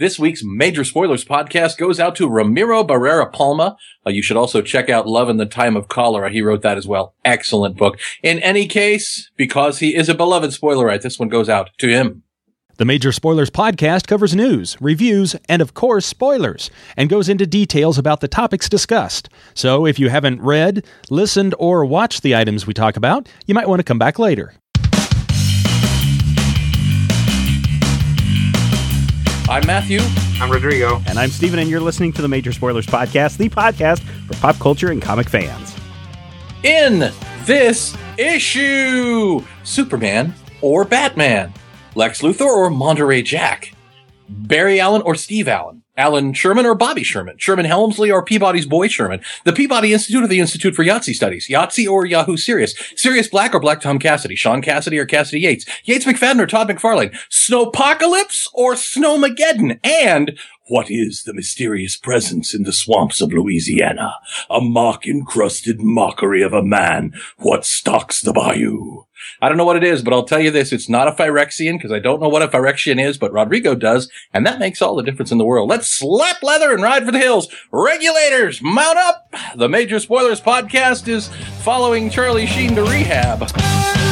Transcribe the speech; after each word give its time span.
This 0.00 0.16
week's 0.16 0.44
Major 0.44 0.84
Spoilers 0.84 1.24
podcast 1.24 1.76
goes 1.76 1.98
out 1.98 2.14
to 2.16 2.28
Ramiro 2.28 2.84
Barrera 2.84 3.32
Palma. 3.32 3.76
Uh, 4.06 4.10
you 4.10 4.22
should 4.22 4.36
also 4.36 4.62
check 4.62 4.88
out 4.88 5.08
Love 5.08 5.28
in 5.28 5.38
the 5.38 5.44
Time 5.44 5.76
of 5.76 5.88
Cholera. 5.88 6.30
He 6.30 6.40
wrote 6.40 6.62
that 6.62 6.78
as 6.78 6.86
well. 6.86 7.14
Excellent 7.24 7.76
book. 7.76 7.98
In 8.22 8.38
any 8.38 8.68
case, 8.68 9.28
because 9.36 9.80
he 9.80 9.96
is 9.96 10.08
a 10.08 10.14
beloved 10.14 10.52
spoilerite, 10.52 11.02
this 11.02 11.18
one 11.18 11.28
goes 11.28 11.48
out 11.48 11.70
to 11.78 11.88
him. 11.88 12.22
The 12.76 12.84
Major 12.84 13.10
Spoilers 13.10 13.50
podcast 13.50 14.06
covers 14.06 14.36
news, 14.36 14.76
reviews, 14.80 15.34
and 15.48 15.60
of 15.60 15.74
course, 15.74 16.06
spoilers, 16.06 16.70
and 16.96 17.10
goes 17.10 17.28
into 17.28 17.44
details 17.44 17.98
about 17.98 18.20
the 18.20 18.28
topics 18.28 18.68
discussed. 18.68 19.28
So 19.54 19.84
if 19.84 19.98
you 19.98 20.10
haven't 20.10 20.40
read, 20.40 20.86
listened, 21.10 21.56
or 21.58 21.84
watched 21.84 22.22
the 22.22 22.36
items 22.36 22.68
we 22.68 22.72
talk 22.72 22.96
about, 22.96 23.28
you 23.48 23.54
might 23.54 23.68
want 23.68 23.80
to 23.80 23.84
come 23.84 23.98
back 23.98 24.20
later. 24.20 24.54
I'm 29.48 29.66
Matthew. 29.66 30.00
I'm 30.42 30.50
Rodrigo. 30.50 31.00
And 31.06 31.18
I'm 31.18 31.30
Steven, 31.30 31.58
and 31.58 31.70
you're 31.70 31.80
listening 31.80 32.12
to 32.12 32.20
the 32.20 32.28
Major 32.28 32.52
Spoilers 32.52 32.86
Podcast, 32.86 33.38
the 33.38 33.48
podcast 33.48 34.00
for 34.26 34.34
pop 34.42 34.58
culture 34.58 34.90
and 34.90 35.00
comic 35.00 35.26
fans. 35.26 35.74
In 36.64 37.10
this 37.46 37.96
issue, 38.18 39.42
Superman 39.64 40.34
or 40.60 40.84
Batman, 40.84 41.54
Lex 41.94 42.20
Luthor 42.20 42.42
or 42.42 42.68
Monterey 42.68 43.22
Jack, 43.22 43.72
Barry 44.28 44.80
Allen 44.80 45.00
or 45.06 45.14
Steve 45.14 45.48
Allen, 45.48 45.77
Allan 45.98 46.32
Sherman 46.32 46.64
or 46.64 46.74
Bobby 46.74 47.02
Sherman, 47.02 47.36
Sherman 47.38 47.66
Hemsley 47.66 48.10
or 48.12 48.24
Peabody's 48.24 48.66
boy 48.66 48.88
Sherman, 48.88 49.20
the 49.44 49.52
Peabody 49.52 49.92
Institute 49.92 50.22
or 50.22 50.28
the 50.28 50.40
Institute 50.40 50.74
for 50.74 50.84
Yahtzee 50.84 51.14
Studies, 51.14 51.48
Yahtzee 51.48 51.90
or 51.90 52.06
Yahoo 52.06 52.36
Serious, 52.36 52.74
Sirius 52.96 53.28
Black 53.28 53.54
or 53.54 53.60
Black 53.60 53.80
Tom 53.80 53.98
Cassidy, 53.98 54.36
Sean 54.36 54.62
Cassidy 54.62 54.96
or 54.98 55.04
Cassidy 55.04 55.40
Yates, 55.40 55.66
Yates 55.84 56.06
McFadden 56.06 56.40
or 56.40 56.46
Todd 56.46 56.68
McFarlane, 56.68 57.14
Snowpocalypse 57.30 58.48
or 58.54 58.74
Snowmageddon, 58.74 59.80
and 59.84 60.38
what 60.68 60.90
is 60.90 61.22
the 61.24 61.34
mysterious 61.34 61.96
presence 61.96 62.54
in 62.54 62.62
the 62.62 62.72
swamps 62.72 63.20
of 63.20 63.32
Louisiana? 63.32 64.14
A 64.50 64.60
mock 64.60 65.06
encrusted 65.06 65.80
mockery 65.80 66.42
of 66.42 66.52
a 66.52 66.62
man. 66.62 67.12
What 67.38 67.64
stalks 67.64 68.20
the 68.20 68.32
bayou? 68.32 69.04
I 69.40 69.48
don't 69.48 69.58
know 69.58 69.64
what 69.64 69.76
it 69.76 69.84
is, 69.84 70.02
but 70.02 70.12
I'll 70.12 70.24
tell 70.24 70.40
you 70.40 70.50
this. 70.50 70.72
It's 70.72 70.88
not 70.88 71.08
a 71.08 71.12
Phyrexian 71.12 71.76
because 71.76 71.92
I 71.92 71.98
don't 71.98 72.20
know 72.20 72.28
what 72.28 72.42
a 72.42 72.48
Phyrexian 72.48 73.02
is, 73.02 73.18
but 73.18 73.32
Rodrigo 73.32 73.74
does. 73.74 74.10
And 74.32 74.46
that 74.46 74.60
makes 74.60 74.80
all 74.80 74.94
the 74.94 75.02
difference 75.02 75.32
in 75.32 75.38
the 75.38 75.44
world. 75.44 75.68
Let's 75.68 75.88
slap 75.88 76.42
leather 76.42 76.72
and 76.72 76.82
ride 76.82 77.04
for 77.04 77.12
the 77.12 77.18
hills. 77.18 77.48
Regulators, 77.72 78.62
mount 78.62 78.98
up. 78.98 79.32
The 79.56 79.68
Major 79.68 79.98
Spoilers 79.98 80.40
podcast 80.40 81.08
is 81.08 81.28
following 81.62 82.10
Charlie 82.10 82.46
Sheen 82.46 82.74
to 82.76 82.82
rehab. 82.82 84.07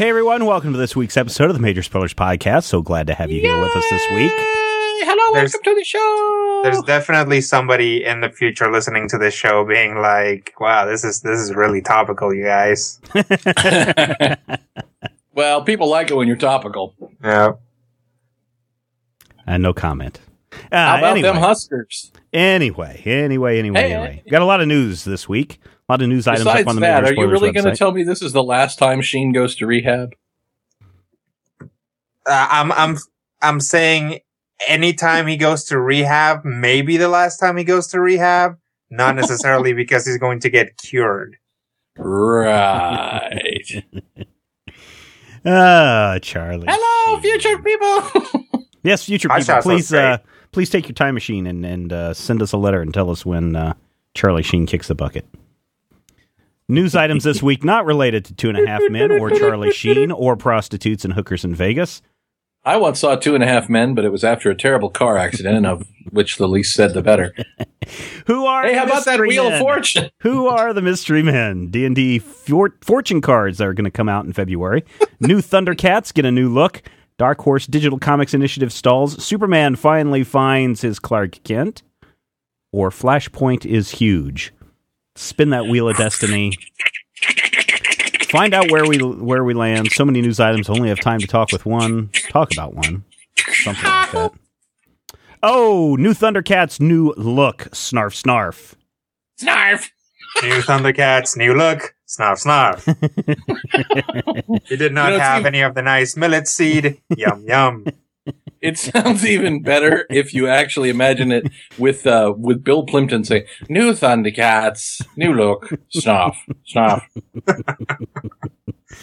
Hey 0.00 0.08
everyone, 0.08 0.46
welcome 0.46 0.72
to 0.72 0.78
this 0.78 0.96
week's 0.96 1.18
episode 1.18 1.50
of 1.50 1.52
the 1.54 1.60
Major 1.60 1.82
Spoilers 1.82 2.14
Podcast. 2.14 2.62
So 2.62 2.80
glad 2.80 3.06
to 3.08 3.12
have 3.12 3.30
you 3.30 3.38
here 3.38 3.60
with 3.60 3.76
us 3.76 3.84
this 3.90 4.00
week. 4.14 4.32
Hello, 4.34 5.34
There's- 5.34 5.52
welcome 5.52 5.60
to 5.62 5.74
the 5.74 5.84
show. 5.84 6.60
There's 6.64 6.82
definitely 6.84 7.42
somebody 7.42 8.02
in 8.06 8.22
the 8.22 8.30
future 8.30 8.72
listening 8.72 9.08
to 9.08 9.18
this 9.18 9.34
show 9.34 9.62
being 9.62 9.96
like, 10.00 10.54
"Wow, 10.58 10.86
this 10.86 11.04
is 11.04 11.20
this 11.20 11.38
is 11.38 11.54
really 11.54 11.82
topical, 11.82 12.32
you 12.32 12.44
guys." 12.44 12.98
well, 15.34 15.64
people 15.64 15.90
like 15.90 16.10
it 16.10 16.14
when 16.14 16.26
you're 16.26 16.38
topical. 16.38 16.94
Yeah. 17.22 17.52
And 19.46 19.62
no 19.62 19.74
comment. 19.74 20.20
Uh, 20.72 20.76
How 20.76 20.96
about 20.96 21.10
anyway, 21.10 21.28
them 21.28 21.36
Huskers? 21.36 22.10
anyway, 22.32 23.02
anyway, 23.04 23.58
anyway, 23.58 23.80
Hey, 23.82 23.92
anyway. 23.92 24.22
Got 24.30 24.40
a 24.40 24.46
lot 24.46 24.62
of 24.62 24.66
news 24.66 25.04
this 25.04 25.28
week. 25.28 25.60
A 25.90 25.94
lot 25.94 26.02
of 26.02 26.08
news 26.08 26.28
items 26.28 26.44
Besides 26.44 26.62
up 26.62 26.68
on 26.68 26.74
the 26.76 26.80
that, 26.82 27.02
Major 27.02 27.14
are 27.14 27.24
you 27.24 27.28
really 27.28 27.50
going 27.50 27.64
to 27.64 27.74
tell 27.74 27.90
me 27.90 28.04
this 28.04 28.22
is 28.22 28.32
the 28.32 28.44
last 28.44 28.78
time 28.78 29.00
Sheen 29.00 29.32
goes 29.32 29.56
to 29.56 29.66
rehab? 29.66 30.14
Uh, 31.60 31.66
I'm 32.24 32.70
I'm 32.70 32.96
I'm 33.42 33.58
saying 33.58 34.20
anytime 34.68 35.26
he 35.26 35.36
goes 35.36 35.64
to 35.64 35.80
rehab, 35.80 36.44
maybe 36.44 36.96
the 36.96 37.08
last 37.08 37.38
time 37.38 37.56
he 37.56 37.64
goes 37.64 37.88
to 37.88 37.98
rehab, 37.98 38.56
not 38.88 39.16
necessarily 39.16 39.72
because 39.74 40.06
he's 40.06 40.18
going 40.18 40.38
to 40.40 40.48
get 40.48 40.76
cured. 40.76 41.38
Right. 41.98 43.84
Ah, 45.42 46.18
Charlie. 46.20 46.66
Hello, 46.68 47.20
future 47.20 47.58
people. 47.62 48.60
Yes, 48.82 49.04
future 49.04 49.28
people, 49.28 49.60
please, 49.62 49.92
uh, 49.92 50.18
please 50.52 50.68
take 50.68 50.86
your 50.86 50.94
time 50.94 51.14
machine 51.14 51.46
and 51.46 51.64
and 51.66 51.92
uh, 51.92 52.14
send 52.14 52.42
us 52.42 52.52
a 52.52 52.58
letter 52.58 52.80
and 52.80 52.92
tell 52.94 53.10
us 53.10 53.24
when 53.26 53.56
uh, 53.56 53.74
Charlie 54.14 54.42
Sheen 54.42 54.66
kicks 54.66 54.88
the 54.88 54.94
bucket. 54.94 55.26
News 56.70 56.94
items 56.94 57.24
this 57.24 57.42
week 57.42 57.64
not 57.64 57.84
related 57.84 58.24
to 58.26 58.34
Two 58.34 58.48
and 58.48 58.56
a 58.56 58.64
Half 58.64 58.82
Men 58.90 59.10
or 59.10 59.28
Charlie 59.30 59.72
Sheen 59.72 60.12
or 60.12 60.36
prostitutes 60.36 61.04
and 61.04 61.14
hookers 61.14 61.44
in 61.44 61.52
Vegas. 61.52 62.00
I 62.64 62.76
once 62.76 63.00
saw 63.00 63.16
Two 63.16 63.34
and 63.34 63.42
a 63.42 63.46
Half 63.48 63.68
Men, 63.68 63.92
but 63.96 64.04
it 64.04 64.12
was 64.12 64.22
after 64.22 64.50
a 64.50 64.54
terrible 64.54 64.88
car 64.88 65.16
accident, 65.18 65.56
and 65.56 65.66
of 65.66 65.88
which 66.10 66.36
the 66.36 66.46
least 66.46 66.76
said 66.76 66.94
the 66.94 67.02
better. 67.02 67.34
Who 68.26 68.46
are 68.46 68.62
Hey, 68.62 68.74
the 68.74 68.78
how 68.78 68.84
about 68.84 69.04
that 69.06 69.18
Wheel 69.18 69.48
of? 69.48 69.58
Fortune? 69.58 70.10
Who 70.18 70.46
are 70.46 70.72
the 70.72 70.80
mystery 70.80 71.24
men? 71.24 71.72
D 71.72 71.84
and 71.84 71.96
D 71.96 72.20
fortune 72.20 73.20
cards 73.20 73.58
that 73.58 73.66
are 73.66 73.74
going 73.74 73.84
to 73.84 73.90
come 73.90 74.08
out 74.08 74.24
in 74.24 74.32
February. 74.32 74.84
new 75.18 75.40
Thundercats 75.40 76.14
get 76.14 76.24
a 76.24 76.30
new 76.30 76.48
look. 76.48 76.82
Dark 77.18 77.40
Horse 77.40 77.66
Digital 77.66 77.98
Comics 77.98 78.32
Initiative 78.32 78.72
stalls. 78.72 79.20
Superman 79.22 79.74
finally 79.74 80.22
finds 80.22 80.82
his 80.82 81.00
Clark 81.00 81.42
Kent. 81.42 81.82
Or 82.70 82.90
Flashpoint 82.90 83.66
is 83.66 83.90
huge. 83.90 84.52
Spin 85.20 85.50
that 85.50 85.66
wheel 85.66 85.88
of 85.88 85.96
destiny. 85.98 86.56
Find 88.30 88.54
out 88.54 88.70
where 88.70 88.86
we 88.86 88.98
where 88.98 89.44
we 89.44 89.52
land. 89.54 89.92
So 89.92 90.04
many 90.04 90.22
news 90.22 90.40
items. 90.40 90.70
Only 90.70 90.88
have 90.88 91.00
time 91.00 91.20
to 91.20 91.26
talk 91.26 91.52
with 91.52 91.66
one. 91.66 92.08
Talk 92.30 92.52
about 92.52 92.74
one. 92.74 93.04
Something 93.36 93.84
like 93.84 94.12
that. 94.12 94.32
Oh, 95.42 95.96
new 95.98 96.14
Thundercats, 96.14 96.80
new 96.80 97.12
look. 97.16 97.68
Snarf, 97.72 98.22
snarf. 98.22 98.74
Snarf. 99.42 99.90
New 100.42 100.60
Thundercats, 100.62 101.36
new 101.36 101.54
look, 101.54 101.94
snarf 102.08 102.44
snarf. 102.44 102.84
he 104.68 104.76
did 104.76 104.92
not 104.94 105.12
You 105.12 105.18
know, 105.18 105.24
have 105.24 105.44
any 105.44 105.60
of 105.60 105.74
the 105.74 105.82
nice 105.82 106.16
millet 106.16 106.46
seed. 106.48 107.00
yum 107.16 107.44
yum. 107.46 107.84
It 108.60 108.78
sounds 108.78 109.24
even 109.24 109.62
better 109.62 110.06
if 110.10 110.34
you 110.34 110.46
actually 110.46 110.90
imagine 110.90 111.32
it 111.32 111.50
with 111.78 112.06
uh, 112.06 112.34
with 112.36 112.62
Bill 112.62 112.84
Plympton 112.84 113.24
saying, 113.24 113.44
"New 113.68 113.92
Thundercats, 113.92 115.00
new 115.16 115.32
look, 115.32 115.70
snuff, 115.88 116.38
snuff." 116.64 117.08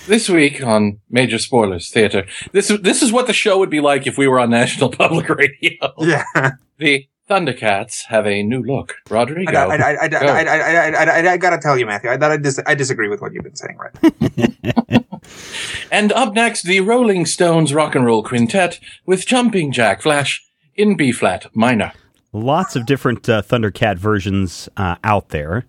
this 0.07 0.29
week 0.29 0.63
on 0.63 0.99
Major 1.09 1.39
Spoilers 1.39 1.89
Theater, 1.89 2.25
this 2.51 2.69
is 2.69 2.81
this 2.81 3.01
is 3.01 3.11
what 3.11 3.25
the 3.27 3.33
show 3.33 3.57
would 3.57 3.69
be 3.69 3.81
like 3.81 4.05
if 4.05 4.17
we 4.17 4.27
were 4.27 4.39
on 4.39 4.49
National 4.51 4.89
Public 4.91 5.27
Radio. 5.29 5.93
Yeah. 5.97 6.51
The 6.77 7.07
Thundercats 7.29 8.05
have 8.05 8.25
a 8.25 8.41
new 8.43 8.61
look. 8.63 8.95
Rodrigo. 9.09 9.51
I, 9.51 9.75
I, 9.75 9.91
I, 9.91 10.03
I, 10.03 10.07
Go. 10.07 10.17
I, 10.17 10.41
I, 10.43 10.57
I, 10.57 10.89
I, 10.89 11.03
I, 11.03 11.31
I 11.33 11.37
gotta 11.37 11.57
tell 11.57 11.77
you, 11.77 11.85
Matthew, 11.85 12.09
I, 12.09 12.17
that 12.17 12.31
I, 12.31 12.37
dis- 12.37 12.61
I 12.65 12.73
disagree 12.75 13.09
with 13.09 13.21
what 13.21 13.33
you've 13.33 13.43
been 13.43 13.55
saying 13.55 13.77
right 13.77 15.03
And 15.91 16.11
up 16.13 16.33
next, 16.33 16.63
the 16.63 16.79
Rolling 16.81 17.25
Stones 17.25 17.73
Rock 17.73 17.95
and 17.95 18.05
Roll 18.05 18.23
Quintet 18.23 18.79
with 19.05 19.25
Jumping 19.25 19.71
Jack 19.71 20.01
Flash 20.01 20.43
in 20.75 20.95
B 20.95 21.11
flat 21.11 21.47
minor. 21.55 21.91
lots 22.31 22.75
of 22.75 22.85
different 22.85 23.27
uh, 23.27 23.41
Thundercat 23.41 23.97
versions 23.97 24.69
uh, 24.77 24.95
out 25.03 25.29
there. 25.29 25.65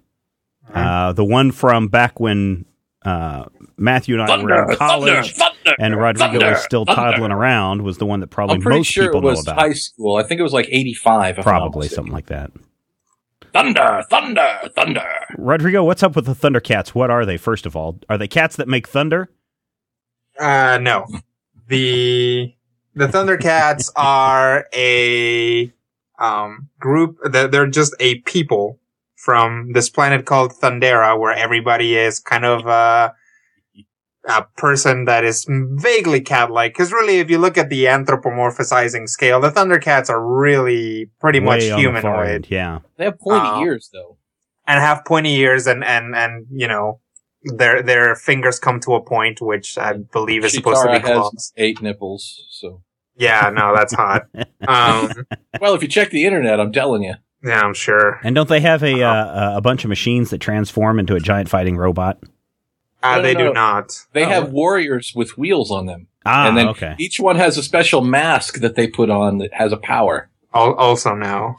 Uh, 0.73 1.13
the 1.13 1.25
one 1.25 1.51
from 1.51 1.89
back 1.89 2.21
when 2.21 2.67
uh, 3.03 3.45
Matthew 3.77 4.21
and 4.21 4.31
I 4.31 4.43
were 4.43 4.71
in 4.71 4.77
college 4.77 5.35
thunder, 5.35 5.75
and 5.79 5.97
Rodrigo 5.97 6.33
thunder, 6.33 6.51
was 6.51 6.65
still 6.65 6.85
thunder. 6.85 7.13
toddling 7.13 7.33
around 7.33 7.83
was 7.83 7.99
the 7.99 8.07
one 8.07 8.21
that 8.21 8.27
probably 8.29 8.57
I'm 8.57 8.65
most 8.65 8.87
sure 8.89 9.05
people 9.07 9.21
it 9.21 9.25
was 9.25 9.47
know 9.47 9.53
about. 9.53 9.63
high 9.63 9.73
school. 9.73 10.17
I 10.17 10.23
think 10.25 10.41
it 10.41 10.43
was 10.43 10.53
like 10.53 10.69
85. 10.71 11.39
if 11.39 11.47
I'm 11.47 11.53
not 11.53 11.59
Probably 11.61 11.89
something 11.89 12.13
like 12.13 12.27
that. 12.27 12.51
Thunder, 13.53 14.05
thunder, 14.11 14.61
thunder. 14.75 15.07
Rodrigo, 15.39 15.83
what's 15.85 16.03
up 16.03 16.15
with 16.17 16.27
the 16.27 16.35
Thundercats? 16.35 16.89
What 16.89 17.11
are 17.11 17.25
they, 17.25 17.37
first 17.37 17.67
of 17.67 17.75
all? 17.77 17.99
Are 18.09 18.19
they 18.19 18.29
cats 18.29 18.57
that 18.57 18.69
make 18.69 18.87
thunder? 18.87 19.31
Uh, 20.39 20.79
no. 20.81 21.07
The 21.69 22.55
the 22.95 23.07
Thundercats 23.07 23.91
are 23.97 24.67
a 24.75 25.73
um 26.19 26.69
group. 26.79 27.19
They're, 27.25 27.49
they're 27.49 27.67
just 27.67 27.95
a 28.01 28.17
people 28.21 28.79
from 29.25 29.73
this 29.73 29.91
planet 29.91 30.25
called 30.27 30.53
Thundera, 30.53 31.19
where 31.19 31.33
everybody 31.33 31.97
is 31.97 32.19
kind 32.21 32.45
of 32.45 32.67
uh, 32.67 33.11
a 34.29 34.43
person 34.57 35.05
that 35.07 35.25
is 35.25 35.45
vaguely 35.49 36.21
cat-like. 36.21 36.73
Because 36.75 36.93
really, 36.93 37.19
if 37.19 37.29
you 37.31 37.39
look 37.39 37.59
at 37.59 37.69
the 37.71 37.85
anthropomorphizing 37.87 39.09
scale, 39.09 39.41
the 39.41 39.51
Thundercats 39.51 40.09
are 40.11 40.25
really 40.25 41.11
pretty 41.21 41.41
much 41.41 41.61
Way 41.63 41.71
on 41.73 41.95
the 41.95 42.01
far 42.01 42.03
humanoid 42.25 42.35
end, 42.35 42.47
Yeah. 42.51 42.79
They 42.97 43.05
have 43.07 43.19
pointy 43.19 43.47
Oh. 43.47 43.63
ears, 43.65 43.91
though. 43.93 44.17
and 44.67 44.81
have 44.81 45.05
pointy 45.05 45.35
ears, 45.37 45.67
and 45.67 45.83
and 45.85 46.15
and 46.15 46.47
you 46.51 46.69
know. 46.69 47.01
Their 47.45 47.83
their 47.83 48.17
fingers 48.17 48.59
come 48.59 48.81
to 48.81 48.95
a 48.95 49.01
point, 49.01 49.41
which 49.41 49.79
I 49.79 49.93
believe 49.93 50.45
is 50.45 50.53
supposed 50.55 50.83
to 50.83 50.89
be 50.89 50.99
has 50.99 51.03
claws. 51.03 51.53
eight 51.57 51.81
nipples. 51.81 52.45
So, 52.51 52.83
Yeah, 53.17 53.51
no, 53.55 53.73
that's 53.77 53.95
hot. 53.95 54.23
Um, 54.69 55.13
well, 55.61 55.75
if 55.75 55.83
you 55.83 55.89
check 55.89 56.11
the 56.11 56.27
internet, 56.27 56.59
I'm 56.59 56.73
telling 56.73 57.05
you. 57.05 57.15
Yeah, 57.45 57.61
I'm 57.61 57.75
sure. 57.75 58.21
And 58.23 58.35
don't 58.35 58.49
they 58.49 58.61
have 58.61 58.83
a 58.83 59.03
uh, 59.03 59.57
a 59.57 59.61
bunch 59.61 59.85
of 59.85 59.89
machines 59.89 60.31
that 60.31 60.39
transform 60.41 60.99
into 60.99 61.15
a 61.15 61.21
giant 61.21 61.49
fighting 61.49 61.77
robot? 61.77 62.19
Uh, 63.03 63.11
No, 63.11 63.17
no, 63.17 63.23
they 63.23 63.35
no. 63.35 63.47
do 63.49 63.53
not. 63.53 64.07
They 64.13 64.25
Oh. 64.25 64.29
have 64.29 64.51
warriors 64.51 65.13
with 65.15 65.39
wheels 65.39 65.71
on 65.71 65.87
them. 65.87 66.09
Ah, 66.27 66.49
and 66.49 66.57
then 66.57 66.69
okay. 66.69 66.95
each 66.99 67.21
one 67.21 67.37
has 67.37 67.57
a 67.57 67.63
special 67.63 68.01
mask 68.03 68.57
that 68.61 68.75
they 68.75 68.87
put 68.89 69.09
on 69.09 69.39
that 69.39 69.55
has 69.55 69.73
a 69.73 69.77
power. 69.77 70.29
Also, 70.53 71.15
no. 71.15 71.57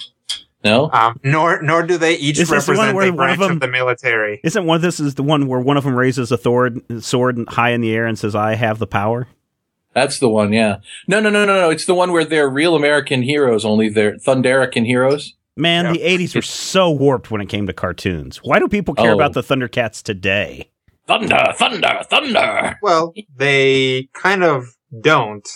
No? 0.64 0.90
Um, 0.92 1.18
nor 1.24 1.62
nor 1.62 1.84
do 1.84 1.98
they 1.98 2.16
each 2.16 2.38
Is 2.40 2.50
this 2.50 2.66
the 2.66 2.74
one 2.74 2.80
represent 2.94 2.96
where 2.98 3.06
a 3.06 3.12
one 3.12 3.12
of 3.12 3.16
branch 3.38 3.42
of, 3.42 3.48
them- 3.48 3.60
the 3.60 3.68
military. 3.70 4.42
Isn't 4.44 4.66
one? 4.66 4.81
This 4.81 5.00
is 5.00 5.16
the 5.16 5.24
one 5.24 5.48
where 5.48 5.62
one 5.62 5.78
of 5.78 5.86
them 5.86 5.96
raises 5.96 6.31
a 6.34 6.38
sword, 6.38 6.81
sword 7.02 7.40
high 7.48 7.70
in 7.70 7.80
the 7.80 7.94
air 7.96 8.06
and 8.06 8.20
says, 8.20 8.36
"I 8.36 8.56
have 8.56 8.78
the 8.78 8.86
power." 8.88 9.28
That's 9.94 10.20
the 10.20 10.30
one, 10.30 10.52
yeah. 10.54 10.78
No, 11.08 11.20
no, 11.20 11.30
no, 11.30 11.46
no, 11.46 11.62
no. 11.62 11.70
It's 11.72 11.86
the 11.86 11.96
one 11.96 12.12
where 12.12 12.26
they're 12.26 12.50
real 12.50 12.76
American 12.76 13.22
heroes, 13.24 13.64
only 13.66 13.90
they're 13.90 14.18
Thunderican 14.18 14.86
heroes. 14.86 15.34
Man, 15.59 15.85
Yeah. 15.85 15.91
the 15.94 16.01
'80s 16.03 16.35
were 16.35 16.41
so 16.41 16.89
warped 16.89 17.29
when 17.31 17.41
it 17.41 17.50
came 17.50 17.67
to 17.67 17.73
cartoons. 17.73 18.38
Why 18.44 18.59
do 18.59 18.67
people 18.67 18.94
care 18.94 19.11
Oh. 19.11 19.15
about 19.15 19.33
the 19.33 19.41
Thundercats 19.44 20.01
today? 20.01 20.69
Thunder, 21.07 21.53
thunder, 21.57 22.01
thunder. 22.09 22.77
Well, 22.81 23.13
they 23.35 24.07
kind 24.13 24.44
of 24.44 24.75
don't 25.01 25.47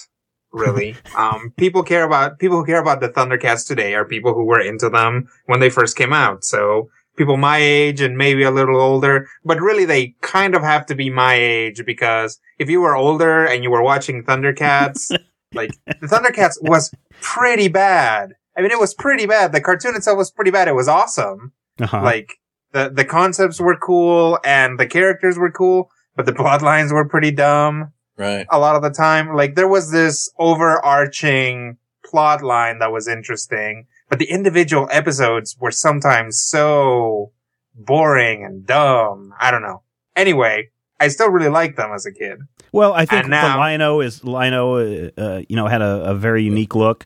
really. 0.52 0.96
um, 1.18 1.54
people 1.58 1.84
care 1.84 2.04
about 2.04 2.38
people 2.40 2.58
who 2.58 2.66
care 2.66 2.80
about 2.82 3.00
the 3.02 3.10
Thundercats 3.10 3.66
today 3.68 3.96
are 3.96 4.06
people 4.06 4.34
who 4.34 4.44
were 4.46 4.60
into 4.60 4.90
them 4.90 5.28
when 5.46 5.60
they 5.60 5.70
first 5.70 5.96
came 5.96 6.12
out. 6.14 6.44
So 6.44 6.90
people 7.16 7.38
my 7.38 7.58
age 7.60 8.02
and 8.02 8.18
maybe 8.18 8.44
a 8.44 8.52
little 8.52 8.82
older, 8.82 9.28
but 9.46 9.62
really 9.62 9.86
they 9.86 10.16
kind 10.22 10.56
of 10.56 10.64
have 10.64 10.86
to 10.88 10.96
be 10.96 11.10
my 11.12 11.36
age 11.36 11.84
because 11.86 12.40
if 12.60 12.70
you 12.70 12.82
were 12.82 12.96
older 12.96 13.46
and 13.46 13.64
you 13.64 13.70
were 13.72 13.84
watching 13.84 14.24
Thundercats, 14.24 15.12
like 15.54 15.72
the 16.02 16.08
Thundercats 16.08 16.58
was 16.62 16.92
pretty 17.22 17.68
bad. 17.68 18.34
I 18.56 18.62
mean, 18.62 18.72
it 18.72 18.80
was 18.80 18.94
pretty 18.94 19.26
bad. 19.26 19.52
The 19.52 19.62
cartoon 19.62 19.96
itself 19.96 20.18
was 20.18 20.32
pretty 20.32 20.52
bad. 20.52 20.68
It 20.68 20.76
was 20.76 20.88
awesome. 20.88 21.54
Uh-huh. 21.80 22.02
Like 22.04 22.34
the 22.72 22.90
the 22.94 23.06
concepts 23.06 23.60
were 23.60 23.76
cool 23.78 24.40
and 24.46 24.80
the 24.80 24.86
characters 24.88 25.38
were 25.38 25.52
cool, 25.52 25.90
but 26.16 26.26
the 26.26 26.34
plot 26.42 26.62
lines 26.62 26.92
were 26.94 27.08
pretty 27.08 27.32
dumb 27.32 27.92
Right. 28.18 28.46
a 28.52 28.60
lot 28.60 28.76
of 28.76 28.84
the 28.84 28.92
time. 28.92 29.36
Like 29.36 29.56
there 29.56 29.68
was 29.68 29.92
this 29.92 30.30
overarching 30.38 31.78
plot 32.06 32.44
line 32.44 32.80
that 32.80 32.92
was 32.92 33.08
interesting, 33.08 33.88
but 34.10 34.20
the 34.20 34.26
individual 34.30 34.88
episodes 34.92 35.58
were 35.60 35.72
sometimes 35.72 36.40
so 36.40 37.32
boring 37.76 38.44
and 38.46 38.66
dumb. 38.66 39.34
I 39.40 39.50
don't 39.52 39.62
know. 39.64 39.82
Anyway, 40.16 40.70
I 41.00 41.08
still 41.08 41.30
really 41.30 41.50
liked 41.50 41.78
them 41.78 41.92
as 41.92 42.06
a 42.06 42.12
kid. 42.12 42.40
Well, 42.72 42.94
I 42.94 43.06
think 43.06 43.24
And 43.24 43.30
now- 43.32 43.54
the 43.54 43.58
Lion-O 43.60 44.00
is 44.02 44.24
Lion-O. 44.24 44.76
Uh, 44.76 45.10
uh, 45.18 45.42
you 45.50 45.56
know, 45.56 45.68
had 45.68 45.82
a, 45.82 46.04
a 46.12 46.16
very 46.16 46.44
unique 46.44 46.76
look, 46.76 47.06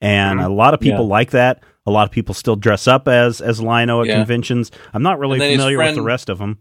and 0.00 0.40
Mhm. 0.40 0.44
a 0.44 0.48
lot 0.48 0.74
of 0.74 0.80
people 0.80 1.04
Yeah. 1.04 1.10
like 1.10 1.30
that. 1.32 1.60
A 1.86 1.90
lot 1.90 2.04
of 2.06 2.10
people 2.10 2.34
still 2.34 2.56
dress 2.56 2.86
up 2.86 3.08
as 3.08 3.40
as 3.40 3.60
Lion-O 3.62 4.02
at 4.02 4.06
Yeah. 4.08 4.16
conventions. 4.16 4.70
I'm 4.92 5.02
not 5.02 5.18
really 5.18 5.34
And 5.34 5.42
then 5.42 5.52
familiar 5.58 5.78
with 5.78 5.94
the 5.94 6.02
rest 6.02 6.28
of 6.28 6.38
them. 6.38 6.58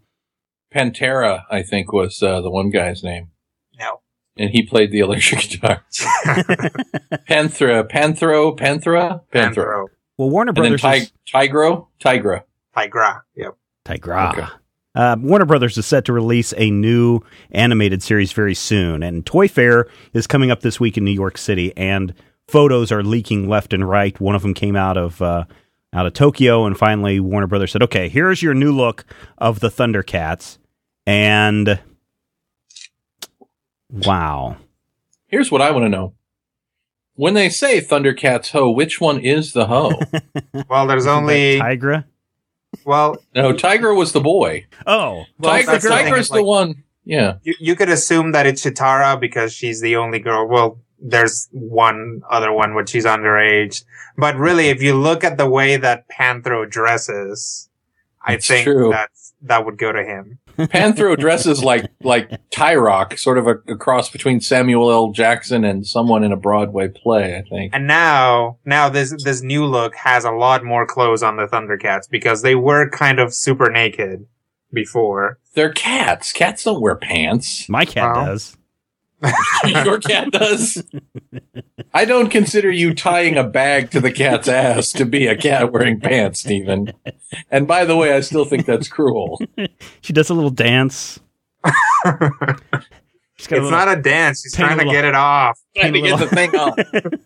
Pantera, 0.73 1.43
I 1.49 1.63
think, 1.63 1.91
was 1.93 2.21
uh, 2.23 2.41
the 2.41 2.49
one 2.51 2.69
guy's 2.69 3.03
name. 3.03 3.29
No. 3.79 4.01
And 4.37 4.49
he 4.51 4.63
played 4.63 4.91
the 4.91 4.99
electric 4.99 5.41
guitar. 5.49 5.83
Panthera, 7.29 7.89
Panthro, 7.89 8.57
Panthera, 8.57 9.21
Panthro. 9.33 9.55
Panthro. 9.55 9.85
Well, 10.17 10.29
Warner 10.29 10.49
And 10.49 10.57
then 10.57 10.77
Brothers 10.77 11.01
is 11.03 11.11
Tig- 11.31 11.51
Tigro, 11.51 11.87
Tygra. 12.03 12.43
Tygra. 12.75 13.21
Yep. 13.35 13.55
Tygra. 13.85 14.31
Okay. 14.33 14.47
Uh, 14.95 15.15
Warner 15.19 15.45
Brothers 15.45 15.77
is 15.77 15.85
set 15.85 16.05
to 16.05 16.13
release 16.13 16.53
a 16.57 16.71
new 16.71 17.19
animated 17.51 18.01
series 18.01 18.31
very 18.31 18.55
soon, 18.55 19.03
and 19.03 19.25
Toy 19.25 19.47
Fair 19.47 19.87
is 20.13 20.25
coming 20.25 20.49
up 20.49 20.61
this 20.61 20.79
week 20.79 20.97
in 20.97 21.03
New 21.03 21.11
York 21.11 21.37
City, 21.37 21.71
and 21.77 22.13
photos 22.47 22.91
are 22.91 23.03
leaking 23.03 23.47
left 23.49 23.73
and 23.73 23.88
right. 23.88 24.19
One 24.19 24.35
of 24.35 24.41
them 24.41 24.53
came 24.53 24.75
out 24.75 24.97
of 24.97 25.21
uh, 25.21 25.45
out 25.94 26.05
of 26.05 26.13
Tokyo, 26.13 26.65
and 26.65 26.77
finally 26.77 27.19
Warner 27.19 27.47
Brothers 27.47 27.71
said, 27.71 27.83
"Okay, 27.83 28.09
here's 28.09 28.41
your 28.41 28.53
new 28.53 28.71
look 28.71 29.05
of 29.38 29.59
the 29.59 29.69
Thundercats," 29.69 30.57
and 31.05 31.79
wow, 33.89 34.57
Here's 35.27 35.51
what 35.51 35.61
I 35.61 35.71
want 35.71 35.85
to 35.85 35.89
know. 35.89 36.13
When 37.15 37.33
they 37.33 37.49
say 37.49 37.81
Thundercats 37.81 38.51
ho, 38.51 38.69
which 38.71 39.01
one 39.01 39.19
is 39.19 39.53
the 39.53 39.65
ho? 39.67 39.91
Well, 40.69 40.88
there's 40.88 41.07
only 41.07 41.59
Tygra. 41.59 42.05
well, 42.85 43.17
no, 43.35 43.53
Tiger 43.53 43.94
was 43.94 44.11
the 44.13 44.19
boy. 44.21 44.65
Oh, 44.85 45.25
Well, 45.39 45.51
Tiger, 45.53 45.71
that's 45.71 45.83
the 45.83 45.89
thing, 45.95 46.13
the 46.13 46.35
like- 46.35 46.45
one. 46.45 46.83
Yeah. 47.05 47.38
you, 47.44 47.53
you 47.59 47.75
could 47.75 47.89
assume 47.89 48.33
that 48.33 48.45
it's 48.45 48.63
Cheetara 48.65 49.19
because 49.19 49.53
she's 49.53 49.79
the 49.81 49.95
only 49.95 50.19
girl. 50.19 50.47
Well, 50.47 50.79
there's 50.99 51.47
one 51.51 52.21
other 52.29 52.51
one, 52.51 52.75
which 52.75 52.89
she's 52.89 53.05
underage. 53.05 53.83
But 54.17 54.35
really, 54.35 54.67
if 54.69 54.81
you 54.81 54.94
look 54.95 55.23
at 55.23 55.38
the 55.38 55.49
way 55.49 55.77
that 55.77 56.05
Panthro 56.09 56.69
dresses, 56.69 57.69
I 58.25 58.33
It's 58.33 58.47
think 58.47 58.65
true. 58.65 58.89
that's, 58.91 59.33
that 59.44 59.65
would 59.65 59.77
go 59.77 59.91
to 59.91 60.03
him. 60.03 60.39
Panthro 60.57 61.15
dresses 61.19 61.63
like 61.63 61.85
like 62.01 62.31
Tyroc, 62.49 63.19
sort 63.19 63.38
of 63.38 63.45
a, 63.45 63.57
a 63.71 63.77
cross 63.77 64.09
between 64.09 64.41
Samuel 64.41 64.89
L. 64.91 65.11
Jackson 65.11 65.63
and 65.63 65.85
someone 65.85 66.23
in 66.23 66.31
a 66.31 66.35
Broadway 66.38 66.88
play, 66.88 67.38
I 67.38 67.44
think. 67.47 67.75
And 67.75 67.85
now, 67.85 68.57
now 68.65 68.89
this, 68.89 69.13
this 69.23 69.44
new 69.44 69.65
look 69.65 69.95
has 69.95 70.25
a 70.25 70.31
lot 70.31 70.63
more 70.63 70.88
clothes 70.88 71.21
on 71.21 71.38
the 71.38 71.45
Thundercats 71.45 72.09
because 72.09 72.41
they 72.41 72.55
were 72.55 72.89
kind 72.89 73.19
of 73.19 73.35
super 73.35 73.69
naked 73.69 74.25
before. 74.73 75.38
They're 75.53 75.71
cats. 75.71 76.33
Cats 76.33 76.63
don't 76.63 76.81
wear 76.81 76.95
pants. 76.95 77.69
my 77.69 77.85
cat 77.85 78.15
Wow. 78.15 78.25
does. 78.25 78.56
Your 79.65 79.99
cat 79.99 80.31
does. 80.31 80.83
I 81.93 82.05
don't 82.05 82.29
consider 82.29 82.69
you 82.71 82.93
tying 82.93 83.35
a 83.37 83.43
bag 83.43 83.89
to 83.91 83.99
the 83.99 84.11
cat's 84.11 84.47
ass 84.47 84.89
to 84.93 85.05
be 85.05 85.25
a 85.27 85.35
cat 85.35 85.71
wearing 85.71 85.99
pants, 85.99 86.41
Stephen. 86.41 86.93
And 87.49 87.67
by 87.67 87.85
the 87.85 87.95
way, 87.95 88.13
I 88.13 88.19
still 88.21 88.45
think 88.45 88.65
that's 88.65 88.87
cruel. 88.87 89.41
She 90.01 90.13
does 90.13 90.29
a 90.29 90.33
little 90.35 90.51
dance. 90.51 91.19
She's 92.05 92.11
a 92.11 92.51
It's 93.39 93.51
little- 93.51 93.71
not 93.71 93.87
a 93.97 94.01
dance. 94.01 94.41
She's 94.43 94.55
trying 94.55 94.71
to 94.71 94.85
little- 94.85 94.93
get 94.93 95.05
it 95.05 95.15
off. 95.15 95.59
Trying 95.75 95.93
to 95.93 96.01
get 96.01 96.19
the 96.19 96.27
thing 96.27 96.55
on. 96.55 96.73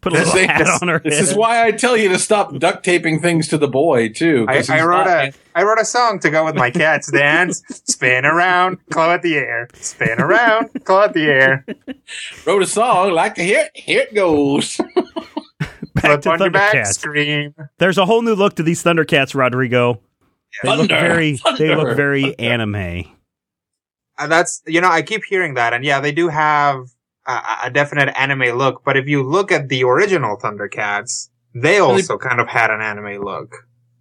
put 0.00 0.12
a 0.12 0.16
This, 0.16 0.32
little 0.34 0.48
hat 0.48 0.58
this- 0.64 0.82
on 0.82 0.88
her 0.88 1.00
this 1.04 1.14
head. 1.14 1.22
is 1.24 1.34
why 1.34 1.64
I 1.66 1.70
tell 1.72 1.96
you 1.96 2.08
to 2.10 2.18
stop 2.18 2.56
duct 2.58 2.84
taping 2.84 3.20
things 3.20 3.48
to 3.48 3.58
the 3.58 3.68
boy 3.68 4.08
too. 4.10 4.46
I, 4.48 4.56
'cause 4.56 4.70
I 4.70 4.82
wrote 4.84 5.04
not- 5.04 5.08
a 5.08 5.32
I 5.54 5.62
wrote 5.62 5.80
a 5.80 5.84
song 5.84 6.18
to 6.20 6.30
go 6.30 6.44
with 6.44 6.54
my 6.54 6.70
cat's 6.70 7.10
dance. 7.10 7.62
Spin 7.86 8.24
around, 8.26 8.78
claw 8.90 9.12
at 9.14 9.22
the 9.22 9.36
air. 9.36 9.68
Spin 9.74 10.20
around, 10.20 10.68
claw 10.84 11.04
at 11.04 11.14
the 11.14 11.24
air. 11.26 11.64
wrote 12.44 12.62
a 12.62 12.66
song. 12.66 13.12
Like 13.12 13.34
to 13.36 13.42
hear 13.42 13.60
it. 13.60 13.70
Here 13.74 14.00
it 14.02 14.14
goes. 14.14 14.78
Back 15.94 16.04
Flip 16.04 16.20
to 16.22 16.30
on 16.30 16.38
your 16.40 16.50
back, 16.50 16.74
Thundercats. 16.74 16.86
scream. 16.88 17.54
There's 17.78 17.96
a 17.96 18.04
whole 18.04 18.20
new 18.20 18.34
look 18.34 18.56
to 18.56 18.62
these 18.62 18.84
Thundercats, 18.84 19.34
Rodrigo. 19.34 20.02
They 20.62 20.68
look 20.76 20.90
Thunder, 20.90 21.08
very 21.08 21.38
they 21.58 21.74
look 21.74 21.96
very 21.96 22.38
anime. 22.38 23.04
Uh, 24.18 24.26
that's 24.26 24.62
you 24.66 24.80
know 24.82 24.88
I 24.90 25.00
keep 25.02 25.22
hearing 25.24 25.54
that, 25.54 25.72
and 25.72 25.84
yeah, 25.84 26.00
they 26.00 26.12
do 26.12 26.28
have 26.28 26.88
a, 27.26 27.42
a 27.64 27.70
definite 27.70 28.08
anime 28.18 28.56
look. 28.56 28.82
But 28.84 28.96
if 28.96 29.06
you 29.08 29.22
look 29.22 29.50
at 29.52 29.68
the 29.68 29.84
original 29.84 30.36
Thundercats, 30.38 31.28
they 31.54 31.78
also 31.78 32.18
kind 32.18 32.40
of 32.40 32.48
had 32.48 32.70
an 32.70 32.80
anime 32.80 33.22
look. 33.22 33.54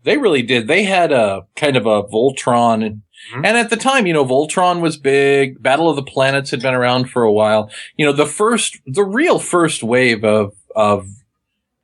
They 0.04 0.18
really 0.18 0.42
did. 0.44 0.68
They 0.68 0.84
had 0.84 1.12
a 1.12 1.48
kind 1.56 1.76
of 1.78 1.86
a 1.86 2.04
Voltron. 2.04 2.86
And, 2.86 3.02
Mhm. 3.34 3.46
and 3.48 3.58
at 3.58 3.70
the 3.72 3.78
time, 3.78 4.06
you 4.06 4.14
know, 4.14 4.26
Voltron 4.26 4.82
was 4.82 4.98
big. 4.98 5.64
Battle 5.64 5.90
of 5.90 5.96
the 5.96 6.04
Planets 6.04 6.52
had 6.52 6.62
been 6.62 6.76
around 6.76 7.10
for 7.10 7.24
a 7.24 7.32
while. 7.34 7.72
You 7.98 8.06
know, 8.06 8.12
the 8.12 8.26
first, 8.28 8.78
the 8.86 9.04
real 9.06 9.40
first 9.40 9.82
wave 9.82 10.24
of, 10.24 10.54
of 10.76 11.08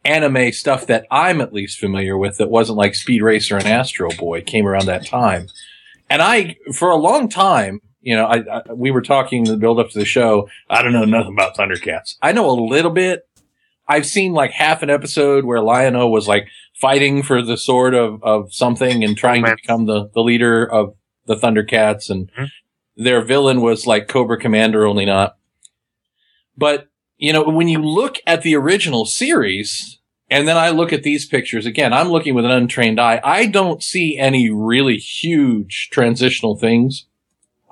anime 0.04 0.52
stuff 0.52 0.86
that 0.88 1.06
I'm 1.10 1.42
at 1.42 1.54
least 1.54 1.80
familiar 1.80 2.18
with 2.18 2.38
that 2.38 2.50
wasn't 2.50 2.78
like 2.78 2.96
Speed 2.96 3.22
Racer 3.22 3.56
and 3.58 3.66
Astro 3.68 4.10
Boy 4.12 4.42
came 4.42 4.68
around 4.68 4.86
that 4.88 5.06
time. 5.08 5.48
And 6.10 6.22
I, 6.22 6.58
for 6.74 6.90
a 6.90 6.96
long 6.98 7.30
time, 7.30 7.80
you 8.02 8.16
know, 8.16 8.26
I, 8.26 8.38
I 8.38 8.74
we 8.74 8.92
were 8.92 9.02
talking 9.02 9.44
the 9.44 9.58
build 9.58 9.80
up 9.80 9.90
to 9.92 10.00
the 10.00 10.06
show. 10.06 10.50
I 10.70 10.82
don't 10.82 10.94
know 10.94 11.06
nothing 11.06 11.34
about 11.34 11.56
Thundercats. 11.56 12.16
I 12.22 12.32
know 12.32 12.50
a 12.50 12.58
little 12.60 12.92
bit. 12.92 13.28
I've 13.88 14.06
seen 14.06 14.34
like 14.34 14.52
half 14.52 14.84
an 14.84 14.90
episode 14.90 15.44
where 15.46 15.60
Lion-O 15.62 16.08
was 16.08 16.28
like 16.28 16.48
fighting 16.80 17.24
for 17.24 17.42
the 17.42 17.58
sword 17.58 17.94
of, 17.94 18.24
of 18.24 18.54
something 18.54 19.04
and 19.04 19.18
trying 19.18 19.44
to 19.44 19.56
become 19.56 19.86
the, 19.86 20.10
the 20.14 20.22
leader 20.22 20.66
of 20.66 20.96
the 21.26 21.36
Thundercats 21.36 22.10
and 22.10 22.32
Mhm. 22.34 22.48
their 22.96 23.22
villain 23.22 23.62
was 23.62 23.86
like 23.86 24.08
Cobra 24.08 24.38
Commander, 24.40 24.86
only 24.86 25.06
not. 25.06 25.36
But, 26.58 26.88
you 27.18 27.34
know, 27.34 27.44
when 27.44 27.68
you 27.68 27.80
look 27.80 28.18
at 28.26 28.42
the 28.44 28.56
original 28.56 29.06
series 29.06 30.00
and 30.30 30.48
then 30.48 30.58
I 30.58 30.70
look 30.70 30.94
at 30.94 31.04
these 31.04 31.26
pictures 31.28 31.66
again, 31.66 31.92
I'm 31.94 32.10
looking 32.10 32.34
with 32.36 32.46
an 32.46 32.52
untrained 32.52 33.00
eye. 33.00 33.20
I 33.24 33.46
don't 33.46 33.84
see 33.84 34.18
any 34.18 34.50
really 34.50 34.98
huge 34.98 35.90
transitional 35.92 36.58
things 36.58 37.08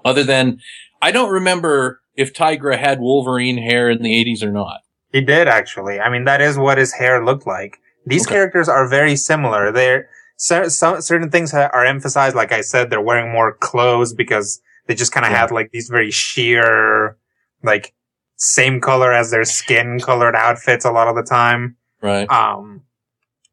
other 0.06 0.24
than 0.24 0.60
I 1.02 1.12
don't 1.12 1.32
remember 1.32 2.02
if 2.16 2.34
Tygra 2.34 2.78
had 2.78 3.00
Wolverine 3.00 3.58
hair 3.58 3.90
in 3.90 4.02
the 4.02 4.14
80s 4.26 4.44
or 4.44 4.52
not. 4.52 4.82
He 5.12 5.22
did 5.22 5.48
actually. 5.48 6.00
I 6.00 6.10
mean, 6.10 6.26
that 6.26 6.42
is 6.42 6.58
what 6.58 6.78
his 6.78 6.94
hair 6.94 7.24
looked 7.24 7.48
like. 7.48 7.78
These 8.06 8.26
Okay. 8.28 8.36
characters 8.36 8.68
are 8.70 8.88
very 8.88 9.16
similar. 9.16 9.72
They're 9.72 10.10
cer- 10.38 10.70
some, 10.70 11.02
certain 11.02 11.30
things 11.32 11.54
are 11.54 11.86
emphasized. 11.86 12.36
Like 12.36 12.52
I 12.52 12.62
said, 12.62 12.90
they're 12.90 13.02
wearing 13.02 13.32
more 13.32 13.54
clothes 13.54 14.14
because 14.14 14.62
they 14.88 14.96
just 14.96 15.12
kind 15.12 15.26
of 15.26 15.32
Yeah. 15.32 15.40
had 15.40 15.52
like 15.52 15.72
these 15.72 15.90
very 15.90 16.12
sheer, 16.12 17.18
like 17.64 17.94
same 18.36 18.80
color 18.82 19.12
as 19.14 19.32
their 19.32 19.44
skin 19.46 20.00
colored 20.00 20.36
outfits 20.36 20.86
a 20.86 20.92
lot 20.92 21.08
of 21.08 21.16
the 21.16 21.24
time. 21.24 21.76
Right. 22.02 22.30
Um, 22.32 22.84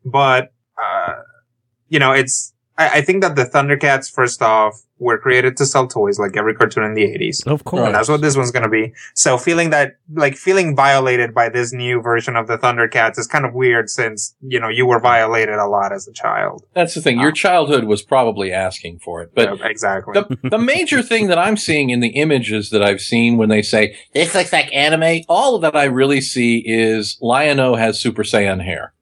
but, 0.04 0.52
uh, 0.80 1.14
you 1.88 1.98
know, 1.98 2.12
it's, 2.12 2.52
I, 2.78 2.88
I 2.98 3.00
think 3.00 3.22
that 3.22 3.36
the 3.36 3.44
Thundercats, 3.44 4.10
first 4.12 4.42
off, 4.42 4.82
were 4.98 5.18
created 5.18 5.56
to 5.58 5.66
sell 5.66 5.86
toys 5.86 6.18
like 6.18 6.36
every 6.36 6.54
cartoon 6.54 6.82
in 6.84 6.94
the 6.94 7.02
80s. 7.02 7.46
Of 7.46 7.64
course. 7.64 7.84
And 7.84 7.94
that's 7.94 8.08
what 8.08 8.22
this 8.22 8.34
one's 8.36 8.50
gonna 8.50 8.68
be. 8.68 8.94
So 9.14 9.36
feeling 9.36 9.70
that, 9.70 9.96
like, 10.14 10.36
feeling 10.36 10.74
violated 10.74 11.34
by 11.34 11.50
this 11.50 11.72
new 11.72 12.00
version 12.00 12.34
of 12.34 12.46
the 12.46 12.56
Thundercats 12.56 13.18
is 13.18 13.26
kind 13.26 13.44
of 13.44 13.52
weird 13.52 13.90
since, 13.90 14.34
you 14.40 14.58
know, 14.58 14.68
you 14.68 14.86
were 14.86 14.98
violated 14.98 15.56
a 15.56 15.66
lot 15.66 15.92
as 15.92 16.08
a 16.08 16.12
child. 16.12 16.64
That's 16.72 16.94
the 16.94 17.02
thing. 17.02 17.18
Your 17.18 17.28
uh-huh. 17.28 17.34
childhood 17.34 17.84
was 17.84 18.02
probably 18.02 18.52
asking 18.52 19.00
for 19.00 19.22
it. 19.22 19.32
But 19.34 19.58
Yeah, 19.58 19.66
exactly. 19.66 20.14
the, 20.14 20.48
the 20.48 20.58
major 20.58 21.02
thing 21.02 21.26
that 21.28 21.38
I'm 21.38 21.58
seeing 21.58 21.90
in 21.90 22.00
the 22.00 22.08
images 22.08 22.70
that 22.70 22.82
I've 22.82 23.00
seen 23.00 23.36
when 23.36 23.50
they 23.50 23.62
say, 23.62 23.96
this 24.14 24.34
looks 24.34 24.52
like 24.52 24.72
anime, 24.72 25.24
all 25.28 25.58
that 25.58 25.76
I 25.76 25.84
really 25.84 26.22
see 26.22 26.62
is 26.66 27.18
Lion-O 27.20 27.74
has 27.74 28.00
Super 28.00 28.22
Saiyan 28.22 28.64
hair. 28.64 28.94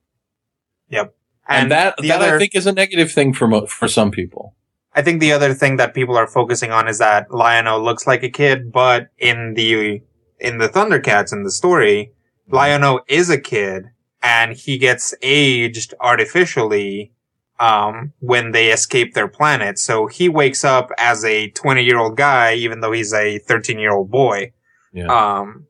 yep. 0.88 1.14
And, 1.46 1.70
that, 1.70 1.96
the 1.98 2.08
that 2.08 2.22
I 2.22 2.38
think 2.38 2.54
is 2.54 2.66
a 2.66 2.72
negative 2.72 3.12
thing 3.12 3.32
for, 3.34 3.46
mo- 3.46 3.66
for 3.66 3.88
some 3.88 4.10
people. 4.10 4.54
I 4.94 5.02
think 5.02 5.20
the 5.20 5.32
other 5.32 5.54
thing 5.54 5.76
that 5.76 5.94
people 5.94 6.16
are 6.16 6.26
focusing 6.26 6.70
on 6.70 6.88
is 6.88 6.98
that 6.98 7.30
Lion-O 7.30 7.82
looks 7.82 8.06
like 8.06 8.22
a 8.22 8.30
kid, 8.30 8.72
but 8.72 9.08
in 9.18 9.54
the, 9.54 10.00
in 10.38 10.58
the 10.58 10.68
Thundercats 10.68 11.32
in 11.32 11.42
the 11.42 11.50
story, 11.50 12.12
Lion-O 12.48 13.00
is 13.08 13.28
a 13.28 13.40
kid 13.40 13.90
and 14.22 14.56
he 14.56 14.78
gets 14.78 15.12
aged 15.20 15.94
artificially, 16.00 17.12
um, 17.60 18.12
when 18.20 18.52
they 18.52 18.70
escape 18.70 19.14
their 19.14 19.28
planet. 19.28 19.78
So 19.78 20.06
he 20.06 20.28
wakes 20.28 20.64
up 20.64 20.90
as 20.98 21.24
a 21.24 21.50
20 21.50 21.82
year 21.82 21.98
old 21.98 22.16
guy, 22.16 22.54
even 22.54 22.80
though 22.80 22.92
he's 22.92 23.12
a 23.12 23.38
13 23.38 23.78
year 23.78 23.92
old 23.92 24.10
boy. 24.10 24.52
Yeah. 24.92 25.06
Um, 25.06 25.66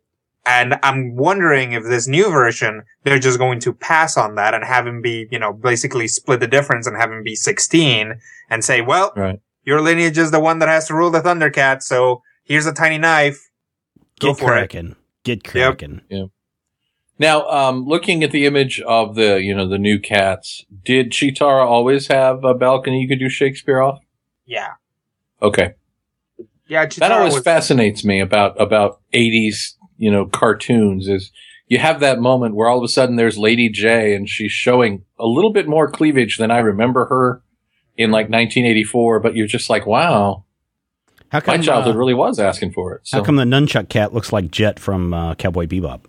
and 0.46 0.78
I'm 0.82 1.16
wondering 1.16 1.72
if 1.72 1.84
this 1.84 2.06
new 2.06 2.30
version, 2.30 2.82
they're 3.02 3.18
just 3.18 3.38
going 3.38 3.60
to 3.60 3.72
pass 3.72 4.16
on 4.16 4.34
that 4.34 4.52
and 4.54 4.62
have 4.64 4.86
him 4.86 5.00
be, 5.00 5.26
you 5.30 5.38
know, 5.38 5.52
basically 5.52 6.06
split 6.06 6.40
the 6.40 6.46
difference 6.46 6.86
and 6.86 6.96
have 6.96 7.10
him 7.10 7.22
be 7.22 7.34
16 7.34 8.20
and 8.50 8.64
say, 8.64 8.80
well, 8.82 9.12
right. 9.16 9.40
your 9.64 9.80
lineage 9.80 10.18
is 10.18 10.30
the 10.30 10.40
one 10.40 10.58
that 10.58 10.68
has 10.68 10.86
to 10.88 10.94
rule 10.94 11.10
the 11.10 11.22
Thundercat. 11.22 11.82
So 11.82 12.22
here's 12.44 12.66
a 12.66 12.72
tiny 12.74 12.98
knife. 12.98 13.50
Go 14.20 14.28
Get 14.28 14.38
for 14.38 14.44
it. 14.52 14.70
cracking. 14.70 14.96
Get 15.22 15.44
cracking. 15.44 16.02
Yeah. 16.10 16.26
Now, 17.18 17.48
um, 17.48 17.86
looking 17.86 18.22
at 18.22 18.32
the 18.32 18.44
image 18.44 18.80
of 18.80 19.14
the, 19.14 19.40
you 19.40 19.54
know, 19.54 19.68
the 19.68 19.78
new 19.78 19.98
cats, 19.98 20.64
did 20.84 21.10
Cheetara 21.12 21.64
always 21.64 22.08
have 22.08 22.44
a 22.44 22.54
balcony 22.54 23.00
you 23.00 23.08
could 23.08 23.20
do 23.20 23.28
Shakespeare 23.28 23.80
off? 23.80 24.00
Yeah. 24.44 24.74
Okay. 25.40 25.74
Yeah. 26.66 26.86
that 26.86 27.12
always 27.12 27.34
was- 27.34 27.44
fascinates 27.44 28.04
me 28.04 28.20
about 28.20 28.60
about 28.60 29.00
80s 29.14 29.74
you 29.96 30.10
know 30.10 30.26
cartoons 30.26 31.08
is 31.08 31.30
you 31.66 31.78
have 31.78 32.00
that 32.00 32.20
moment 32.20 32.54
where 32.54 32.68
all 32.68 32.78
of 32.78 32.84
a 32.84 32.88
sudden 32.88 33.16
there's 33.16 33.38
lady 33.38 33.70
Jaye 33.70 34.14
and 34.14 34.28
she's 34.28 34.52
showing 34.52 35.04
a 35.18 35.26
little 35.26 35.52
bit 35.52 35.66
more 35.66 35.90
cleavage 35.90 36.38
than 36.38 36.50
i 36.50 36.58
remember 36.58 37.06
her 37.06 37.42
in 37.96 38.10
like 38.10 38.24
1984 38.26 39.20
but 39.20 39.34
you're 39.36 39.46
just 39.46 39.70
like 39.70 39.86
wow 39.86 40.44
How 41.28 41.40
come, 41.40 41.56
my 41.56 41.62
childhood 41.62 41.96
uh, 41.96 41.98
really 41.98 42.14
was 42.14 42.38
asking 42.38 42.72
for 42.72 42.94
it 42.94 43.02
so 43.04 43.18
how 43.18 43.24
come 43.24 43.36
the 43.36 43.44
nunchuck 43.44 43.88
cat 43.88 44.12
looks 44.12 44.32
like 44.32 44.50
Jet 44.50 44.78
from 44.78 45.14
uh, 45.14 45.34
Cowboy 45.34 45.66
Bebop? 45.66 46.00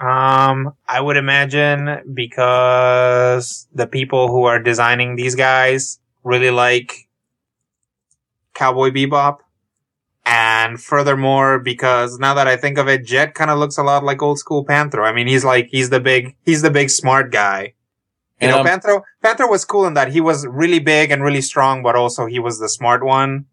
Um, 0.00 0.72
I 0.88 0.98
would 0.98 1.18
imagine 1.18 2.00
because 2.14 3.68
the 3.74 3.86
people 3.86 4.28
who 4.28 4.44
are 4.44 4.58
designing 4.58 5.16
these 5.16 5.34
guys 5.34 5.98
really 6.24 6.50
like 6.50 7.06
Cowboy 8.54 8.90
Bebop. 8.90 9.38
And 10.24 10.80
furthermore, 10.80 11.58
because 11.58 12.18
now 12.18 12.34
that 12.34 12.46
I 12.46 12.56
think 12.56 12.78
of 12.78 12.88
it, 12.88 13.04
Jet 13.04 13.34
kind 13.34 13.50
of 13.50 13.58
looks 13.58 13.78
a 13.78 13.82
lot 13.82 14.04
like 14.04 14.22
old 14.22 14.38
school 14.38 14.64
Panther. 14.64 15.02
I 15.02 15.12
mean, 15.12 15.26
he's 15.26 15.44
like, 15.44 15.68
he's 15.70 15.90
the 15.90 16.00
big, 16.00 16.36
he's 16.44 16.62
the 16.62 16.70
big 16.70 16.90
smart 16.90 17.32
guy. 17.32 17.74
You 18.40 18.48
And, 18.48 18.50
know, 18.52 18.60
um, 18.60 18.66
Panther, 18.66 19.02
Panther 19.22 19.48
was 19.48 19.64
cool 19.64 19.86
in 19.86 19.94
that 19.94 20.12
he 20.12 20.20
was 20.20 20.46
really 20.46 20.78
big 20.78 21.10
and 21.10 21.22
really 21.22 21.40
strong, 21.42 21.82
but 21.82 21.96
also 21.96 22.26
he 22.26 22.38
was 22.38 22.58
the 22.58 22.68
smart 22.68 23.02
one. 23.04 23.46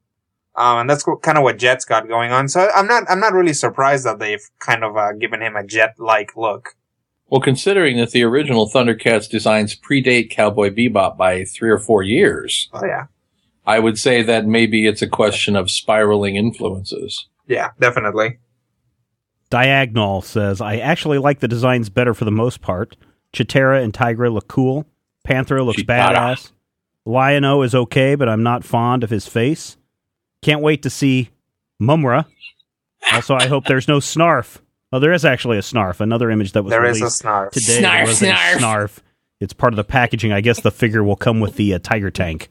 Um, 0.55 0.79
and 0.79 0.89
that's 0.89 1.03
kind 1.21 1.38
of 1.38 1.43
what 1.43 1.57
Jet's 1.57 1.86
got 1.86 2.07
going 2.07 2.31
on. 2.31 2.47
So 2.50 2.69
I'm 2.75 2.88
not, 2.88 3.03
I'm 3.09 3.19
not 3.19 3.33
really 3.33 3.53
surprised 3.53 4.05
that 4.05 4.19
they've 4.19 4.43
kind 4.59 4.83
of, 4.83 4.97
uh, 4.97 5.13
given 5.13 5.41
him 5.41 5.55
a 5.55 5.63
Jet-like 5.65 6.36
look. 6.36 6.75
well 7.27 7.41
considering 7.41 7.97
that 7.97 8.12
the 8.12 8.24
original 8.24 8.69
thundercats 8.69 9.29
designs 9.29 9.75
predate 9.75 10.29
cowboy 10.29 10.69
bebop 10.69 11.17
by 11.17 11.43
three 11.43 11.69
or 11.69 11.77
four 11.79 12.01
years 12.01 12.69
Oh 12.74 12.86
yeah. 12.86 13.05
I 13.67 13.77
would 13.79 14.00
say 14.00 14.24
that 14.24 14.45
maybe 14.47 14.88
it's 14.88 15.01
a 15.03 15.07
question 15.07 15.55
of 15.55 15.69
spiraling 15.69 16.36
influences 16.38 17.27
Yeah, 17.47 17.69
definitely. 17.79 18.39
Diagonal 19.50 20.21
says, 20.21 20.59
I 20.59 20.77
actually 20.77 21.19
like 21.19 21.39
the 21.39 21.47
designs 21.47 21.89
better 21.89 22.13
for 22.13 22.25
the 22.25 22.31
most 22.31 22.62
part. 22.62 22.97
Cheetara 23.33 23.81
and 23.83 23.93
Tygra 23.93 24.31
look 24.31 24.47
cool. 24.47 24.86
Panther 25.24 25.62
looks 25.63 25.81
Cheetara. 25.81 26.13
badass. 26.15 26.51
Lion-O 27.05 27.62
is 27.62 27.74
okay, 27.74 28.15
but 28.15 28.27
I'm 28.27 28.43
not 28.43 28.65
fond 28.65 29.03
of 29.03 29.09
his 29.09 29.27
face. 29.27 29.77
Can't 30.41 30.62
wait 30.62 30.83
to 30.83 30.89
see 30.89 31.29
Mumm-Ra. 31.79 32.24
Also, 33.13 33.36
I 33.36 33.47
hope 33.47 33.65
there's 33.65 33.88
no 33.88 34.00
Snarf. 34.00 34.59
Oh, 34.91 35.00
there 35.00 35.13
is 35.13 35.24
actually 35.24 35.57
a 35.57 35.62
Snarf. 35.62 36.01
Another 36.01 36.29
image 36.29 36.51
that 36.53 36.63
was 36.63 36.71
There 36.71 36.83
is 36.86 36.97
released 37.00 37.24
a 37.24 37.27
snarf. 37.27 37.51
today 37.51 37.81
Snarf, 37.81 38.07
was 38.07 38.19
snarf. 38.21 38.55
a 38.55 38.59
Snarf. 38.59 38.97
It's 39.39 39.53
part 39.53 39.71
of 39.71 39.77
the 39.77 39.83
packaging. 39.86 40.33
I 40.33 40.41
guess 40.41 40.59
the 40.62 40.71
figure 40.71 41.03
will 41.03 41.15
come 41.15 41.39
with 41.39 41.55
the 41.55 41.74
uh, 41.74 41.79
Tiger 41.79 42.09
Tank. 42.12 42.50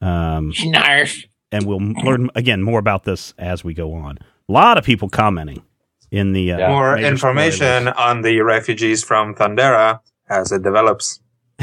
Um, 0.00 0.52
Snarf. 0.52 1.24
and 1.52 1.66
we'll 1.66 1.78
learn 1.80 2.30
again 2.34 2.62
more 2.62 2.78
about 2.78 3.04
this 3.04 3.34
as 3.38 3.62
we 3.64 3.74
go 3.74 3.92
on. 3.92 4.18
A 4.48 4.52
lot 4.52 4.78
of 4.78 4.84
people 4.84 5.08
commenting 5.08 5.62
in 6.10 6.32
the 6.32 6.52
uh, 6.52 6.58
Yeah. 6.58 6.68
More 6.68 6.96
information 6.98 7.82
spoilers. 7.84 7.94
on 7.98 8.22
the 8.22 8.40
refugees 8.40 9.04
from 9.04 9.34
Thundera 9.34 10.00
as 10.28 10.52
it 10.52 10.62
develops. 10.62 11.20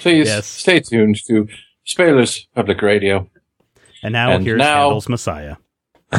Please 0.00 0.26
Yes. 0.28 0.46
stay 0.46 0.80
tuned 0.80 1.16
to 1.26 1.48
Spoilers 1.84 2.46
Public 2.54 2.82
Radio. 2.82 3.28
And 4.02 4.12
now 4.12 4.30
And 4.32 4.44
here's 4.44 4.58
now- 4.58 4.82
Handel's 4.84 5.08
Messiah. 5.08 5.56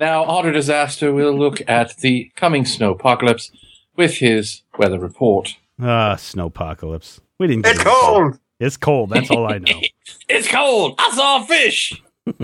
Now, 0.00 0.22
Otter 0.24 0.52
Disaster 0.52 1.12
will 1.12 1.36
look 1.36 1.60
at 1.68 1.96
the 1.98 2.30
coming 2.36 2.62
snowpocalypse 2.64 3.50
with 3.96 4.18
his 4.18 4.62
weather 4.78 4.98
report. 5.00 5.56
Ah, 5.80 6.14
snowpocalypse. 6.16 7.18
We 7.38 7.48
didn't. 7.48 7.64
get 7.64 7.70
it's 7.76 7.80
into 7.80 7.90
that. 7.90 7.96
cold. 8.06 8.38
It's 8.60 8.76
cold. 8.76 9.10
That's 9.10 9.30
all 9.30 9.46
I 9.50 9.58
know. 9.58 9.80
It's 10.30 10.46
cold. 10.48 10.94
I 10.98 11.10
saw 11.12 11.42
a 11.42 11.46
fish. 11.46 12.02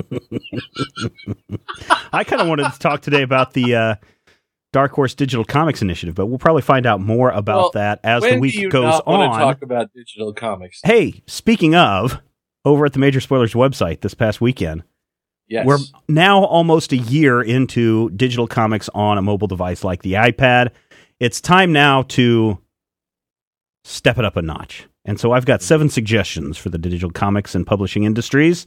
I 2.12 2.25
kind 2.25 2.40
of 2.40 2.49
wanted 2.49 2.73
to 2.73 2.78
talk 2.78 3.02
today 3.02 3.23
about 3.23 3.52
the 3.52 3.75
uh, 3.75 3.94
Dark 4.73 4.92
Horse 4.92 5.14
Digital 5.14 5.44
Comics 5.44 5.83
Initiative, 5.83 6.14
but 6.14 6.26
we'll 6.26 6.38
probably 6.38 6.62
find 6.62 6.87
out 6.87 7.00
more 7.00 7.30
about 7.30 7.56
Well, 7.56 7.71
that 7.75 8.00
as 8.02 8.23
the 8.23 8.38
week 8.38 8.54
do 8.54 8.61
you 8.61 8.71
goes 8.71 9.00
on. 9.06 9.30
to 9.30 9.38
talk 9.38 9.62
about 9.62 9.92
digital 9.94 10.33
comics? 10.33 10.80
hey, 10.85 11.23
speaking 11.26 11.75
of, 11.75 12.21
over 12.64 12.87
at 12.87 12.94
the 12.94 12.99
Major 12.99 13.21
Spoilers 13.21 13.52
website 13.52 14.00
this 14.00 14.14
past 14.14 14.40
weekend, 14.40 14.83
Yes. 15.47 15.66
We're 15.66 15.76
now 16.09 16.42
almost 16.44 16.90
a 16.92 16.97
year 16.97 17.42
into 17.42 18.09
digital 18.11 18.47
comics 18.47 18.88
on 18.94 19.18
a 19.18 19.23
mobile 19.23 19.47
device 19.47 19.85
like 19.85 20.00
the 20.00 20.14
iPad. 20.14 20.71
It's 21.21 21.38
time 21.38 21.71
now 21.71 22.00
to 22.02 22.56
step 23.85 24.16
it 24.16 24.25
up 24.25 24.37
a 24.37 24.42
notch. 24.42 24.87
And 25.04 25.20
so 25.20 25.32
I've 25.32 25.44
got 25.44 25.62
seven 25.62 25.88
suggestions 25.88 26.56
for 26.56 26.70
the 26.70 26.78
digital 26.78 27.11
comics 27.11 27.54
and 27.54 27.66
publishing 27.66 28.04
industries 28.04 28.66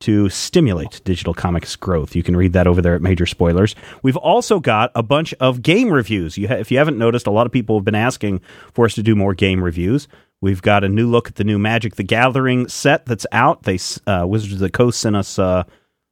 to 0.00 0.28
stimulate 0.30 1.00
digital 1.04 1.34
comics 1.34 1.76
growth. 1.76 2.16
You 2.16 2.22
can 2.22 2.36
read 2.36 2.54
that 2.54 2.66
over 2.66 2.80
there 2.80 2.94
at 2.94 3.02
Major 3.02 3.26
Spoilers. 3.26 3.74
We've 4.02 4.16
also 4.16 4.58
got 4.58 4.90
a 4.94 5.02
bunch 5.02 5.34
of 5.34 5.62
game 5.62 5.90
reviews. 5.90 6.38
You 6.38 6.48
ha- 6.48 6.54
if 6.54 6.70
you 6.70 6.78
haven't 6.78 6.98
noticed, 6.98 7.26
a 7.26 7.30
lot 7.30 7.46
of 7.46 7.52
people 7.52 7.78
have 7.78 7.84
been 7.84 7.94
asking 7.94 8.40
for 8.72 8.86
us 8.86 8.94
to 8.94 9.02
do 9.02 9.14
more 9.14 9.34
game 9.34 9.62
reviews. 9.62 10.08
We've 10.40 10.62
got 10.62 10.84
a 10.84 10.88
new 10.88 11.08
look 11.08 11.28
at 11.28 11.34
the 11.34 11.44
new 11.44 11.58
Magic 11.58 11.96
the 11.96 12.02
Gathering 12.02 12.66
set 12.68 13.04
that's 13.04 13.26
out. 13.30 13.64
They 13.64 13.78
uh, 14.06 14.26
Wizards 14.26 14.54
of 14.54 14.60
the 14.60 14.70
Coast 14.70 15.00
sent 15.00 15.16
us 15.16 15.38
uh, 15.38 15.64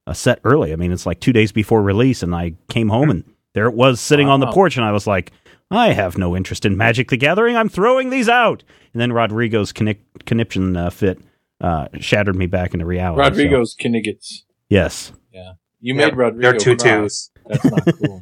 a 0.05 0.13
set 0.13 0.39
early. 0.43 0.71
I 0.71 0.75
mean, 0.75 0.91
it's 0.91 1.07
like 1.07 1.19
two 1.19 1.33
days 1.33 1.51
before 1.51 1.81
release, 1.81 2.21
and 2.21 2.35
I 2.35 2.53
came 2.69 2.89
home 2.89 3.09
and 3.09 3.23
there 3.55 3.65
it 3.65 3.73
was 3.73 3.99
sitting 3.99 4.29
on 4.29 4.39
the 4.39 4.51
porch, 4.51 4.77
and 4.77 4.85
I 4.85 4.91
was 4.91 5.07
like, 5.07 5.31
I 5.71 5.93
have 5.93 6.17
no 6.17 6.35
interest 6.35 6.65
in 6.65 6.75
Magic 6.77 7.09
the 7.09 7.17
Gathering. 7.17 7.55
I'm 7.55 7.69
throwing 7.69 8.09
these 8.09 8.27
out. 8.29 8.63
And 8.93 9.01
then 9.01 9.13
Rodrigo's 9.13 9.71
connic- 9.71 9.99
conniption 10.25 10.75
uh, 10.75 10.89
fit 10.89 11.19
uh, 11.61 11.87
shattered 11.99 12.35
me 12.35 12.47
back 12.47 12.73
into 12.73 12.85
reality. 12.85 13.21
so- 13.23 13.29
Rodrigo's 13.29 13.75
Kinnigets. 13.75 14.39
yes. 14.69 15.11
Yeah. 15.31 15.53
You 15.81 15.95
Yep, 15.95 16.11
made 16.13 16.17
Rodrigo. 16.17 16.51
They're 16.51 16.59
two 16.59 16.75
cry. 16.75 17.07
That's 17.47 17.65
not 17.65 17.95
cool. 17.97 18.19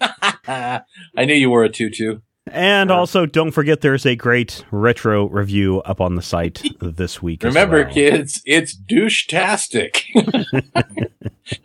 I 1.16 1.24
knew 1.24 1.34
you 1.34 1.50
were 1.50 1.64
a 1.64 1.68
tutu. 1.68 2.18
And 2.52 2.90
Yeah. 2.90 2.96
also, 2.96 3.24
don't 3.24 3.52
forget 3.52 3.80
there's 3.80 4.04
a 4.04 4.14
great 4.16 4.64
retro 4.70 5.26
review 5.28 5.80
up 5.82 6.00
on 6.00 6.14
the 6.14 6.22
site 6.22 6.62
this 6.80 7.22
week. 7.22 7.42
as 7.42 7.54
Remember, 7.54 7.84
well. 7.84 7.92
kids, 7.92 8.42
it's 8.44 8.74
douche-tastic. 8.74 10.04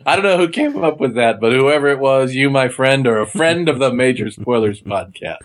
I 0.06 0.16
don't 0.16 0.22
know 0.24 0.38
who 0.38 0.48
came 0.48 0.82
up 0.82 0.98
with 0.98 1.14
that, 1.16 1.38
but 1.40 1.52
whoever 1.52 1.88
it 1.88 1.98
was, 1.98 2.34
you, 2.34 2.48
my 2.48 2.68
friend, 2.68 3.06
or 3.06 3.18
a 3.20 3.26
friend 3.26 3.68
of 3.68 3.78
the 3.78 3.92
Major 3.92 4.30
Spoilers 4.30 4.80
podcast. 4.80 5.36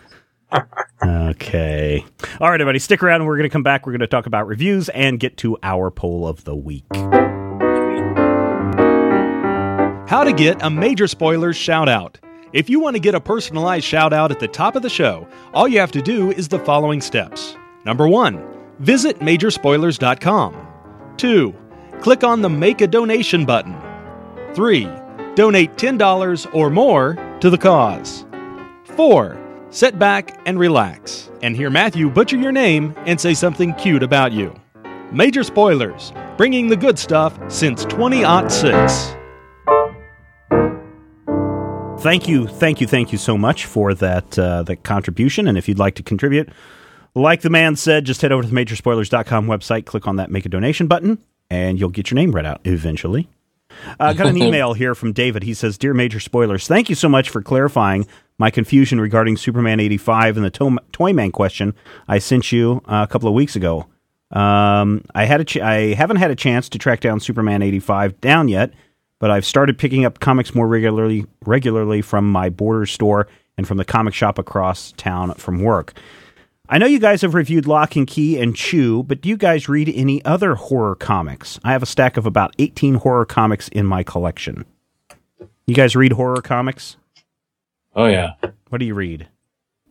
Okay. 1.04 2.02
All 2.40 2.48
right, 2.50 2.60
everybody, 2.60 2.78
stick 2.78 3.02
around. 3.02 3.26
We're 3.26 3.36
going 3.36 3.48
to 3.48 3.52
come 3.52 3.62
back. 3.62 3.84
We're 3.86 3.92
going 3.92 4.00
to 4.00 4.06
talk 4.06 4.24
about 4.26 4.46
reviews 4.46 4.88
and 4.90 5.20
get 5.20 5.36
to 5.38 5.58
our 5.62 5.90
poll 5.90 6.26
of 6.26 6.44
the 6.44 6.56
week. 6.56 6.84
How 10.08 10.22
to 10.24 10.32
get 10.32 10.62
a 10.62 10.70
major 10.70 11.08
spoilers 11.08 11.56
shout 11.56 11.88
out. 11.88 12.18
If 12.52 12.70
you 12.70 12.78
want 12.78 12.94
to 12.94 13.00
get 13.00 13.14
a 13.14 13.20
personalized 13.20 13.84
shout 13.84 14.12
out 14.12 14.30
at 14.30 14.38
the 14.38 14.46
top 14.46 14.76
of 14.76 14.82
the 14.82 14.88
show, 14.88 15.26
all 15.52 15.66
you 15.66 15.80
have 15.80 15.90
to 15.92 16.02
do 16.02 16.30
is 16.30 16.46
the 16.48 16.60
following 16.60 17.00
steps. 17.00 17.56
Number 17.84 18.06
one, 18.06 18.42
visit 18.78 19.18
Majorspoilers.com. 19.18 20.66
2. 21.16 21.54
Click 22.00 22.22
on 22.22 22.42
the 22.42 22.48
Make 22.48 22.80
a 22.82 22.86
Donation 22.86 23.44
button. 23.44 23.76
3. 24.54 24.84
Donate 25.34 25.76
$10 25.76 26.54
or 26.54 26.70
more 26.70 27.14
to 27.40 27.50
the 27.50 27.58
cause. 27.58 28.24
4. 28.84 29.36
Sit 29.70 29.98
back 29.98 30.40
and 30.46 30.58
relax 30.58 31.30
and 31.42 31.56
hear 31.56 31.68
Matthew 31.68 32.08
butcher 32.08 32.36
your 32.36 32.52
name 32.52 32.94
and 33.06 33.20
say 33.20 33.34
something 33.34 33.74
cute 33.74 34.04
about 34.04 34.32
you. 34.32 34.54
Major 35.12 35.42
Spoilers, 35.42 36.12
bringing 36.36 36.68
the 36.68 36.76
good 36.76 36.98
stuff 36.98 37.38
since 37.48 37.84
2006. 37.86 39.16
Thank 42.06 42.28
you, 42.28 42.46
thank 42.46 42.80
you, 42.80 42.86
thank 42.86 43.10
you 43.10 43.18
so 43.18 43.36
much 43.36 43.66
for 43.66 43.92
that 43.92 44.38
uh, 44.38 44.62
that 44.62 44.84
contribution. 44.84 45.48
And 45.48 45.58
if 45.58 45.66
you'd 45.66 45.80
like 45.80 45.96
to 45.96 46.04
contribute, 46.04 46.48
like 47.16 47.40
the 47.40 47.50
man 47.50 47.74
said, 47.74 48.04
just 48.04 48.22
head 48.22 48.30
over 48.30 48.44
to 48.44 48.48
the 48.48 48.54
majorspoilers.com 48.54 49.48
website, 49.48 49.86
click 49.86 50.06
on 50.06 50.14
that 50.14 50.30
make 50.30 50.46
a 50.46 50.48
donation 50.48 50.86
button, 50.86 51.18
and 51.50 51.80
you'll 51.80 51.90
get 51.90 52.08
your 52.08 52.14
name 52.14 52.30
read 52.30 52.46
out 52.46 52.60
eventually. 52.62 53.28
I 53.98 54.10
uh, 54.10 54.12
got 54.12 54.28
an 54.28 54.36
email 54.40 54.72
here 54.72 54.94
from 54.94 55.14
David. 55.14 55.42
He 55.42 55.52
says, 55.52 55.78
Dear 55.78 55.94
Major 55.94 56.20
Spoilers, 56.20 56.68
thank 56.68 56.88
you 56.88 56.94
so 56.94 57.08
much 57.08 57.28
for 57.28 57.42
clarifying 57.42 58.06
my 58.38 58.52
confusion 58.52 59.00
regarding 59.00 59.36
Superman 59.36 59.80
85 59.80 60.36
and 60.36 60.46
the 60.46 60.50
to- 60.50 60.78
Toyman 60.92 61.32
question 61.32 61.74
I 62.06 62.20
sent 62.20 62.52
you 62.52 62.82
uh, 62.86 63.04
a 63.08 63.10
couple 63.10 63.28
of 63.28 63.34
weeks 63.34 63.56
ago. 63.56 63.86
Um, 64.30 65.04
I 65.12 65.24
had 65.24 65.40
a 65.40 65.44
ch- 65.44 65.56
I 65.56 65.94
haven't 65.94 66.18
had 66.18 66.30
a 66.30 66.36
chance 66.36 66.68
to 66.68 66.78
track 66.78 67.00
down 67.00 67.18
Superman 67.18 67.62
85 67.62 68.20
down 68.20 68.46
yet, 68.46 68.72
but 69.18 69.30
I've 69.30 69.46
started 69.46 69.78
picking 69.78 70.04
up 70.04 70.20
comics 70.20 70.54
more 70.54 70.68
regularly 70.68 71.26
regularly 71.44 72.02
from 72.02 72.30
my 72.30 72.48
border 72.48 72.86
store 72.86 73.28
and 73.56 73.66
from 73.66 73.78
the 73.78 73.84
comic 73.84 74.14
shop 74.14 74.38
across 74.38 74.92
town 74.92 75.34
from 75.34 75.62
work. 75.62 75.94
I 76.68 76.78
know 76.78 76.86
you 76.86 76.98
guys 76.98 77.22
have 77.22 77.34
reviewed 77.34 77.66
Locke 77.66 77.94
and 77.94 78.06
Key 78.08 78.40
and 78.40 78.56
Chew, 78.56 79.04
but 79.04 79.20
do 79.20 79.28
you 79.28 79.36
guys 79.36 79.68
read 79.68 79.88
any 79.88 80.24
other 80.24 80.56
horror 80.56 80.96
comics? 80.96 81.60
I 81.62 81.70
have 81.70 81.82
a 81.82 81.86
stack 81.86 82.16
of 82.16 82.26
about 82.26 82.56
18 82.58 82.96
horror 82.96 83.24
comics 83.24 83.68
in 83.68 83.86
my 83.86 84.02
collection. 84.02 84.64
You 85.66 85.74
guys 85.74 85.94
read 85.94 86.12
horror 86.12 86.42
comics? 86.42 86.96
Oh 87.94 88.06
yeah. 88.06 88.32
What 88.68 88.78
do 88.78 88.84
you 88.84 88.94
read? 88.94 89.28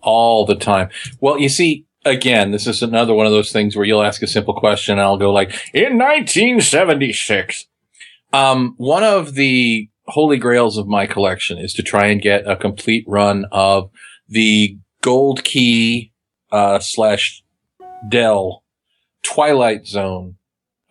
All 0.01 0.46
the 0.46 0.55
time. 0.55 0.89
Well, 1.22 1.39
you 1.39 1.50
see, 1.50 1.86
again, 2.03 2.51
this 2.51 2.67
is 2.67 2.84
another 2.84 3.13
one 3.13 3.25
of 3.25 3.32
those 3.32 3.51
things 3.51 3.75
where 3.75 3.86
you'll 3.86 4.03
ask 4.03 4.22
a 4.22 4.27
simple 4.27 4.53
question 4.53 4.94
and 4.94 5.01
I'll 5.01 5.17
go 5.17 5.32
like, 5.32 5.50
in 5.74 5.98
1976. 5.98 7.67
Um, 8.34 8.74
one 8.77 9.03
of 9.03 9.36
the 9.36 9.89
holy 10.08 10.38
grails 10.38 10.77
of 10.77 10.88
my 10.88 11.05
collection 11.08 11.58
is 11.58 11.74
to 11.74 11.84
try 11.84 12.08
and 12.08 12.22
get 12.22 12.48
a 12.50 12.55
complete 12.55 13.05
run 13.08 13.46
of 13.51 13.89
the 14.27 14.77
Gold 15.01 15.44
Key 15.44 16.12
uh, 16.51 16.79
slash 16.79 17.44
Dell 18.10 18.63
Twilight 19.24 19.88
Zone 19.88 20.36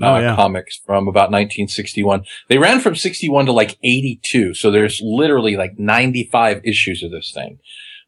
uh, 0.03 0.07
Oh, 0.15 0.19
yeah. 0.19 0.35
comics 0.35 0.81
from 0.85 1.07
about 1.07 1.31
1961. 1.31 2.25
They 2.49 2.59
ran 2.59 2.81
from 2.81 2.97
61 2.97 3.47
to 3.47 3.53
like 3.53 3.79
82. 3.83 4.55
So 4.55 4.71
there's 4.71 5.01
literally 5.03 5.57
like 5.57 5.79
95 5.79 6.61
issues 6.65 7.03
of 7.03 7.11
this 7.13 7.31
thing. 7.33 7.59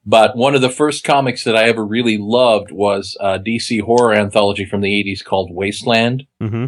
But 0.04 0.36
one 0.36 0.54
of 0.54 0.60
the 0.60 0.70
first 0.70 1.04
comics 1.04 1.42
that 1.44 1.56
I 1.56 1.64
ever 1.64 1.84
really 1.84 2.16
loved 2.18 2.70
was 2.72 3.16
a 3.20 3.38
DC 3.38 3.82
horror 3.82 4.14
anthology 4.14 4.64
from 4.64 4.80
the 4.80 4.88
80s 5.04 5.24
called 5.24 5.50
Wasteland, 5.52 6.26
Mm-hmm. 6.42 6.66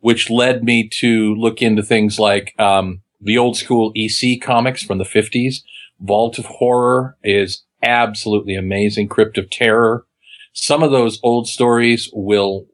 Which 0.00 0.30
led 0.30 0.64
me 0.64 0.88
to 1.00 1.34
look 1.34 1.60
into 1.60 1.82
things 1.82 2.18
like 2.18 2.58
um, 2.58 3.02
the 3.20 3.38
old 3.38 3.56
school 3.56 3.92
EC 3.96 4.40
comics 4.40 4.82
from 4.82 4.98
the 4.98 5.04
50s. 5.04 5.56
Vault 6.00 6.38
of 6.38 6.46
Horror 6.46 7.16
is 7.22 7.64
absolutely 7.82 8.54
amazing. 8.54 9.08
Crypt 9.08 9.38
of 9.38 9.50
Terror. 9.50 10.04
Some 10.52 10.82
of 10.82 10.90
those 10.90 11.20
old 11.22 11.48
stories 11.48 12.10
will, 12.12 12.66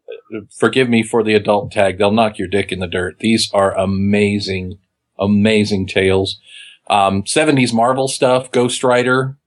forgive 0.56 0.88
me 0.88 1.02
for 1.02 1.22
the 1.22 1.34
adult 1.34 1.72
tag, 1.72 1.98
they'll 1.98 2.10
knock 2.10 2.38
your 2.38 2.48
dick 2.48 2.72
in 2.72 2.80
the 2.80 2.86
dirt. 2.86 3.18
These 3.18 3.50
are 3.52 3.76
amazing, 3.76 4.78
amazing 5.18 5.86
tales. 5.86 6.40
Um, 6.88 7.22
70s 7.22 7.72
Marvel 7.72 8.08
stuff, 8.08 8.50
Ghost 8.50 8.84
Rider, 8.84 9.38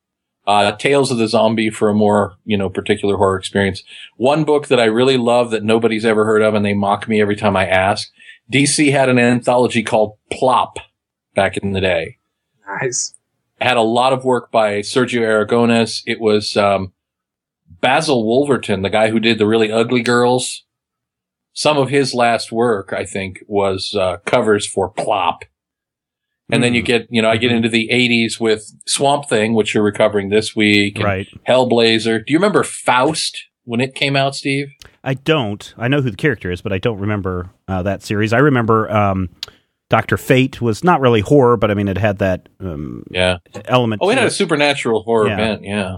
uh, 0.47 0.71
Tales 0.77 1.11
of 1.11 1.17
the 1.17 1.27
Zombie 1.27 1.69
for 1.69 1.89
a 1.89 1.93
more, 1.93 2.35
you 2.45 2.57
know, 2.57 2.69
particular 2.69 3.17
horror 3.17 3.37
experience. 3.37 3.83
One 4.15 4.45
book 4.45 4.67
that 4.67 4.79
I 4.79 4.85
really 4.85 5.17
love 5.17 5.51
that 5.51 5.63
nobody's 5.63 6.05
ever 6.05 6.25
heard 6.25 6.41
of 6.41 6.53
and 6.55 6.65
they 6.65 6.73
mock 6.73 7.07
me 7.07 7.21
every 7.21 7.35
time 7.35 7.55
I 7.57 7.67
ask. 7.67 8.09
DC 8.51 8.91
had 8.91 9.09
an 9.09 9.19
anthology 9.19 9.83
called 9.83 10.17
Plop 10.31 10.79
back 11.35 11.57
in 11.57 11.73
the 11.73 11.81
day 11.81 12.17
Nice. 12.81 13.13
had 13.59 13.75
a 13.77 13.81
lot 13.81 14.13
of 14.13 14.23
work 14.23 14.49
by 14.49 14.79
Sergio 14.79 15.21
Aragones. 15.21 16.01
It 16.05 16.21
was 16.21 16.55
um, 16.55 16.93
Basil 17.81 18.25
Wolverton, 18.25 18.81
the 18.83 18.89
guy 18.89 19.09
who 19.09 19.19
did 19.19 19.37
the 19.37 19.47
really 19.47 19.71
ugly 19.71 20.01
girls. 20.01 20.63
Some 21.53 21.77
of 21.77 21.89
his 21.89 22.13
last 22.13 22.51
work, 22.51 22.93
I 22.93 23.03
think, 23.03 23.43
was 23.47 23.93
uh, 23.95 24.17
covers 24.25 24.65
for 24.65 24.89
Plop. 24.89 25.43
And 26.49 26.63
then 26.63 26.73
you 26.73 26.81
get, 26.81 27.07
you 27.09 27.21
know, 27.21 27.29
I 27.29 27.35
get 27.37 27.51
into 27.51 27.67
the 27.67 27.89
80s 27.91 28.39
with 28.39 28.71
Swamp 28.87 29.27
Thing, 29.27 29.53
which 29.53 29.73
you're 29.73 29.83
recovering 29.83 30.29
this 30.29 30.55
week. 30.55 30.97
Right. 30.97 31.27
Hellblazer. 31.47 32.25
Do 32.25 32.31
you 32.31 32.37
remember 32.37 32.63
Faust 32.63 33.37
when 33.65 33.81
it 33.81 33.95
came 33.95 34.15
out, 34.15 34.33
Steve? 34.35 34.69
I 35.03 35.15
don't. 35.15 35.73
I 35.77 35.89
know 35.89 36.01
who 36.01 36.09
the 36.09 36.15
character 36.15 36.49
is, 36.49 36.61
but 36.61 36.71
I 36.71 36.77
don't 36.77 36.99
remember 36.99 37.49
uh, 37.67 37.83
that 37.83 38.01
series. 38.01 38.31
I 38.31 38.37
remember 38.37 38.89
um, 38.89 39.27
Doctor 39.89 40.15
Fate 40.15 40.61
was 40.61 40.85
not 40.85 41.01
really 41.01 41.19
horror, 41.19 41.57
but 41.57 41.69
I 41.69 41.73
mean 41.73 41.89
it 41.89 41.97
had 41.97 42.19
that 42.19 42.47
um, 42.61 43.03
Yeah. 43.11 43.37
element. 43.65 44.01
Oh, 44.03 44.09
it 44.09 44.17
had 44.17 44.27
a 44.27 44.31
supernatural 44.31 45.03
horror 45.03 45.27
Yeah. 45.27 45.35
bent. 45.37 45.63
Yeah. 45.65 45.97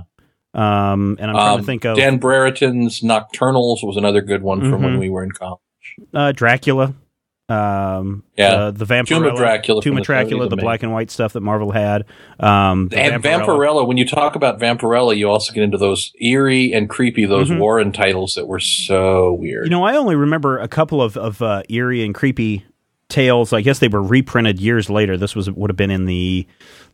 Um, 0.55 1.15
and 1.19 1.29
I'm 1.29 1.35
trying 1.35 1.53
Um, 1.53 1.59
to 1.59 1.65
think 1.65 1.85
of 1.85 1.95
Dan 1.95 2.17
Brereton's 2.17 3.01
Nocturnals 3.01 3.83
was 3.83 3.97
another 3.97 4.21
good 4.21 4.41
one 4.41 4.61
from 4.61 4.81
when 4.81 4.95
Mhm. 4.95 4.99
we 4.99 5.09
were 5.09 5.23
in 5.23 5.31
college. 5.31 5.59
uh, 6.13 6.31
Dracula. 6.31 6.95
Um, 7.49 8.23
Yeah. 8.37 8.69
the, 8.71 8.85
the 8.85 8.85
Vampirella, 8.85 9.07
Tomb 9.29 9.35
Dracula 9.35 9.81
Tomb 9.81 9.95
the 9.95 10.01
Dracula, 10.01 10.45
70s, 10.47 10.49
the 10.51 10.57
black 10.57 10.83
and 10.83 10.93
white 10.93 11.09
stuff 11.11 11.33
that 11.33 11.41
Marvel 11.41 11.71
had. 11.71 12.05
Um, 12.39 12.89
the 12.89 12.99
And 12.99 13.23
Vampirella. 13.23 13.87
when 13.87 13.97
you 13.97 14.05
talk 14.05 14.35
about 14.35 14.59
Vampirella, 14.59 15.17
you 15.17 15.29
also 15.29 15.51
get 15.53 15.63
into 15.63 15.77
those 15.77 16.13
eerie 16.21 16.73
and 16.73 16.89
creepy, 16.89 17.25
those 17.25 17.49
Mhm. 17.49 17.59
Warren 17.59 17.91
titles 17.91 18.35
that 18.35 18.47
were 18.47 18.59
so 18.59 19.33
weird. 19.33 19.65
You 19.65 19.71
know, 19.71 19.83
I 19.83 19.95
only 19.97 20.15
remember 20.15 20.57
a 20.59 20.67
couple 20.67 21.01
of 21.01 21.17
of 21.17 21.41
uh, 21.41 21.63
eerie 21.69 22.03
and 22.05 22.13
creepy 22.13 22.63
tales. 23.09 23.51
I 23.53 23.61
guess 23.61 23.79
they 23.79 23.87
were 23.87 24.03
reprinted 24.03 24.59
years 24.59 24.89
later. 24.89 25.17
This 25.17 25.35
was 25.35 25.49
would 25.49 25.69
have 25.69 25.77
been 25.77 25.91
in 25.91 26.05
the 26.05 26.45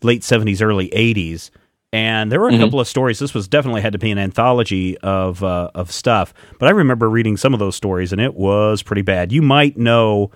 late 0.01 0.23
seventies, 0.23 0.61
early 0.61 0.87
eighties, 0.93 1.51
and 1.91 2.31
there 2.31 2.39
were 2.39 2.47
a 2.47 2.53
Mhm. 2.53 2.59
couple 2.59 2.79
of 2.79 2.87
stories. 2.87 3.19
This 3.19 3.33
was 3.33 3.47
definitely 3.49 3.81
had 3.81 3.91
to 3.93 3.99
be 3.99 4.11
an 4.11 4.17
anthology 4.17 4.97
of 4.99 5.43
uh, 5.43 5.71
of 5.75 5.91
stuff. 5.91 6.33
But 6.59 6.67
I 6.67 6.71
remember 6.71 7.09
reading 7.09 7.35
some 7.35 7.53
of 7.53 7.59
those 7.59 7.75
stories, 7.75 8.13
and 8.13 8.21
it 8.21 8.35
was 8.35 8.81
pretty 8.81 9.01
bad. 9.01 9.31
You 9.33 9.41
might 9.41 9.77
know 9.77 10.31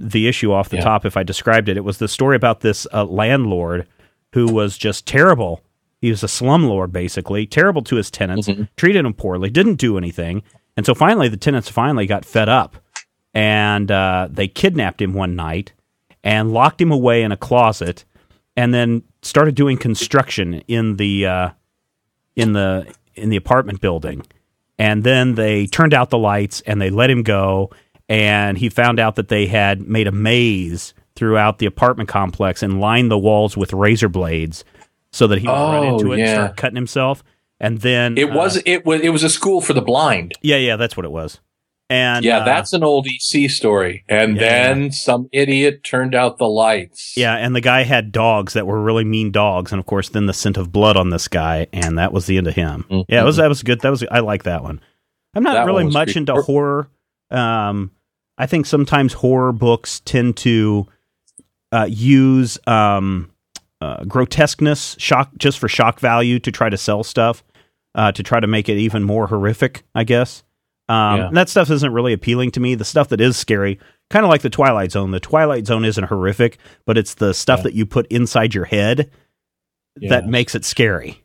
the 0.00 0.26
issue 0.28 0.52
off 0.52 0.68
the 0.70 0.76
Yeah. 0.76 0.84
top 0.84 1.04
if 1.04 1.16
I 1.16 1.22
described 1.22 1.68
it. 1.68 1.76
It 1.76 1.84
was 1.84 1.98
the 1.98 2.08
story 2.08 2.36
about 2.36 2.60
this 2.60 2.86
uh, 2.92 3.04
landlord 3.04 3.86
who 4.32 4.46
was 4.52 4.78
just 4.78 5.06
terrible. 5.06 5.62
He 6.00 6.08
was 6.10 6.22
a 6.22 6.26
slumlord, 6.28 6.92
basically, 6.92 7.46
terrible 7.46 7.82
to 7.82 7.96
his 7.96 8.10
tenants, 8.10 8.48
Mhm. 8.48 8.68
treated 8.76 9.04
them 9.04 9.12
poorly, 9.12 9.50
didn't 9.50 9.74
do 9.74 9.98
anything. 9.98 10.42
And 10.76 10.86
so 10.86 10.94
finally, 10.94 11.28
the 11.28 11.36
tenants 11.36 11.68
finally 11.68 12.06
got 12.06 12.24
fed 12.24 12.48
up 12.48 12.76
and 13.34 13.90
uh, 13.90 14.28
they 14.30 14.48
kidnapped 14.48 15.02
him 15.02 15.12
one 15.12 15.36
night 15.36 15.72
and 16.24 16.52
locked 16.52 16.80
him 16.80 16.90
away 16.90 17.22
in 17.22 17.32
a 17.32 17.36
closet 17.36 18.04
and 18.56 18.72
then 18.72 19.02
started 19.22 19.54
doing 19.54 19.76
construction 19.76 20.62
in 20.68 20.96
the 20.96 21.26
uh, 21.26 21.48
in 22.36 22.52
the 22.54 22.86
in 23.14 23.28
the 23.28 23.36
apartment 23.36 23.80
building. 23.80 24.22
And 24.78 25.04
then 25.04 25.34
they 25.34 25.66
turned 25.66 25.92
out 25.92 26.08
the 26.08 26.16
lights 26.18 26.62
and 26.62 26.80
they 26.80 26.88
let 26.88 27.10
him 27.10 27.22
go. 27.22 27.70
And 28.10 28.58
he 28.58 28.68
found 28.68 28.98
out 29.00 29.14
that 29.16 29.28
they 29.28 29.46
had 29.46 29.80
made 29.80 30.06
a 30.06 30.12
maze 30.12 30.92
throughout 31.14 31.58
the 31.58 31.66
apartment 31.66 32.08
complex 32.08 32.62
and 32.62 32.80
lined 32.80 33.10
the 33.10 33.18
walls 33.18 33.56
with 33.56 33.72
razor 33.72 34.08
blades 34.08 34.64
so 35.12 35.26
that 35.28 35.38
he 35.38 35.46
would 35.46 35.52
run 35.54 35.86
Oh, 35.86 35.92
into 35.98 36.12
it 36.12 36.18
and 36.18 36.26
yeah. 36.26 36.34
start 36.34 36.56
cutting 36.56 36.76
himself. 36.76 37.22
And 37.60 37.78
then 37.80 38.18
it 38.18 38.30
uh, 38.30 38.34
was 38.34 38.60
it 38.66 38.84
was 38.84 39.00
it 39.02 39.10
was 39.10 39.22
a 39.22 39.28
school 39.30 39.60
for 39.60 39.72
the 39.74 39.80
blind. 39.82 40.32
yeah, 40.42 40.56
yeah, 40.56 40.76
that's 40.76 40.96
what 40.96 41.06
it 41.06 41.12
was. 41.12 41.40
And 41.88 42.24
yeah, 42.24 42.38
uh, 42.38 42.44
that's 42.44 42.72
an 42.72 42.82
old 42.84 43.06
EC 43.06 43.50
story. 43.50 44.04
And 44.08 44.36
Yeah. 44.36 44.40
then 44.72 44.92
some 44.92 45.28
idiot 45.32 45.82
turned 45.84 46.14
out 46.14 46.38
the 46.38 46.46
lights. 46.48 47.14
Yeah, 47.16 47.34
and 47.34 47.54
the 47.54 47.60
guy 47.60 47.82
had 47.82 48.12
dogs 48.12 48.52
that 48.54 48.66
were 48.66 48.80
really 48.80 49.04
mean 49.04 49.30
dogs, 49.32 49.72
and 49.72 49.78
of 49.80 49.86
course, 49.86 50.08
then 50.08 50.26
the 50.26 50.32
scent 50.32 50.56
of 50.56 50.70
blood 50.72 50.96
on 50.96 51.10
this 51.10 51.26
guy, 51.28 51.66
and 51.72 51.98
that 51.98 52.12
was 52.12 52.26
the 52.26 52.38
end 52.38 52.46
of 52.46 52.54
him. 52.54 52.84
Mhm. 52.90 53.04
Yeah, 53.08 53.22
it 53.22 53.24
was 53.24 53.36
that 53.36 53.48
was 53.48 53.62
good. 53.62 53.80
That 53.80 53.90
was 53.90 54.04
I 54.10 54.20
like 54.20 54.44
that 54.44 54.62
one. 54.62 54.80
I'm 55.34 55.42
not 55.42 55.54
That 55.54 55.66
really 55.66 55.84
much 55.84 56.08
creepy. 56.08 56.20
into 56.20 56.34
horror. 56.42 56.88
Um, 57.30 57.90
I 58.40 58.46
think 58.46 58.64
sometimes 58.66 59.12
horror 59.12 59.52
books 59.52 60.00
tend 60.00 60.36
to 60.38 60.86
uh, 61.72 61.86
use 61.90 62.58
um, 62.66 63.30
uh, 63.82 64.04
grotesqueness, 64.04 64.96
shock, 64.98 65.30
just 65.36 65.58
for 65.58 65.68
shock 65.68 66.00
value 66.00 66.38
to 66.40 66.50
try 66.50 66.70
to 66.70 66.78
sell 66.78 67.04
stuff, 67.04 67.44
uh, 67.94 68.12
to 68.12 68.22
try 68.22 68.40
to 68.40 68.46
make 68.46 68.68
it 68.68 68.78
even 68.78 69.04
more 69.04 69.26
horrific. 69.26 69.82
I 69.94 70.04
guess 70.04 70.42
um, 70.88 71.18
Yeah. 71.18 71.30
that 71.34 71.48
stuff 71.50 71.70
isn't 71.70 71.92
really 71.92 72.12
appealing 72.14 72.50
to 72.52 72.60
me. 72.60 72.74
The 72.74 72.84
stuff 72.84 73.08
that 73.10 73.20
is 73.20 73.36
scary, 73.36 73.78
kind 74.08 74.24
of 74.24 74.30
like 74.30 74.42
the 74.42 74.50
Twilight 74.50 74.90
Zone. 74.92 75.10
The 75.10 75.20
Twilight 75.20 75.66
Zone 75.66 75.84
isn't 75.84 76.04
horrific, 76.04 76.56
but 76.86 76.96
it's 76.98 77.14
the 77.14 77.34
stuff 77.34 77.58
Yeah. 77.60 77.64
that 77.64 77.74
you 77.74 77.84
put 77.86 78.06
inside 78.08 78.54
your 78.54 78.64
head 78.64 79.10
Yeah. 80.00 80.10
that 80.10 80.26
makes 80.28 80.54
it 80.54 80.64
scary. 80.64 81.22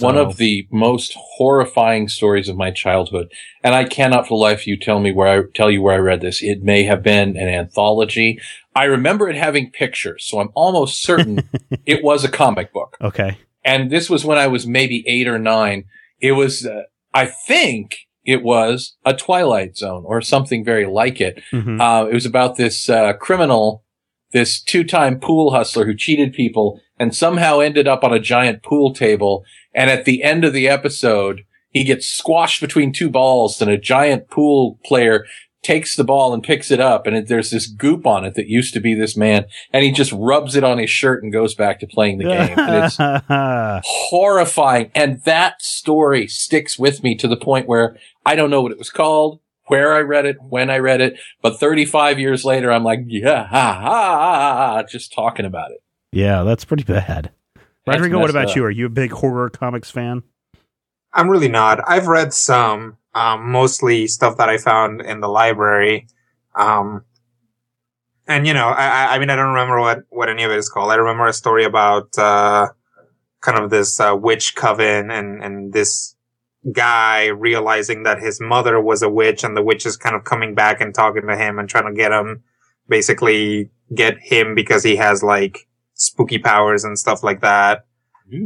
One 0.00 0.16
of 0.16 0.36
the 0.36 0.66
most 0.70 1.14
horrifying 1.16 2.08
stories 2.08 2.48
of 2.48 2.56
my 2.56 2.70
childhood, 2.70 3.32
and 3.62 3.74
I 3.74 3.84
cannot 3.84 4.26
for 4.26 4.38
the 4.38 4.42
life 4.42 4.60
of 4.60 4.66
you 4.66 4.76
tell 4.76 5.00
me 5.00 5.12
where 5.12 5.28
I 5.28 5.42
tell 5.54 5.70
you 5.70 5.82
where 5.82 5.94
I 5.94 5.98
read 5.98 6.20
this. 6.20 6.42
It 6.42 6.62
may 6.62 6.84
have 6.84 7.02
been 7.02 7.36
an 7.36 7.48
anthology. 7.48 8.40
I 8.74 8.84
remember 8.84 9.28
it 9.28 9.36
having 9.36 9.70
pictures, 9.70 10.24
so 10.24 10.40
I'm 10.40 10.50
almost 10.54 11.02
certain 11.02 11.48
it 11.86 12.02
was 12.02 12.24
a 12.24 12.28
comic 12.28 12.72
book. 12.72 12.96
Okay. 13.00 13.38
And 13.64 13.90
this 13.90 14.08
was 14.08 14.24
when 14.24 14.38
I 14.38 14.46
was 14.46 14.66
maybe 14.66 15.04
eight 15.06 15.26
or 15.28 15.38
nine. 15.38 15.84
It 16.20 16.32
was, 16.32 16.64
uh, 16.64 16.82
I 17.12 17.26
think 17.26 17.96
it 18.24 18.42
was 18.42 18.96
a 19.04 19.14
Twilight 19.14 19.76
Zone 19.76 20.04
or 20.06 20.20
something 20.20 20.64
very 20.64 20.86
like 20.86 21.20
it. 21.20 21.42
Mhm. 21.52 21.80
Uh, 21.80 22.08
it 22.08 22.14
was 22.14 22.26
about 22.26 22.56
this 22.56 22.88
uh, 22.88 23.14
criminal, 23.14 23.84
this 24.32 24.60
two-time 24.60 25.18
pool 25.18 25.52
hustler 25.52 25.86
who 25.86 25.94
cheated 25.94 26.32
people 26.32 26.80
and 26.98 27.14
somehow 27.14 27.60
ended 27.60 27.88
up 27.88 28.04
on 28.04 28.12
a 28.12 28.20
giant 28.20 28.62
pool 28.62 28.92
table. 28.92 29.44
And 29.74 29.90
at 29.90 30.04
the 30.04 30.22
end 30.22 30.44
of 30.44 30.52
the 30.52 30.68
episode, 30.68 31.44
he 31.70 31.84
gets 31.84 32.06
squashed 32.06 32.60
between 32.60 32.92
two 32.92 33.10
balls, 33.10 33.60
and 33.60 33.70
a 33.70 33.78
giant 33.78 34.30
pool 34.30 34.78
player 34.84 35.26
takes 35.62 35.96
the 35.96 36.04
ball 36.04 36.32
and 36.32 36.42
picks 36.42 36.70
it 36.70 36.80
up, 36.80 37.06
and 37.06 37.16
it, 37.16 37.28
there's 37.28 37.50
this 37.50 37.66
goop 37.66 38.06
on 38.06 38.24
it 38.24 38.34
that 38.34 38.46
used 38.46 38.72
to 38.74 38.80
be 38.80 38.94
this 38.94 39.16
man, 39.16 39.44
and 39.72 39.84
he 39.84 39.90
just 39.90 40.12
rubs 40.12 40.56
it 40.56 40.64
on 40.64 40.78
his 40.78 40.90
shirt 40.90 41.22
and 41.22 41.32
goes 41.32 41.54
back 41.54 41.80
to 41.80 41.86
playing 41.86 42.18
the 42.18 42.24
game. 42.24 42.58
And 42.58 42.84
it's 42.84 42.96
horrifying. 43.86 44.90
And 44.94 45.22
that 45.24 45.60
story 45.60 46.26
sticks 46.26 46.78
with 46.78 47.02
me 47.02 47.16
to 47.16 47.28
the 47.28 47.36
point 47.36 47.68
where 47.68 47.96
I 48.24 48.34
don't 48.34 48.50
know 48.50 48.62
what 48.62 48.72
it 48.72 48.78
was 48.78 48.90
called, 48.90 49.40
where 49.68 49.94
I 49.94 50.00
read 50.00 50.26
it, 50.26 50.36
when 50.42 50.70
I 50.70 50.78
read 50.78 51.00
it, 51.00 51.18
but 51.42 51.58
35 51.60 52.18
years 52.18 52.44
later, 52.44 52.70
I'm 52.72 52.84
like, 52.84 53.00
yeah, 53.06 53.46
ha, 53.46 53.72
ha, 53.74 53.80
ha, 53.80 54.56
ha, 54.76 54.82
just 54.82 55.12
talking 55.12 55.46
about 55.46 55.70
it. 55.70 55.82
yeah, 56.12 56.42
that's 56.42 56.64
pretty 56.64 56.84
bad. 56.84 57.30
That's 57.86 58.00
Rodrigo, 58.00 58.18
what 58.18 58.30
about 58.30 58.50
up. 58.50 58.56
you? 58.56 58.64
Are 58.64 58.70
you 58.70 58.86
a 58.86 58.90
big 58.90 59.12
horror 59.12 59.48
comics 59.48 59.90
fan? 59.90 60.22
I'm 61.14 61.28
really 61.30 61.48
not. 61.48 61.80
I've 61.88 62.06
read 62.06 62.34
some, 62.34 62.98
um, 63.14 63.50
mostly 63.50 64.06
stuff 64.08 64.36
that 64.36 64.48
I 64.50 64.58
found 64.58 65.00
in 65.00 65.20
the 65.20 65.28
library. 65.28 66.06
Um, 66.54 67.04
and 68.26 68.46
you 68.46 68.52
know, 68.52 68.68
I, 68.68 68.86
I- 69.06 69.14
I 69.14 69.18
mean, 69.18 69.30
I 69.30 69.36
don't 69.36 69.48
remember 69.54 69.80
what, 69.80 70.00
what 70.10 70.28
any 70.28 70.42
of 70.44 70.50
it 70.50 70.58
is 70.58 70.68
called. 70.68 70.90
I 70.92 70.96
remember 70.96 71.26
a 71.26 71.32
story 71.32 71.64
about, 71.64 72.16
uh, 72.18 72.68
kind 73.40 73.58
of 73.58 73.70
this, 73.70 73.98
uh, 74.00 74.14
witch 74.14 74.54
coven 74.54 75.10
and, 75.10 75.42
and 75.42 75.72
this 75.72 76.14
guy 76.72 77.26
realizing 77.26 78.02
that 78.02 78.20
his 78.20 78.40
mother 78.40 78.80
was 78.80 79.02
a 79.02 79.08
witch 79.08 79.44
and 79.44 79.56
the 79.56 79.62
witch 79.62 79.86
is 79.86 79.96
kind 79.96 80.16
of 80.16 80.24
coming 80.24 80.54
back 80.54 80.80
and 80.80 80.94
talking 80.94 81.26
to 81.26 81.36
him 81.36 81.58
and 81.58 81.68
trying 81.68 81.86
to 81.86 81.96
get 81.96 82.12
him, 82.12 82.42
basically 82.88 83.70
get 83.94 84.18
him 84.18 84.54
because 84.54 84.82
he 84.82 84.96
has 84.96 85.22
like 85.22 85.68
spooky 85.94 86.38
powers 86.38 86.84
and 86.84 86.98
stuff 86.98 87.22
like 87.22 87.40
that. 87.40 87.86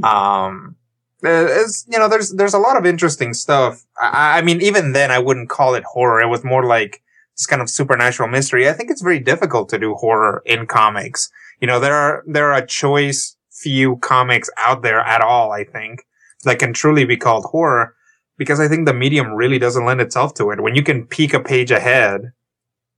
Um, 0.04 0.76
it's, 1.22 1.86
you 1.88 1.98
know, 1.98 2.08
there's, 2.08 2.32
there's 2.32 2.54
a 2.54 2.58
lot 2.58 2.76
of 2.76 2.86
interesting 2.86 3.32
stuff. 3.32 3.84
I, 4.00 4.38
I 4.38 4.42
mean, 4.42 4.60
even 4.60 4.92
then 4.92 5.10
I 5.10 5.18
wouldn't 5.18 5.48
call 5.48 5.74
it 5.74 5.84
horror. 5.84 6.20
It 6.20 6.28
was 6.28 6.44
more 6.44 6.64
like 6.64 7.02
this 7.36 7.46
kind 7.46 7.62
of 7.62 7.70
supernatural 7.70 8.28
mystery. 8.28 8.68
I 8.68 8.72
think 8.72 8.90
it's 8.90 9.02
very 9.02 9.20
difficult 9.20 9.68
to 9.70 9.78
do 9.78 9.94
horror 9.94 10.42
in 10.44 10.66
comics. 10.66 11.30
You 11.60 11.66
know, 11.66 11.80
there 11.80 11.94
are, 11.94 12.22
there 12.26 12.52
are 12.52 12.58
a 12.58 12.66
choice 12.66 13.36
few 13.50 13.96
comics 13.96 14.50
out 14.58 14.82
there 14.82 15.00
at 15.00 15.20
all, 15.20 15.52
I 15.52 15.64
think, 15.64 16.02
that 16.44 16.58
can 16.58 16.72
truly 16.72 17.04
be 17.04 17.16
called 17.16 17.44
horror 17.46 17.94
because 18.42 18.60
I 18.60 18.68
think 18.68 18.86
the 18.86 18.94
medium 18.94 19.32
really 19.34 19.58
doesn't 19.58 19.84
lend 19.84 20.00
itself 20.00 20.34
to 20.34 20.50
it. 20.50 20.60
When 20.60 20.74
you 20.74 20.82
can 20.82 21.06
peek 21.06 21.32
a 21.34 21.40
page 21.40 21.70
ahead, 21.70 22.32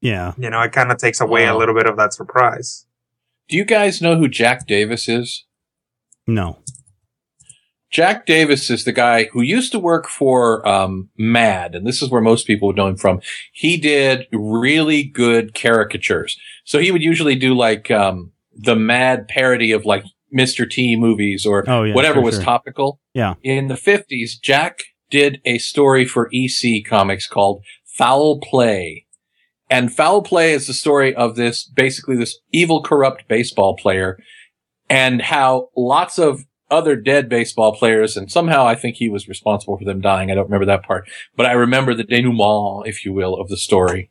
Yeah. 0.00 0.32
you 0.38 0.50
know, 0.50 0.60
it 0.62 0.72
kind 0.72 0.90
of 0.90 0.98
takes 0.98 1.20
away 1.20 1.46
a 1.46 1.56
little 1.56 1.74
bit 1.74 1.86
of 1.86 1.96
that 1.96 2.12
surprise. 2.14 2.86
Do 3.48 3.56
you 3.56 3.64
guys 3.64 4.00
know 4.00 4.16
who 4.16 4.28
Jack 4.28 4.66
Davis 4.66 5.08
is? 5.08 5.44
No. 6.26 6.58
Jack 7.90 8.26
Davis 8.26 8.70
is 8.70 8.84
the 8.84 8.92
guy 8.92 9.26
who 9.32 9.40
used 9.40 9.70
to 9.72 9.78
work 9.78 10.08
for 10.08 10.66
um, 10.66 11.10
Mad, 11.16 11.76
and 11.76 11.86
this 11.86 12.02
is 12.02 12.10
where 12.10 12.20
most 12.20 12.44
people 12.46 12.66
would 12.66 12.76
know 12.76 12.88
him 12.88 12.96
from. 12.96 13.20
He 13.52 13.76
did 13.76 14.26
really 14.32 15.04
good 15.04 15.54
caricatures. 15.54 16.36
So 16.64 16.80
he 16.80 16.90
would 16.90 17.02
usually 17.02 17.36
do 17.36 17.54
like 17.54 17.90
um, 17.92 18.32
the 18.52 18.74
Mad 18.74 19.28
parody 19.28 19.70
of 19.70 19.84
like 19.84 20.04
Mr. 20.36 20.68
T 20.68 20.96
movies 20.96 21.46
or 21.46 21.62
Oh, 21.70 21.84
yeah, 21.84 21.94
whatever 21.94 22.20
was 22.20 22.34
sure. 22.36 22.44
topical. 22.44 22.98
Yeah. 23.12 23.34
In 23.44 23.68
the 23.68 23.74
50s, 23.74 24.40
Jack 24.42 24.82
did 25.14 25.40
a 25.44 25.58
story 25.58 26.04
for 26.04 26.28
EC 26.34 26.84
Comics 26.84 27.28
called 27.28 27.62
Foul 27.84 28.40
Play. 28.40 29.06
And 29.70 29.94
Foul 29.94 30.22
Play 30.22 30.52
is 30.52 30.66
the 30.66 30.74
story 30.74 31.14
of 31.14 31.36
this, 31.36 31.62
basically 31.64 32.16
this 32.16 32.40
evil, 32.50 32.82
corrupt 32.82 33.28
baseball 33.28 33.76
player 33.76 34.18
and 34.90 35.22
how 35.22 35.68
lots 35.76 36.18
of 36.18 36.46
other 36.68 36.96
dead 36.96 37.28
baseball 37.28 37.76
players, 37.76 38.16
and 38.16 38.28
somehow 38.28 38.66
I 38.66 38.74
think 38.74 38.96
he 38.96 39.08
was 39.08 39.28
responsible 39.28 39.78
for 39.78 39.84
them 39.84 40.00
dying. 40.00 40.32
I 40.32 40.34
don't 40.34 40.46
remember 40.46 40.66
that 40.66 40.82
part, 40.82 41.08
but 41.36 41.46
I 41.46 41.52
remember 41.52 41.94
the 41.94 42.02
denouement, 42.02 42.88
if 42.88 43.04
you 43.04 43.12
will, 43.12 43.36
of 43.36 43.48
the 43.48 43.56
story. 43.56 44.10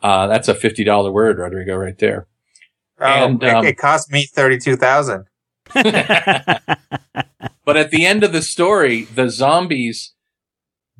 Uh, 0.00 0.28
that's 0.28 0.46
a 0.46 0.54
$50 0.54 1.12
word, 1.12 1.38
Rodrigo, 1.38 1.74
right 1.74 1.98
there. 1.98 2.28
Oh, 3.00 3.36
it- 3.40 3.42
um, 3.44 3.66
it, 3.66 3.76
cost 3.76 4.12
me 4.12 4.26
32,000. 4.26 5.24
But 7.68 7.76
at 7.76 7.90
the 7.90 8.06
end 8.06 8.24
of 8.24 8.32
the 8.32 8.40
story, 8.40 9.02
the 9.02 9.28
zombies 9.28 10.14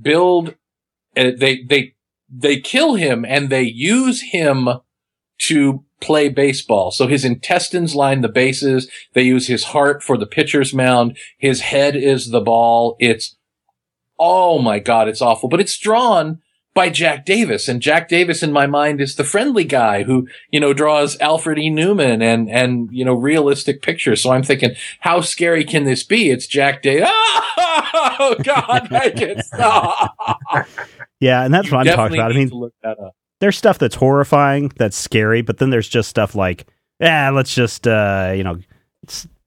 build, 0.00 0.54
they, 1.14 1.62
they, 1.62 1.94
they 2.28 2.60
kill 2.60 2.94
him 2.94 3.24
and 3.24 3.50
they 3.50 3.62
use 3.62 4.22
him 4.32 4.68
to 5.38 5.84
play 6.00 6.28
baseball. 6.28 6.90
So 6.90 7.06
his 7.06 7.24
intestines 7.24 7.94
line 7.94 8.20
the 8.20 8.28
bases. 8.28 8.90
They 9.14 9.22
use 9.22 9.46
his 9.46 9.64
heart 9.64 10.02
for 10.02 10.16
the 10.16 10.26
pitcher's 10.26 10.74
mound. 10.74 11.16
His 11.38 11.60
head 11.60 11.96
is 11.96 12.30
the 12.30 12.40
ball. 12.40 12.96
It's, 13.00 13.36
oh 14.18 14.58
my 14.58 14.78
God, 14.78 15.08
it's 15.08 15.22
awful, 15.22 15.48
but 15.48 15.60
it's 15.60 15.78
drawn 15.78 16.40
by 16.74 16.90
Jack 16.90 17.24
Davis. 17.26 17.68
And 17.68 17.80
Jack 17.82 18.08
Davis 18.08 18.42
in 18.42 18.52
my 18.52 18.66
mind 18.66 19.00
is 19.00 19.16
the 19.16 19.24
friendly 19.24 19.64
guy 19.64 20.04
who, 20.04 20.28
you 20.50 20.60
know, 20.60 20.72
draws 20.72 21.18
Alfred 21.20 21.58
E. 21.58 21.70
Neuman 21.70 22.22
and, 22.22 22.48
and, 22.48 22.88
you 22.92 23.04
know, 23.04 23.14
realistic 23.14 23.82
pictures. 23.82 24.22
So 24.22 24.30
I'm 24.30 24.42
thinking, 24.44 24.74
how 25.00 25.20
scary 25.20 25.64
can 25.64 25.84
this 25.84 26.04
be? 26.04 26.30
It's 26.30 26.46
Jack 26.46 26.82
Davis. 26.82 27.08
Oh 28.20 28.34
God, 28.42 28.88
make 28.90 29.20
it 29.20 29.44
stop. 29.44 30.14
yeah, 31.20 31.44
and 31.44 31.54
that's 31.54 31.70
You 31.70 31.76
what 31.76 31.88
I'm 31.88 31.94
talking 31.96 32.16
about. 32.18 32.32
I 32.32 32.34
mean, 32.34 32.48
look 32.50 32.74
that 32.82 32.98
up. 32.98 33.14
there's 33.40 33.56
stuff 33.56 33.78
that's 33.78 33.94
horrifying, 33.94 34.72
that's 34.76 34.96
scary, 34.96 35.42
but 35.42 35.58
then 35.58 35.70
there's 35.70 35.88
just 35.88 36.08
stuff 36.08 36.34
like, 36.34 36.66
ah, 37.00 37.30
let's 37.32 37.54
just, 37.54 37.86
uh, 37.86 38.32
you 38.36 38.42
know, 38.44 38.58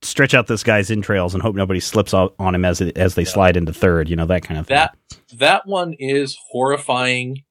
stretch 0.01 0.33
out 0.33 0.47
this 0.47 0.63
guy's 0.63 0.91
entrails 0.91 1.33
and 1.33 1.41
hope 1.41 1.55
nobody 1.55 1.79
slips 1.79 2.13
on 2.13 2.55
him 2.55 2.65
as 2.65 2.81
it, 2.81 2.97
as 2.97 3.15
they 3.15 3.25
slide 3.25 3.57
into 3.57 3.73
third. 3.73 4.09
You 4.09 4.15
know 4.15 4.25
that 4.25 4.43
kind 4.43 4.59
of 4.59 4.67
thing. 4.67 4.75
That 4.75 4.95
that 5.33 5.67
one 5.67 5.93
is 5.99 6.37
horrifying 6.51 7.43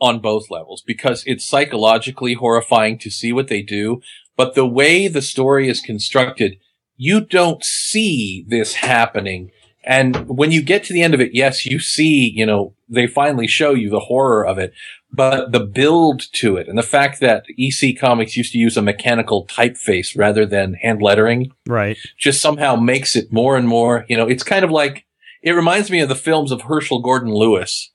on 0.00 0.18
both 0.18 0.50
levels 0.50 0.82
because 0.84 1.22
it's 1.26 1.48
psychologically 1.48 2.34
horrifying 2.34 2.98
to 2.98 3.10
see 3.10 3.32
what 3.32 3.48
they 3.48 3.62
do, 3.62 4.00
but 4.36 4.54
the 4.54 4.66
way 4.66 5.06
the 5.06 5.22
story 5.22 5.68
is 5.68 5.80
constructed, 5.80 6.56
you 6.96 7.20
don't 7.20 7.64
see 7.64 8.44
this 8.48 8.74
happening. 8.74 9.50
And 9.84 10.28
when 10.28 10.50
you 10.50 10.62
get 10.62 10.84
to 10.84 10.92
the 10.92 11.02
end 11.02 11.14
of 11.14 11.20
it, 11.20 11.34
yes, 11.34 11.66
you 11.66 11.78
see, 11.78 12.32
you 12.34 12.44
know, 12.44 12.74
they 12.88 13.06
finally 13.06 13.46
show 13.46 13.74
you 13.74 13.90
the 13.90 14.00
horror 14.00 14.44
of 14.44 14.58
it, 14.58 14.72
but 15.12 15.52
the 15.52 15.60
build 15.60 16.22
to 16.32 16.56
it 16.56 16.68
and 16.68 16.78
the 16.78 16.82
fact 16.82 17.20
that 17.20 17.44
EC 17.58 17.98
Comics 17.98 18.36
used 18.36 18.52
to 18.52 18.58
use 18.58 18.76
a 18.76 18.82
mechanical 18.82 19.46
typeface 19.46 20.16
rather 20.16 20.46
than 20.46 20.74
hand 20.74 21.02
lettering 21.02 21.52
right. 21.66 21.98
just 22.18 22.40
somehow 22.40 22.76
makes 22.76 23.14
it 23.14 23.32
more 23.32 23.56
and 23.56 23.68
more, 23.68 24.06
you 24.08 24.16
know, 24.16 24.26
it's 24.26 24.42
kind 24.42 24.64
of 24.64 24.70
like, 24.70 25.04
it 25.42 25.52
reminds 25.52 25.90
me 25.90 26.00
of 26.00 26.08
the 26.08 26.14
films 26.14 26.50
of 26.50 26.62
Herschell 26.62 27.00
Gordon 27.00 27.32
Lewis 27.32 27.90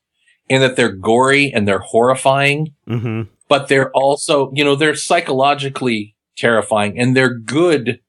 in 0.47 0.61
that 0.61 0.75
they're 0.75 0.91
gory 0.91 1.51
and 1.51 1.67
they're 1.67 1.79
horrifying, 1.79 2.73
hmm 2.87 3.23
but 3.47 3.67
they're 3.67 3.91
also, 3.91 4.51
you 4.53 4.63
know, 4.63 4.75
they're 4.75 4.95
psychologically 4.95 6.15
terrifying 6.35 6.99
and 6.99 7.15
they're 7.15 7.33
good 7.33 7.99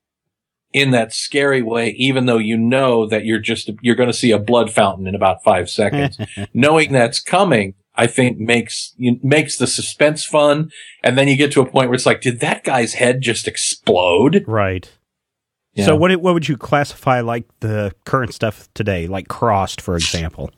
in 0.72 0.90
that 0.90 1.14
scary 1.14 1.62
way, 1.62 1.90
even 1.90 2.26
though 2.26 2.38
you 2.38 2.56
know 2.56 3.06
that 3.06 3.24
you're 3.24 3.38
just, 3.38 3.70
you're 3.80 3.94
going 3.94 4.08
to 4.08 4.16
see 4.16 4.32
a 4.32 4.38
blood 4.38 4.70
fountain 4.70 5.06
in 5.06 5.14
about 5.14 5.42
five 5.42 5.70
seconds. 5.70 6.18
Knowing 6.54 6.92
that's 6.92 7.20
coming, 7.20 7.74
I 7.98 8.06
think 8.06 8.38
makes, 8.38 8.94
you, 8.96 9.18
makes 9.22 9.58
the 9.58 9.66
suspense 9.66 10.24
fun. 10.24 10.70
And 11.02 11.18
then 11.18 11.28
you 11.28 11.36
get 11.36 11.52
to 11.52 11.60
a 11.60 11.66
point 11.66 11.88
where 11.88 11.94
it's 11.94 12.06
like, 12.06 12.20
did 12.20 12.40
that 12.40 12.64
guy's 12.64 12.94
head 12.94 13.20
just 13.20 13.48
explode? 13.48 14.44
Right. 14.46 14.90
Yeah. 15.74 15.86
So 15.86 15.96
what 15.96 16.16
what 16.22 16.32
would 16.34 16.48
you 16.48 16.56
classify 16.56 17.20
like 17.20 17.44
the 17.60 17.92
current 18.04 18.34
stuff 18.34 18.68
today, 18.74 19.06
like 19.06 19.28
Crossed, 19.28 19.80
for 19.80 19.96
example? 19.96 20.50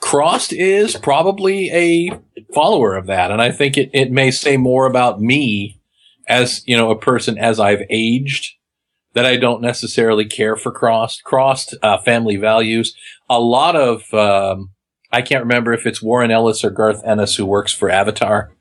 Crossed 0.00 0.52
is 0.52 0.96
probably 0.96 1.70
a 1.70 2.10
follower 2.54 2.94
of 2.94 3.06
that. 3.06 3.30
And 3.30 3.40
I 3.40 3.50
think 3.50 3.78
it, 3.78 3.90
it 3.94 4.12
may 4.12 4.30
say 4.30 4.58
more 4.58 4.86
about 4.86 5.20
me 5.20 5.80
as, 6.28 6.62
you 6.66 6.76
know, 6.76 6.90
a 6.90 6.98
person 6.98 7.38
as 7.38 7.58
I've 7.58 7.82
aged 7.88 8.54
that 9.14 9.24
I 9.24 9.36
don't 9.36 9.62
necessarily 9.62 10.26
care 10.26 10.56
for 10.56 10.70
Crossed. 10.70 11.24
Crossed, 11.24 11.74
uh, 11.82 11.98
family 11.98 12.36
values. 12.36 12.94
A 13.30 13.40
lot 13.40 13.76
of, 13.76 14.12
um, 14.12 14.73
I 15.14 15.22
can't 15.22 15.44
remember 15.44 15.72
if 15.72 15.86
it's 15.86 16.02
Warren 16.02 16.32
Ellis 16.32 16.64
or 16.64 16.70
Garth 16.70 17.00
Ennis 17.04 17.36
who 17.36 17.46
works 17.46 17.72
for 17.72 17.88
Avatar. 17.88 18.52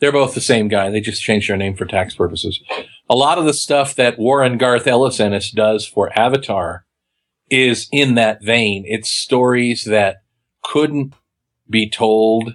They're 0.00 0.10
both 0.10 0.34
the 0.34 0.40
same 0.40 0.66
guy. 0.66 0.90
They 0.90 1.00
just 1.00 1.22
changed 1.22 1.48
their 1.48 1.56
name 1.56 1.76
for 1.76 1.84
tax 1.84 2.16
purposes. 2.16 2.60
A 3.08 3.14
lot 3.14 3.38
of 3.38 3.44
the 3.44 3.54
stuff 3.54 3.94
that 3.94 4.18
Warren 4.18 4.58
Garth 4.58 4.88
Ellis 4.88 5.20
Ennis 5.20 5.52
does 5.52 5.86
for 5.86 6.16
Avatar 6.18 6.84
is 7.48 7.88
in 7.92 8.16
that 8.16 8.42
vein. 8.42 8.84
It's 8.86 9.08
stories 9.08 9.84
that 9.84 10.22
couldn't 10.64 11.14
be 11.68 11.88
told 11.88 12.54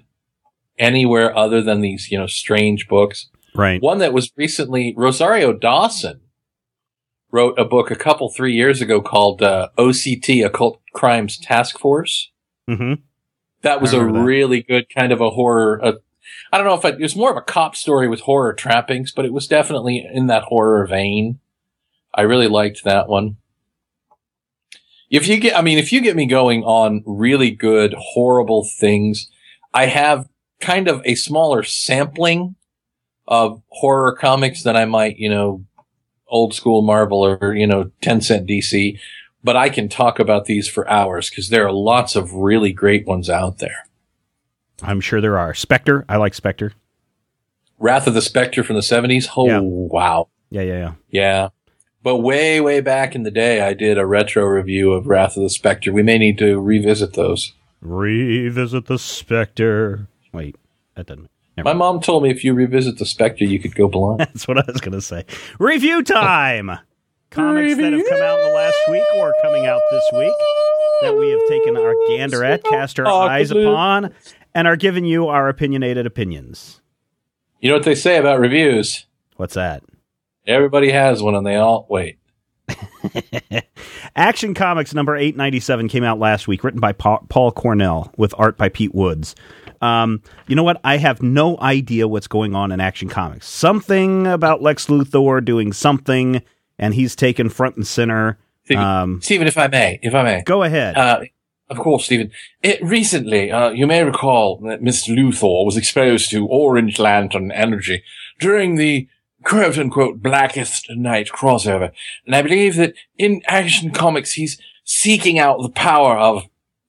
anywhere 0.78 1.36
other 1.38 1.62
than 1.62 1.80
these, 1.80 2.12
you 2.12 2.18
know, 2.18 2.28
strange 2.28 2.90
books. 2.90 3.30
Right. 3.56 3.82
One 3.82 4.00
that 4.00 4.12
was 4.12 4.32
recently 4.36 4.94
Rosario 4.98 5.54
Dawson 5.54 6.20
wrote 7.32 7.58
a 7.58 7.64
book 7.64 7.90
a 7.90 7.96
couple 7.96 8.30
three 8.30 8.54
years 8.54 8.82
ago 8.82 9.02
called 9.02 9.42
uh, 9.42 9.70
OCT 9.78 10.46
Occult 10.46 10.82
Crimes 10.94 11.38
Task 11.38 11.80
Force. 11.80 12.32
hmm 12.68 12.96
That 13.66 13.82
was 13.82 13.94
a 13.94 13.98
that. 13.98 14.06
really 14.06 14.62
good 14.62 14.90
kind 14.94 15.12
of 15.12 15.22
a 15.22 15.32
horror. 15.32 15.82
I 16.52 16.58
don't 16.58 16.68
know 16.68 16.76
if 16.76 16.86
it, 16.86 17.00
it 17.00 17.04
was 17.04 17.16
more 17.16 17.32
of 17.32 17.38
a 17.38 17.42
cop 17.42 17.76
story 17.76 18.08
with 18.08 18.22
horror 18.22 18.54
trappings, 18.54 19.12
but 19.12 19.26
it 19.26 19.34
was 19.34 19.48
definitely 19.48 20.08
in 20.14 20.28
that 20.28 20.44
horror 20.44 20.86
vein. 20.86 21.40
I 22.14 22.22
really 22.22 22.48
liked 22.48 22.84
that 22.84 23.10
one. 23.10 23.38
If 25.10 25.28
you 25.28 25.40
get, 25.40 25.58
I 25.58 25.64
mean, 25.64 25.80
if 25.80 25.92
you 25.92 26.00
get 26.00 26.16
me 26.16 26.28
going 26.28 26.64
on 26.64 27.02
really 27.08 27.50
good, 27.50 27.96
horrible 27.98 28.64
things, 28.64 29.32
I 29.74 29.88
have 29.88 30.30
kind 30.62 30.88
of 30.88 31.02
a 31.04 31.16
smaller 31.16 31.64
sampling 31.64 32.56
of 33.28 33.64
horror 33.70 34.16
comics 34.16 34.62
than 34.62 34.76
I 34.76 34.86
might, 34.86 35.18
you 35.18 35.30
know, 35.30 35.66
old 36.28 36.54
school 36.54 36.84
Marvel 36.84 37.26
or, 37.26 37.56
you 37.56 37.66
know, 37.66 37.90
10 38.02 38.22
cent 38.22 38.48
DC. 38.48 39.00
But 39.46 39.56
I 39.56 39.70
can 39.70 39.88
talk 39.90 40.18
about 40.18 40.46
these 40.46 40.68
for 40.68 40.90
hours 40.90 41.30
because 41.30 41.50
there 41.50 41.66
are 41.68 41.72
lots 41.72 42.16
of 42.16 42.34
really 42.34 42.74
great 42.74 43.06
ones 43.06 43.30
out 43.30 43.60
there. 43.60 43.86
I'm 44.82 45.00
sure 45.00 45.22
there 45.22 45.38
are. 45.38 45.54
Spectre. 45.54 46.04
I 46.10 46.18
like 46.18 46.34
Spectre. 46.34 46.74
Wrath 47.78 48.08
of 48.08 48.16
the 48.16 48.22
Spectre 48.24 48.64
from 48.64 48.76
the 48.76 48.82
70s. 48.82 49.28
Oh, 49.38 49.46
Yeah. 49.46 49.60
wow. 49.62 50.30
Yeah, 50.50 50.62
yeah, 50.62 50.74
yeah. 50.78 50.94
Yeah. 51.12 51.50
But 52.02 52.18
way, 52.18 52.60
way 52.60 52.82
back 52.82 53.14
in 53.14 53.22
the 53.22 53.30
day, 53.30 53.62
I 53.62 53.74
did 53.76 54.00
a 54.00 54.06
retro 54.08 54.44
review 54.46 54.94
of 54.94 55.06
Wrath 55.06 55.38
of 55.38 55.44
the 55.44 55.50
Spectre. 55.52 55.94
We 55.94 56.02
may 56.04 56.18
need 56.18 56.40
to 56.40 56.60
revisit 56.60 57.14
those. 57.14 57.54
Revisit 57.82 58.88
the 58.88 58.98
Spectre. 58.98 60.08
Wait, 60.34 60.56
that 60.96 61.06
doesn't. 61.06 61.30
My 61.64 61.74
mom 61.74 62.02
told 62.02 62.24
me 62.24 62.32
if 62.32 62.44
you 62.44 62.54
revisit 62.56 62.98
the 62.98 63.06
Spectre, 63.06 63.46
you 63.46 63.60
could 63.60 63.76
go 63.76 63.88
blind. 63.88 64.20
That's 64.22 64.48
what 64.48 64.58
I 64.58 64.64
was 64.68 64.82
going 64.82 64.94
to 64.94 65.02
say. 65.02 65.24
Review 65.60 66.02
time! 66.04 66.80
Comics 67.36 67.76
that 67.76 67.92
have 67.92 68.06
come 68.08 68.22
out 68.22 68.40
in 68.40 68.48
the 68.48 68.54
last 68.56 68.78
week 68.90 69.04
or 69.18 69.34
coming 69.42 69.66
out 69.66 69.82
this 69.92 70.04
week 70.14 70.34
that 71.02 71.18
we 71.18 71.30
have 71.32 71.42
taken 71.50 71.76
our 71.76 71.94
gander 72.08 72.46
at, 72.46 72.64
cast 72.64 72.98
our 72.98 73.08
eyes 73.08 73.52
upon, 73.52 74.14
and 74.54 74.68
are 74.68 74.78
giving 74.78 75.04
you 75.04 75.28
our 75.28 75.50
opinionated 75.50 76.06
opinions. 76.06 76.82
You 77.60 77.70
know 77.70 77.76
what 77.76 77.84
they 77.84 77.96
say 77.96 78.18
about 78.18 78.40
reviews? 78.40 79.06
What's 79.36 79.56
that? 79.56 79.84
Everybody 80.48 80.92
has 80.92 81.22
one 81.22 81.36
and 81.36 81.46
they 81.46 81.58
all 81.58 81.86
wait. 81.90 82.20
Action 84.16 84.54
Comics 84.54 84.94
number 84.94 85.18
897 85.18 85.90
came 85.90 86.04
out 86.06 86.20
last 86.20 86.48
week, 86.48 86.64
written 86.64 86.80
by 86.80 86.94
Paul 86.94 87.52
Cornell 87.52 88.14
with 88.18 88.34
art 88.38 88.58
by 88.58 88.70
Pete 88.70 88.96
Woods. 88.96 89.36
Um, 89.82 90.22
you 90.48 90.56
know 90.56 90.64
what? 90.64 90.80
I 90.84 90.98
have 90.98 91.22
no 91.22 91.58
idea 91.60 92.08
what's 92.08 92.28
going 92.28 92.56
on 92.56 92.72
in 92.72 92.80
Action 92.80 93.10
Comics. 93.10 93.48
Something 93.48 94.26
about 94.26 94.62
Lex 94.62 94.88
Luthor 94.88 95.44
doing 95.44 95.74
something, 95.74 96.42
and 96.80 96.94
he's 96.94 97.16
taken 97.16 97.50
front 97.50 97.76
and 97.76 97.86
center. 97.88 98.38
Stephen, 98.66 98.84
Um, 98.84 99.22
Stephen, 99.22 99.48
if 99.48 99.58
I 99.58 99.68
may, 99.68 100.00
if 100.02 100.14
I 100.16 100.24
may. 100.24 100.42
go 100.46 100.64
ahead. 100.64 100.98
Uh, 100.98 101.22
of 101.70 101.78
course, 101.78 102.06
Stephen. 102.06 102.32
It, 102.62 102.84
recently, 102.84 103.52
uh, 103.52 103.70
you 103.72 103.88
may 103.88 104.04
recall 104.04 104.58
that 104.68 104.82
Mr. 104.82 105.16
Luthor 105.16 105.66
was 105.66 105.78
exposed 105.78 106.30
to 106.32 106.46
Orange 106.48 107.00
Lantern 107.00 107.52
energy 107.52 108.04
during 108.40 108.76
the 108.76 109.08
quote 109.44 109.78
unquote 109.78 110.22
blackest 110.22 110.88
night 110.92 111.30
crossover. 111.30 111.92
And 112.26 112.36
I 112.36 112.42
believe 112.42 112.76
that 112.76 112.94
in 113.18 113.42
Action 113.48 113.92
Comics, 113.92 114.34
he's 114.34 114.60
seeking 114.84 115.40
out 115.40 115.62
the 115.62 115.70
power 115.70 116.18
of 116.18 116.44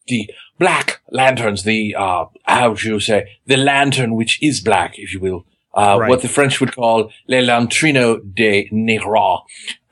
the 0.09 0.31
Black 0.59 1.01
Lanterns, 1.11 1.65
the, 1.65 1.95
uh, 1.95 2.27
how 2.45 2.75
should 2.75 2.89
you 2.93 3.01
say, 3.01 3.29
the 3.47 3.57
lantern 3.59 4.15
which 4.15 4.43
is 4.43 4.61
black, 4.61 4.99
if 4.99 5.13
you 5.13 5.21
will. 5.21 5.45
Uh, 5.77 5.99
Right. 6.01 6.09
what 6.09 6.23
the 6.23 6.29
French 6.29 6.59
would 6.61 6.75
call 6.75 7.11
Le 7.29 7.37
Lantrino 7.43 8.19
de 8.35 8.67
Nera. 8.73 9.39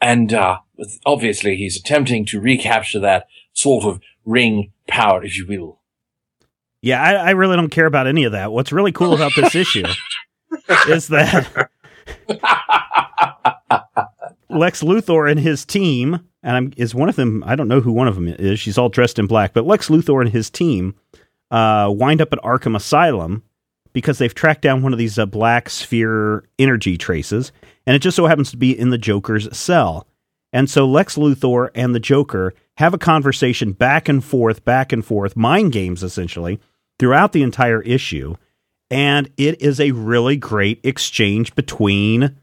And, 0.01 0.33
uh, 0.33 0.59
obviously 1.05 1.57
he's 1.57 1.77
attempting 1.77 2.25
to 2.27 2.41
recapture 2.41 2.99
that 3.01 3.27
sort 3.53 3.85
of 3.85 4.01
ring 4.25 4.73
power, 4.89 5.23
if 5.23 5.37
you 5.37 5.47
will. 5.47 5.81
Yeah, 6.81 7.03
I, 7.03 7.13
I 7.15 7.31
really 7.33 7.57
don't 7.57 7.71
care 7.71 7.87
about 7.87 8.07
any 8.07 8.25
of 8.25 8.33
that. 8.33 8.51
What's 8.53 8.73
really 8.73 8.93
cool 8.93 9.15
about 9.15 9.33
this 9.37 9.55
issue 9.55 9.85
is 10.89 11.09
that 11.09 11.69
Lex 14.51 14.83
Luthor 14.83 15.31
and 15.31 15.41
his 15.41 15.65
team, 15.65 16.21
and 16.43 16.57
I'm, 16.57 16.73
is 16.77 16.95
one 16.95 17.09
of 17.09 17.17
them. 17.17 17.43
I 17.47 17.57
don't 17.57 17.69
know 17.69 17.81
who 17.81 17.93
one 17.93 18.09
of 18.09 18.15
them 18.15 18.29
is. 18.29 18.61
She's 18.61 18.79
all 18.79 18.89
dressed 18.89 19.19
in 19.19 19.27
black, 19.27 19.53
but 19.53 19.67
Lex 19.67 19.89
Luthor 19.89 20.21
and 20.21 20.31
his 20.31 20.51
team 20.51 20.95
uh, 21.51 21.91
wind 21.95 22.21
up 22.21 22.33
at 22.33 22.39
Arkham 22.41 22.77
Asylum 22.77 23.43
because 23.95 24.19
they've 24.19 24.35
tracked 24.35 24.61
down 24.61 24.83
one 24.83 24.93
of 24.93 24.99
these 24.99 25.19
uh, 25.19 25.25
black 25.25 25.71
sphere 25.71 26.45
energy 26.59 26.99
traces, 26.99 27.53
and 27.87 27.97
it 27.97 28.01
just 28.01 28.17
so 28.17 28.27
happens 28.27 28.51
to 28.51 28.59
be 28.59 28.79
in 28.79 28.91
the 28.91 28.99
Joker's 28.99 29.57
cell. 29.57 30.07
And 30.53 30.69
so 30.69 30.87
Lex 30.87 31.17
Luthor 31.17 31.71
and 31.75 31.95
the 31.95 32.01
Joker 32.01 32.53
have 32.77 32.93
a 32.93 32.99
conversation 32.99 33.73
back 33.73 34.09
and 34.09 34.23
forth, 34.23 34.65
back 34.65 34.93
and 34.93 35.05
forth, 35.05 35.37
mind 35.37 35.73
games 35.73 36.03
essentially, 36.03 36.61
throughout 36.99 37.33
the 37.33 37.43
entire 37.43 37.81
issue. 37.83 38.35
And 38.91 39.31
it 39.37 39.61
is 39.63 39.81
a 39.81 39.93
really 39.93 40.37
great 40.37 40.81
exchange 40.85 41.55
between 41.55 42.37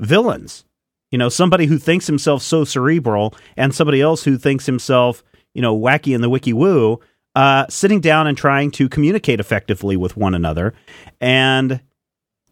villains. 0.00 0.64
You 1.10 1.18
know, 1.18 1.28
somebody 1.28 1.66
who 1.66 1.78
thinks 1.78 2.06
himself 2.06 2.42
so 2.42 2.64
cerebral 2.64 3.34
and 3.56 3.74
somebody 3.74 4.00
else 4.00 4.24
who 4.24 4.36
thinks 4.36 4.66
himself, 4.66 5.22
you 5.54 5.62
know, 5.62 5.78
wacky 5.78 6.14
in 6.14 6.20
the 6.20 6.28
wiki 6.28 6.52
woo, 6.52 7.00
uh, 7.36 7.66
sitting 7.68 8.00
down 8.00 8.26
and 8.26 8.36
trying 8.36 8.72
to 8.72 8.88
communicate 8.88 9.38
effectively 9.38 9.96
with 9.96 10.16
one 10.16 10.34
another. 10.34 10.74
And 11.20 11.80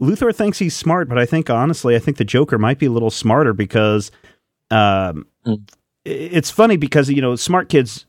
Luthor 0.00 0.32
thinks 0.34 0.58
he's 0.58 0.76
smart, 0.76 1.08
but 1.08 1.18
I 1.18 1.26
think 1.26 1.50
honestly, 1.50 1.96
I 1.96 1.98
think 1.98 2.18
the 2.18 2.24
Joker 2.24 2.58
might 2.58 2.78
be 2.78 2.86
a 2.86 2.90
little 2.92 3.10
smarter 3.10 3.52
because 3.52 4.12
um, 4.70 5.26
Mm. 5.46 5.68
it's 6.04 6.50
funny 6.50 6.76
because 6.78 7.10
you 7.10 7.20
know 7.20 7.36
smart 7.36 7.68
kids 7.68 8.06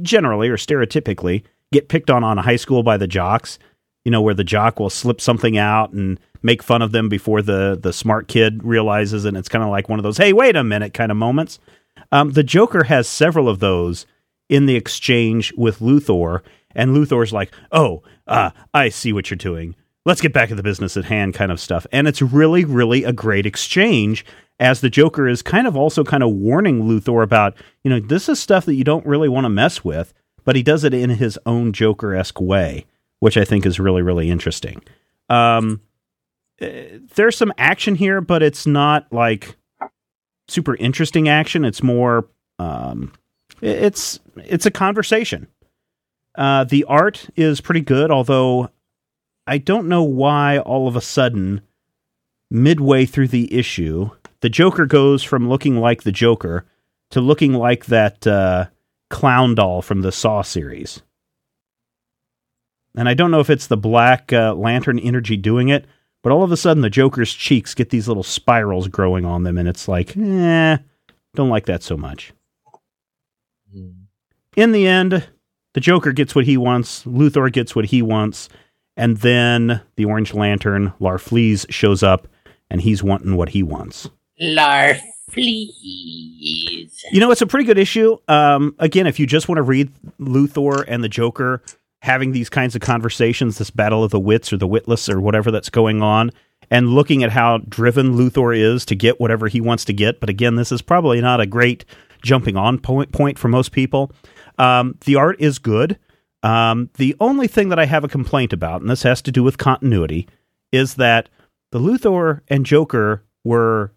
generally 0.00 0.48
or 0.48 0.56
stereotypically 0.56 1.42
get 1.72 1.88
picked 1.88 2.08
on 2.08 2.24
on 2.24 2.38
high 2.38 2.56
school 2.56 2.82
by 2.82 2.96
the 2.96 3.06
jocks. 3.06 3.58
You 4.04 4.10
know 4.10 4.22
where 4.22 4.32
the 4.34 4.44
jock 4.44 4.80
will 4.80 4.88
slip 4.88 5.20
something 5.20 5.58
out 5.58 5.92
and 5.92 6.18
make 6.42 6.62
fun 6.62 6.80
of 6.80 6.92
them 6.92 7.08
before 7.10 7.42
the 7.42 7.78
the 7.80 7.92
smart 7.92 8.28
kid 8.28 8.64
realizes, 8.64 9.26
and 9.26 9.36
it's 9.36 9.48
kind 9.48 9.62
of 9.62 9.68
like 9.70 9.90
one 9.90 9.98
of 9.98 10.02
those 10.02 10.16
"Hey, 10.16 10.32
wait 10.32 10.56
a 10.56 10.64
minute" 10.64 10.94
kind 10.94 11.10
of 11.12 11.18
moments. 11.18 11.58
Um, 12.12 12.30
the 12.32 12.42
Joker 12.42 12.84
has 12.84 13.06
several 13.06 13.46
of 13.48 13.58
those 13.58 14.06
in 14.50 14.66
the 14.66 14.76
exchange 14.76 15.54
with 15.56 15.78
Luthor, 15.78 16.42
and 16.74 16.94
Luthor's 16.94 17.32
like, 17.32 17.54
"Oh, 17.72 18.02
uh, 18.26 18.50
I 18.74 18.90
see 18.90 19.14
what 19.14 19.30
you're 19.30 19.38
doing. 19.38 19.74
Let's 20.04 20.20
get 20.20 20.32
back 20.32 20.50
to 20.50 20.54
the 20.54 20.62
business 20.62 20.96
at 20.96 21.06
hand," 21.06 21.32
kind 21.32 21.50
of 21.50 21.60
stuff. 21.60 21.86
And 21.92 22.06
it's 22.06 22.20
really, 22.20 22.66
really 22.66 23.04
a 23.04 23.12
great 23.12 23.46
exchange. 23.46 24.26
As 24.58 24.82
the 24.82 24.90
Joker 24.90 25.26
is 25.26 25.40
kind 25.40 25.66
of 25.66 25.74
also 25.74 26.04
kind 26.04 26.22
of 26.22 26.32
warning 26.32 26.82
Luthor 26.82 27.22
about, 27.22 27.56
you 27.82 27.88
know, 27.88 27.98
this 27.98 28.28
is 28.28 28.38
stuff 28.38 28.66
that 28.66 28.74
you 28.74 28.84
don't 28.84 29.06
really 29.06 29.28
want 29.28 29.46
to 29.46 29.48
mess 29.48 29.82
with, 29.82 30.12
but 30.44 30.54
he 30.54 30.62
does 30.62 30.84
it 30.84 30.92
in 30.92 31.08
his 31.08 31.38
own 31.46 31.72
Joker 31.72 32.14
esque 32.14 32.42
way, 32.42 32.84
which 33.20 33.38
I 33.38 33.44
think 33.46 33.64
is 33.64 33.80
really, 33.80 34.02
really 34.02 34.28
interesting. 34.28 34.82
Um, 35.30 35.80
eh, 36.60 36.98
there's 37.14 37.38
some 37.38 37.54
action 37.56 37.94
here, 37.94 38.20
but 38.20 38.42
it's 38.42 38.66
not 38.66 39.10
like 39.10 39.56
super 40.46 40.74
interesting 40.76 41.28
action. 41.28 41.64
It's 41.64 41.82
more 41.82 42.28
um, 42.58 43.12
it's 43.60 44.20
it's 44.36 44.66
a 44.66 44.70
conversation. 44.70 45.48
Uh, 46.34 46.64
the 46.64 46.84
art 46.84 47.28
is 47.36 47.60
pretty 47.60 47.80
good, 47.80 48.10
although 48.10 48.70
I 49.46 49.58
don't 49.58 49.88
know 49.88 50.02
why 50.02 50.58
all 50.58 50.86
of 50.86 50.96
a 50.96 51.00
sudden, 51.00 51.62
midway 52.50 53.04
through 53.04 53.28
the 53.28 53.52
issue, 53.52 54.10
the 54.40 54.48
Joker 54.48 54.86
goes 54.86 55.22
from 55.22 55.48
looking 55.48 55.76
like 55.76 56.02
the 56.02 56.12
Joker 56.12 56.66
to 57.10 57.20
looking 57.20 57.52
like 57.54 57.86
that 57.86 58.26
uh, 58.26 58.66
clown 59.08 59.54
doll 59.54 59.82
from 59.82 60.02
the 60.02 60.12
Saw 60.12 60.42
series. 60.42 61.02
And 62.96 63.08
I 63.08 63.14
don't 63.14 63.30
know 63.30 63.40
if 63.40 63.50
it's 63.50 63.66
the 63.66 63.76
black 63.76 64.32
uh, 64.32 64.54
lantern 64.54 64.98
energy 64.98 65.36
doing 65.36 65.68
it, 65.68 65.86
but 66.22 66.32
all 66.32 66.42
of 66.42 66.52
a 66.52 66.56
sudden 66.56 66.82
the 66.82 66.90
Joker's 66.90 67.32
cheeks 67.32 67.74
get 67.74 67.90
these 67.90 68.08
little 68.08 68.22
spirals 68.22 68.88
growing 68.88 69.24
on 69.24 69.42
them, 69.42 69.58
and 69.58 69.68
it's 69.68 69.88
like, 69.88 70.16
eh, 70.16 70.78
don't 71.34 71.48
like 71.48 71.66
that 71.66 71.82
so 71.82 71.96
much. 71.96 72.32
In 74.56 74.72
the 74.72 74.86
end, 74.86 75.28
the 75.74 75.80
Joker 75.80 76.12
gets 76.12 76.34
what 76.34 76.44
he 76.44 76.56
wants, 76.56 77.04
Luthor 77.04 77.52
gets 77.52 77.76
what 77.76 77.86
he 77.86 78.02
wants, 78.02 78.48
and 78.96 79.16
then 79.18 79.80
the 79.96 80.04
Orange 80.04 80.34
Lantern, 80.34 80.92
Larfleeze, 81.00 81.66
shows 81.70 82.02
up, 82.02 82.26
and 82.70 82.80
he's 82.80 83.02
wanting 83.02 83.36
what 83.36 83.50
he 83.50 83.62
wants. 83.62 84.10
Larfleeze. 84.40 85.00
You 87.12 87.20
know, 87.20 87.30
it's 87.30 87.42
a 87.42 87.46
pretty 87.46 87.64
good 87.64 87.78
issue. 87.78 88.16
Um, 88.28 88.74
again, 88.78 89.06
if 89.06 89.20
you 89.20 89.26
just 89.26 89.48
want 89.48 89.58
to 89.58 89.62
read 89.62 89.92
Luthor 90.18 90.84
and 90.86 91.04
the 91.04 91.08
Joker 91.08 91.62
having 92.02 92.32
these 92.32 92.48
kinds 92.48 92.74
of 92.74 92.80
conversations, 92.80 93.58
this 93.58 93.70
battle 93.70 94.02
of 94.02 94.10
the 94.10 94.18
wits 94.18 94.52
or 94.52 94.56
the 94.56 94.66
witless 94.66 95.08
or 95.08 95.20
whatever 95.20 95.50
that's 95.50 95.70
going 95.70 96.02
on, 96.02 96.30
and 96.70 96.88
looking 96.88 97.22
at 97.22 97.30
how 97.30 97.58
driven 97.68 98.14
Luthor 98.16 98.56
is 98.56 98.84
to 98.86 98.94
get 98.94 99.20
whatever 99.20 99.48
he 99.48 99.60
wants 99.60 99.84
to 99.86 99.92
get. 99.92 100.20
But 100.20 100.28
again, 100.28 100.56
this 100.56 100.72
is 100.72 100.82
probably 100.82 101.20
not 101.20 101.40
a 101.40 101.46
great 101.46 101.84
jumping 102.20 102.56
on 102.56 102.78
point 102.78 103.12
point 103.12 103.38
for 103.38 103.48
most 103.48 103.72
people. 103.72 104.12
Um, 104.58 104.98
the 105.04 105.16
art 105.16 105.40
is 105.40 105.58
good. 105.58 105.98
Um, 106.42 106.90
the 106.94 107.14
only 107.20 107.46
thing 107.46 107.68
that 107.68 107.78
I 107.78 107.84
have 107.84 108.04
a 108.04 108.08
complaint 108.08 108.52
about, 108.52 108.80
and 108.80 108.90
this 108.90 109.02
has 109.02 109.20
to 109.22 109.32
do 109.32 109.42
with 109.42 109.58
continuity, 109.58 110.28
is 110.72 110.94
that 110.94 111.28
the 111.70 111.78
Luthor 111.78 112.40
and 112.48 112.64
Joker 112.64 113.24
were 113.44 113.92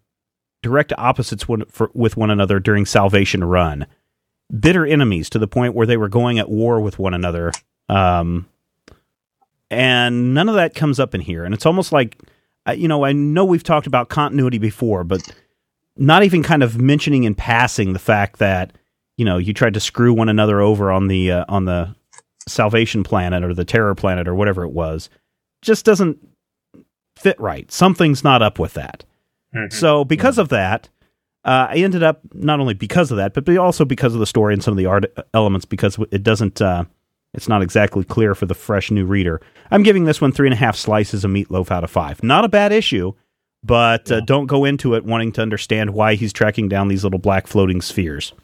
direct 0.62 0.92
opposites 0.96 1.48
one, 1.48 1.64
for, 1.66 1.90
with 1.94 2.16
one 2.16 2.30
another 2.30 2.60
during 2.60 2.86
Salvation 2.86 3.44
Run. 3.44 3.86
Bitter 4.60 4.86
enemies 4.86 5.30
to 5.30 5.38
the 5.38 5.48
point 5.48 5.74
where 5.74 5.86
they 5.86 5.96
were 5.96 6.08
going 6.08 6.38
at 6.38 6.50
war 6.50 6.80
with 6.80 6.98
one 6.98 7.14
another. 7.14 7.52
Um, 7.88 8.46
and 9.70 10.34
none 10.34 10.48
of 10.48 10.54
that 10.54 10.74
comes 10.74 11.00
up 11.00 11.14
in 11.14 11.20
here. 11.20 11.44
And 11.44 11.54
it's 11.54 11.66
almost 11.66 11.92
like, 11.92 12.20
you 12.74 12.88
know, 12.88 13.04
I 13.04 13.12
know 13.12 13.44
we've 13.44 13.62
talked 13.62 13.86
about 13.86 14.08
continuity 14.08 14.58
before, 14.58 15.04
but 15.04 15.22
not 15.96 16.24
even 16.24 16.42
kind 16.42 16.62
of 16.62 16.80
mentioning 16.80 17.24
in 17.24 17.34
passing 17.34 17.92
the 17.92 17.98
fact 17.98 18.38
that 18.38 18.72
you 19.16 19.24
know 19.24 19.38
you 19.38 19.54
tried 19.54 19.74
to 19.74 19.80
screw 19.80 20.12
one 20.12 20.28
another 20.28 20.60
over 20.60 20.90
on 20.90 21.08
the 21.08 21.30
uh, 21.30 21.44
on 21.48 21.64
the 21.64 21.94
Salvation 22.48 23.02
Planet 23.02 23.44
or 23.44 23.54
the 23.54 23.64
Terror 23.64 23.94
Planet 23.94 24.28
or 24.28 24.34
whatever 24.34 24.64
it 24.64 24.72
was, 24.72 25.08
just 25.62 25.84
doesn't 25.84 26.18
fit 27.16 27.38
right. 27.40 27.70
Something's 27.70 28.24
not 28.24 28.42
up 28.42 28.58
with 28.58 28.74
that. 28.74 29.04
Mm-hmm. 29.54 29.74
So 29.74 30.04
because 30.04 30.34
mm-hmm. 30.34 30.42
of 30.42 30.48
that, 30.50 30.88
uh, 31.44 31.68
I 31.70 31.76
ended 31.76 32.02
up 32.02 32.20
not 32.32 32.60
only 32.60 32.74
because 32.74 33.10
of 33.10 33.16
that, 33.18 33.34
but 33.34 33.48
also 33.56 33.84
because 33.84 34.14
of 34.14 34.20
the 34.20 34.26
story 34.26 34.54
and 34.54 34.62
some 34.62 34.72
of 34.72 34.78
the 34.78 34.86
art 34.86 35.04
elements, 35.32 35.64
because 35.64 35.98
it 36.10 36.22
doesn't. 36.22 36.60
Uh, 36.60 36.84
it's 37.34 37.48
not 37.48 37.62
exactly 37.62 38.04
clear 38.04 38.36
for 38.36 38.46
the 38.46 38.54
fresh 38.54 38.92
new 38.92 39.04
reader. 39.04 39.40
I'm 39.70 39.82
giving 39.82 40.04
this 40.04 40.20
one 40.20 40.30
three 40.30 40.46
and 40.46 40.54
a 40.54 40.56
half 40.56 40.76
slices 40.76 41.24
of 41.24 41.32
meatloaf 41.32 41.70
out 41.70 41.82
of 41.82 41.90
five. 41.90 42.22
Not 42.22 42.44
a 42.44 42.48
bad 42.48 42.72
issue, 42.72 43.12
but 43.64 44.12
uh, 44.12 44.20
don't 44.20 44.46
go 44.46 44.64
into 44.64 44.94
it 44.94 45.04
wanting 45.04 45.32
to 45.32 45.42
understand 45.42 45.94
why 45.94 46.14
he's 46.14 46.32
tracking 46.32 46.68
down 46.68 46.88
these 46.88 47.02
little 47.02 47.18
black 47.18 47.46
floating 47.46 47.80
spheres. 47.80 48.34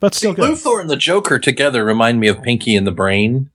But 0.00 0.14
still, 0.14 0.34
See, 0.34 0.42
Luthor 0.42 0.80
and 0.80 0.90
the 0.90 0.96
Joker 0.96 1.38
together 1.38 1.84
remind 1.84 2.18
me 2.18 2.26
of 2.26 2.42
Pinky 2.42 2.74
and 2.74 2.84
the 2.84 2.92
Brain. 2.92 3.50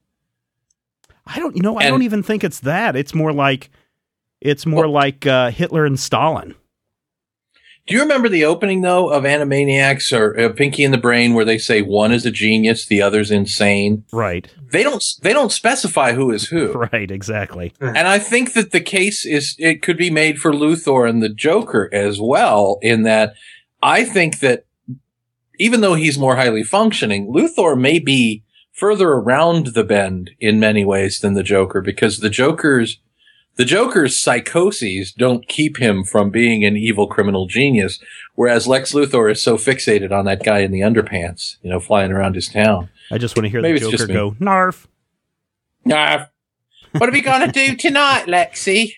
I 1.26 1.39
don't, 1.39 1.58
you 1.58 1.62
know, 1.62 1.78
I 1.78 1.89
don't 1.89 2.04
even 2.04 2.24
think 2.24 2.46
it's 2.46 2.62
that. 2.62 2.96
It's 2.96 3.13
more 3.13 3.34
like, 3.34 3.70
it's 4.39 4.65
more 4.65 4.84
well, 4.84 4.91
like 4.93 5.28
uh, 5.28 5.52
Hitler 5.52 5.86
and 5.86 6.00
Stalin. 6.00 6.56
Do 7.88 7.95
you 7.95 8.02
remember 8.02 8.28
the 8.28 8.43
opening 8.43 8.82
though 8.82 9.10
of 9.10 9.23
Animaniacs 9.23 10.12
or 10.12 10.38
uh, 10.38 10.50
Pinky 10.50 10.84
and 10.84 10.93
the 10.93 10.97
Brain, 10.97 11.34
where 11.34 11.45
they 11.45 11.58
say 11.58 11.82
one 11.82 12.12
is 12.12 12.26
a 12.26 12.32
genius, 12.32 12.86
the 12.86 13.02
other's 13.02 13.32
insane? 13.32 14.04
Right. 14.12 14.47
They 14.71 14.84
don't. 14.84 15.04
They 15.21 15.32
don't 15.32 15.52
specify 15.52 16.12
who 16.12 16.32
is 16.32 16.47
who. 16.50 16.73
Right. 16.91 17.10
Exactly. 17.10 17.73
And 17.80 17.97
I 18.08 18.19
think 18.19 18.54
that 18.54 18.71
the 18.71 18.82
case 18.82 19.26
is 19.26 19.56
it 19.58 19.82
could 19.82 19.97
be 19.97 20.10
made 20.10 20.39
for 20.39 20.52
Luthor 20.52 21.10
and 21.10 21.23
the 21.23 21.30
Joker 21.30 21.89
as 21.93 22.19
well. 22.19 22.78
In 22.82 23.04
that, 23.04 23.34
I 23.82 24.04
think 24.04 24.39
that 24.39 24.65
even 25.60 25.82
though 25.82 25.95
he's 25.95 26.19
more 26.19 26.36
highly 26.36 26.63
functioning, 26.63 27.28
Luthor 27.28 27.80
may 27.80 28.00
be 28.00 28.43
further 28.73 29.10
around 29.10 29.67
the 29.67 29.84
bend 29.84 30.32
in 30.39 30.60
many 30.60 30.86
ways 30.86 31.19
than 31.19 31.34
the 31.34 31.43
Joker 31.43 31.82
because 31.82 32.19
the 32.19 32.30
Joker's 32.30 33.00
the 33.58 33.65
Joker's 33.65 34.17
psychoses 34.17 35.12
don't 35.12 35.48
keep 35.48 35.78
him 35.78 36.04
from 36.04 36.30
being 36.30 36.63
an 36.63 36.78
evil 36.78 37.08
criminal 37.08 37.48
genius, 37.48 38.00
whereas 38.36 38.67
Lex 38.67 38.93
Luthor 38.93 39.32
is 39.32 39.41
so 39.41 39.58
fixated 39.58 40.12
on 40.12 40.26
that 40.26 40.43
guy 40.43 40.60
in 40.60 40.72
the 40.72 40.82
underpants, 40.82 41.58
you 41.62 41.70
know, 41.70 41.80
flying 41.80 42.12
around 42.12 42.36
his 42.36 42.48
town. 42.48 42.89
I 43.12 43.17
just 43.17 43.36
want 43.36 43.46
to 43.46 43.50
hear 43.50 43.62
Maybe 43.62 43.80
the 43.80 43.91
Joker 43.91 44.08
go, 44.08 44.36
Narf. 44.39 44.88
Narf. 45.86 46.30
What 46.91 47.10
are 47.10 47.13
we 47.13 47.22
going 47.22 47.46
to 47.46 47.52
do 47.52 47.76
tonight, 47.76 48.26
Lexi? 48.28 48.93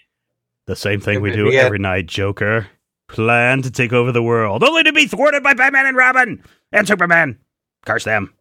The 0.66 0.76
same 0.76 1.02
thing 1.02 1.22
we 1.22 1.32
do 1.32 1.52
every 1.52 1.80
night, 1.80 2.06
Joker 2.06 2.68
plan 3.10 3.62
to 3.64 3.72
take 3.72 3.92
over 3.92 4.12
the 4.12 4.24
world, 4.24 4.64
only 4.64 4.84
to 4.84 4.94
be 4.94 5.08
thwarted 5.08 5.44
by 5.44 5.54
Batman 5.54 5.88
and 5.88 5.98
Robin 5.98 6.42
and 6.72 6.88
Superman. 6.88 7.38
Curse 7.86 8.06
them. 8.06 8.34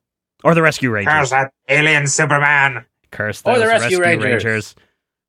Or 0.44 0.54
the 0.54 0.62
Rescue 0.62 0.90
Rangers. 0.90 1.12
Curse 1.12 1.30
that 1.30 1.52
alien 1.68 2.06
Superman. 2.06 2.84
Curse 3.10 3.40
those 3.40 3.56
or 3.56 3.60
the 3.60 3.66
Rescue, 3.66 3.98
Rescue 3.98 4.22
Rangers. 4.22 4.44
Rangers. 4.44 4.74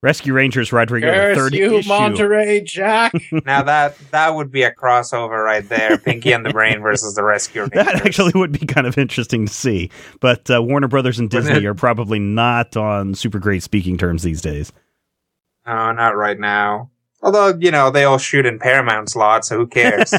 Rescue 0.01 0.33
Rangers, 0.33 0.71
Rodrigo. 0.71 1.11
Curse 1.11 1.37
third 1.37 1.53
you, 1.53 1.77
issue. 1.77 1.89
Monterey 1.89 2.61
Jack. 2.61 3.11
now 3.45 3.63
that 3.63 3.97
that 4.11 4.33
would 4.33 4.49
be 4.49 4.63
a 4.63 4.73
crossover 4.73 5.43
right 5.43 5.67
there. 5.67 5.97
Pinky 5.97 6.31
and 6.31 6.45
the 6.45 6.51
Brain 6.51 6.81
versus 6.81 7.15
the 7.15 7.23
Rescue 7.23 7.61
Rangers. 7.73 7.85
That 7.85 8.05
actually 8.05 8.31
would 8.35 8.53
be 8.53 8.65
kind 8.65 8.87
of 8.87 8.97
interesting 8.97 9.47
to 9.47 9.53
see. 9.53 9.91
But 10.21 10.49
uh, 10.49 10.63
Warner 10.63 10.87
Brothers 10.87 11.19
and 11.19 11.29
Disney 11.29 11.65
are 11.65 11.73
probably 11.73 12.19
not 12.19 12.77
on 12.77 13.13
super 13.13 13.39
great 13.39 13.61
speaking 13.61 13.97
terms 13.97 14.23
these 14.23 14.41
days. 14.41 14.71
Oh, 15.67 15.91
not 15.91 16.15
right 16.15 16.39
now. 16.39 16.91
Although, 17.21 17.57
you 17.59 17.69
know, 17.69 17.91
they 17.91 18.05
all 18.05 18.17
shoot 18.17 18.45
in 18.45 18.59
Paramount's 18.59 19.15
lot, 19.15 19.43
so 19.43 19.57
who 19.57 19.67
cares? 19.67 20.13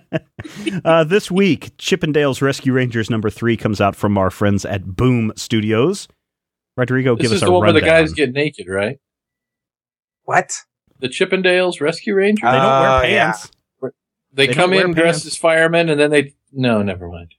uh, 0.84 1.04
this 1.04 1.30
week, 1.30 1.74
Chippendales 1.78 2.42
Rescue 2.42 2.74
Rangers 2.74 3.08
number 3.08 3.30
three 3.30 3.56
comes 3.56 3.80
out 3.80 3.96
from 3.96 4.18
our 4.18 4.30
friends 4.30 4.66
at 4.66 4.84
Boom 4.84 5.32
Studios. 5.36 6.08
Rodrigo, 6.76 7.16
this 7.16 7.22
give 7.22 7.32
us 7.32 7.40
a 7.40 7.46
rundown. 7.46 7.46
This 7.46 7.46
is 7.46 7.46
the 7.46 7.52
one 7.52 7.62
where 7.62 7.72
the 7.72 7.80
guys 7.80 8.12
get 8.12 8.32
naked, 8.32 8.68
right? 8.68 8.98
What? 10.26 10.64
The 10.98 11.08
Chippendales 11.08 11.80
Rescue 11.80 12.14
Rangers? 12.14 12.42
they 12.42 12.58
don't 12.58 12.80
wear 12.80 12.98
oh, 12.98 13.02
pants. 13.02 13.50
Yeah. 13.82 13.88
They, 14.32 14.46
they, 14.48 14.54
come 14.54 14.74
in 14.74 14.92
dressed 14.92 15.24
as 15.24 15.36
firemen, 15.36 15.88
and 15.88 15.98
then 15.98 16.10
they... 16.10 16.34
No, 16.52 16.82
never 16.82 17.08
mind. 17.08 17.34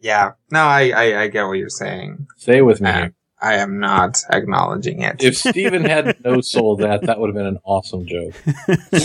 Yeah. 0.00 0.32
No, 0.50 0.60
I, 0.60 0.90
I, 0.90 1.22
I 1.22 1.28
get 1.28 1.44
what 1.44 1.54
you're 1.58 1.68
saying. 1.68 2.28
Stay 2.38 2.62
with 2.62 2.80
me. 2.80 2.88
Uh, 2.88 3.08
I 3.40 3.54
am 3.54 3.78
not 3.78 4.22
acknowledging 4.30 5.02
it. 5.02 5.22
If 5.22 5.36
Steven 5.36 5.84
had 5.84 6.16
no 6.24 6.40
soul 6.40 6.76
that, 6.76 7.02
that 7.02 7.20
would 7.20 7.28
have 7.28 7.36
been 7.36 7.46
an 7.46 7.60
awesome 7.64 8.06
joke. 8.06 8.34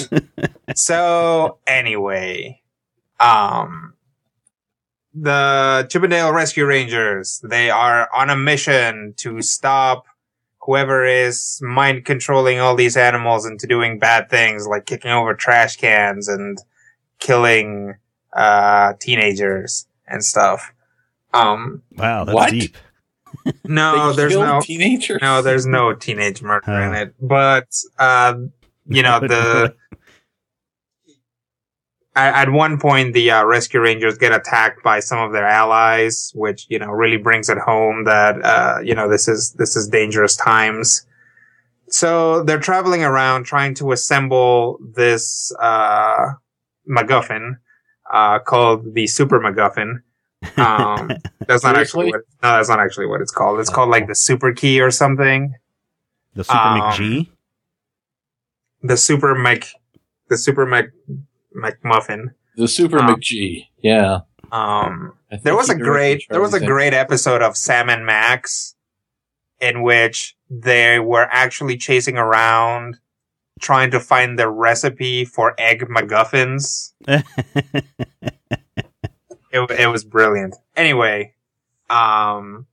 so 0.75 1.59
anyway, 1.67 2.61
um, 3.19 3.93
the 5.13 5.87
Chippendale 5.89 6.31
Rescue 6.31 6.65
Rangers, 6.65 7.41
they 7.43 7.69
are 7.69 8.09
on 8.13 8.29
a 8.29 8.35
mission 8.35 9.13
to 9.17 9.41
stop 9.41 10.05
whoever 10.65 11.05
is 11.05 11.59
mind 11.61 12.05
controlling 12.05 12.59
all 12.59 12.75
these 12.75 12.95
animals 12.95 13.45
into 13.45 13.67
doing 13.67 13.99
bad 13.99 14.29
things 14.29 14.67
like 14.67 14.85
kicking 14.85 15.11
over 15.11 15.33
trash 15.33 15.75
cans 15.75 16.27
and 16.27 16.57
killing, 17.19 17.95
uh, 18.33 18.93
teenagers 18.99 19.87
and 20.07 20.23
stuff. 20.23 20.73
Um, 21.33 21.81
wow, 21.97 22.23
that's 22.25 22.35
what? 22.35 22.49
deep. 22.49 22.77
No, 23.65 24.13
there's 24.13 24.35
no 24.37 24.61
teenagers. 24.61 25.19
No, 25.19 25.41
there's 25.41 25.65
no 25.65 25.93
teenage 25.93 26.43
murder 26.43 26.63
huh. 26.67 26.81
in 26.81 26.93
it. 26.93 27.15
But 27.19 27.67
uh, 27.97 28.35
you 28.87 29.01
know 29.01 29.19
the. 29.21 29.75
At 32.15 32.49
one 32.49 32.79
point, 32.79 33.13
the 33.13 33.31
uh, 33.31 33.43
rescue 33.43 33.79
rangers 33.79 34.17
get 34.17 34.31
attacked 34.31 34.83
by 34.83 34.99
some 34.99 35.19
of 35.19 35.31
their 35.31 35.47
allies, 35.47 36.31
which 36.35 36.67
you 36.69 36.79
know 36.79 36.89
really 36.89 37.17
brings 37.17 37.49
it 37.49 37.57
home 37.57 38.03
that 38.05 38.43
uh, 38.43 38.79
you 38.83 38.93
know 38.93 39.09
this 39.09 39.27
is 39.27 39.53
this 39.53 39.75
is 39.75 39.87
dangerous 39.87 40.35
times. 40.35 41.05
So 41.89 42.43
they're 42.43 42.59
traveling 42.59 43.03
around 43.03 43.43
trying 43.43 43.73
to 43.75 43.91
assemble 43.91 44.79
this 44.95 45.51
uh, 45.59 46.33
MacGuffin 46.89 47.57
uh, 48.11 48.39
called 48.39 48.93
the 48.93 49.07
Super 49.07 49.39
MacGuffin, 49.39 50.01
um, 50.57 51.11
that's 51.47 51.63
not 51.63 51.77
actually 51.77 52.11
what, 52.11 52.21
no, 52.41 52.57
that's 52.57 52.69
not 52.69 52.79
actually 52.79 53.07
what 53.07 53.21
it's 53.21 53.31
called. 53.31 53.59
It's 53.59 53.69
called 53.69 53.89
like 53.89 54.07
the 54.07 54.15
super 54.15 54.53
key 54.53 54.81
or 54.81 54.91
something. 54.91 55.55
The 56.35 56.43
super 56.43 56.57
um, 56.57 56.81
McG? 56.81 57.29
The 58.81 58.97
super 58.97 59.33
Mc, 59.33 59.65
the 60.29 60.37
super 60.37 60.65
Mc, 60.65 60.91
McMuffin. 61.55 62.31
The 62.55 62.67
super 62.67 62.99
um, 62.99 63.15
McG. 63.15 63.67
Yeah. 63.81 64.19
Um, 64.51 65.13
there 65.43 65.55
was 65.55 65.69
a 65.69 65.75
great, 65.75 66.23
there 66.29 66.41
was 66.41 66.53
a 66.53 66.59
great 66.59 66.93
episode 66.93 67.41
of 67.41 67.57
Sam 67.57 67.89
and 67.89 68.05
Max 68.05 68.75
in 69.59 69.81
which 69.81 70.35
they 70.49 70.99
were 70.99 71.27
actually 71.31 71.77
chasing 71.77 72.17
around 72.17 72.97
trying 73.59 73.91
to 73.91 73.99
find 73.99 74.37
the 74.37 74.49
recipe 74.49 75.25
for 75.25 75.55
egg 75.57 75.87
MacGuffins. 75.89 76.93
it, 77.07 77.23
it 79.51 79.89
was 79.89 80.03
brilliant. 80.03 80.55
Anyway, 80.75 81.33
um, 81.89 82.67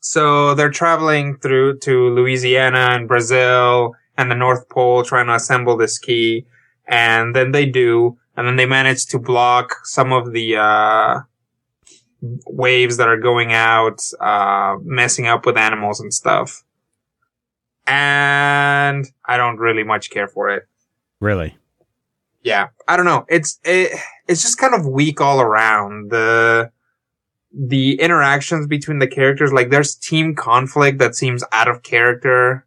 so 0.00 0.54
they're 0.54 0.70
traveling 0.70 1.38
through 1.38 1.78
to 1.80 2.10
Louisiana 2.10 2.88
and 2.90 3.08
Brazil 3.08 3.94
and 4.18 4.30
the 4.30 4.34
North 4.34 4.68
Pole 4.68 5.02
trying 5.02 5.26
to 5.26 5.34
assemble 5.34 5.76
this 5.76 5.98
key. 5.98 6.46
And 6.86 7.34
then 7.34 7.52
they 7.52 7.66
do, 7.66 8.18
and 8.36 8.46
then 8.46 8.56
they 8.56 8.66
manage 8.66 9.06
to 9.06 9.18
block 9.18 9.74
some 9.84 10.12
of 10.12 10.32
the, 10.32 10.56
uh, 10.56 11.20
waves 12.46 12.96
that 12.96 13.08
are 13.08 13.18
going 13.18 13.52
out, 13.52 14.00
uh, 14.20 14.76
messing 14.82 15.26
up 15.26 15.46
with 15.46 15.56
animals 15.56 16.00
and 16.00 16.12
stuff. 16.12 16.64
And 17.86 19.06
I 19.26 19.36
don't 19.36 19.58
really 19.58 19.84
much 19.84 20.10
care 20.10 20.28
for 20.28 20.48
it. 20.50 20.66
Really? 21.20 21.56
yeah, 22.44 22.68
I 22.86 22.96
don't 22.96 23.06
know. 23.06 23.24
It's 23.28 23.58
it, 23.64 23.98
it's 24.28 24.42
just 24.42 24.58
kind 24.58 24.74
of 24.74 24.86
weak 24.86 25.20
all 25.20 25.40
around. 25.40 26.10
The 26.10 26.70
the 27.52 27.98
interactions 28.00 28.66
between 28.66 28.98
the 28.98 29.06
characters, 29.06 29.52
like 29.52 29.70
there's 29.70 29.94
team 29.94 30.34
conflict 30.34 30.98
that 30.98 31.16
seems 31.16 31.42
out 31.50 31.68
of 31.68 31.82
character. 31.82 32.66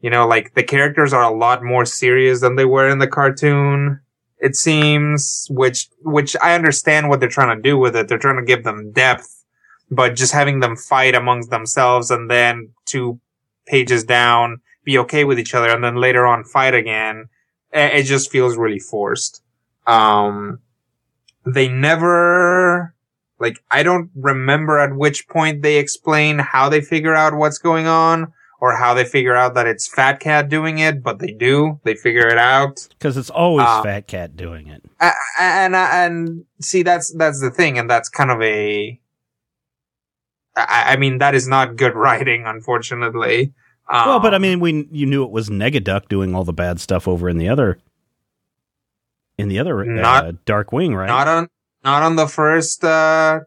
You 0.00 0.10
know, 0.10 0.26
like 0.26 0.54
the 0.54 0.62
characters 0.62 1.12
are 1.12 1.22
a 1.22 1.34
lot 1.36 1.62
more 1.62 1.84
serious 1.84 2.40
than 2.40 2.56
they 2.56 2.64
were 2.64 2.88
in 2.88 2.98
the 2.98 3.06
cartoon. 3.06 4.00
it 4.40 4.56
seems, 4.56 5.46
which, 5.50 5.88
which 6.02 6.34
I 6.40 6.54
understand 6.54 7.08
what 7.08 7.20
they're 7.20 7.28
trying 7.28 7.54
to 7.56 7.62
do 7.62 7.76
with 7.78 7.94
it. 7.94 8.08
They're 8.08 8.18
trying 8.18 8.38
to 8.38 8.44
give 8.44 8.64
them 8.64 8.90
depth, 8.92 9.44
but 9.90 10.16
just 10.16 10.32
having 10.32 10.60
them 10.60 10.76
fight 10.76 11.14
amongst 11.14 11.50
themselves 11.50 12.10
and 12.10 12.30
then 12.30 12.70
two 12.86 13.20
pages 13.66 14.02
down, 14.02 14.60
be 14.82 14.98
okay 14.98 15.24
with 15.24 15.38
each 15.38 15.54
other 15.54 15.68
and 15.68 15.84
then 15.84 15.96
later 15.96 16.26
on 16.26 16.44
fight 16.44 16.74
again. 16.74 17.28
It 17.72 18.04
just 18.04 18.30
feels 18.30 18.56
really 18.56 18.78
forced. 18.78 19.42
Um, 19.86 20.60
they 21.44 21.68
never, 21.68 22.94
like, 23.38 23.58
I 23.70 23.82
don't 23.82 24.10
remember 24.14 24.78
at 24.78 24.96
which 24.96 25.28
point 25.28 25.62
they 25.62 25.76
explain 25.76 26.38
how 26.38 26.68
they 26.68 26.80
figure 26.80 27.14
out 27.14 27.34
what's 27.34 27.58
going 27.58 27.86
on 27.86 28.32
or 28.60 28.76
how 28.76 28.92
they 28.94 29.04
figure 29.04 29.34
out 29.34 29.54
that 29.54 29.66
it's 29.66 29.88
Fat 29.88 30.20
Cat 30.20 30.48
doing 30.48 30.78
it, 30.78 31.02
but 31.02 31.18
they 31.18 31.32
do. 31.32 31.80
They 31.84 31.94
figure 31.94 32.28
it 32.28 32.38
out 32.38 32.86
because 32.90 33.16
it's 33.16 33.30
always 33.30 33.66
uh, 33.66 33.82
Fat 33.82 34.06
Cat 34.06 34.36
doing 34.36 34.68
it. 34.68 34.84
And 35.38 35.74
and 35.74 36.44
see, 36.60 36.82
that's 36.82 37.12
that's 37.14 37.40
the 37.40 37.50
thing, 37.50 37.78
and 37.78 37.88
that's 37.88 38.08
kind 38.08 38.30
of 38.30 38.40
a. 38.42 39.00
I, 40.56 40.92
I 40.92 40.96
mean, 40.96 41.18
that 41.18 41.34
is 41.34 41.48
not 41.48 41.76
good 41.76 41.94
writing, 41.94 42.44
unfortunately. 42.46 43.54
Um, 43.88 44.06
well, 44.06 44.20
but 44.20 44.34
I 44.34 44.38
mean, 44.38 44.60
we 44.60 44.86
you 44.92 45.06
knew 45.06 45.24
it 45.24 45.30
was 45.30 45.48
Negaduck 45.48 46.08
doing 46.08 46.34
all 46.34 46.44
the 46.44 46.52
bad 46.52 46.80
stuff 46.80 47.08
over 47.08 47.28
in 47.28 47.38
the 47.38 47.48
other 47.48 47.78
in 49.38 49.48
the 49.48 49.58
other 49.58 49.84
not, 49.84 50.26
uh, 50.26 50.32
Dark 50.44 50.70
Wing, 50.70 50.94
right? 50.94 51.06
Not 51.06 51.26
on 51.26 51.48
not 51.82 52.02
on 52.02 52.16
the 52.16 52.28
first 52.28 52.84
uh 52.84 53.40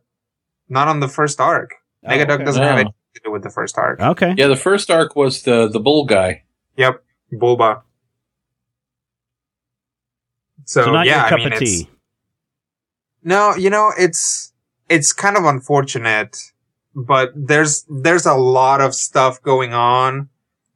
not 0.69 0.87
on 0.87 0.99
the 0.99 1.07
first 1.07 1.39
arc. 1.39 1.75
Oh, 2.03 2.09
Negaduck 2.09 2.31
okay. 2.31 2.43
doesn't 2.45 2.63
have 2.63 2.73
anything 2.73 2.91
to 2.91 3.02
do 3.23 3.31
with 3.31 3.43
the 3.43 3.49
first 3.49 3.77
arc. 3.77 3.99
Okay. 3.99 4.33
Yeah, 4.37 4.47
the 4.47 4.55
first 4.55 4.89
arc 4.89 5.15
was 5.15 5.43
the 5.43 5.67
the 5.67 5.79
bull 5.79 6.05
guy. 6.05 6.43
Yep, 6.77 7.03
Bulba. 7.31 7.83
So, 10.65 10.85
so 10.85 11.01
yeah, 11.01 11.23
I 11.23 11.35
mean, 11.35 11.53
it's, 11.53 11.83
No, 13.23 13.55
you 13.55 13.69
know, 13.69 13.91
it's 13.97 14.53
it's 14.89 15.11
kind 15.13 15.37
of 15.37 15.43
unfortunate, 15.45 16.37
but 16.95 17.31
there's 17.35 17.85
there's 17.89 18.25
a 18.25 18.35
lot 18.35 18.81
of 18.81 18.95
stuff 18.95 19.41
going 19.41 19.73
on, 19.73 20.29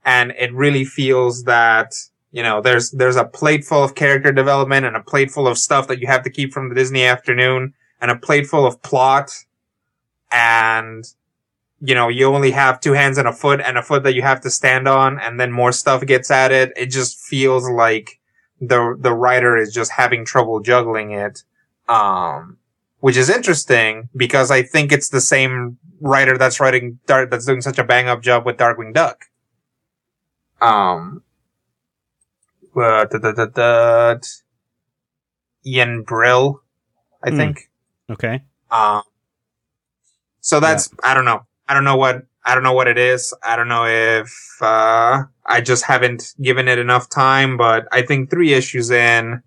and 0.06 0.32
it 0.32 0.54
really 0.54 0.86
feels 0.86 1.44
that 1.44 1.94
you 2.32 2.44
know, 2.44 2.62
there's, 2.62 2.92
there's 2.92 3.16
a 3.16 3.26
plate 3.26 3.64
full 3.64 3.84
of 3.84 3.96
character 3.96 4.32
development 4.32 4.86
and 4.86 4.96
a 4.96 5.02
plate 5.02 5.32
full 5.32 5.48
of 5.48 5.58
stuff 5.58 5.88
that 5.88 6.00
you 6.00 6.08
have 6.08 6.24
to 6.24 6.30
keep 6.30 6.54
from 6.54 6.70
the 6.70 6.76
Disney 6.76 7.04
afternoon 7.04 7.74
and 8.02 8.12
a 8.12 8.16
plate 8.16 8.46
full 8.46 8.66
of 8.66 8.82
plot. 8.84 9.32
And, 10.32 11.04
you 11.80 11.94
know, 11.94 12.08
you 12.08 12.28
only 12.28 12.52
have 12.52 12.80
two 12.80 12.94
hands 12.94 13.18
and 13.18 13.28
a 13.28 13.34
foot 13.34 13.62
and 13.62 13.78
a 13.78 13.84
foot 13.84 14.04
that 14.04 14.16
you 14.16 14.22
have 14.22 14.42
to 14.42 14.50
stand 14.50 14.88
on 14.88 15.20
and 15.20 15.40
then 15.40 15.52
more 15.52 15.72
stuff 15.72 16.06
gets 16.06 16.32
added. 16.32 16.72
It 16.76 16.88
just 16.88 17.20
feels 17.20 17.70
like 17.70 18.20
the, 18.60 18.98
the 19.00 19.14
writer 19.14 19.56
is 19.56 19.74
just 19.74 19.92
having 19.92 20.26
trouble 20.26 20.60
juggling 20.60 21.12
it. 21.12 21.44
Um, 21.88 22.58
which 23.00 23.16
is 23.16 23.30
interesting 23.30 24.10
because 24.16 24.50
I 24.52 24.64
think 24.64 24.92
it's 24.92 25.10
the 25.10 25.22
same 25.22 25.78
writer 26.02 26.38
that's 26.38 26.60
writing 26.60 27.00
Dark, 27.06 27.30
that's 27.30 27.46
doing 27.46 27.62
such 27.62 27.78
a 27.78 27.84
bang 27.84 28.08
up 28.08 28.22
job 28.22 28.46
with 28.46 28.58
Darkwing 28.58 28.94
Duck. 28.94 29.26
Um, 30.60 31.24
uh, 32.76 33.06
da, 33.06 33.32
da, 33.32 33.46
da, 33.46 34.16
Ian 35.66 36.04
Brill, 36.04 36.62
I 37.24 37.30
mm. 37.30 37.38
think. 37.38 37.70
Okay. 38.10 38.44
Um, 38.72 39.04
so 40.42 40.60
that's, 40.60 40.90
yeah. 40.92 41.12
I 41.12 41.14
don't 41.14 41.26
know. 41.26 41.46
I 41.68 41.74
don't 41.74 41.84
know 41.84 41.98
what, 41.98 42.24
I 42.46 42.54
don't 42.54 42.64
know 42.64 42.74
what 42.74 42.88
it 42.88 42.98
is. 42.98 43.34
I 43.44 43.56
don't 43.56 43.68
know 43.68 43.86
if, 43.86 44.34
uh, 44.62 45.24
I 45.46 45.62
just 45.62 45.84
haven't 45.84 46.34
given 46.42 46.68
it 46.68 46.80
enough 46.80 47.10
time, 47.10 47.58
but 47.58 47.88
I 47.92 48.02
think 48.02 48.30
three 48.30 48.54
issues 48.54 48.92
in, 48.92 49.42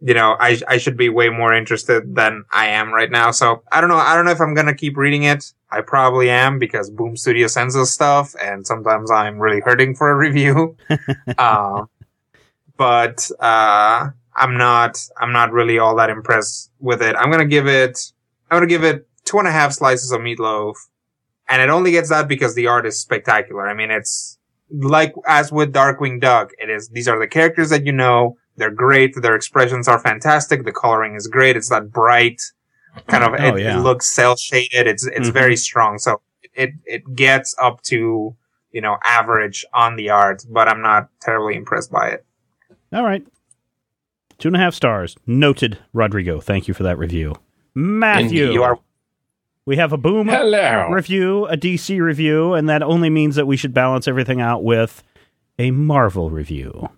you 0.00 0.14
know, 0.14 0.36
I, 0.40 0.60
I 0.66 0.78
should 0.78 0.96
be 0.96 1.08
way 1.08 1.28
more 1.28 1.52
interested 1.52 2.14
than 2.14 2.44
I 2.50 2.68
am 2.68 2.92
right 2.92 3.10
now. 3.10 3.30
So 3.30 3.62
I 3.70 3.80
don't 3.80 3.90
know. 3.90 3.98
I 3.98 4.14
don't 4.14 4.24
know 4.24 4.30
if 4.30 4.40
I'm 4.40 4.54
going 4.54 4.66
to 4.66 4.74
keep 4.74 4.96
reading 4.96 5.24
it. 5.24 5.52
I 5.70 5.82
probably 5.82 6.30
am 6.30 6.58
because 6.58 6.90
Boom 6.90 7.16
Studio 7.16 7.46
sends 7.46 7.76
us 7.76 7.90
stuff 7.90 8.34
and 8.42 8.66
sometimes 8.66 9.10
I'm 9.10 9.38
really 9.38 9.60
hurting 9.60 9.94
for 9.94 10.10
a 10.10 10.16
review. 10.16 10.76
um, 11.38 11.88
but 12.80 13.30
uh, 13.40 14.08
I'm 14.34 14.56
not 14.56 14.98
I'm 15.18 15.32
not 15.32 15.52
really 15.52 15.78
all 15.78 15.94
that 15.96 16.08
impressed 16.08 16.70
with 16.80 17.02
it. 17.02 17.14
I'm 17.14 17.30
gonna 17.30 17.44
give 17.44 17.66
it 17.66 18.12
I'm 18.50 18.56
gonna 18.56 18.66
give 18.66 18.84
it 18.84 19.06
two 19.24 19.38
and 19.38 19.46
a 19.46 19.52
half 19.52 19.72
slices 19.72 20.12
of 20.12 20.22
meatloaf, 20.22 20.76
and 21.50 21.60
it 21.60 21.68
only 21.68 21.90
gets 21.90 22.08
that 22.08 22.28
because 22.28 22.54
the 22.54 22.68
art 22.68 22.86
is 22.86 22.98
spectacular. 22.98 23.68
I 23.68 23.74
mean, 23.74 23.90
it's 23.90 24.38
like 24.70 25.12
as 25.26 25.50
with 25.52 25.72
Darkwing 25.72 26.20
Duck, 26.20 26.52
it 26.58 26.70
is 26.70 26.88
these 26.88 27.08
are 27.08 27.18
the 27.18 27.28
characters 27.28 27.70
that 27.70 27.84
you 27.84 27.92
know. 27.92 28.36
They're 28.56 28.70
great. 28.70 29.14
Their 29.16 29.36
expressions 29.36 29.88
are 29.88 29.98
fantastic. 29.98 30.64
The 30.64 30.72
coloring 30.72 31.14
is 31.14 31.26
great. 31.26 31.56
It's 31.56 31.70
that 31.70 31.90
bright 31.90 32.42
kind 33.06 33.24
of. 33.24 33.32
Oh, 33.38 33.56
it, 33.56 33.62
yeah. 33.62 33.78
it, 33.78 33.80
looks 33.80 34.06
cell 34.06 34.36
shaded. 34.36 34.86
It's 34.86 35.06
it's 35.06 35.28
mm-hmm. 35.28 35.30
very 35.32 35.56
strong. 35.56 35.98
So 35.98 36.20
it 36.54 36.70
it 36.84 37.14
gets 37.14 37.54
up 37.60 37.82
to 37.84 38.36
you 38.72 38.80
know 38.80 38.98
average 39.02 39.64
on 39.72 39.96
the 39.96 40.10
art, 40.10 40.44
but 40.48 40.68
I'm 40.68 40.82
not 40.82 41.08
terribly 41.20 41.56
impressed 41.56 41.90
by 41.90 42.10
it. 42.10 42.26
All 42.92 43.04
right. 43.04 43.26
Two 44.38 44.48
and 44.48 44.56
a 44.56 44.60
half 44.60 44.74
stars. 44.74 45.16
Noted, 45.26 45.78
Rodrigo. 45.92 46.40
Thank 46.40 46.68
you 46.68 46.74
for 46.74 46.82
that 46.82 46.98
review. 46.98 47.34
Matthew. 47.74 48.52
you 48.52 48.62
are. 48.62 48.78
We 49.70 49.76
have 49.76 49.92
a 49.92 49.96
Boom 49.96 50.26
Hello. 50.26 50.88
review, 50.90 51.46
a 51.46 51.56
DC 51.56 52.00
review, 52.00 52.54
and 52.54 52.68
that 52.68 52.82
only 52.82 53.08
means 53.08 53.36
that 53.36 53.46
we 53.46 53.56
should 53.56 53.72
balance 53.72 54.08
everything 54.08 54.40
out 54.40 54.64
with 54.64 55.04
a 55.60 55.70
Marvel 55.70 56.28
review. 56.28 56.88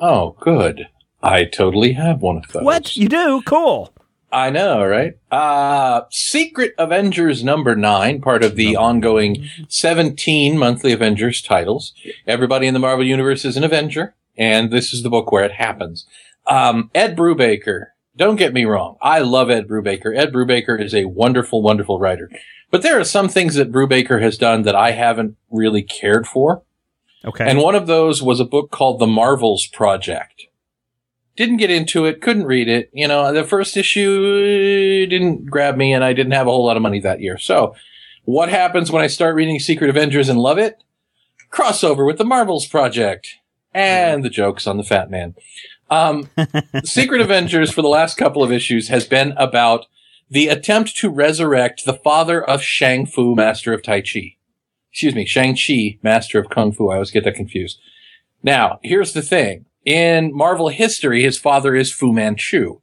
Oh, 0.00 0.34
good. 0.40 0.88
I 1.22 1.44
totally 1.44 1.92
have 1.92 2.22
one 2.22 2.38
of 2.38 2.48
those. 2.48 2.64
What? 2.64 2.96
You 2.96 3.08
do? 3.08 3.40
Cool. 3.46 3.94
I 4.32 4.50
know, 4.50 4.84
right? 4.84 5.12
Uh, 5.30 6.06
Secret 6.10 6.74
Avengers 6.76 7.44
number 7.44 7.76
nine, 7.76 8.20
part 8.20 8.42
of 8.42 8.56
the 8.56 8.74
ongoing 8.74 9.48
17 9.68 10.58
monthly 10.58 10.90
Avengers 10.90 11.40
titles. 11.40 11.94
Everybody 12.26 12.66
in 12.66 12.74
the 12.74 12.80
Marvel 12.80 13.06
Universe 13.06 13.44
is 13.44 13.56
an 13.56 13.62
Avenger 13.62 14.16
and 14.36 14.72
this 14.72 14.92
is 14.92 15.04
the 15.04 15.10
book 15.10 15.30
where 15.30 15.44
it 15.44 15.52
happens. 15.52 16.04
Um, 16.48 16.90
Ed 16.96 17.16
Brubaker. 17.16 17.90
Don't 18.18 18.36
get 18.36 18.52
me 18.52 18.64
wrong. 18.64 18.96
I 19.00 19.20
love 19.20 19.48
Ed 19.48 19.68
Brubaker. 19.68 20.14
Ed 20.14 20.32
Brubaker 20.32 20.80
is 20.80 20.92
a 20.92 21.04
wonderful, 21.04 21.62
wonderful 21.62 22.00
writer. 22.00 22.28
But 22.68 22.82
there 22.82 22.98
are 22.98 23.04
some 23.04 23.28
things 23.28 23.54
that 23.54 23.70
Brubaker 23.70 24.20
has 24.20 24.36
done 24.36 24.62
that 24.62 24.74
I 24.74 24.90
haven't 24.90 25.36
really 25.50 25.82
cared 25.82 26.26
for. 26.26 26.62
Okay. 27.24 27.48
And 27.48 27.60
one 27.60 27.76
of 27.76 27.86
those 27.86 28.20
was 28.20 28.40
a 28.40 28.44
book 28.44 28.72
called 28.72 28.98
The 28.98 29.06
Marvels 29.06 29.68
Project. 29.68 30.46
Didn't 31.36 31.58
get 31.58 31.70
into 31.70 32.06
it, 32.06 32.20
couldn't 32.20 32.46
read 32.46 32.68
it. 32.68 32.90
You 32.92 33.06
know, 33.06 33.32
the 33.32 33.44
first 33.44 33.76
issue 33.76 35.06
didn't 35.06 35.46
grab 35.46 35.76
me 35.76 35.92
and 35.92 36.02
I 36.02 36.12
didn't 36.12 36.32
have 36.32 36.48
a 36.48 36.50
whole 36.50 36.66
lot 36.66 36.76
of 36.76 36.82
money 36.82 36.98
that 37.00 37.20
year. 37.20 37.38
So 37.38 37.76
what 38.24 38.48
happens 38.48 38.90
when 38.90 39.02
I 39.02 39.06
start 39.06 39.36
reading 39.36 39.60
Secret 39.60 39.90
Avengers 39.90 40.28
and 40.28 40.40
love 40.40 40.58
it? 40.58 40.82
Crossover 41.52 42.04
with 42.04 42.18
The 42.18 42.24
Marvels 42.24 42.66
Project 42.66 43.36
and 43.72 44.24
the 44.24 44.30
jokes 44.30 44.66
on 44.66 44.76
the 44.76 44.82
fat 44.82 45.08
man. 45.08 45.36
Um, 45.90 46.28
Secret 46.84 47.20
Avengers 47.20 47.70
for 47.72 47.82
the 47.82 47.88
last 47.88 48.16
couple 48.16 48.42
of 48.42 48.52
issues 48.52 48.88
has 48.88 49.06
been 49.06 49.32
about 49.36 49.86
the 50.30 50.48
attempt 50.48 50.96
to 50.96 51.08
resurrect 51.08 51.84
the 51.84 51.94
father 51.94 52.42
of 52.42 52.62
Shang 52.62 53.06
Fu, 53.06 53.34
master 53.34 53.72
of 53.72 53.82
Tai 53.82 54.02
Chi. 54.02 54.36
Excuse 54.92 55.14
me, 55.14 55.24
Shang 55.24 55.56
Chi, 55.56 55.98
master 56.02 56.38
of 56.38 56.50
Kung 56.50 56.72
Fu. 56.72 56.90
I 56.90 56.94
always 56.94 57.10
get 57.10 57.24
that 57.24 57.34
confused. 57.34 57.78
Now, 58.42 58.78
here's 58.82 59.12
the 59.12 59.22
thing. 59.22 59.66
In 59.84 60.36
Marvel 60.36 60.68
history, 60.68 61.22
his 61.22 61.38
father 61.38 61.74
is 61.74 61.92
Fu 61.92 62.12
Manchu. 62.12 62.80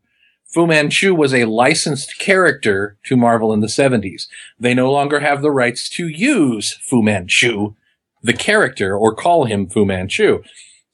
Fu 0.48 0.66
Manchu 0.66 1.14
was 1.14 1.34
a 1.34 1.46
licensed 1.46 2.18
character 2.18 2.98
to 3.04 3.18
Marvel 3.18 3.52
in 3.54 3.60
the 3.60 3.68
70s. 3.68 4.28
They 4.58 4.74
no 4.74 4.92
longer 4.92 5.20
have 5.20 5.42
the 5.42 5.52
rights 5.52 5.90
to 5.90 6.08
use 6.08 6.80
Fu 6.82 7.04
Manchu, 7.04 7.76
the 8.24 8.34
character, 8.34 8.96
or 8.98 9.14
call 9.14 9.46
him 9.46 9.68
Fu 9.68 9.86
Manchu. 9.86 10.42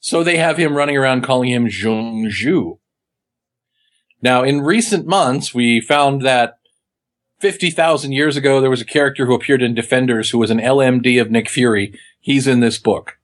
So 0.02 0.22
they 0.22 0.36
have 0.36 0.58
him 0.58 0.76
running 0.76 0.96
around 0.96 1.22
calling 1.22 1.48
him 1.48 1.68
Zheng 1.68 2.28
Zu. 2.28 2.80
Now, 4.20 4.42
in 4.42 4.60
recent 4.60 5.06
months, 5.06 5.54
we 5.54 5.80
found 5.80 6.22
that 6.22 6.58
50,000 7.38 8.12
years 8.12 8.36
ago, 8.36 8.60
there 8.60 8.68
was 8.68 8.80
a 8.80 8.84
character 8.84 9.26
who 9.26 9.34
appeared 9.34 9.62
in 9.62 9.74
Defenders 9.74 10.30
who 10.30 10.38
was 10.38 10.50
an 10.50 10.58
LMD 10.58 11.20
of 11.20 11.30
Nick 11.30 11.48
Fury. 11.48 11.98
He's 12.20 12.48
in 12.48 12.58
this 12.58 12.78
book. 12.78 13.18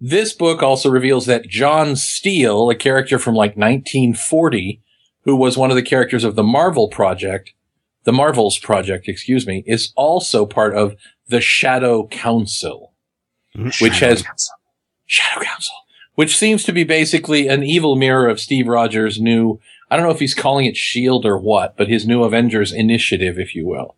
This 0.00 0.32
book 0.32 0.62
also 0.62 0.90
reveals 0.90 1.26
that 1.26 1.48
John 1.48 1.94
Steele, 1.94 2.68
a 2.70 2.74
character 2.74 3.18
from 3.18 3.36
like 3.36 3.56
1940, 3.56 4.82
who 5.22 5.36
was 5.36 5.56
one 5.56 5.70
of 5.70 5.76
the 5.76 5.82
characters 5.82 6.24
of 6.24 6.34
the 6.34 6.42
Marvel 6.42 6.88
Project, 6.88 7.52
the 8.02 8.12
Marvels 8.12 8.58
Project, 8.58 9.06
excuse 9.08 9.46
me, 9.46 9.62
is 9.64 9.92
also 9.94 10.44
part 10.44 10.74
of 10.74 10.96
the 11.28 11.40
Shadow 11.40 12.08
Council, 12.08 12.94
mm-hmm. 13.56 13.70
Shadow 13.70 13.90
which 13.90 14.00
has 14.00 14.22
Council. 14.22 14.54
Shadow 15.06 15.44
Council, 15.44 15.74
which 16.14 16.36
seems 16.36 16.64
to 16.64 16.72
be 16.72 16.84
basically 16.84 17.48
an 17.48 17.62
evil 17.62 17.96
mirror 17.96 18.28
of 18.28 18.40
Steve 18.40 18.68
Rogers' 18.68 19.20
new, 19.20 19.60
I 19.90 19.96
don't 19.96 20.04
know 20.04 20.12
if 20.12 20.20
he's 20.20 20.34
calling 20.34 20.66
it 20.66 20.76
Shield 20.76 21.24
or 21.24 21.38
what, 21.38 21.76
but 21.76 21.88
his 21.88 22.06
new 22.06 22.22
Avengers 22.22 22.72
initiative, 22.72 23.38
if 23.38 23.54
you 23.54 23.66
will. 23.66 23.96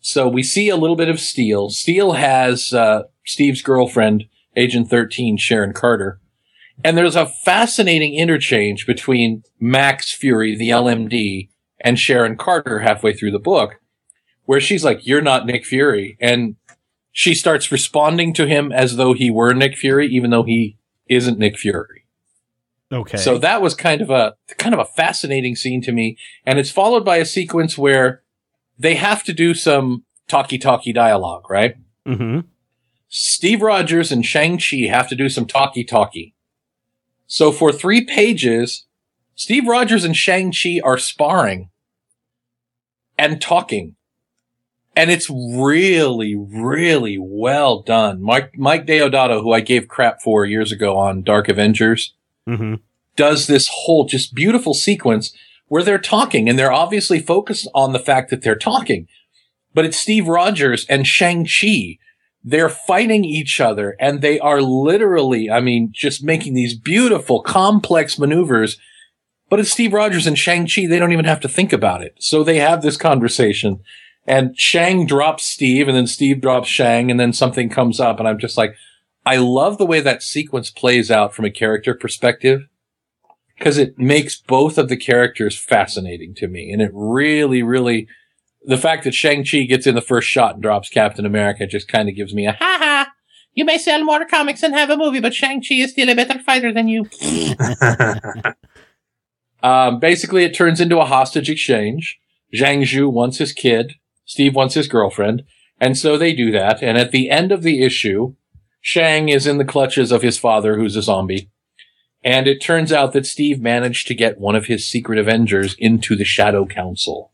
So 0.00 0.28
we 0.28 0.42
see 0.42 0.68
a 0.68 0.76
little 0.76 0.96
bit 0.96 1.08
of 1.08 1.20
Steel. 1.20 1.70
Steel 1.70 2.12
has 2.12 2.72
uh, 2.72 3.04
Steve's 3.24 3.62
girlfriend, 3.62 4.24
Agent 4.56 4.88
13, 4.88 5.36
Sharon 5.36 5.72
Carter. 5.72 6.20
And 6.84 6.96
there's 6.96 7.16
a 7.16 7.26
fascinating 7.26 8.14
interchange 8.14 8.86
between 8.86 9.42
Max 9.58 10.14
Fury, 10.14 10.56
the 10.56 10.70
LMD, 10.70 11.48
and 11.80 11.98
Sharon 11.98 12.36
Carter 12.36 12.80
halfway 12.80 13.12
through 13.12 13.32
the 13.32 13.38
book, 13.38 13.80
where 14.44 14.60
she's 14.60 14.84
like, 14.84 15.06
You're 15.06 15.20
not 15.20 15.46
Nick 15.46 15.64
Fury. 15.64 16.16
And 16.20 16.56
she 17.10 17.34
starts 17.34 17.72
responding 17.72 18.32
to 18.34 18.46
him 18.46 18.70
as 18.70 18.96
though 18.96 19.12
he 19.12 19.30
were 19.30 19.52
Nick 19.52 19.76
Fury, 19.76 20.06
even 20.08 20.30
though 20.30 20.44
he 20.44 20.76
isn't 21.08 21.38
Nick 21.38 21.58
Fury. 21.58 22.04
Okay. 22.90 23.18
So 23.18 23.36
that 23.38 23.60
was 23.60 23.74
kind 23.74 24.00
of 24.00 24.10
a 24.10 24.36
kind 24.56 24.74
of 24.74 24.80
a 24.80 24.84
fascinating 24.84 25.56
scene 25.56 25.82
to 25.82 25.92
me, 25.92 26.16
and 26.46 26.58
it's 26.58 26.70
followed 26.70 27.04
by 27.04 27.16
a 27.16 27.24
sequence 27.24 27.76
where 27.76 28.22
they 28.78 28.94
have 28.94 29.22
to 29.24 29.32
do 29.32 29.52
some 29.52 30.04
talky 30.26 30.58
talky 30.58 30.92
dialogue, 30.92 31.50
right? 31.50 31.76
Mm-hmm. 32.06 32.40
Steve 33.08 33.62
Rogers 33.62 34.12
and 34.12 34.24
Shang 34.24 34.58
Chi 34.58 34.86
have 34.88 35.08
to 35.08 35.14
do 35.14 35.28
some 35.28 35.46
talky 35.46 35.84
talky. 35.84 36.34
So 37.26 37.52
for 37.52 37.72
three 37.72 38.04
pages, 38.04 38.86
Steve 39.34 39.66
Rogers 39.66 40.04
and 40.04 40.16
Shang 40.16 40.52
Chi 40.52 40.80
are 40.82 40.98
sparring 40.98 41.70
and 43.18 43.40
talking. 43.40 43.96
And 44.98 45.10
it's 45.10 45.30
really, 45.30 46.34
really 46.34 47.18
well 47.20 47.82
done. 47.82 48.20
Mike, 48.20 48.58
Mike 48.58 48.84
Deodato, 48.84 49.40
who 49.40 49.52
I 49.52 49.60
gave 49.60 49.86
crap 49.86 50.20
for 50.20 50.44
years 50.44 50.72
ago 50.72 50.96
on 50.96 51.22
Dark 51.22 51.48
Avengers, 51.48 52.14
hmm 52.46 52.74
does 53.18 53.48
this 53.48 53.68
whole 53.68 54.04
just 54.04 54.32
beautiful 54.32 54.72
sequence 54.72 55.32
where 55.66 55.82
they're 55.82 55.98
talking 55.98 56.48
and 56.48 56.56
they're 56.56 56.72
obviously 56.72 57.18
focused 57.18 57.68
on 57.74 57.92
the 57.92 57.98
fact 57.98 58.30
that 58.30 58.42
they're 58.42 58.54
talking. 58.54 59.08
But 59.74 59.84
it's 59.84 59.98
Steve 59.98 60.28
Rogers 60.28 60.86
and 60.88 61.04
Shang-Chi. 61.04 61.98
They're 62.44 62.68
fighting 62.68 63.24
each 63.24 63.60
other 63.60 63.96
and 63.98 64.22
they 64.22 64.38
are 64.38 64.62
literally, 64.62 65.50
I 65.50 65.60
mean, 65.60 65.90
just 65.92 66.22
making 66.22 66.54
these 66.54 66.78
beautiful, 66.78 67.42
complex 67.42 68.20
maneuvers. 68.20 68.78
But 69.50 69.58
it's 69.58 69.72
Steve 69.72 69.92
Rogers 69.92 70.28
and 70.28 70.38
Shang-Chi. 70.38 70.86
They 70.86 71.00
don't 71.00 71.12
even 71.12 71.24
have 71.24 71.40
to 71.40 71.48
think 71.48 71.72
about 71.72 72.02
it. 72.02 72.14
So 72.20 72.44
they 72.44 72.60
have 72.60 72.82
this 72.82 72.96
conversation 72.96 73.80
and 74.28 74.58
Shang 74.58 75.06
drops 75.06 75.44
Steve 75.44 75.88
and 75.88 75.96
then 75.96 76.06
Steve 76.06 76.40
drops 76.40 76.68
Shang 76.68 77.10
and 77.10 77.18
then 77.18 77.32
something 77.32 77.68
comes 77.68 77.98
up 77.98 78.18
and 78.18 78.28
I'm 78.28 78.38
just 78.38 78.56
like, 78.56 78.74
I 79.26 79.36
love 79.36 79.78
the 79.78 79.86
way 79.86 80.00
that 80.00 80.22
sequence 80.22 80.70
plays 80.70 81.10
out 81.10 81.34
from 81.34 81.44
a 81.44 81.50
character 81.50 81.94
perspective 81.94 82.68
because 83.56 83.78
it 83.78 83.98
makes 83.98 84.40
both 84.40 84.78
of 84.78 84.88
the 84.88 84.96
characters 84.96 85.58
fascinating 85.58 86.34
to 86.36 86.46
me. 86.46 86.70
And 86.70 86.80
it 86.80 86.90
really, 86.94 87.62
really, 87.62 88.06
the 88.62 88.78
fact 88.78 89.04
that 89.04 89.14
Shang-Chi 89.14 89.62
gets 89.62 89.86
in 89.86 89.94
the 89.94 90.00
first 90.00 90.28
shot 90.28 90.54
and 90.54 90.62
drops 90.62 90.88
Captain 90.88 91.26
America 91.26 91.66
just 91.66 91.88
kind 91.88 92.08
of 92.08 92.14
gives 92.14 92.34
me 92.34 92.46
a 92.46 92.52
ha 92.52 92.78
ha. 92.78 93.12
You 93.54 93.64
may 93.64 93.78
sell 93.78 94.04
more 94.04 94.24
comics 94.24 94.62
and 94.62 94.74
have 94.74 94.90
a 94.90 94.96
movie, 94.96 95.20
but 95.20 95.34
Shang-Chi 95.34 95.74
is 95.74 95.90
still 95.90 96.08
a 96.08 96.14
better 96.14 96.38
fighter 96.38 96.72
than 96.72 96.86
you. 96.86 97.08
Um, 99.62 99.98
basically, 99.98 100.44
it 100.44 100.54
turns 100.54 100.80
into 100.80 100.98
a 100.98 101.04
hostage 101.04 101.50
exchange. 101.50 102.18
Zheng 102.54 102.86
Zu 102.86 103.08
wants 103.08 103.38
his 103.38 103.52
kid. 103.52 103.94
Steve 104.28 104.54
wants 104.54 104.74
his 104.74 104.86
girlfriend. 104.86 105.42
And 105.80 105.96
so 105.96 106.16
they 106.16 106.32
do 106.34 106.52
that. 106.52 106.82
And 106.82 106.98
at 106.98 107.12
the 107.12 107.30
end 107.30 107.50
of 107.50 107.62
the 107.62 107.82
issue, 107.82 108.34
Shang 108.80 109.28
is 109.28 109.46
in 109.46 109.58
the 109.58 109.64
clutches 109.64 110.12
of 110.12 110.22
his 110.22 110.38
father, 110.38 110.76
who's 110.76 110.96
a 110.96 111.02
zombie. 111.02 111.50
And 112.22 112.46
it 112.46 112.60
turns 112.60 112.92
out 112.92 113.12
that 113.14 113.26
Steve 113.26 113.60
managed 113.60 114.06
to 114.08 114.14
get 114.14 114.38
one 114.38 114.54
of 114.54 114.66
his 114.66 114.88
secret 114.88 115.18
Avengers 115.18 115.74
into 115.78 116.14
the 116.14 116.24
Shadow 116.24 116.66
Council. 116.66 117.32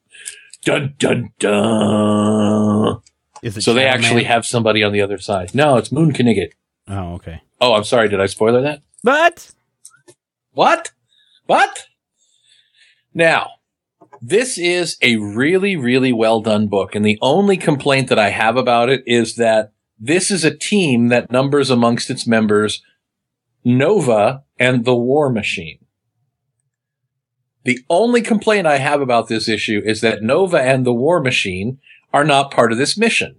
Dun 0.64 0.95
dun 0.99 1.30
dun. 1.38 3.01
So 3.61 3.74
they 3.74 3.86
actually 3.86 4.22
Man? 4.22 4.32
have 4.32 4.47
somebody 4.47 4.82
on 4.82 4.92
the 4.92 5.03
other 5.03 5.18
side. 5.18 5.55
No, 5.55 5.76
it's 5.76 5.90
Moon 5.92 6.14
Knight. 6.18 6.55
Oh, 6.88 7.14
okay. 7.14 7.42
Oh, 7.61 7.74
I'm 7.74 7.84
sorry. 7.84 8.09
Did 8.09 8.20
I 8.20 8.26
spoiler 8.26 8.62
that? 8.62 8.82
But 9.03 9.51
What? 10.53 10.92
What? 11.47 11.86
Now, 13.12 13.51
this 14.26 14.56
is 14.56 14.96
a 15.02 15.16
really, 15.16 15.76
really 15.76 16.12
well 16.12 16.40
done 16.40 16.66
book. 16.66 16.94
And 16.94 17.04
the 17.04 17.18
only 17.20 17.58
complaint 17.58 18.08
that 18.08 18.18
I 18.18 18.30
have 18.30 18.56
about 18.56 18.88
it 18.88 19.02
is 19.06 19.36
that 19.36 19.72
this 19.98 20.30
is 20.30 20.44
a 20.44 20.56
team 20.56 21.08
that 21.08 21.30
numbers 21.30 21.68
amongst 21.68 22.08
its 22.08 22.26
members 22.26 22.82
Nova 23.64 24.44
and 24.58 24.84
the 24.84 24.96
War 24.96 25.30
Machine. 25.30 25.78
The 27.64 27.80
only 27.90 28.22
complaint 28.22 28.66
I 28.66 28.78
have 28.78 29.00
about 29.00 29.28
this 29.28 29.48
issue 29.48 29.82
is 29.84 30.00
that 30.00 30.22
Nova 30.22 30.60
and 30.60 30.86
the 30.86 30.92
War 30.92 31.20
Machine 31.20 31.78
are 32.12 32.24
not 32.24 32.50
part 32.50 32.72
of 32.72 32.78
this 32.78 32.96
mission. 32.96 33.36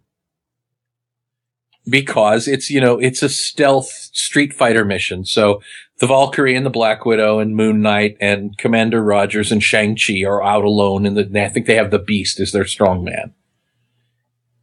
Because 1.87 2.47
it's, 2.47 2.69
you 2.69 2.81
know, 2.81 2.99
it's 2.99 3.21
a 3.23 3.29
stealth 3.29 3.89
Street 4.13 4.53
Fighter 4.53 4.85
mission. 4.85 5.25
So 5.25 5.61
the 5.99 6.07
Valkyrie 6.07 6.55
and 6.55 6.65
the 6.65 6.69
Black 6.71 7.05
Widow 7.05 7.39
and 7.39 7.55
Moon 7.55 7.81
Knight 7.81 8.17
and 8.19 8.57
Commander 8.57 9.01
Rogers 9.03 9.51
and 9.51 9.63
Shang-Chi 9.63 10.23
are 10.25 10.43
out 10.43 10.65
alone 10.65 11.05
and 11.05 11.15
the, 11.15 11.41
I 11.41 11.49
think 11.49 11.65
they 11.65 11.75
have 11.75 11.91
the 11.91 11.99
Beast 11.99 12.39
as 12.39 12.51
their 12.51 12.65
strongman. 12.65 13.31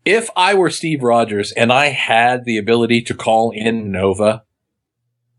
If 0.04 0.28
I 0.36 0.54
were 0.54 0.68
Steve 0.68 1.02
Rogers 1.02 1.52
and 1.52 1.72
I 1.72 1.86
had 1.86 2.44
the 2.44 2.58
ability 2.58 3.02
to 3.02 3.14
call 3.14 3.50
in 3.50 3.90
Nova, 3.90 4.42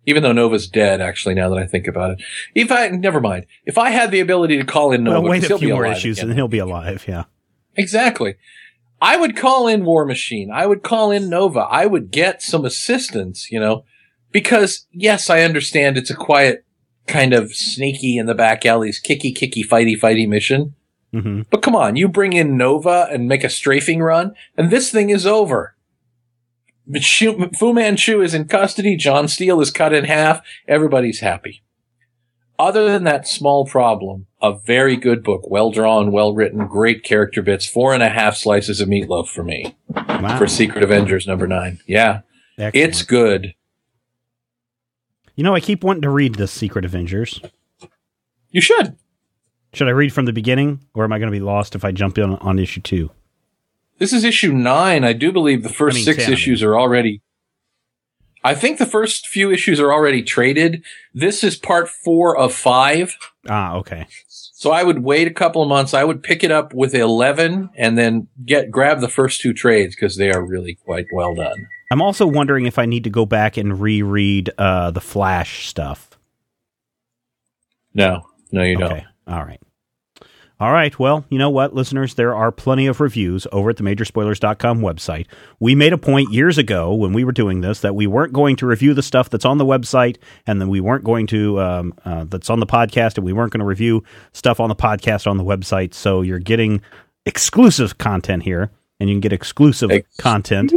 even 0.06 0.24
though 0.24 0.32
Nova's 0.32 0.68
dead, 0.68 1.00
actually, 1.00 1.36
now 1.36 1.50
that 1.50 1.60
I 1.60 1.66
think 1.68 1.88
about 1.88 2.12
it, 2.12 2.24
if 2.56 2.72
I, 2.72 2.89
never 2.89 3.22
mind, 3.22 3.46
if 3.66 3.78
I 3.78 3.89
had 3.89 4.12
the 4.12 4.20
ability 4.20 4.58
to 4.58 4.66
call 4.66 4.91
in 4.94 5.04
Nova, 5.04 5.22
well, 5.22 5.32
wait 5.32 5.50
a 5.50 5.58
few 5.58 5.74
more 5.74 5.86
issues 5.86 6.18
again. 6.18 6.30
and 6.30 6.38
he'll 6.38 6.48
be 6.48 6.60
alive. 6.60 7.06
Yeah. 7.08 7.26
Exactly. 7.76 8.36
I 9.02 9.18
would 9.18 9.36
call 9.36 9.68
in 9.68 9.84
War 9.86 10.06
Machine. 10.06 10.50
I 10.50 10.66
would 10.66 10.82
call 10.82 11.12
in 11.12 11.30
Nova. 11.30 11.60
I 11.60 11.86
would 11.86 12.10
get 12.10 12.41
some 12.41 12.64
assistance, 12.64 13.52
you 13.52 13.60
know, 13.60 13.84
because 14.34 14.86
yes, 14.91 15.29
I 15.29 15.41
understand 15.43 15.97
it's 15.97 16.09
a 16.09 16.15
quiet 16.15 16.65
kind 17.07 17.34
of 17.34 17.53
sneaky 17.55 18.17
in 18.17 18.25
the 18.25 18.36
back 18.36 18.65
alleys, 18.65 18.99
kicky, 18.99 19.31
kicky, 19.31 19.63
fighty, 19.63 19.97
fighty 19.99 20.27
mission. 20.27 20.75
hmm 21.13 21.41
But 21.49 21.61
come 21.61 21.75
on, 21.75 21.95
you 21.95 22.07
bring 22.09 22.34
in 22.34 22.57
Nova 22.57 23.07
and 23.11 23.27
make 23.29 23.43
a 23.45 23.49
strafing 23.49 24.01
run 24.01 24.34
and 24.57 24.69
this 24.71 24.91
thing 24.91 25.09
is 25.09 25.25
over. 25.25 25.75
Fu 27.57 27.73
Manchu 27.73 28.21
is 28.21 28.34
in 28.34 28.45
custody. 28.45 28.97
John 28.97 29.27
Steele 29.29 29.61
is 29.61 29.71
cut 29.71 29.93
in 29.93 30.03
half. 30.05 30.41
Everybody's 30.67 31.21
happy. 31.21 31.63
Other 32.59 32.86
than 32.86 33.03
that 33.05 33.27
small 33.27 33.65
problem, 33.65 34.27
a 34.41 34.53
very 34.53 34.95
good 34.95 35.23
book, 35.23 35.49
well 35.49 35.71
drawn, 35.71 36.11
well 36.11 36.34
written, 36.34 36.67
great 36.67 37.03
character 37.03 37.41
bits, 37.41 37.65
four 37.67 37.93
and 37.93 38.03
a 38.03 38.09
half 38.09 38.36
slices 38.36 38.79
of 38.79 38.88
meatloaf 38.89 39.27
for 39.27 39.43
me 39.43 39.75
Wow. 39.89 40.38
for 40.38 40.45
Secret 40.47 40.84
Avengers 40.84 41.25
number 41.25 41.47
nine. 41.47 41.79
Yeah, 41.88 42.21
Excellent. 42.59 42.75
it's 42.75 43.01
good. 43.01 43.53
You 45.36 45.43
know, 45.43 45.55
I 45.55 45.59
keep 45.59 45.84
wanting 45.84 46.03
to 46.03 46.09
read 46.09 46.36
the 46.36 46.47
Secret 46.47 46.86
Avengers. 46.86 47.41
You 48.51 48.61
should. 48.61 48.95
Should 49.73 49.88
I 49.88 49.91
read 49.91 50.13
from 50.13 50.25
the 50.25 50.34
beginning, 50.34 50.81
or 50.93 51.03
am 51.03 51.11
I 51.11 51.17
going 51.17 51.31
to 51.31 51.38
be 51.38 51.43
lost 51.43 51.73
if 51.73 51.84
I 51.84 51.91
jump 51.91 52.19
in 52.19 52.36
on 52.36 52.59
issue 52.59 52.81
two? 52.81 53.09
This 53.97 54.13
is 54.13 54.23
issue 54.23 54.53
nine. 54.53 55.03
I 55.03 55.13
do 55.13 55.31
believe 55.31 55.63
the 55.63 55.69
first 55.69 55.95
I 55.95 55.97
mean, 55.97 56.05
six 56.05 56.17
10, 56.17 56.25
I 56.25 56.27
mean. 56.27 56.34
issues 56.34 56.63
are 56.63 56.77
already. 56.77 57.21
I 58.43 58.53
think 58.53 58.77
the 58.77 58.86
first 58.86 59.27
few 59.27 59.51
issues 59.51 59.79
are 59.79 59.91
already 59.91 60.21
traded. 60.21 60.84
This 61.13 61.43
is 61.43 61.55
part 61.55 61.89
four 61.89 62.38
of 62.38 62.53
five. 62.53 63.17
Ah, 63.49 63.75
okay. 63.75 64.05
So 64.27 64.71
I 64.71 64.84
would 64.84 65.03
wait 65.03 65.27
a 65.27 65.34
couple 65.34 65.61
of 65.61 65.69
months. 65.69 65.93
I 65.93 66.03
would 66.03 66.21
pick 66.21 66.43
it 66.43 66.51
up 66.51 66.73
with 66.73 66.93
11 66.93 67.69
and 67.75 67.97
then 67.97 68.27
get, 68.45 68.69
grab 68.69 68.99
the 68.99 69.09
first 69.09 69.41
two 69.41 69.53
trades 69.53 69.95
because 69.95 70.17
they 70.17 70.29
are 70.29 70.45
really 70.45 70.75
quite 70.75 71.05
well 71.13 71.34
done. 71.34 71.67
I'm 71.91 72.01
also 72.01 72.25
wondering 72.25 72.65
if 72.65 72.79
I 72.79 72.86
need 72.86 73.03
to 73.03 73.09
go 73.09 73.25
back 73.25 73.57
and 73.57 73.79
reread 73.79 74.49
uh, 74.57 74.91
the 74.91 75.01
Flash 75.01 75.67
stuff. 75.67 76.17
No, 77.93 78.27
no, 78.51 78.63
you 78.63 78.77
don't. 78.77 79.03
All 79.27 79.45
right. 79.45 79.61
All 80.59 80.71
right. 80.71 80.97
Well, 80.97 81.25
you 81.29 81.38
know 81.38 81.49
what, 81.49 81.75
listeners? 81.75 82.13
There 82.13 82.34
are 82.34 82.51
plenty 82.51 82.88
of 82.88 83.01
reviews 83.01 83.45
over 83.51 83.71
at 83.71 83.77
the 83.77 83.84
majorspoilers.com 83.84 84.79
website. 84.79 85.25
We 85.59 85.75
made 85.75 85.93
a 85.93 85.97
point 85.97 86.31
years 86.31 86.57
ago 86.57 86.93
when 86.93 87.11
we 87.11 87.23
were 87.23 87.31
doing 87.31 87.61
this 87.61 87.81
that 87.81 87.95
we 87.95 88.07
weren't 88.07 88.31
going 88.31 88.55
to 88.57 88.65
review 88.65 88.93
the 88.93 89.03
stuff 89.03 89.29
that's 89.29 89.45
on 89.45 89.57
the 89.57 89.65
website 89.65 90.17
and 90.47 90.61
then 90.61 90.69
we 90.69 90.79
weren't 90.79 91.03
going 91.03 91.27
to, 91.27 91.59
um, 91.59 91.93
uh, 92.05 92.25
that's 92.29 92.49
on 92.49 92.59
the 92.59 92.65
podcast 92.65 93.17
and 93.17 93.25
we 93.25 93.34
weren't 93.34 93.51
going 93.51 93.59
to 93.59 93.65
review 93.65 94.03
stuff 94.31 94.59
on 94.59 94.69
the 94.69 94.75
podcast 94.75 95.27
on 95.27 95.38
the 95.38 95.43
website. 95.43 95.93
So 95.93 96.21
you're 96.21 96.39
getting 96.39 96.81
exclusive 97.25 97.97
content 97.97 98.43
here 98.43 98.71
and 99.04 99.10
you 99.10 99.16
can 99.16 99.20
get 99.20 99.34
exclusive 99.34 99.91
Ex- 99.91 100.16
content 100.16 100.72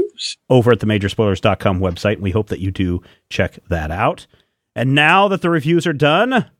over 0.50 0.72
at 0.72 0.80
the 0.80 0.86
majorspoilers.com 0.86 1.78
website. 1.78 2.14
And 2.14 2.22
we 2.22 2.32
hope 2.32 2.48
that 2.48 2.58
you 2.58 2.72
do 2.72 3.00
check 3.30 3.60
that 3.68 3.92
out. 3.92 4.26
And 4.74 4.96
now 4.96 5.28
that 5.28 5.42
the 5.42 5.48
reviews 5.48 5.86
are 5.86 5.92
done, 5.92 6.50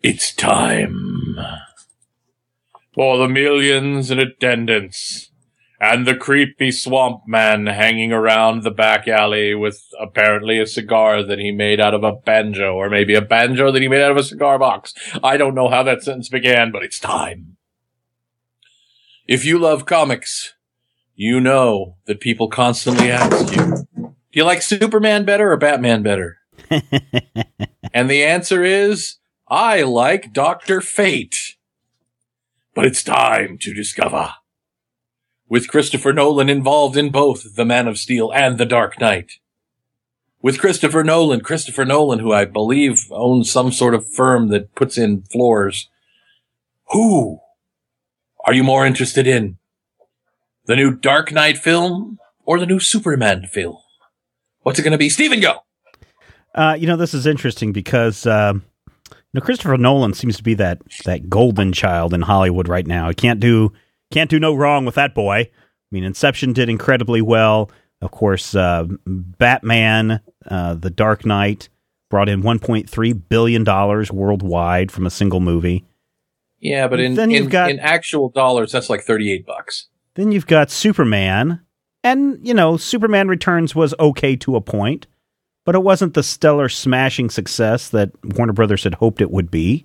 It's 0.00 0.34
time 0.34 1.36
for 2.94 3.18
the 3.18 3.28
millions 3.28 4.10
in 4.10 4.18
attendance 4.18 5.30
and 5.78 6.06
the 6.06 6.16
creepy 6.16 6.72
swamp 6.72 7.24
man 7.26 7.66
hanging 7.66 8.10
around 8.10 8.62
the 8.62 8.70
back 8.70 9.06
alley 9.06 9.54
with 9.54 9.84
apparently 10.00 10.58
a 10.58 10.66
cigar 10.66 11.22
that 11.22 11.38
he 11.38 11.52
made 11.52 11.80
out 11.80 11.92
of 11.92 12.02
a 12.02 12.12
banjo, 12.12 12.74
or 12.76 12.88
maybe 12.88 13.14
a 13.14 13.20
banjo 13.20 13.70
that 13.70 13.82
he 13.82 13.88
made 13.88 14.00
out 14.00 14.12
of 14.12 14.16
a 14.16 14.24
cigar 14.24 14.58
box. 14.58 14.94
I 15.22 15.36
don't 15.36 15.54
know 15.54 15.68
how 15.68 15.82
that 15.82 16.02
sentence 16.02 16.30
began, 16.30 16.72
but 16.72 16.82
it's 16.82 16.98
time. 16.98 17.53
If 19.26 19.46
you 19.46 19.58
love 19.58 19.86
comics, 19.86 20.52
you 21.14 21.40
know 21.40 21.96
that 22.04 22.20
people 22.20 22.48
constantly 22.48 23.10
ask 23.10 23.56
you, 23.56 23.86
do 23.96 24.12
you 24.32 24.44
like 24.44 24.60
Superman 24.60 25.24
better 25.24 25.50
or 25.50 25.56
Batman 25.56 26.02
better? 26.02 26.40
and 27.94 28.10
the 28.10 28.22
answer 28.22 28.62
is 28.62 29.16
I 29.48 29.80
like 29.80 30.34
Dr. 30.34 30.82
Fate. 30.82 31.56
But 32.74 32.84
it's 32.84 33.02
time 33.02 33.56
to 33.62 33.72
discover. 33.72 34.34
With 35.48 35.68
Christopher 35.68 36.12
Nolan 36.12 36.50
involved 36.50 36.98
in 36.98 37.10
both 37.10 37.54
The 37.54 37.64
Man 37.64 37.88
of 37.88 37.96
Steel 37.96 38.30
and 38.30 38.58
The 38.58 38.66
Dark 38.66 39.00
Knight. 39.00 39.38
With 40.42 40.58
Christopher 40.58 41.02
Nolan, 41.02 41.40
Christopher 41.40 41.86
Nolan, 41.86 42.18
who 42.18 42.34
I 42.34 42.44
believe 42.44 43.06
owns 43.10 43.50
some 43.50 43.72
sort 43.72 43.94
of 43.94 44.06
firm 44.06 44.48
that 44.48 44.74
puts 44.74 44.98
in 44.98 45.22
floors. 45.22 45.88
Who 46.90 47.40
are 48.44 48.54
you 48.54 48.62
more 48.62 48.86
interested 48.86 49.26
in? 49.26 49.58
The 50.66 50.76
new 50.76 50.94
Dark 50.94 51.32
Knight 51.32 51.58
film 51.58 52.18
or 52.44 52.58
the 52.58 52.66
new 52.66 52.80
Superman 52.80 53.46
film? 53.46 53.76
What's 54.60 54.78
it 54.78 54.82
going 54.82 54.92
to 54.92 54.98
be? 54.98 55.10
Steven, 55.10 55.40
go! 55.40 55.60
Uh, 56.54 56.76
you 56.78 56.86
know, 56.86 56.96
this 56.96 57.14
is 57.14 57.26
interesting 57.26 57.72
because 57.72 58.26
know 59.34 59.40
Christopher 59.40 59.76
Nolan 59.76 60.14
seems 60.14 60.36
to 60.36 60.42
be 60.42 60.54
that 60.54 60.80
that 61.04 61.28
golden 61.28 61.72
child 61.72 62.14
in 62.14 62.22
Hollywood 62.22 62.68
right 62.68 62.86
now. 62.86 63.08
He 63.08 63.14
can't 63.14 63.40
do 63.40 63.72
can't 64.10 64.30
do 64.30 64.38
no 64.38 64.54
wrong 64.54 64.84
with 64.84 64.94
that 64.94 65.14
boy. 65.14 65.38
I 65.38 65.50
mean, 65.90 66.04
Inception 66.04 66.52
did 66.52 66.68
incredibly 66.68 67.20
well. 67.20 67.70
Of 68.00 68.10
course, 68.10 68.54
uh, 68.54 68.86
Batman, 69.06 70.20
uh, 70.46 70.74
The 70.74 70.90
Dark 70.90 71.24
Knight 71.24 71.68
brought 72.10 72.28
in 72.28 72.42
1.3 72.42 73.22
billion 73.28 73.64
dollars 73.64 74.12
worldwide 74.12 74.92
from 74.92 75.06
a 75.06 75.10
single 75.10 75.40
movie. 75.40 75.84
Yeah, 76.64 76.88
but 76.88 76.98
in 76.98 77.14
Then 77.14 77.30
you've 77.30 77.44
in, 77.44 77.50
got- 77.50 77.70
in 77.70 77.78
actual 77.78 78.30
dollars, 78.30 78.72
that's 78.72 78.88
like 78.88 79.02
thirty-eight 79.02 79.44
bucks. 79.44 79.88
Then 80.14 80.32
you've 80.32 80.46
got 80.46 80.70
Superman, 80.70 81.60
and 82.02 82.38
you 82.44 82.54
know, 82.54 82.78
Superman 82.78 83.28
Returns 83.28 83.74
was 83.74 83.94
okay 84.00 84.34
to 84.36 84.56
a 84.56 84.62
point, 84.62 85.06
but 85.66 85.74
it 85.74 85.82
wasn't 85.82 86.14
the 86.14 86.22
stellar 86.22 86.70
smashing 86.70 87.28
success 87.28 87.90
that 87.90 88.12
Warner 88.24 88.54
Brothers 88.54 88.84
had 88.84 88.94
hoped 88.94 89.20
it 89.20 89.30
would 89.30 89.50
be. 89.50 89.84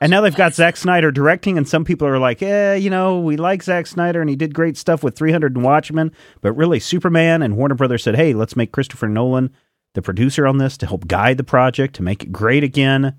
And 0.00 0.10
now 0.10 0.20
they've 0.20 0.34
got 0.34 0.54
Zack 0.54 0.76
Snyder 0.76 1.10
directing, 1.10 1.58
and 1.58 1.68
some 1.68 1.84
people 1.84 2.06
are 2.06 2.18
like, 2.18 2.42
"Eh, 2.42 2.74
you 2.76 2.88
know, 2.90 3.18
we 3.18 3.36
like 3.36 3.64
Zack 3.64 3.88
Snyder, 3.88 4.20
and 4.20 4.30
he 4.30 4.36
did 4.36 4.54
great 4.54 4.76
stuff 4.76 5.02
with 5.02 5.16
300 5.16 5.56
and 5.56 5.64
Watchmen, 5.64 6.12
but 6.42 6.52
really, 6.52 6.78
Superman." 6.78 7.42
And 7.42 7.56
Warner 7.56 7.74
Brothers 7.74 8.04
said, 8.04 8.14
"Hey, 8.14 8.34
let's 8.34 8.54
make 8.54 8.70
Christopher 8.70 9.08
Nolan 9.08 9.50
the 9.94 10.02
producer 10.02 10.46
on 10.46 10.58
this 10.58 10.76
to 10.78 10.86
help 10.86 11.08
guide 11.08 11.38
the 11.38 11.44
project 11.44 11.96
to 11.96 12.04
make 12.04 12.22
it 12.22 12.30
great 12.30 12.62
again." 12.62 13.14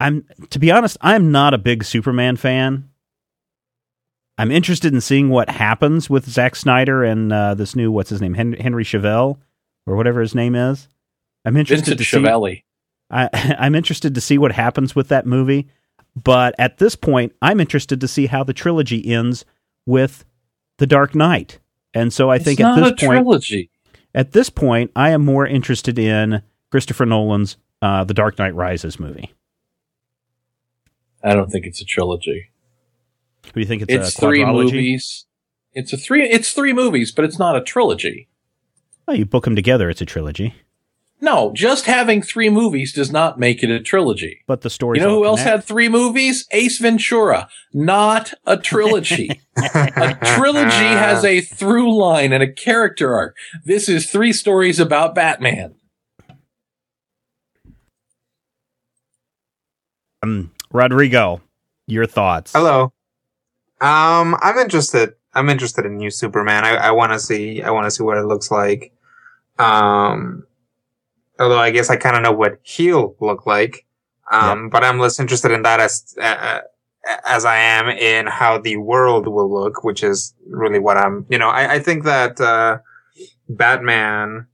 I'm, 0.00 0.26
to 0.50 0.58
be 0.58 0.70
honest, 0.72 0.96
I'm 1.02 1.30
not 1.30 1.54
a 1.54 1.58
big 1.58 1.84
Superman 1.84 2.36
fan. 2.36 2.88
I'm 4.38 4.50
interested 4.50 4.94
in 4.94 5.00
seeing 5.02 5.28
what 5.28 5.50
happens 5.50 6.08
with 6.08 6.28
Zack 6.28 6.56
Snyder 6.56 7.04
and 7.04 7.30
uh, 7.32 7.54
this 7.54 7.76
new 7.76 7.92
what's 7.92 8.08
his 8.10 8.22
name 8.22 8.32
Henry 8.34 8.84
Chevelle 8.84 9.38
or 9.86 9.96
whatever 9.96 10.20
his 10.22 10.34
name 10.34 10.54
is. 10.54 10.88
I'm 11.44 11.56
interested 11.56 11.98
Vincent 11.98 11.98
to 11.98 12.04
see. 12.04 12.16
Schiavelli. 12.18 12.64
I, 13.10 13.28
I'm 13.58 13.74
interested 13.74 14.14
to 14.14 14.20
see 14.20 14.38
what 14.38 14.52
happens 14.52 14.96
with 14.96 15.08
that 15.08 15.26
movie, 15.26 15.68
but 16.16 16.54
at 16.58 16.78
this 16.78 16.96
point, 16.96 17.34
I'm 17.42 17.60
interested 17.60 18.00
to 18.00 18.08
see 18.08 18.26
how 18.26 18.42
the 18.42 18.54
trilogy 18.54 19.06
ends 19.12 19.44
with 19.84 20.24
The 20.78 20.86
Dark 20.86 21.14
Knight. 21.14 21.58
And 21.92 22.12
so 22.12 22.30
I 22.30 22.36
It's 22.36 22.44
think 22.44 22.60
at 22.60 22.76
this 22.76 22.90
point, 22.92 22.98
trilogy. 23.24 23.70
at 24.14 24.32
this 24.32 24.48
point, 24.48 24.90
I 24.96 25.10
am 25.10 25.22
more 25.24 25.46
interested 25.46 25.98
in 25.98 26.42
Christopher 26.70 27.04
Nolan's 27.04 27.56
uh, 27.82 28.04
The 28.04 28.14
Dark 28.14 28.38
Knight 28.38 28.54
Rises 28.54 28.98
movie. 28.98 29.34
I 31.22 31.34
don't 31.34 31.50
think 31.50 31.66
it's 31.66 31.80
a 31.80 31.84
trilogy. 31.84 32.50
Do 33.52 33.60
you 33.60 33.66
think? 33.66 33.82
It's, 33.82 33.92
It's, 33.92 34.18
a 34.18 34.20
three 34.20 34.44
movies. 34.44 35.26
It's 35.72 35.92
a 35.92 35.96
three. 35.96 36.28
It's 36.28 36.52
three 36.52 36.72
movies, 36.72 37.12
but 37.12 37.24
it's 37.24 37.38
not 37.38 37.56
a 37.56 37.60
trilogy. 37.60 38.28
Oh, 39.08 39.12
you 39.12 39.24
book 39.24 39.44
them 39.44 39.56
together; 39.56 39.90
it's 39.90 40.00
a 40.00 40.06
trilogy. 40.06 40.54
No, 41.22 41.52
just 41.52 41.84
having 41.84 42.22
three 42.22 42.48
movies 42.48 42.94
does 42.94 43.10
not 43.12 43.38
make 43.38 43.62
it 43.62 43.70
a 43.70 43.80
trilogy. 43.80 44.42
But 44.46 44.62
the 44.62 44.70
story. 44.70 44.98
You 44.98 45.04
know 45.04 45.16
who 45.16 45.26
else 45.26 45.42
had 45.42 45.62
three 45.62 45.88
movies? 45.88 46.46
Ace 46.50 46.78
Ventura. 46.78 47.48
Not 47.74 48.32
a 48.46 48.56
trilogy. 48.56 49.40
a 49.56 50.16
trilogy 50.36 50.70
has 50.70 51.24
a 51.24 51.42
through 51.42 51.94
line 51.94 52.32
and 52.32 52.42
a 52.42 52.50
character 52.50 53.14
arc. 53.14 53.36
This 53.64 53.88
is 53.88 54.10
three 54.10 54.32
stories 54.32 54.80
about 54.80 55.14
Batman. 55.14 55.74
um, 60.22 60.52
Rodrigo. 60.72 61.40
Your 61.86 62.06
thoughts? 62.06 62.52
Hello. 62.52 62.92
Um, 63.80 64.36
I'm 64.40 64.58
interested. 64.58 65.14
I'm 65.34 65.48
interested 65.48 65.86
in 65.86 65.96
new 65.96 66.10
Superman. 66.10 66.64
I, 66.64 66.76
I 66.76 66.90
want 66.92 67.12
to 67.12 67.18
see. 67.18 67.62
I 67.62 67.70
want 67.70 67.86
to 67.86 67.90
see 67.90 68.02
what 68.02 68.18
it 68.18 68.24
looks 68.26 68.50
like. 68.50 68.92
Um, 69.58 70.46
although 71.38 71.58
I 71.58 71.70
guess 71.70 71.90
I 71.90 71.96
kind 71.96 72.16
of 72.16 72.22
know 72.22 72.32
what 72.32 72.58
he'll 72.62 73.16
look 73.20 73.46
like. 73.46 73.86
Um, 74.30 74.68
but 74.68 74.84
I'm 74.84 74.98
less 75.00 75.18
interested 75.18 75.50
in 75.50 75.62
that 75.62 75.80
as 75.80 76.14
uh, 76.20 76.60
as 77.26 77.44
I 77.44 77.56
am 77.56 77.88
in 77.88 78.26
how 78.28 78.58
the 78.58 78.76
world 78.76 79.26
will 79.26 79.52
look, 79.52 79.82
which 79.82 80.04
is 80.04 80.34
really 80.46 80.78
what 80.78 80.96
I'm. 80.96 81.26
You 81.28 81.38
know, 81.38 81.48
I, 81.48 81.74
I 81.74 81.78
think 81.80 82.04
that 82.04 82.40
uh, 82.40 82.78
Batman, 83.48 84.46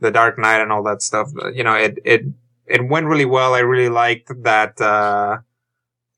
The 0.00 0.12
Dark 0.12 0.38
Knight, 0.38 0.60
and 0.60 0.70
all 0.70 0.84
that 0.84 1.02
stuff. 1.02 1.30
uh, 1.42 1.50
You 1.50 1.64
know, 1.64 1.74
it 1.74 1.98
it 2.04 2.22
it 2.66 2.86
went 2.88 3.06
really 3.06 3.24
well. 3.24 3.54
I 3.54 3.60
really 3.60 3.88
liked 3.88 4.30
that. 4.44 4.80
Uh, 4.80 5.38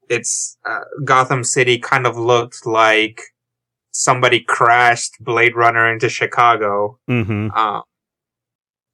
it's 0.09 0.57
uh, 0.65 0.81
Gotham 1.05 1.45
City 1.45 1.79
kind 1.79 2.07
of 2.07 2.17
looked 2.17 2.67
like 2.67 3.21
somebody 3.91 4.41
crashed 4.41 5.15
Blade 5.21 5.57
Runner 5.57 5.91
into 5.91 6.09
Chicago. 6.09 6.99
Mm-hmm. 7.09 7.49
Uh, 7.55 7.81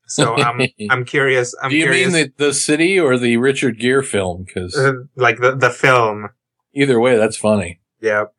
so 0.07 0.35
I'm 0.37 0.61
I'm 0.91 1.05
curious. 1.05 1.55
I'm 1.63 1.71
Do 1.71 1.77
you 1.77 1.85
curious. 1.85 2.13
mean 2.13 2.33
the, 2.37 2.47
the 2.47 2.55
city 2.55 2.99
or 2.99 3.17
the 3.19 3.37
Richard 3.39 3.79
Gere 3.79 4.03
film? 4.03 4.45
Because 4.45 4.77
uh, 4.77 4.93
like 5.17 5.41
the 5.41 5.57
the 5.57 5.71
film? 5.71 6.31
either 6.75 7.01
way, 7.01 7.17
that's 7.17 7.37
funny. 7.37 7.81
Yep. 8.01 8.33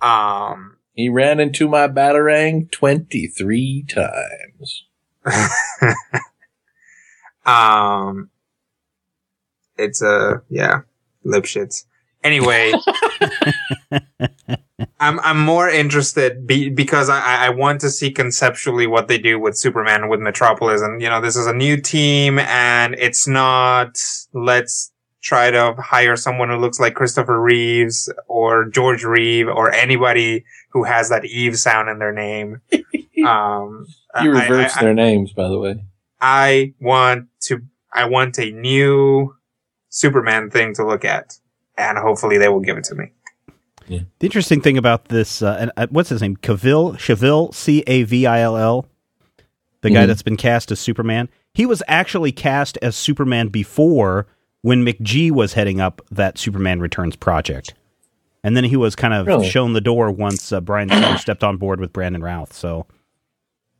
Um. 0.00 0.76
He 0.92 1.08
ran 1.08 1.40
into 1.40 1.68
my 1.68 1.88
batarang 1.88 2.70
23 2.70 3.84
times. 3.88 4.84
um. 7.46 8.30
It's 9.78 10.02
a 10.02 10.42
yeah, 10.50 10.80
lip 11.24 11.44
shits. 11.44 11.84
Anyway, 12.22 12.72
I'm 15.00 15.20
I'm 15.20 15.40
more 15.40 15.68
interested 15.68 16.46
be, 16.46 16.68
because 16.70 17.08
I 17.08 17.20
I 17.20 17.46
I 17.46 17.48
want 17.50 17.80
to 17.82 17.90
see 17.90 18.10
conceptually 18.10 18.86
what 18.86 19.08
they 19.08 19.18
do 19.18 19.38
with 19.38 19.56
Superman 19.56 20.08
with 20.08 20.20
Metropolis, 20.20 20.82
and 20.82 21.00
you 21.00 21.08
know 21.08 21.20
this 21.20 21.36
is 21.36 21.46
a 21.46 21.52
new 21.54 21.80
team, 21.80 22.38
and 22.38 22.94
it's 22.98 23.26
not 23.26 23.98
let's 24.34 24.92
try 25.22 25.50
to 25.50 25.74
hire 25.78 26.16
someone 26.16 26.48
who 26.48 26.56
looks 26.56 26.80
like 26.80 26.94
Christopher 26.94 27.40
Reeves 27.40 28.10
or 28.26 28.64
George 28.66 29.04
Reeve 29.04 29.48
or 29.48 29.70
anybody 29.72 30.44
who 30.70 30.84
has 30.84 31.10
that 31.10 31.26
Eve 31.26 31.58
sound 31.58 31.88
in 31.88 31.98
their 31.98 32.12
name. 32.12 32.60
Um, 33.22 33.84
You 34.22 34.34
I- 34.34 34.48
I- 34.78 34.80
their 34.80 34.94
names, 34.94 35.34
by 35.34 35.46
the 35.48 35.58
way. 35.58 35.84
I 36.22 36.72
want 36.80 37.26
to, 37.42 37.60
I 37.92 38.06
want 38.06 38.38
a 38.38 38.50
new 38.50 39.34
Superman 39.90 40.48
thing 40.48 40.72
to 40.76 40.86
look 40.86 41.04
at. 41.04 41.36
And 41.80 41.98
hopefully 41.98 42.36
they 42.38 42.48
will 42.48 42.60
give 42.60 42.76
it 42.76 42.84
to 42.84 42.94
me. 42.94 43.10
The 43.88 44.04
interesting 44.20 44.60
thing 44.60 44.78
about 44.78 45.06
this, 45.06 45.42
uh, 45.42 45.56
and, 45.58 45.72
uh, 45.76 45.88
what's 45.90 46.10
his 46.10 46.22
name? 46.22 46.36
Cavill, 46.36 46.94
Cavill, 46.94 47.52
C 47.52 47.82
A 47.88 48.04
V 48.04 48.24
I 48.26 48.40
L 48.40 48.56
L, 48.56 48.86
the 49.80 49.90
guy 49.90 50.04
Mhm. 50.04 50.06
that's 50.06 50.22
been 50.22 50.36
cast 50.36 50.70
as 50.70 50.78
Superman. 50.78 51.28
He 51.54 51.66
was 51.66 51.82
actually 51.88 52.30
cast 52.30 52.78
as 52.82 52.94
Superman 52.94 53.48
before 53.48 54.28
when 54.62 54.84
McG 54.84 55.32
was 55.32 55.54
heading 55.54 55.80
up 55.80 56.02
that 56.10 56.38
Superman 56.38 56.78
Returns 56.78 57.16
project, 57.16 57.74
and 58.44 58.56
then 58.56 58.62
he 58.64 58.76
was 58.76 58.94
kind 58.94 59.12
of 59.12 59.26
Really? 59.26 59.48
shown 59.48 59.72
the 59.72 59.80
door 59.80 60.12
once 60.12 60.52
uh, 60.52 60.60
Bryan 60.60 60.88
Singer 60.90 61.16
stepped 61.18 61.42
on 61.42 61.56
board 61.56 61.80
with 61.80 61.92
Brandon 61.92 62.22
Routh. 62.22 62.52
So 62.52 62.86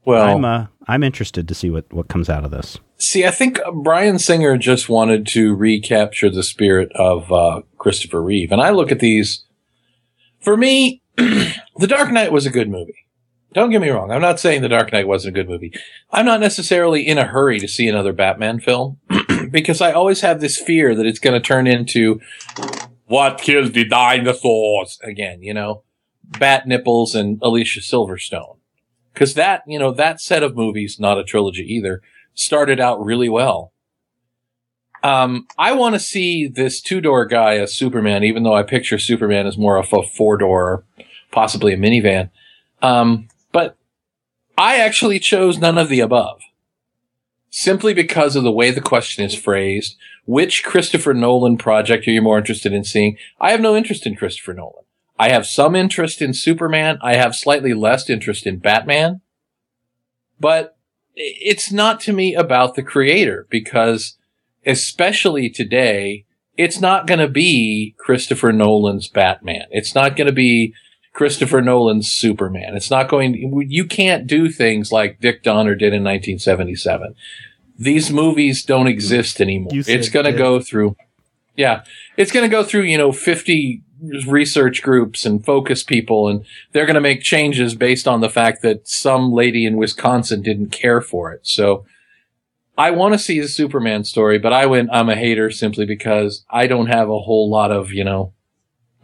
Well, 0.05 0.37
I'm 0.37 0.45
uh, 0.45 0.67
I'm 0.89 1.03
interested 1.03 1.47
to 1.49 1.55
see 1.55 1.71
what 1.71 1.93
what 1.93 2.09
comes 2.09 2.29
out 2.29 2.45
of 2.45 2.51
this. 2.51 2.79
see, 2.99 3.27
I 3.27 3.31
think 3.31 3.59
Bryan 3.83 4.19
Singer 4.19 4.57
just 4.57 4.89
wanted 4.89 5.27
to 5.29 5.55
recapture 5.55 6.31
the 6.31 6.43
spirit 6.43 6.91
of 6.95 7.31
uh, 7.33 7.63
Christopher 7.79 8.23
Reeve. 8.23 8.53
And 8.53 8.61
I 8.61 8.71
look 8.71 8.91
at 8.91 9.01
these, 9.01 9.45
for 10.41 10.57
me, 10.57 11.03
The 11.17 11.87
Dark 11.87 12.13
Knight 12.13 12.33
was 12.33 12.47
a 12.47 12.51
good 12.51 12.69
movie. 12.69 13.07
Don't 13.53 13.71
get 13.71 13.81
me 13.81 13.89
wrong. 13.89 14.13
I'm 14.13 14.21
not 14.21 14.39
saying 14.39 14.63
The 14.63 14.69
Dark 14.69 14.93
Knight 14.93 15.09
wasn't 15.09 15.35
a 15.37 15.39
good 15.41 15.49
movie. 15.49 15.73
I'm 16.13 16.25
not 16.25 16.41
necessarily 16.41 17.07
in 17.07 17.19
a 17.19 17.25
hurry 17.25 17.59
to 17.59 17.67
see 17.67 17.89
another 17.89 18.13
Batman 18.13 18.61
film 18.61 18.99
because 19.51 19.81
I 19.81 19.93
always 19.93 20.21
have 20.21 20.41
this 20.41 20.59
fear 20.61 20.95
that 20.95 21.07
it's 21.07 21.19
going 21.19 21.41
to 21.41 21.47
turn 21.47 21.67
into 21.67 22.21
what 23.07 23.41
killed 23.41 23.73
the 23.73 23.85
dinosaurs 23.85 25.01
again, 25.03 25.43
you 25.43 25.53
know, 25.53 25.83
Bat 26.39 26.69
Nipples 26.69 27.15
and 27.17 27.41
Alicia 27.43 27.81
Silverstone. 27.81 28.60
Cause 29.15 29.35
that, 29.35 29.63
you 29.67 29.79
know, 29.79 29.93
that 29.93 30.21
set 30.21 30.43
of 30.43 30.57
movies, 30.57 30.99
not 31.01 31.19
a 31.19 31.25
trilogy 31.25 31.65
either, 31.65 32.01
started 32.35 32.81
out 32.81 33.05
really 33.05 33.29
well. 33.29 33.73
Um, 35.03 35.47
I 35.59 35.73
want 35.73 35.95
to 35.95 35.99
see 35.99 36.47
this 36.47 36.81
two 36.81 37.01
door 37.01 37.25
guy 37.27 37.57
as 37.57 37.75
Superman, 37.75 38.23
even 38.23 38.43
though 38.43 38.55
I 38.55 38.63
picture 38.63 38.99
Superman 38.99 39.47
as 39.47 39.57
more 39.57 39.77
of 39.79 39.93
a 39.93 40.03
four 40.03 40.37
door, 40.37 40.85
possibly 41.33 41.73
a 41.73 41.77
minivan. 41.77 42.31
Um, 42.83 43.29
but 43.51 43.77
I 44.59 44.77
actually 44.77 45.19
chose 45.19 45.59
none 45.59 45.79
of 45.79 45.89
the 45.89 46.01
above. 46.01 46.41
simply 47.51 47.93
because 47.93 48.37
of 48.37 48.45
the 48.45 48.53
way 48.53 48.71
the 48.71 48.81
question 48.81 49.25
is 49.25 49.35
phrased. 49.35 49.97
Which 50.25 50.65
Christopher 50.65 51.13
Nolan 51.13 51.59
project 51.59 52.07
are 52.07 52.13
you 52.13 52.23
more 52.23 52.39
interested 52.39 52.73
in 52.73 52.85
seeing? 52.85 53.17
I 53.41 53.51
have 53.51 53.61
no 53.61 53.77
interest 53.77 54.07
in 54.07 54.15
Christopher 54.15 54.55
Nolan. 54.55 54.85
I 55.21 55.29
have 55.29 55.45
some 55.45 55.77
interest 55.77 56.23
in 56.23 56.33
Superman. 56.33 56.99
I 57.03 57.17
have 57.17 57.37
slightly 57.37 57.75
less 57.75 58.09
interest 58.09 58.47
in 58.47 58.59
Batman. 58.59 59.21
But 60.41 60.79
it's 61.15 61.71
not 61.71 62.01
to 62.01 62.15
me 62.15 62.35
about 62.35 62.75
the 62.75 62.83
creator 62.83 63.47
because 63.51 64.17
especially 64.65 65.51
today, 65.51 66.25
it's 66.57 66.81
not 66.81 67.07
going 67.07 67.21
to 67.21 67.29
be 67.29 67.95
Christopher 67.99 68.51
Nolan's 68.51 69.09
Batman. 69.09 69.67
It's 69.71 69.95
not 69.95 70.17
going 70.17 70.27
to 70.27 70.33
be 70.33 70.73
Christopher 71.13 71.61
Nolan's 71.61 72.11
Superman. 72.11 72.75
It's 72.75 72.91
not 72.91 73.11
going, 73.11 73.67
you 73.69 73.85
can't 73.85 74.27
do 74.27 74.49
things 74.49 74.91
like 74.91 75.21
Dick 75.21 75.43
Donner 75.43 75.75
did 75.75 75.93
in 75.93 76.03
1977. 76.03 77.15
These 77.79 78.11
movies 78.11 78.65
don't 78.65 78.87
exist 78.87 79.39
anymore. 79.39 79.73
It's 79.75 80.09
going 80.09 80.25
to 80.25 80.33
go 80.33 80.61
through, 80.61 80.97
yeah, 81.57 81.85
it's 82.17 82.33
going 82.33 82.49
to 82.49 82.51
go 82.51 82.65
through, 82.65 82.85
you 82.85 82.97
know, 82.97 83.13
50 83.13 83.83
research 84.27 84.83
groups 84.83 85.27
and 85.27 85.45
focus 85.45 85.83
people 85.83 86.29
and 86.29 86.45
they're 86.73 86.87
going 86.87 86.95
to 86.95 87.01
make 87.01 87.23
changes 87.23 87.75
based 87.75 88.09
on 88.09 88.21
the 88.21 88.31
fact 88.31 88.63
that 88.63 88.89
some 88.89 89.33
lady 89.33 89.67
in 89.67 89.77
Wisconsin 89.77 90.43
didn't 90.43 90.71
care 90.71 91.01
for 91.01 91.33
it. 91.33 91.47
So 91.47 91.85
I 92.79 92.91
want 92.91 93.13
to 93.15 93.19
see 93.19 93.41
the 93.41 93.49
Superman 93.49 94.05
story, 94.05 94.39
but 94.39 94.53
I 94.53 94.67
went, 94.67 94.89
I'm 94.93 95.09
a 95.09 95.17
hater 95.17 95.51
simply 95.51 95.85
because 95.85 96.45
I 96.51 96.67
don't 96.67 96.87
have 96.87 97.11
a 97.11 97.21
whole 97.21 97.51
lot 97.51 97.71
of, 97.71 97.93
you 97.93 98.05
know, 98.05 98.33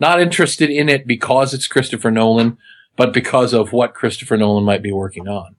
not 0.00 0.20
interested 0.20 0.70
in 0.70 0.88
it 0.88 1.06
because 1.06 1.52
it's 1.52 1.66
Christopher 1.66 2.10
Nolan, 2.10 2.58
but 2.96 3.12
because 3.12 3.52
of 3.52 3.72
what 3.72 3.94
Christopher 3.94 4.36
Nolan 4.36 4.64
might 4.64 4.82
be 4.82 4.92
working 4.92 5.28
on. 5.28 5.56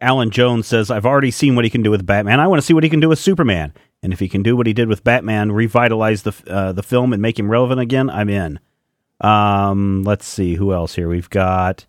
Alan 0.00 0.30
Jones 0.30 0.66
says, 0.66 0.90
I've 0.90 1.06
already 1.06 1.30
seen 1.30 1.54
what 1.54 1.64
he 1.64 1.70
can 1.70 1.82
do 1.82 1.90
with 1.90 2.04
Batman. 2.04 2.40
I 2.40 2.46
want 2.48 2.60
to 2.60 2.66
see 2.66 2.74
what 2.74 2.84
he 2.84 2.90
can 2.90 3.00
do 3.00 3.08
with 3.08 3.18
Superman. 3.18 3.72
And 4.02 4.12
if 4.12 4.18
he 4.18 4.28
can 4.28 4.42
do 4.42 4.56
what 4.56 4.66
he 4.66 4.72
did 4.72 4.88
with 4.88 5.04
Batman, 5.04 5.52
revitalize 5.52 6.22
the 6.22 6.34
uh, 6.48 6.72
the 6.72 6.82
film 6.82 7.12
and 7.12 7.22
make 7.22 7.38
him 7.38 7.50
relevant 7.50 7.80
again, 7.80 8.10
I'm 8.10 8.28
in. 8.28 8.58
Um, 9.20 10.02
let's 10.02 10.26
see 10.26 10.56
who 10.56 10.72
else 10.72 10.96
here. 10.96 11.08
We've 11.08 11.30
got 11.30 11.86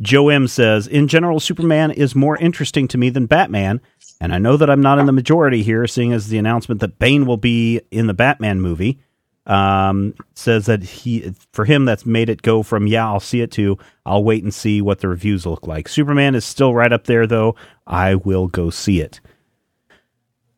Joe 0.00 0.28
M 0.30 0.48
says, 0.48 0.88
in 0.88 1.06
general, 1.06 1.38
Superman 1.38 1.92
is 1.92 2.14
more 2.14 2.36
interesting 2.36 2.88
to 2.88 2.98
me 2.98 3.08
than 3.10 3.26
Batman, 3.26 3.80
and 4.20 4.34
I 4.34 4.38
know 4.38 4.56
that 4.56 4.68
I'm 4.68 4.80
not 4.80 4.98
in 4.98 5.06
the 5.06 5.12
majority 5.12 5.62
here, 5.62 5.86
seeing 5.86 6.12
as 6.12 6.28
the 6.28 6.38
announcement 6.38 6.80
that 6.80 6.98
Bane 6.98 7.26
will 7.26 7.36
be 7.36 7.80
in 7.90 8.08
the 8.08 8.14
Batman 8.14 8.60
movie. 8.60 8.98
Um, 9.44 10.14
says 10.36 10.66
that 10.66 10.84
he 10.84 11.34
for 11.52 11.64
him 11.64 11.84
that's 11.84 12.06
made 12.06 12.28
it 12.28 12.42
go 12.42 12.62
from 12.62 12.86
yeah 12.86 13.04
I'll 13.04 13.18
see 13.18 13.40
it 13.40 13.50
to 13.52 13.76
I'll 14.06 14.22
wait 14.22 14.44
and 14.44 14.54
see 14.54 14.80
what 14.80 15.00
the 15.00 15.08
reviews 15.08 15.44
look 15.44 15.66
like. 15.66 15.88
Superman 15.88 16.36
is 16.36 16.44
still 16.44 16.72
right 16.74 16.92
up 16.92 17.04
there 17.04 17.26
though. 17.26 17.56
I 17.84 18.14
will 18.14 18.46
go 18.46 18.70
see 18.70 19.00
it. 19.00 19.20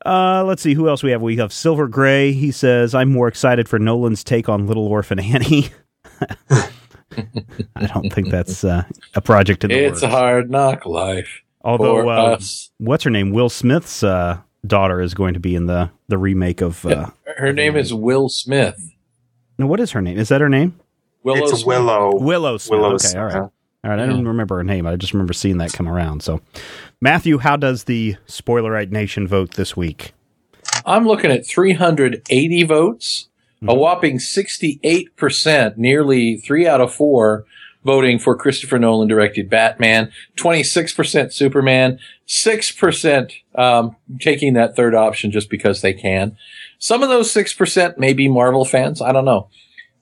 Uh, 0.04 0.44
let's 0.44 0.60
see 0.62 0.74
who 0.74 0.88
else 0.88 1.02
we 1.02 1.10
have. 1.12 1.22
We 1.22 1.36
have 1.36 1.52
Silver 1.52 1.88
Gray. 1.88 2.32
He 2.32 2.50
says 2.50 2.94
I'm 2.94 3.10
more 3.10 3.28
excited 3.28 3.68
for 3.68 3.78
Nolan's 3.78 4.22
take 4.22 4.48
on 4.48 4.66
Little 4.66 4.86
Orphan 4.86 5.18
Annie. 5.18 5.68
I 7.76 7.86
don't 7.86 8.12
think 8.12 8.28
that's 8.30 8.64
uh, 8.64 8.84
a 9.14 9.20
project 9.20 9.64
in 9.64 9.70
the 9.70 9.76
It's 9.78 10.02
works. 10.02 10.02
a 10.02 10.08
hard 10.08 10.50
knock 10.50 10.84
life 10.84 11.40
Although 11.62 12.02
for 12.02 12.06
uh, 12.12 12.22
us. 12.34 12.70
what's 12.78 13.04
her 13.04 13.10
name? 13.10 13.30
Will 13.30 13.48
Smith's 13.48 14.02
uh, 14.02 14.38
daughter 14.66 15.00
is 15.00 15.14
going 15.14 15.34
to 15.34 15.40
be 15.40 15.54
in 15.54 15.66
the 15.66 15.90
the 16.08 16.18
remake 16.18 16.60
of. 16.60 16.84
Uh, 16.84 17.10
Her 17.36 17.52
name 17.52 17.76
is 17.76 17.94
Will 17.94 18.28
Smith. 18.28 18.78
no, 19.58 19.66
what 19.66 19.80
is 19.80 19.92
her 19.92 20.02
name? 20.02 20.18
Is 20.18 20.28
that 20.28 20.40
her 20.40 20.48
name? 20.48 20.78
it's 21.24 21.50
Smith. 21.52 21.66
Willow. 21.66 22.16
Willow 22.16 22.58
Smith. 22.58 22.80
Willow 22.80 22.94
okay, 22.96 23.16
all 23.18 23.24
right. 23.24 23.32
Smith. 23.32 23.50
All 23.84 23.90
right, 23.90 23.98
I 24.00 24.06
don't 24.06 24.26
remember 24.26 24.56
her 24.56 24.64
name. 24.64 24.86
I 24.86 24.96
just 24.96 25.12
remember 25.12 25.34
seeing 25.34 25.58
that 25.58 25.74
come 25.74 25.86
around. 25.86 26.22
So, 26.22 26.40
Matthew, 27.04 27.36
how 27.36 27.56
does 27.56 27.84
the 27.84 28.16
Spoilerite 28.26 28.90
Nation 28.90 29.28
vote 29.28 29.56
this 29.56 29.76
week? 29.76 30.14
I'm 30.86 31.06
looking 31.06 31.30
at 31.30 31.46
380 31.46 32.62
votes, 32.62 33.28
a 33.68 33.74
whopping 33.74 34.16
68%, 34.16 35.76
nearly 35.76 36.38
three 36.38 36.66
out 36.66 36.80
of 36.80 36.94
four 36.94 37.44
voting 37.84 38.18
for 38.18 38.34
Christopher 38.34 38.78
Nolan 38.78 39.06
directed 39.06 39.50
Batman, 39.50 40.10
26% 40.38 41.30
Superman, 41.30 41.98
6% 42.26 43.32
um, 43.54 43.96
taking 44.18 44.54
that 44.54 44.74
third 44.74 44.94
option 44.94 45.30
just 45.30 45.50
because 45.50 45.82
they 45.82 45.92
can. 45.92 46.38
Some 46.78 47.02
of 47.02 47.10
those 47.10 47.30
6% 47.34 47.98
may 47.98 48.14
be 48.14 48.28
Marvel 48.28 48.64
fans. 48.64 49.02
I 49.02 49.12
don't 49.12 49.26
know. 49.26 49.50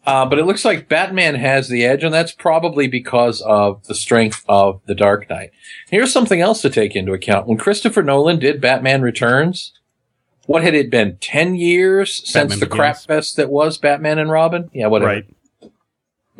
Uh, 0.04 0.26
but 0.26 0.38
it 0.38 0.46
looks 0.46 0.64
like 0.64 0.88
Batman 0.88 1.36
has 1.36 1.68
the 1.68 1.84
edge, 1.84 2.02
and 2.02 2.12
that's 2.12 2.32
probably 2.32 2.88
because 2.88 3.40
of 3.42 3.86
the 3.86 3.94
strength 3.94 4.44
of 4.48 4.80
The 4.86 4.96
Dark 4.96 5.30
Knight. 5.30 5.50
Here's 5.90 6.12
something 6.12 6.40
else 6.40 6.60
to 6.62 6.70
take 6.70 6.96
into 6.96 7.12
account. 7.12 7.46
When 7.46 7.58
Christopher 7.58 8.02
Nolan 8.02 8.40
did 8.40 8.60
Batman 8.60 9.02
Returns, 9.02 9.72
what 10.46 10.62
had 10.64 10.74
it 10.74 10.90
been? 10.90 11.18
10 11.20 11.54
years 11.54 12.16
since 12.16 12.32
Batman 12.32 12.58
the 12.58 12.66
Begins. 12.66 12.76
crap 12.78 12.98
fest 12.98 13.36
that 13.36 13.48
was 13.50 13.78
Batman 13.78 14.18
and 14.18 14.30
Robin? 14.30 14.70
Yeah, 14.72 14.88
whatever. 14.88 15.12
Right. 15.12 15.24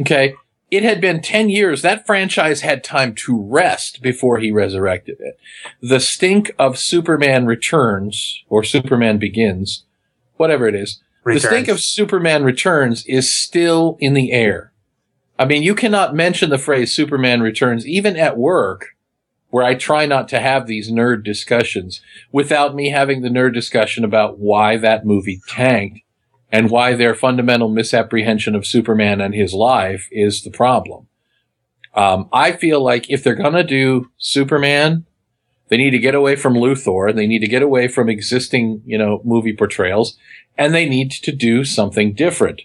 Okay. 0.00 0.34
It 0.72 0.82
had 0.82 1.00
been 1.00 1.20
10 1.20 1.50
years. 1.50 1.82
That 1.82 2.06
franchise 2.06 2.62
had 2.62 2.82
time 2.82 3.14
to 3.26 3.40
rest 3.40 4.02
before 4.02 4.38
he 4.38 4.50
resurrected 4.50 5.18
it. 5.20 5.38
The 5.80 6.00
stink 6.00 6.50
of 6.58 6.78
Superman 6.78 7.46
Returns 7.46 8.42
or 8.48 8.64
Superman 8.64 9.18
Begins, 9.18 9.84
whatever 10.36 10.66
it 10.66 10.74
is, 10.74 11.00
the 11.24 11.40
stink 11.40 11.68
of 11.68 11.80
Superman 11.80 12.44
Returns 12.44 13.04
is 13.06 13.32
still 13.32 13.96
in 14.00 14.14
the 14.14 14.32
air. 14.32 14.72
I 15.38 15.44
mean, 15.44 15.62
you 15.62 15.74
cannot 15.74 16.14
mention 16.14 16.50
the 16.50 16.58
phrase 16.58 16.94
Superman 16.94 17.40
Returns 17.40 17.86
even 17.86 18.16
at 18.16 18.36
work 18.36 18.96
where 19.50 19.64
I 19.64 19.74
try 19.74 20.06
not 20.06 20.28
to 20.28 20.40
have 20.40 20.66
these 20.66 20.90
nerd 20.90 21.24
discussions 21.24 22.00
without 22.32 22.74
me 22.74 22.88
having 22.88 23.20
the 23.20 23.28
nerd 23.28 23.52
discussion 23.52 24.02
about 24.02 24.38
why 24.38 24.78
that 24.78 25.04
movie 25.04 25.42
tanked 25.46 26.00
and 26.50 26.70
why 26.70 26.94
their 26.94 27.14
fundamental 27.14 27.68
misapprehension 27.68 28.54
of 28.54 28.66
Superman 28.66 29.20
and 29.20 29.34
his 29.34 29.52
life 29.52 30.08
is 30.10 30.42
the 30.42 30.50
problem. 30.50 31.06
Um, 31.94 32.30
I 32.32 32.52
feel 32.52 32.82
like 32.82 33.10
if 33.10 33.22
they're 33.22 33.34
going 33.34 33.52
to 33.52 33.62
do 33.62 34.10
Superman, 34.16 35.04
they 35.72 35.78
need 35.78 35.92
to 35.92 35.98
get 35.98 36.14
away 36.14 36.36
from 36.36 36.52
Luthor. 36.52 37.14
They 37.14 37.26
need 37.26 37.38
to 37.38 37.48
get 37.48 37.62
away 37.62 37.88
from 37.88 38.10
existing, 38.10 38.82
you 38.84 38.98
know, 38.98 39.22
movie 39.24 39.56
portrayals 39.56 40.18
and 40.58 40.74
they 40.74 40.86
need 40.86 41.10
to 41.12 41.32
do 41.32 41.64
something 41.64 42.12
different, 42.12 42.60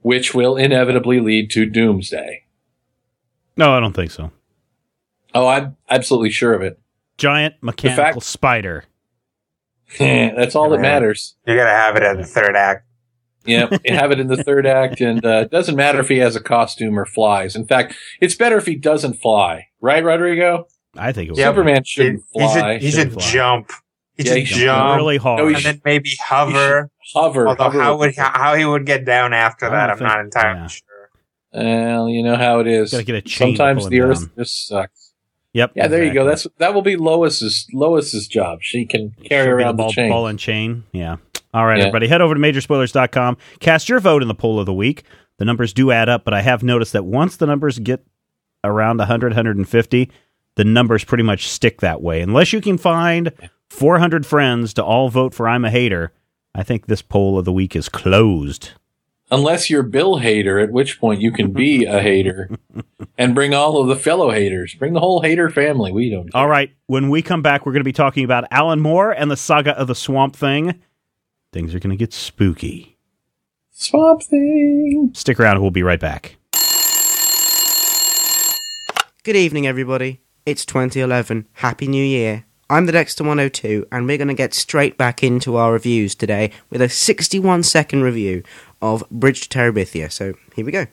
which 0.00 0.34
will 0.34 0.56
inevitably 0.56 1.20
lead 1.20 1.50
to 1.50 1.66
doomsday. 1.66 2.46
No, 3.58 3.74
I 3.74 3.80
don't 3.80 3.92
think 3.92 4.12
so. 4.12 4.30
Oh, 5.34 5.46
I'm 5.46 5.76
absolutely 5.90 6.30
sure 6.30 6.54
of 6.54 6.62
it. 6.62 6.80
Giant 7.18 7.56
mechanical 7.60 8.02
fact- 8.02 8.22
spider. 8.22 8.84
That's 9.98 10.56
all 10.56 10.70
that 10.70 10.80
matters. 10.80 11.36
You 11.46 11.54
gotta 11.54 11.68
have 11.68 11.96
it 11.96 12.02
at 12.02 12.16
the 12.16 12.24
third 12.24 12.56
act. 12.56 12.86
Yeah, 13.44 13.68
have 13.88 14.10
it 14.10 14.20
in 14.20 14.28
the 14.28 14.42
third 14.42 14.66
act, 14.66 15.02
and 15.02 15.22
uh, 15.22 15.40
it 15.40 15.50
doesn't 15.50 15.76
matter 15.76 16.00
if 16.00 16.08
he 16.08 16.16
has 16.16 16.34
a 16.34 16.42
costume 16.42 16.98
or 16.98 17.04
flies. 17.04 17.54
In 17.54 17.66
fact, 17.66 17.94
it's 18.22 18.34
better 18.34 18.56
if 18.56 18.64
he 18.64 18.74
doesn't 18.74 19.20
fly, 19.20 19.66
right, 19.82 20.02
Rodrigo? 20.02 20.66
I 20.96 21.12
think 21.12 21.28
it 21.28 21.32
was 21.32 21.38
Yeah, 21.38 21.50
Superman 21.50 21.84
shouldn't 21.84 22.24
he 22.32 22.40
should, 22.40 22.50
fly. 22.52 22.78
he 22.78 22.90
Shouldn't 22.90 23.12
should 23.12 23.22
fly. 23.22 23.30
jump. 23.32 23.70
He 24.16 24.24
Yeah, 24.24 24.32
should 24.34 24.38
he 24.46 24.64
jump. 24.64 24.96
really 24.96 25.16
hard. 25.16 25.38
No, 25.40 25.46
and 25.48 25.56
then 25.64 25.80
maybe 25.84 26.10
hover. 26.20 26.90
Hover. 27.14 27.48
Although 27.48 27.64
hover 27.64 27.80
how 27.82 27.96
would 27.98 28.16
how, 28.16 28.30
how 28.34 28.54
he 28.54 28.64
would 28.64 28.84
get 28.86 29.04
down 29.04 29.32
after 29.32 29.68
that, 29.70 29.90
I'm 29.90 29.98
think- 29.98 30.08
not 30.08 30.20
entirely 30.20 30.60
yeah. 30.60 30.66
sure. 30.66 31.10
Well, 31.52 32.08
you 32.08 32.22
know 32.22 32.36
how 32.36 32.60
it 32.60 32.66
is. 32.66 32.90
Gotta 32.90 33.04
get 33.04 33.14
a 33.16 33.22
chain 33.22 33.56
Sometimes 33.56 33.88
the 33.88 33.96
him 33.96 34.04
Earth 34.10 34.20
down. 34.20 34.30
just 34.38 34.66
sucks. 34.68 35.12
Yep. 35.54 35.72
Yeah, 35.76 35.88
there 35.88 36.04
you 36.04 36.12
go. 36.12 36.24
That's 36.26 36.46
that 36.58 36.74
will 36.74 36.82
be 36.82 36.96
Lois's 36.96 37.66
Lois's 37.72 38.28
job. 38.28 38.58
She 38.62 38.84
can 38.84 39.14
carry 39.24 39.44
Should 39.46 39.56
be 39.56 39.62
around 39.64 39.76
the, 39.76 39.82
ball, 39.84 39.92
chain. 39.92 40.10
ball 40.10 40.26
and 40.26 40.38
chain. 40.38 40.84
Yeah. 40.92 41.16
All 41.54 41.64
right, 41.64 41.78
Yeah. 41.78 41.84
everybody, 41.84 42.08
head 42.08 42.20
over 42.20 42.34
to 42.34 42.40
majorspoilers.com. 42.40 43.38
Cast 43.60 43.88
your 43.88 43.98
vote 44.00 44.20
in 44.20 44.28
the 44.28 44.34
poll 44.34 44.60
of 44.60 44.66
the 44.66 44.74
week. 44.74 45.04
The 45.38 45.46
numbers 45.46 45.72
do 45.72 45.90
add 45.90 46.08
up, 46.10 46.24
but 46.24 46.34
I 46.34 46.42
have 46.42 46.62
noticed 46.62 46.92
that 46.92 47.04
once 47.06 47.36
the 47.36 47.46
numbers 47.46 47.78
get 47.78 48.04
around 48.62 48.98
100, 48.98 49.32
150, 49.32 50.10
the 50.58 50.64
numbers 50.64 51.04
pretty 51.04 51.22
much 51.22 51.48
stick 51.48 51.80
that 51.80 52.02
way. 52.02 52.20
Unless 52.20 52.52
you 52.52 52.60
can 52.60 52.78
find 52.78 53.32
400 53.70 54.26
friends 54.26 54.74
to 54.74 54.84
all 54.84 55.08
vote 55.08 55.32
for 55.32 55.48
I'm 55.48 55.64
a 55.64 55.70
Hater, 55.70 56.12
I 56.52 56.64
think 56.64 56.86
this 56.86 57.00
poll 57.00 57.38
of 57.38 57.44
the 57.44 57.52
week 57.52 57.76
is 57.76 57.88
closed. 57.88 58.72
Unless 59.30 59.70
you're 59.70 59.84
Bill 59.84 60.16
Hater, 60.16 60.58
at 60.58 60.72
which 60.72 60.98
point 60.98 61.20
you 61.20 61.30
can 61.30 61.52
be 61.52 61.84
a 61.84 62.00
hater 62.00 62.50
and 63.18 63.36
bring 63.36 63.54
all 63.54 63.80
of 63.80 63.86
the 63.86 63.94
fellow 63.94 64.32
haters. 64.32 64.74
Bring 64.74 64.94
the 64.94 65.00
whole 65.00 65.22
hater 65.22 65.48
family. 65.48 65.92
We 65.92 66.10
don't. 66.10 66.34
All 66.34 66.48
right, 66.48 66.74
when 66.86 67.08
we 67.08 67.22
come 67.22 67.40
back, 67.40 67.64
we're 67.64 67.72
going 67.72 67.80
to 67.80 67.84
be 67.84 67.92
talking 67.92 68.24
about 68.24 68.48
Alan 68.50 68.80
Moore 68.80 69.12
and 69.12 69.30
the 69.30 69.36
saga 69.36 69.78
of 69.78 69.86
the 69.86 69.94
Swamp 69.94 70.34
Thing. 70.34 70.80
Things 71.52 71.72
are 71.72 71.78
going 71.78 71.90
to 71.90 71.96
get 71.96 72.12
spooky. 72.12 72.98
Swamp 73.70 74.24
Thing. 74.24 75.10
Stick 75.14 75.38
around, 75.38 75.60
we'll 75.60 75.70
be 75.70 75.84
right 75.84 76.00
back. 76.00 76.36
Good 79.22 79.36
evening, 79.36 79.66
everybody. 79.66 80.22
It's 80.48 80.64
2011. 80.64 81.46
Happy 81.52 81.86
New 81.86 82.02
Year. 82.02 82.46
I'm 82.70 82.86
the 82.86 82.92
Dexter102, 82.92 83.84
and 83.92 84.06
we're 84.06 84.16
going 84.16 84.28
to 84.28 84.34
get 84.34 84.54
straight 84.54 84.96
back 84.96 85.22
into 85.22 85.56
our 85.56 85.74
reviews 85.74 86.14
today 86.14 86.52
with 86.70 86.80
a 86.80 86.88
61 86.88 87.64
second 87.64 88.00
review 88.00 88.42
of 88.80 89.04
Bridge 89.10 89.46
to 89.46 89.58
Terabithia. 89.58 90.10
So 90.10 90.32
here 90.56 90.64
we 90.64 90.72
go. 90.72 90.86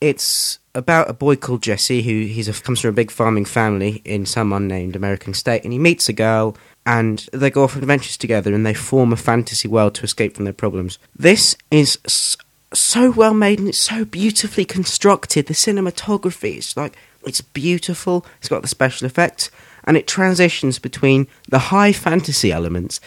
It's 0.00 0.60
about 0.72 1.10
a 1.10 1.14
boy 1.14 1.34
called 1.34 1.64
Jesse 1.64 2.02
who 2.02 2.26
he's 2.32 2.46
a, 2.46 2.52
comes 2.52 2.78
from 2.78 2.90
a 2.90 2.92
big 2.92 3.10
farming 3.10 3.46
family 3.46 4.02
in 4.04 4.24
some 4.24 4.52
unnamed 4.52 4.94
American 4.94 5.34
state, 5.34 5.64
and 5.64 5.72
he 5.72 5.80
meets 5.80 6.08
a 6.08 6.12
girl, 6.12 6.56
and 6.86 7.28
they 7.32 7.50
go 7.50 7.64
off 7.64 7.74
on 7.74 7.82
adventures 7.82 8.16
together 8.16 8.54
and 8.54 8.64
they 8.64 8.72
form 8.72 9.12
a 9.12 9.16
fantasy 9.16 9.66
world 9.66 9.96
to 9.96 10.04
escape 10.04 10.36
from 10.36 10.44
their 10.44 10.54
problems. 10.54 11.00
This 11.16 11.56
is 11.72 11.98
so 12.72 13.10
well 13.10 13.34
made 13.34 13.58
and 13.58 13.68
it's 13.68 13.78
so 13.78 14.04
beautifully 14.04 14.64
constructed. 14.64 15.46
The 15.46 15.54
cinematography 15.54 16.58
is 16.58 16.76
like 16.76 16.96
it's 17.24 17.40
beautiful. 17.40 18.26
It's 18.38 18.48
got 18.48 18.62
the 18.62 18.68
special 18.68 19.06
effects 19.06 19.50
and 19.84 19.96
it 19.96 20.06
transitions 20.06 20.78
between 20.78 21.26
the 21.48 21.58
high 21.58 21.92
fantasy 21.92 22.52
elements 22.52 23.00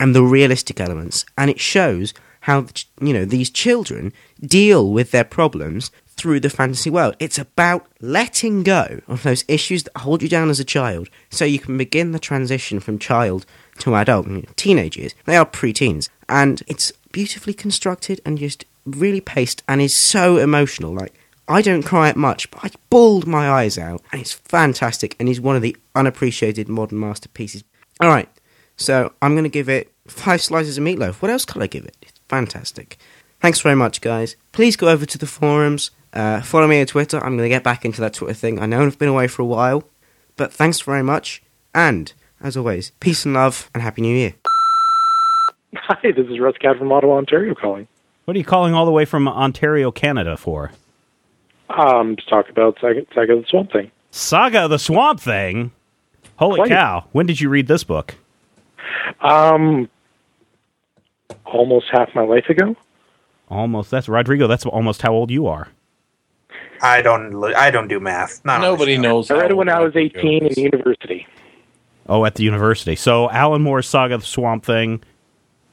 and 0.00 0.14
the 0.14 0.22
realistic 0.22 0.80
elements 0.80 1.24
and 1.36 1.50
it 1.50 1.60
shows 1.60 2.14
how 2.40 2.66
you 3.00 3.12
know 3.12 3.24
these 3.24 3.50
children 3.50 4.12
deal 4.40 4.90
with 4.90 5.12
their 5.12 5.24
problems 5.24 5.90
through 6.16 6.40
the 6.40 6.50
fantasy 6.50 6.90
world. 6.90 7.16
It's 7.18 7.38
about 7.38 7.86
letting 8.00 8.62
go 8.62 9.00
of 9.08 9.22
those 9.22 9.44
issues 9.48 9.84
that 9.84 9.96
hold 9.98 10.22
you 10.22 10.28
down 10.28 10.50
as 10.50 10.60
a 10.60 10.64
child 10.64 11.08
so 11.30 11.44
you 11.44 11.58
can 11.58 11.76
begin 11.76 12.12
the 12.12 12.18
transition 12.18 12.80
from 12.80 12.98
child 12.98 13.46
to 13.78 13.94
adult. 13.94 14.26
You 14.26 14.34
know, 14.34 14.44
teenage 14.56 14.96
years, 14.96 15.14
they 15.24 15.36
are 15.36 15.46
preteens. 15.46 16.08
And 16.28 16.62
it's 16.66 16.92
beautifully 17.12 17.54
constructed 17.54 18.20
and 18.24 18.38
just 18.38 18.64
really 18.84 19.20
paced 19.20 19.62
and 19.66 19.80
is 19.80 19.96
so 19.96 20.36
emotional. 20.36 20.94
Like, 20.94 21.14
I 21.52 21.62
don't 21.62 21.82
cry 21.82 22.08
at 22.08 22.16
much, 22.16 22.50
but 22.50 22.64
I 22.64 22.70
bawled 22.90 23.26
my 23.26 23.50
eyes 23.50 23.78
out 23.78 24.02
and 24.10 24.20
it's 24.20 24.32
fantastic 24.32 25.16
and 25.18 25.28
is 25.28 25.40
one 25.40 25.56
of 25.56 25.62
the 25.62 25.76
unappreciated 25.94 26.68
modern 26.68 26.98
masterpieces. 26.98 27.64
Alright, 28.02 28.28
so 28.76 29.12
I'm 29.20 29.34
going 29.34 29.44
to 29.44 29.50
give 29.50 29.68
it 29.68 29.92
five 30.06 30.42
slices 30.42 30.78
of 30.78 30.84
meatloaf. 30.84 31.22
What 31.22 31.30
else 31.30 31.44
could 31.44 31.62
I 31.62 31.66
give 31.66 31.84
it? 31.84 31.96
It's 32.02 32.20
fantastic. 32.28 32.98
Thanks 33.40 33.60
very 33.60 33.76
much, 33.76 34.00
guys. 34.00 34.36
Please 34.52 34.76
go 34.76 34.88
over 34.88 35.04
to 35.04 35.18
the 35.18 35.26
forums 35.26 35.90
uh, 36.12 36.42
follow 36.42 36.66
me 36.66 36.80
on 36.80 36.86
Twitter. 36.86 37.16
I'm 37.18 37.36
going 37.36 37.48
to 37.48 37.54
get 37.54 37.62
back 37.62 37.84
into 37.84 38.00
that 38.02 38.14
Twitter 38.14 38.34
thing. 38.34 38.60
I 38.60 38.66
know 38.66 38.84
I've 38.84 38.98
been 38.98 39.08
away 39.08 39.28
for 39.28 39.42
a 39.42 39.46
while, 39.46 39.84
but 40.36 40.52
thanks 40.52 40.80
very 40.80 41.02
much. 41.02 41.42
And, 41.74 42.12
as 42.40 42.56
always, 42.56 42.92
peace 43.00 43.24
and 43.24 43.34
love 43.34 43.70
and 43.74 43.82
Happy 43.82 44.02
New 44.02 44.14
Year. 44.14 44.34
Hi, 45.74 46.12
this 46.12 46.26
is 46.26 46.38
Russ 46.38 46.56
Cat 46.58 46.76
from 46.76 46.92
Ottawa, 46.92 47.16
Ontario 47.16 47.54
calling. 47.54 47.88
What 48.26 48.36
are 48.36 48.38
you 48.38 48.44
calling 48.44 48.74
all 48.74 48.84
the 48.84 48.92
way 48.92 49.04
from 49.04 49.26
Ontario, 49.26 49.90
Canada 49.90 50.36
for? 50.36 50.72
Um, 51.76 52.16
to 52.16 52.22
talk 52.26 52.48
about 52.48 52.76
Saga, 52.80 53.02
Saga 53.14 53.40
the 53.40 53.46
Swamp 53.48 53.72
Thing. 53.72 53.90
Saga 54.10 54.68
the 54.68 54.78
Swamp 54.78 55.20
Thing? 55.20 55.72
Holy 56.36 56.56
Quite. 56.58 56.68
cow. 56.70 57.04
When 57.12 57.26
did 57.26 57.40
you 57.40 57.48
read 57.48 57.66
this 57.68 57.84
book? 57.84 58.14
Um, 59.20 59.88
almost 61.44 61.86
half 61.90 62.14
my 62.14 62.22
life 62.22 62.48
ago. 62.48 62.76
Almost. 63.48 63.90
That's 63.90 64.08
Rodrigo. 64.08 64.46
That's 64.46 64.64
almost 64.66 65.02
how 65.02 65.12
old 65.12 65.30
you 65.30 65.46
are. 65.46 65.68
I 66.80 67.00
don't. 67.00 67.44
I 67.54 67.70
don't 67.70 67.86
do 67.88 68.00
math. 68.00 68.44
Not 68.44 68.60
Nobody 68.60 68.98
knows. 68.98 69.30
I 69.30 69.34
read 69.36 69.50
it 69.52 69.56
when 69.56 69.68
I 69.68 69.78
was 69.80 69.94
old 69.94 70.04
18 70.04 70.42
in 70.42 70.48
goes. 70.48 70.58
university. 70.58 71.26
Oh, 72.08 72.24
at 72.24 72.34
the 72.34 72.42
university. 72.42 72.96
So 72.96 73.30
Alan 73.30 73.62
Moore's 73.62 73.88
Saga 73.88 74.18
the 74.18 74.24
Swamp 74.24 74.64
Thing. 74.64 75.02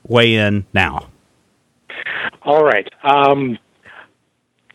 Weigh 0.07 0.35
in 0.35 0.65
now. 0.73 1.07
All 2.43 2.63
right. 2.63 2.87
Um, 3.03 3.57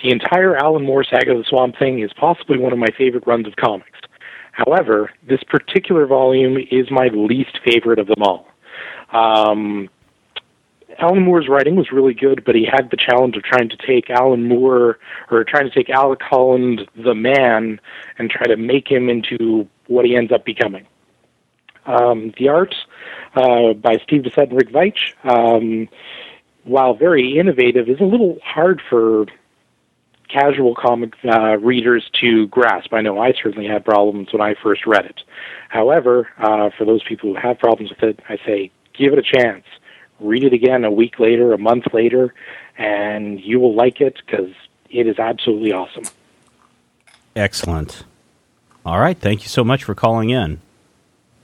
the 0.04 0.10
entire 0.10 0.54
Alan 0.54 0.84
Moore 0.84 1.02
saga 1.02 1.32
of 1.32 1.38
the 1.38 1.44
Swamp 1.44 1.78
Thing 1.78 2.00
is 2.00 2.12
possibly 2.12 2.58
one 2.58 2.74
of 2.74 2.78
my 2.78 2.90
favorite 2.96 3.26
runs 3.26 3.46
of 3.46 3.56
comics. 3.56 3.98
However, 4.52 5.10
this 5.26 5.42
particular 5.42 6.06
volume 6.06 6.58
is 6.70 6.90
my 6.90 7.06
least 7.06 7.58
favorite 7.64 7.98
of 7.98 8.06
them 8.06 8.22
all. 8.22 8.46
Um, 9.12 9.88
Alan 10.98 11.24
Moore's 11.24 11.48
writing 11.48 11.74
was 11.74 11.90
really 11.90 12.12
good, 12.12 12.44
but 12.44 12.54
he 12.54 12.68
had 12.70 12.90
the 12.90 12.98
challenge 12.98 13.34
of 13.36 13.44
trying 13.44 13.70
to 13.70 13.76
take 13.78 14.10
Alan 14.10 14.46
Moore, 14.46 14.98
or 15.30 15.42
trying 15.42 15.68
to 15.68 15.74
take 15.74 15.88
Alec 15.88 16.20
Holland, 16.22 16.82
the 17.02 17.14
man, 17.14 17.80
and 18.18 18.30
try 18.30 18.46
to 18.46 18.56
make 18.56 18.86
him 18.86 19.08
into 19.08 19.66
what 19.86 20.04
he 20.04 20.14
ends 20.14 20.30
up 20.30 20.44
becoming. 20.44 20.86
Um, 21.86 22.32
the 22.38 22.48
art 22.48 22.74
uh, 23.34 23.72
by 23.72 23.96
Steve 24.04 24.22
Bissette 24.22 24.50
and 24.50 24.56
Rick 24.56 24.70
Veitch, 24.70 25.14
um, 25.24 25.88
while 26.64 26.94
very 26.94 27.38
innovative, 27.38 27.88
is 27.88 28.00
a 28.00 28.04
little 28.04 28.38
hard 28.44 28.82
for 28.88 29.26
casual 30.28 30.74
comic 30.74 31.14
uh, 31.24 31.56
readers 31.58 32.08
to 32.20 32.46
grasp. 32.48 32.92
I 32.92 33.00
know 33.00 33.20
I 33.20 33.32
certainly 33.32 33.66
had 33.66 33.84
problems 33.84 34.32
when 34.32 34.42
I 34.42 34.54
first 34.62 34.86
read 34.86 35.06
it. 35.06 35.20
However, 35.68 36.28
uh, 36.38 36.70
for 36.76 36.84
those 36.84 37.02
people 37.02 37.30
who 37.34 37.40
have 37.40 37.58
problems 37.58 37.90
with 37.90 38.02
it, 38.02 38.20
I 38.28 38.38
say 38.44 38.70
give 38.96 39.12
it 39.12 39.18
a 39.18 39.22
chance. 39.22 39.64
Read 40.20 40.44
it 40.44 40.52
again 40.52 40.84
a 40.84 40.90
week 40.90 41.18
later, 41.18 41.52
a 41.52 41.58
month 41.58 41.92
later, 41.92 42.32
and 42.78 43.40
you 43.40 43.58
will 43.58 43.74
like 43.74 44.00
it 44.00 44.16
because 44.24 44.52
it 44.90 45.06
is 45.06 45.18
absolutely 45.18 45.72
awesome. 45.72 46.04
Excellent. 47.34 48.04
All 48.86 49.00
right. 49.00 49.18
Thank 49.18 49.42
you 49.42 49.48
so 49.48 49.64
much 49.64 49.82
for 49.84 49.94
calling 49.94 50.30
in. 50.30 50.60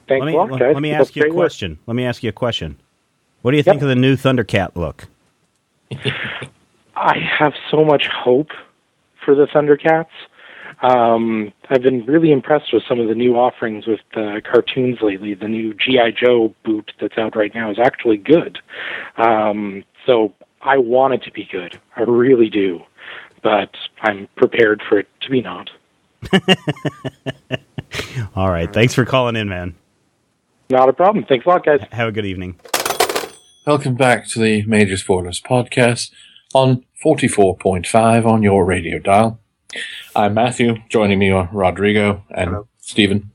Thanks 0.06 0.24
let 0.24 0.26
me, 0.26 0.34
a 0.34 0.36
lot, 0.36 0.50
let, 0.52 0.60
guys. 0.60 0.74
let 0.74 0.82
me 0.82 0.92
ask 0.92 1.16
you 1.16 1.22
a 1.22 1.24
great 1.24 1.34
work. 1.34 1.42
question. 1.44 1.78
Let 1.86 1.94
me 1.94 2.04
ask 2.04 2.22
you 2.22 2.28
a 2.28 2.32
question. 2.32 2.76
What 3.42 3.52
do 3.52 3.56
you 3.56 3.62
think 3.62 3.80
of 3.82 3.88
the 3.88 3.94
new 3.94 4.16
Thundercat 4.16 4.76
look? 4.76 5.08
I 6.96 7.16
have 7.38 7.54
so 7.70 7.84
much 7.84 8.06
hope 8.06 8.50
for 9.24 9.34
the 9.34 9.46
Thundercats. 9.46 10.06
Um, 10.82 11.52
I've 11.68 11.82
been 11.82 12.06
really 12.06 12.32
impressed 12.32 12.72
with 12.72 12.82
some 12.88 13.00
of 13.00 13.08
the 13.08 13.14
new 13.14 13.34
offerings 13.36 13.86
with 13.86 14.00
uh, 14.16 14.40
cartoons 14.50 14.98
lately. 15.02 15.34
The 15.34 15.48
new 15.48 15.74
GI 15.74 16.12
Joe 16.18 16.54
boot 16.64 16.92
that's 17.00 17.18
out 17.18 17.36
right 17.36 17.54
now 17.54 17.70
is 17.70 17.78
actually 17.78 18.16
good. 18.16 18.58
Um, 19.16 19.84
so 20.06 20.32
I 20.62 20.78
want 20.78 21.14
it 21.14 21.22
to 21.24 21.32
be 21.32 21.48
good. 21.50 21.78
I 21.96 22.02
really 22.02 22.48
do, 22.48 22.80
but 23.42 23.70
I'm 24.00 24.28
prepared 24.36 24.82
for 24.88 24.98
it 24.98 25.08
to 25.22 25.30
be 25.30 25.42
not. 25.42 25.70
All 28.34 28.50
right. 28.50 28.72
Thanks 28.72 28.94
for 28.94 29.04
calling 29.04 29.36
in, 29.36 29.48
man. 29.48 29.74
Not 30.70 30.88
a 30.88 30.92
problem. 30.92 31.24
Thanks 31.28 31.44
a 31.46 31.48
lot, 31.48 31.64
guys. 31.64 31.80
Have 31.92 32.08
a 32.08 32.12
good 32.12 32.26
evening. 32.26 32.58
Welcome 33.66 33.94
back 33.94 34.26
to 34.28 34.38
the 34.38 34.64
Major 34.64 34.96
Spoilers 34.96 35.40
podcast 35.40 36.10
on 36.54 36.84
44.5 37.04 38.26
on 38.26 38.42
your 38.42 38.64
radio 38.64 38.98
dial. 38.98 39.40
I'm 40.16 40.34
Matthew. 40.34 40.76
Joining 40.88 41.18
me 41.18 41.30
are 41.30 41.48
Rodrigo 41.52 42.24
and 42.30 42.50
Hello. 42.50 42.68
Stephen. 42.78 43.30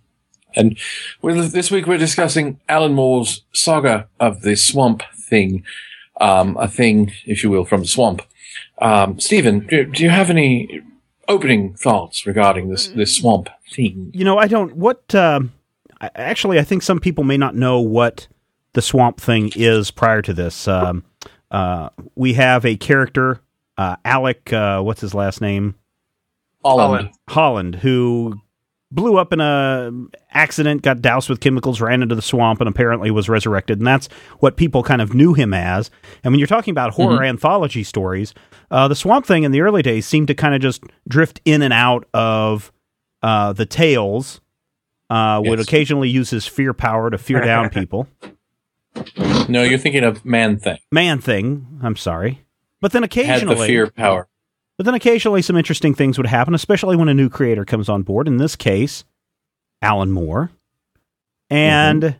And 0.55 0.78
with, 1.22 1.51
this 1.51 1.72
week 1.72 1.88
we're 1.88 1.97
discussing 1.97 2.59
Alan 2.68 2.93
Moore's 2.93 3.43
saga 3.53 4.07
of 4.20 4.41
the 4.41 4.55
swamp 4.55 5.03
thing. 5.16 5.63
Um, 6.22 6.55
a 6.57 6.68
thing, 6.68 7.11
if 7.26 7.43
you 7.43 7.49
will, 7.49 7.66
from 7.66 7.82
the 7.82 7.88
swamp. 7.88 8.22
Um, 8.80 9.20
Stephen, 9.20 9.68
do, 9.68 9.86
do 9.86 10.03
you 10.03 10.09
have 10.09 10.30
any 10.30 10.82
opening 11.28 11.74
thoughts 11.74 12.26
regarding 12.26 12.70
this, 12.70 12.88
this 12.88 13.18
swamp 13.18 13.49
thing? 13.70 14.11
You 14.13 14.24
know, 14.24 14.38
I 14.38 14.47
don't. 14.47 14.78
What? 14.78 15.13
Um, 15.13 15.51
actually, 15.99 16.57
I 16.57 16.63
think 16.63 16.84
some 16.84 17.01
people 17.01 17.26
may 17.26 17.36
not 17.36 17.53
know 17.53 17.82
what 17.82 18.28
the 18.74 18.82
Swamp 18.82 19.20
Thing 19.20 19.51
is 19.55 19.91
prior 19.91 20.22
to 20.22 20.34
this. 20.34 20.68
Um, 20.70 21.03
uh, 21.56 21.89
we 22.16 22.34
have 22.34 22.66
a 22.66 22.76
character, 22.76 23.39
uh, 23.78 23.95
Alec. 24.03 24.51
Uh, 24.51 24.82
what's 24.82 24.99
his 24.99 25.14
last 25.14 25.39
name? 25.39 25.76
Holland. 26.66 27.12
Holland, 27.30 27.76
who 27.76 28.41
blew 28.91 29.18
up 29.18 29.32
in 29.32 29.39
a 29.39 29.89
accident, 30.32 30.82
got 30.82 31.01
doused 31.01 31.30
with 31.30 31.39
chemicals, 31.39 31.80
ran 31.80 32.01
into 32.01 32.14
the 32.14 32.22
swamp, 32.22 32.60
and 32.60 32.68
apparently 32.68 33.10
was 33.10 33.30
resurrected. 33.30 33.78
And 33.78 33.88
that's 33.88 34.08
what 34.39 34.58
people 34.58 34.84
kind 34.84 35.01
of 35.01 35.14
knew 35.14 35.34
him 35.34 35.53
as. 35.53 35.89
And 36.26 36.34
when 36.34 36.39
you're 36.39 36.47
talking 36.47 36.74
about 36.74 36.91
horror 36.91 37.24
anthology 37.24 37.86
stories, 37.86 38.34
uh, 38.70 38.89
the 38.89 38.95
Swamp 38.95 39.26
Thing 39.26 39.43
in 39.43 39.53
the 39.53 39.62
early 39.62 39.82
days 39.82 40.06
seemed 40.06 40.28
to 40.28 40.36
kind 40.36 40.56
of 40.56 40.62
just 40.62 40.84
drift 41.08 41.39
in 41.45 41.62
and 41.62 41.72
out 41.72 42.06
of 42.14 42.74
uh, 43.24 43.53
the 43.53 43.66
tales. 43.66 44.41
Uh, 45.10 45.41
Would 45.45 45.62
occasionally 45.62 46.10
use 46.10 46.32
his 46.32 46.45
fear 46.45 46.74
power 46.74 47.10
to 47.10 47.18
fear 47.18 47.39
down 47.39 47.70
people. 47.80 48.10
No, 49.50 49.64
you're 49.64 49.80
thinking 49.80 50.04
of 50.04 50.26
Man 50.26 50.58
Thing. 50.58 50.80
Man 50.91 51.20
Thing, 51.20 51.80
I'm 51.84 51.96
sorry, 51.96 52.46
but 52.82 52.91
then 52.91 53.04
Had 53.04 53.12
occasionally 53.12 53.56
the 53.56 53.66
fear 53.66 53.91
power. 53.91 54.28
But 54.78 54.86
then 54.86 54.93
occasionally 54.93 55.41
some 55.41 55.56
interesting 55.56 55.93
things 55.93 56.18
would 56.18 56.28
happen, 56.28 56.54
especially 56.54 56.96
when 56.96 57.08
a 57.08 57.14
new 57.14 57.30
creator 57.30 57.64
comes 57.64 57.88
on 57.88 58.04
board. 58.04 58.28
In 58.28 58.38
this 58.38 58.56
case, 58.56 59.06
Alan 59.82 60.12
Moore. 60.12 60.52
And 61.50 62.18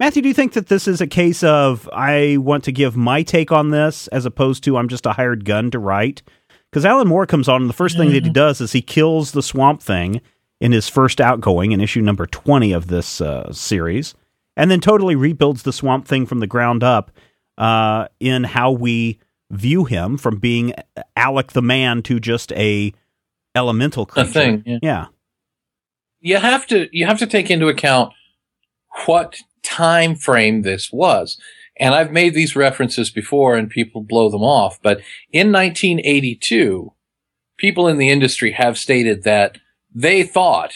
Matthew, 0.00 0.22
do 0.22 0.28
you 0.28 0.34
think 0.34 0.54
that 0.54 0.68
this 0.68 0.88
is 0.88 1.00
a 1.00 1.06
case 1.06 1.42
of 1.42 1.88
I 1.92 2.38
want 2.38 2.64
to 2.64 2.72
give 2.72 2.96
my 2.96 3.22
take 3.22 3.52
on 3.52 3.70
this 3.70 4.06
as 4.08 4.26
opposed 4.26 4.64
to 4.64 4.76
I'm 4.76 4.88
just 4.88 5.06
a 5.06 5.12
hired 5.12 5.44
gun 5.44 5.70
to 5.72 5.78
write? 5.78 6.22
Because 6.70 6.84
Alan 6.84 7.06
Moore 7.06 7.26
comes 7.26 7.48
on, 7.48 7.62
and 7.62 7.70
the 7.70 7.74
first 7.74 7.96
thing 7.96 8.12
that 8.12 8.24
he 8.24 8.30
does 8.30 8.60
is 8.60 8.72
he 8.72 8.82
kills 8.82 9.32
the 9.32 9.42
Swamp 9.42 9.80
Thing 9.80 10.20
in 10.60 10.72
his 10.72 10.88
first 10.88 11.20
outgoing 11.20 11.70
in 11.70 11.80
issue 11.80 12.00
number 12.00 12.26
20 12.26 12.72
of 12.72 12.88
this 12.88 13.20
uh, 13.20 13.52
series, 13.52 14.14
and 14.56 14.70
then 14.70 14.80
totally 14.80 15.16
rebuilds 15.16 15.62
the 15.62 15.72
Swamp 15.72 16.06
Thing 16.06 16.26
from 16.26 16.40
the 16.40 16.46
ground 16.46 16.82
up 16.84 17.10
uh, 17.58 18.08
in 18.20 18.44
how 18.44 18.70
we 18.70 19.18
view 19.50 19.84
him 19.84 20.16
from 20.16 20.38
being 20.38 20.72
Alec 21.16 21.52
the 21.52 21.62
man 21.62 22.02
to 22.02 22.18
just 22.18 22.52
a 22.52 22.92
elemental 23.54 24.02
A 24.04 24.06
creature. 24.06 24.30
thing. 24.30 24.62
Yeah. 24.66 24.78
Yeah. 24.82 25.06
you 26.20 26.36
have 26.38 26.66
to 26.68 26.88
you 26.92 27.06
have 27.06 27.18
to 27.18 27.26
take 27.26 27.50
into 27.50 27.68
account 27.68 28.12
what 29.06 29.36
time 29.62 30.14
frame 30.16 30.62
this 30.62 30.90
was. 30.92 31.38
And 31.78 31.94
I've 31.94 32.12
made 32.12 32.34
these 32.34 32.54
references 32.54 33.10
before 33.10 33.56
and 33.56 33.68
people 33.68 34.02
blow 34.02 34.30
them 34.30 34.42
off, 34.44 34.80
but 34.82 34.98
in 35.32 35.50
1982, 35.50 36.92
people 37.58 37.88
in 37.88 37.98
the 37.98 38.10
industry 38.10 38.52
have 38.52 38.78
stated 38.78 39.24
that 39.24 39.58
they 39.92 40.22
thought 40.22 40.72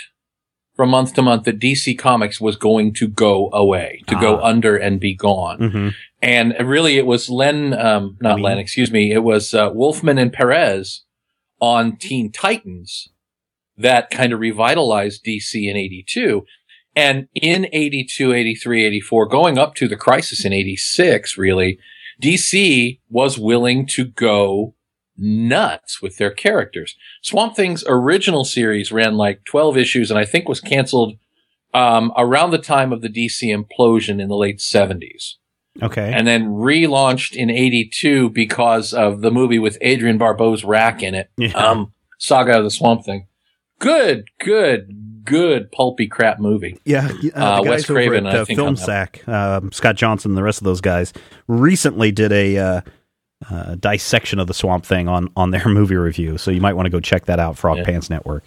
from 0.78 0.90
month 0.90 1.12
to 1.14 1.22
month 1.22 1.42
that 1.44 1.58
DC 1.58 1.98
Comics 1.98 2.40
was 2.40 2.54
going 2.56 2.94
to 2.94 3.08
go 3.08 3.50
away, 3.52 4.02
to 4.06 4.14
go 4.14 4.38
Ah. 4.38 4.44
under 4.46 4.76
and 4.76 5.00
be 5.00 5.12
gone. 5.12 5.58
hmm 5.70 5.88
And 6.22 6.54
really, 6.60 6.96
it 6.98 7.04
was 7.06 7.28
Len, 7.28 7.74
um, 7.74 8.16
not 8.20 8.36
Wein. 8.36 8.44
Len, 8.44 8.58
excuse 8.58 8.90
me. 8.92 9.10
It 9.12 9.24
was 9.24 9.52
uh, 9.54 9.70
Wolfman 9.74 10.18
and 10.18 10.32
Perez 10.32 11.02
on 11.60 11.96
Teen 11.96 12.30
Titans 12.30 13.08
that 13.76 14.08
kind 14.10 14.32
of 14.32 14.38
revitalized 14.38 15.24
DC 15.24 15.68
in 15.68 15.76
82. 15.76 16.44
And 16.94 17.26
in 17.34 17.66
82, 17.72 18.32
83, 18.32 18.84
84, 18.86 19.26
going 19.26 19.58
up 19.58 19.74
to 19.76 19.88
the 19.88 19.96
crisis 19.96 20.44
in 20.44 20.52
86, 20.52 21.36
really, 21.36 21.78
DC 22.22 23.00
was 23.10 23.36
willing 23.38 23.84
to 23.86 24.04
go 24.04 24.74
nuts 25.18 26.00
with 26.00 26.16
their 26.18 26.30
characters. 26.30 26.96
Swamp 27.22 27.56
Thing's 27.56 27.84
original 27.88 28.44
series 28.44 28.92
ran 28.92 29.16
like 29.16 29.44
12 29.44 29.76
issues 29.76 30.10
and 30.10 30.18
I 30.18 30.24
think 30.24 30.48
was 30.48 30.60
canceled 30.60 31.14
um, 31.74 32.12
around 32.16 32.50
the 32.52 32.58
time 32.58 32.92
of 32.92 33.02
the 33.02 33.08
DC 33.08 33.42
implosion 33.54 34.20
in 34.22 34.28
the 34.28 34.36
late 34.36 34.58
70s 34.58 35.34
Okay. 35.82 36.12
and 36.14 36.26
then 36.26 36.46
relaunched 36.46 37.34
in 37.34 37.50
82 37.50 38.30
because 38.30 38.94
of 38.94 39.20
the 39.20 39.30
movie 39.30 39.58
with 39.58 39.76
Adrienne 39.82 40.18
Barbeau's 40.18 40.64
rack 40.64 41.02
in 41.02 41.14
it. 41.14 41.30
Yeah. 41.36 41.48
Um, 41.52 41.92
Saga 42.18 42.58
of 42.58 42.64
the 42.64 42.70
Swamp 42.70 43.04
Thing. 43.04 43.26
Good, 43.78 44.24
good, 44.40 45.22
good 45.24 45.70
pulpy 45.70 46.08
crap 46.08 46.40
movie. 46.40 46.78
Yeah, 46.84 47.08
Uh, 47.34 47.62
the 47.62 47.70
Wes 47.70 47.86
Craven, 47.86 48.26
at 48.26 48.34
I 48.34 48.38
uh, 48.38 48.44
think, 48.44 48.58
Film. 48.58 48.74
Sack, 48.76 49.26
um, 49.28 49.70
Scott 49.70 49.94
Johnson, 49.94 50.32
and 50.32 50.38
the 50.38 50.42
rest 50.42 50.60
of 50.60 50.64
those 50.64 50.80
guys 50.80 51.12
recently 51.46 52.10
did 52.10 52.32
a 52.32 52.82
uh, 53.50 53.54
uh, 53.54 53.74
dissection 53.76 54.38
of 54.38 54.46
the 54.46 54.54
Swamp 54.54 54.84
Thing 54.84 55.08
on 55.08 55.28
on 55.36 55.50
their 55.50 55.64
movie 55.68 55.96
review. 55.96 56.38
So 56.38 56.50
you 56.50 56.60
might 56.60 56.74
want 56.74 56.86
to 56.86 56.90
go 56.90 57.00
check 57.00 57.26
that 57.26 57.38
out. 57.38 57.56
Frog 57.56 57.78
Yeah. 57.78 57.84
Pants 57.84 58.10
Network. 58.10 58.44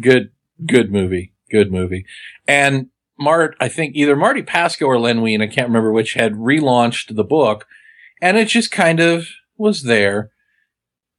Good, 0.00 0.30
good 0.66 0.90
movie. 0.90 1.32
Good 1.50 1.70
movie. 1.70 2.04
And 2.48 2.88
Mart, 3.18 3.56
I 3.60 3.68
think 3.68 3.94
either 3.94 4.16
Marty 4.16 4.42
Pasko 4.42 4.86
or 4.86 4.98
Len 4.98 5.22
Wein, 5.22 5.40
I 5.40 5.46
can't 5.46 5.68
remember 5.68 5.92
which, 5.92 6.14
had 6.14 6.32
relaunched 6.32 7.14
the 7.14 7.24
book 7.24 7.66
and 8.20 8.36
it 8.36 8.48
just 8.48 8.70
kind 8.70 9.00
of 9.00 9.28
was 9.56 9.82
there. 9.82 10.30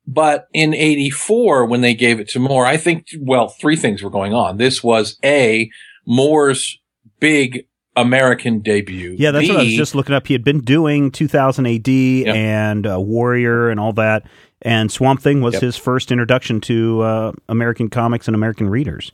But 0.07 0.47
in 0.53 0.74
84, 0.74 1.66
when 1.66 1.82
they 1.82 1.93
gave 1.95 2.20
it 2.20 2.28
to 2.30 2.39
Moore, 2.39 2.66
I 2.66 2.78
think, 2.78 3.07
well, 3.20 3.47
three 3.47 3.76
things 3.76 4.03
were 4.03 4.09
going 4.09 4.34
on. 4.34 4.57
This 4.57 4.84
was 4.84 5.18
A, 5.24 5.70
Moore's 6.05 6.80
big 7.20 7.66
American 7.95 8.59
debut. 8.59 9.15
Yeah, 9.17 9.31
that's 9.31 9.47
what 9.47 9.57
I 9.57 9.63
was 9.63 9.75
just 9.75 9.95
looking 9.95 10.15
up. 10.15 10.27
He 10.27 10.33
had 10.33 10.43
been 10.43 10.59
doing 10.61 11.11
2000 11.11 11.65
AD 11.65 11.89
and 11.89 12.87
uh, 12.87 12.99
Warrior 12.99 13.69
and 13.69 13.79
all 13.79 13.93
that, 13.93 14.25
and 14.61 14.91
Swamp 14.91 15.21
Thing 15.21 15.41
was 15.41 15.53
Yep. 15.55 15.61
his 15.61 15.77
first 15.77 16.11
introduction 16.11 16.59
to 16.61 17.01
uh, 17.01 17.31
American 17.47 17.89
comics 17.89 18.27
and 18.27 18.35
American 18.35 18.69
readers. 18.69 19.11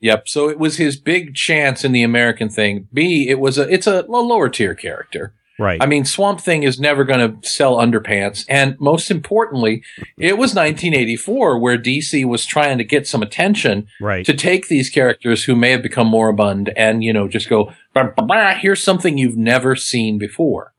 Yep. 0.00 0.28
So 0.28 0.48
it 0.48 0.58
was 0.58 0.76
his 0.76 0.96
big 0.96 1.34
chance 1.34 1.84
in 1.84 1.92
the 1.92 2.02
American 2.02 2.48
thing. 2.48 2.86
B, 2.92 3.28
it 3.28 3.40
was 3.40 3.58
a, 3.58 3.62
it's 3.72 3.86
a, 3.86 4.04
a 4.04 4.20
lower 4.22 4.48
tier 4.48 4.74
character. 4.74 5.34
Right. 5.58 5.82
I 5.82 5.86
mean, 5.86 6.04
Swamp 6.04 6.40
Thing 6.40 6.62
is 6.62 6.78
never 6.78 7.04
going 7.04 7.40
to 7.40 7.48
sell 7.48 7.76
underpants. 7.76 8.44
And 8.48 8.78
most 8.78 9.10
importantly, 9.10 9.82
it 10.16 10.38
was 10.38 10.54
1984 10.54 11.58
where 11.58 11.76
DC 11.76 12.24
was 12.24 12.46
trying 12.46 12.78
to 12.78 12.84
get 12.84 13.08
some 13.08 13.22
attention 13.22 13.88
right. 14.00 14.24
to 14.24 14.34
take 14.34 14.68
these 14.68 14.88
characters 14.88 15.44
who 15.44 15.56
may 15.56 15.72
have 15.72 15.82
become 15.82 16.06
moribund 16.06 16.72
and, 16.76 17.02
you 17.02 17.12
know, 17.12 17.26
just 17.26 17.48
go, 17.48 17.72
"Bah, 17.92 18.10
bah, 18.16 18.24
bah, 18.24 18.54
here's 18.54 18.82
something 18.82 19.18
you've 19.18 19.36
never 19.36 19.74
seen 19.74 20.16
before. 20.16 20.74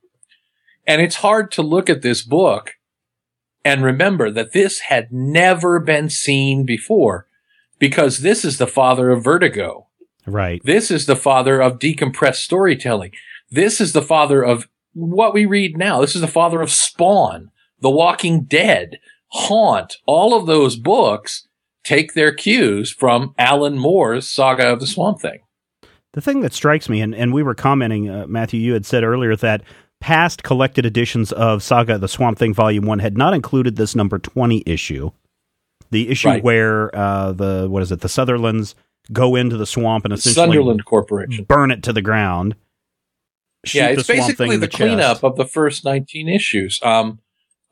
And 0.87 1.01
it's 1.01 1.17
hard 1.17 1.51
to 1.51 1.61
look 1.61 1.89
at 1.89 2.01
this 2.01 2.21
book 2.21 2.75
and 3.65 3.83
remember 3.83 4.31
that 4.31 4.53
this 4.53 4.79
had 4.79 5.11
never 5.11 5.79
been 5.79 6.09
seen 6.09 6.65
before 6.65 7.27
because 7.79 8.19
this 8.19 8.45
is 8.45 8.57
the 8.57 8.67
father 8.67 9.09
of 9.09 9.23
Vertigo. 9.23 9.87
right. 10.25 10.61
This 10.63 10.89
is 10.89 11.05
the 11.05 11.15
father 11.15 11.61
of 11.61 11.79
decompressed 11.79 12.37
storytelling. 12.37 13.11
This 13.51 13.81
is 13.81 13.93
the 13.93 14.01
father 14.01 14.43
of 14.43 14.67
what 14.93 15.33
we 15.33 15.45
read 15.45 15.77
now. 15.77 16.01
This 16.01 16.15
is 16.15 16.21
the 16.21 16.27
father 16.27 16.61
of 16.61 16.71
Spawn, 16.71 17.51
The 17.79 17.89
Walking 17.89 18.43
Dead, 18.43 18.99
Haunt. 19.29 19.97
All 20.05 20.33
of 20.35 20.45
those 20.45 20.75
books 20.75 21.47
take 21.83 22.13
their 22.13 22.33
cues 22.33 22.91
from 22.91 23.33
Alan 23.37 23.77
Moore's 23.77 24.27
Saga 24.27 24.71
of 24.73 24.79
the 24.79 24.87
Swamp 24.87 25.21
Thing. 25.21 25.39
The 26.13 26.21
thing 26.21 26.41
that 26.41 26.53
strikes 26.53 26.89
me, 26.89 27.01
and, 27.01 27.13
and 27.13 27.33
we 27.33 27.43
were 27.43 27.53
commenting, 27.55 28.09
uh, 28.09 28.25
Matthew, 28.27 28.59
you 28.59 28.73
had 28.73 28.85
said 28.85 29.03
earlier 29.03 29.35
that 29.37 29.61
past 29.99 30.43
collected 30.43 30.85
editions 30.85 31.31
of 31.31 31.61
Saga 31.61 31.95
of 31.95 32.01
the 32.01 32.07
Swamp 32.07 32.37
Thing 32.37 32.53
Volume 32.53 32.85
1 32.85 32.99
had 32.99 33.17
not 33.17 33.33
included 33.33 33.75
this 33.75 33.95
number 33.95 34.17
20 34.17 34.63
issue. 34.65 35.11
The 35.91 36.09
issue 36.09 36.27
Right. 36.29 36.43
where 36.43 36.95
uh, 36.95 37.31
the, 37.31 37.67
what 37.69 37.83
is 37.83 37.91
it, 37.91 38.01
the 38.01 38.07
Sunderlands 38.09 38.75
go 39.11 39.35
into 39.35 39.57
the 39.57 39.65
swamp 39.65 40.05
and 40.05 40.13
essentially 40.13 40.45
Sunderland 40.45 40.85
Corporation. 40.85 41.45
burn 41.45 41.71
it 41.71 41.81
to 41.83 41.93
the 41.93 42.01
ground. 42.01 42.55
Yeah, 43.73 43.87
the 43.87 43.99
it's 43.99 44.07
basically 44.07 44.57
the, 44.57 44.67
chest. 44.67 44.77
cleanup 44.77 45.23
of 45.23 45.35
the 45.35 45.45
first 45.45 45.83
19 45.83 46.29
issues. 46.29 46.79
Um, 46.81 47.19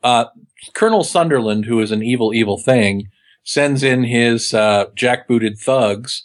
uh, 0.02 0.26
Colonel 0.74 1.04
Sunderland, 1.04 1.64
who 1.64 1.80
is 1.80 1.90
an 1.90 2.02
evil, 2.02 2.34
evil 2.34 2.58
thing, 2.58 3.08
sends 3.42 3.82
in 3.82 4.04
his 4.04 4.52
uh, 4.52 4.86
jackbooted 4.94 5.58
thugs, 5.58 6.24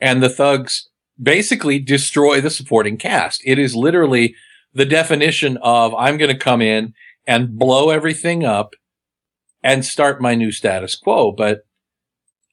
and 0.00 0.22
the 0.22 0.28
thugs 0.28 0.88
basically 1.20 1.78
destroy 1.78 2.40
the 2.40 2.50
supporting 2.50 2.96
cast. 2.96 3.40
It 3.44 3.58
is 3.58 3.76
literally 3.76 4.34
the 4.72 4.84
definition 4.84 5.56
of 5.62 5.94
I'm 5.94 6.16
going 6.16 6.32
to 6.32 6.38
come 6.38 6.60
in 6.60 6.94
and 7.26 7.56
blow 7.56 7.90
everything 7.90 8.44
up 8.44 8.74
and 9.62 9.84
start 9.84 10.20
my 10.20 10.34
new 10.34 10.50
status 10.50 10.96
quo. 10.96 11.30
But 11.30 11.60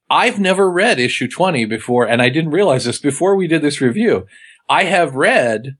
I've 0.09 0.39
never 0.39 0.69
read 0.69 0.99
issue 0.99 1.27
20 1.27 1.65
before, 1.65 2.07
and 2.07 2.21
I 2.21 2.29
didn't 2.29 2.51
realize 2.51 2.85
this 2.85 2.99
before 2.99 3.35
we 3.35 3.47
did 3.47 3.61
this 3.61 3.81
review. 3.81 4.27
I 4.69 4.83
have 4.83 5.15
read 5.15 5.77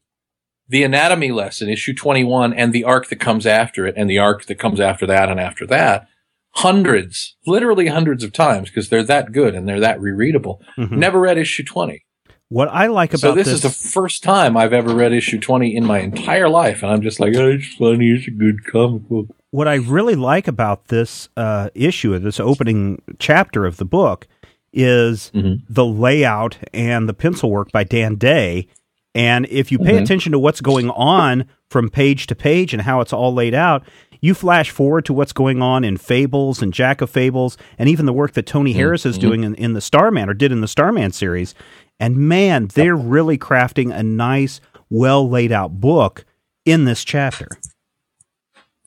the 0.71 0.83
anatomy 0.83 1.31
lesson, 1.31 1.67
issue 1.69 1.93
21, 1.93 2.53
and 2.53 2.71
the 2.73 2.83
arc 2.85 3.09
that 3.09 3.19
comes 3.19 3.45
after 3.45 3.85
it, 3.85 3.93
and 3.97 4.09
the 4.09 4.17
arc 4.17 4.45
that 4.45 4.55
comes 4.57 4.79
after 4.79 5.05
that 5.05 5.29
and 5.29 5.39
after 5.39 5.67
that, 5.67 6.07
hundreds, 6.55 7.35
literally 7.45 7.87
hundreds 7.87 8.23
of 8.23 8.31
times, 8.33 8.69
because 8.69 8.89
they're 8.89 9.03
that 9.03 9.31
good 9.31 9.55
and 9.55 9.67
they're 9.67 9.79
that 9.79 9.99
rereadable. 9.99 10.59
Mhm. 10.77 10.91
Never 10.91 11.19
read 11.19 11.37
issue 11.37 11.63
20. 11.63 12.03
What 12.49 12.67
I 12.69 12.87
like 12.87 13.11
about 13.11 13.19
So 13.21 13.35
this, 13.35 13.47
is 13.47 13.61
the 13.61 13.69
first 13.69 14.23
time 14.23 14.57
I've 14.57 14.73
ever 14.73 14.93
read 14.93 15.13
issue 15.13 15.39
20 15.39 15.73
in 15.75 15.85
my 15.85 15.99
entire 15.99 16.49
life, 16.49 16.83
and 16.83 16.91
I'm 16.91 17.01
just 17.01 17.19
like, 17.19 17.33
oh, 17.35 17.51
it's 17.51 17.73
funny, 17.75 18.07
it's 18.11 18.27
a 18.27 18.31
good 18.31 18.65
comic 18.65 19.03
book. 19.07 19.27
what 19.51 19.67
I 19.67 19.75
really 19.75 20.15
like 20.15 20.47
about 20.47 20.87
this 20.87 21.27
uh, 21.35 21.69
issue, 21.75 22.17
this 22.19 22.39
opening 22.39 23.01
chapter 23.19 23.65
of 23.65 23.75
the 23.77 23.83
book, 23.85 24.25
is 24.73 25.31
Mhm. 25.35 25.61
the 25.69 25.85
layout 25.85 26.57
and 26.73 27.09
the 27.09 27.13
pencil 27.13 27.51
work 27.51 27.69
by 27.73 27.83
Dan 27.83 28.15
Day. 28.15 28.67
And 29.13 29.45
if 29.49 29.71
you 29.71 29.77
pay 29.79 29.93
Mhm. 29.97 30.03
attention 30.03 30.31
to 30.31 30.39
what's 30.39 30.61
going 30.61 30.89
on 30.91 31.45
from 31.69 31.89
page 31.89 32.27
to 32.27 32.35
page 32.35 32.73
and 32.73 32.81
how 32.83 33.01
it's 33.01 33.11
all 33.11 33.33
laid 33.33 33.53
out, 33.53 33.83
you 34.21 34.33
flash 34.33 34.69
forward 34.69 35.03
to 35.05 35.13
what's 35.13 35.33
going 35.33 35.61
on 35.61 35.83
in 35.83 35.97
Fables 35.97 36.61
and 36.61 36.73
Jack 36.73 37.01
of 37.01 37.09
Fables, 37.09 37.57
and 37.77 37.89
even 37.89 38.05
the 38.05 38.13
work 38.13 38.33
that 38.33 38.45
Tony 38.45 38.71
Harris 38.73 39.05
is 39.05 39.17
doing 39.17 39.43
in, 39.43 39.55
in 39.55 39.73
the 39.73 39.81
Starman 39.81 40.29
or 40.29 40.33
did 40.33 40.51
in 40.51 40.61
the 40.61 40.67
Starman 40.67 41.11
series. 41.11 41.55
And 41.99 42.15
man, 42.15 42.67
they're 42.73 42.95
really 42.95 43.37
crafting 43.37 43.93
a 43.93 44.03
nice, 44.03 44.61
well 44.89 45.27
laid 45.29 45.51
out 45.51 45.79
book 45.81 46.23
in 46.65 46.85
this 46.85 47.03
chapter. 47.03 47.47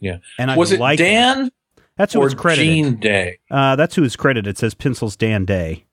Yeah. 0.01 0.18
And 0.39 0.51
I 0.51 0.57
Was 0.57 0.72
it 0.72 0.81
like 0.81 0.99
that. 0.99 1.05
Dan 1.05 1.51
That's 1.97 2.12
who 2.14 2.25
it's 2.25 2.35
credited. 2.35 2.66
Gene 2.66 2.97
Day? 2.97 3.39
Uh, 3.51 3.77
that's 3.77 3.95
who 3.95 4.05
is 4.05 4.16
credited. 4.16 4.47
It 4.49 4.59
says 4.59 4.75
pencils 4.75 5.16
Dan 5.16 5.45
Day. 5.45 5.85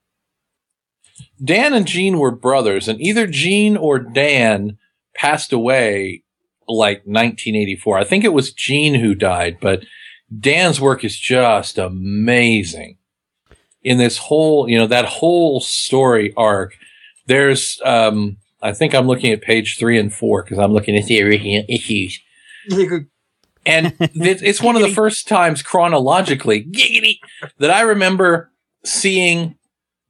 Dan 1.43 1.73
and 1.73 1.87
Gene 1.87 2.19
were 2.19 2.31
brothers, 2.31 2.87
and 2.87 3.01
either 3.01 3.27
Gene 3.27 3.77
or 3.77 3.99
Dan 3.99 4.77
passed 5.15 5.51
away 5.51 6.23
like 6.67 6.99
1984. 6.99 7.97
I 7.97 8.03
think 8.03 8.23
it 8.23 8.33
was 8.33 8.53
Gene 8.53 8.95
who 8.95 9.15
died, 9.15 9.57
but 9.59 9.83
Dan's 10.37 10.79
work 10.79 11.03
is 11.03 11.17
just 11.17 11.77
amazing. 11.77 12.97
In 13.83 13.97
this 13.97 14.17
whole, 14.17 14.69
you 14.69 14.77
know, 14.77 14.87
that 14.87 15.05
whole 15.05 15.59
story 15.59 16.33
arc, 16.37 16.75
there's, 17.25 17.81
um, 17.83 18.37
I 18.61 18.73
think 18.73 18.93
I'm 18.93 19.07
looking 19.07 19.31
at 19.31 19.41
page 19.41 19.77
three 19.79 19.97
and 19.97 20.13
four 20.13 20.43
because 20.43 20.59
I'm 20.59 20.71
looking 20.71 20.95
at 20.95 21.05
the 21.05 21.21
original 21.23 21.63
issues. 21.67 22.19
And 23.65 23.93
it's 23.99 24.61
one 24.61 24.75
of 24.75 24.81
the 24.81 24.89
first 24.89 25.27
times 25.27 25.63
chronologically 25.63 26.63
giggity, 26.63 27.19
that 27.57 27.71
I 27.71 27.81
remember 27.81 28.51
seeing 28.85 29.55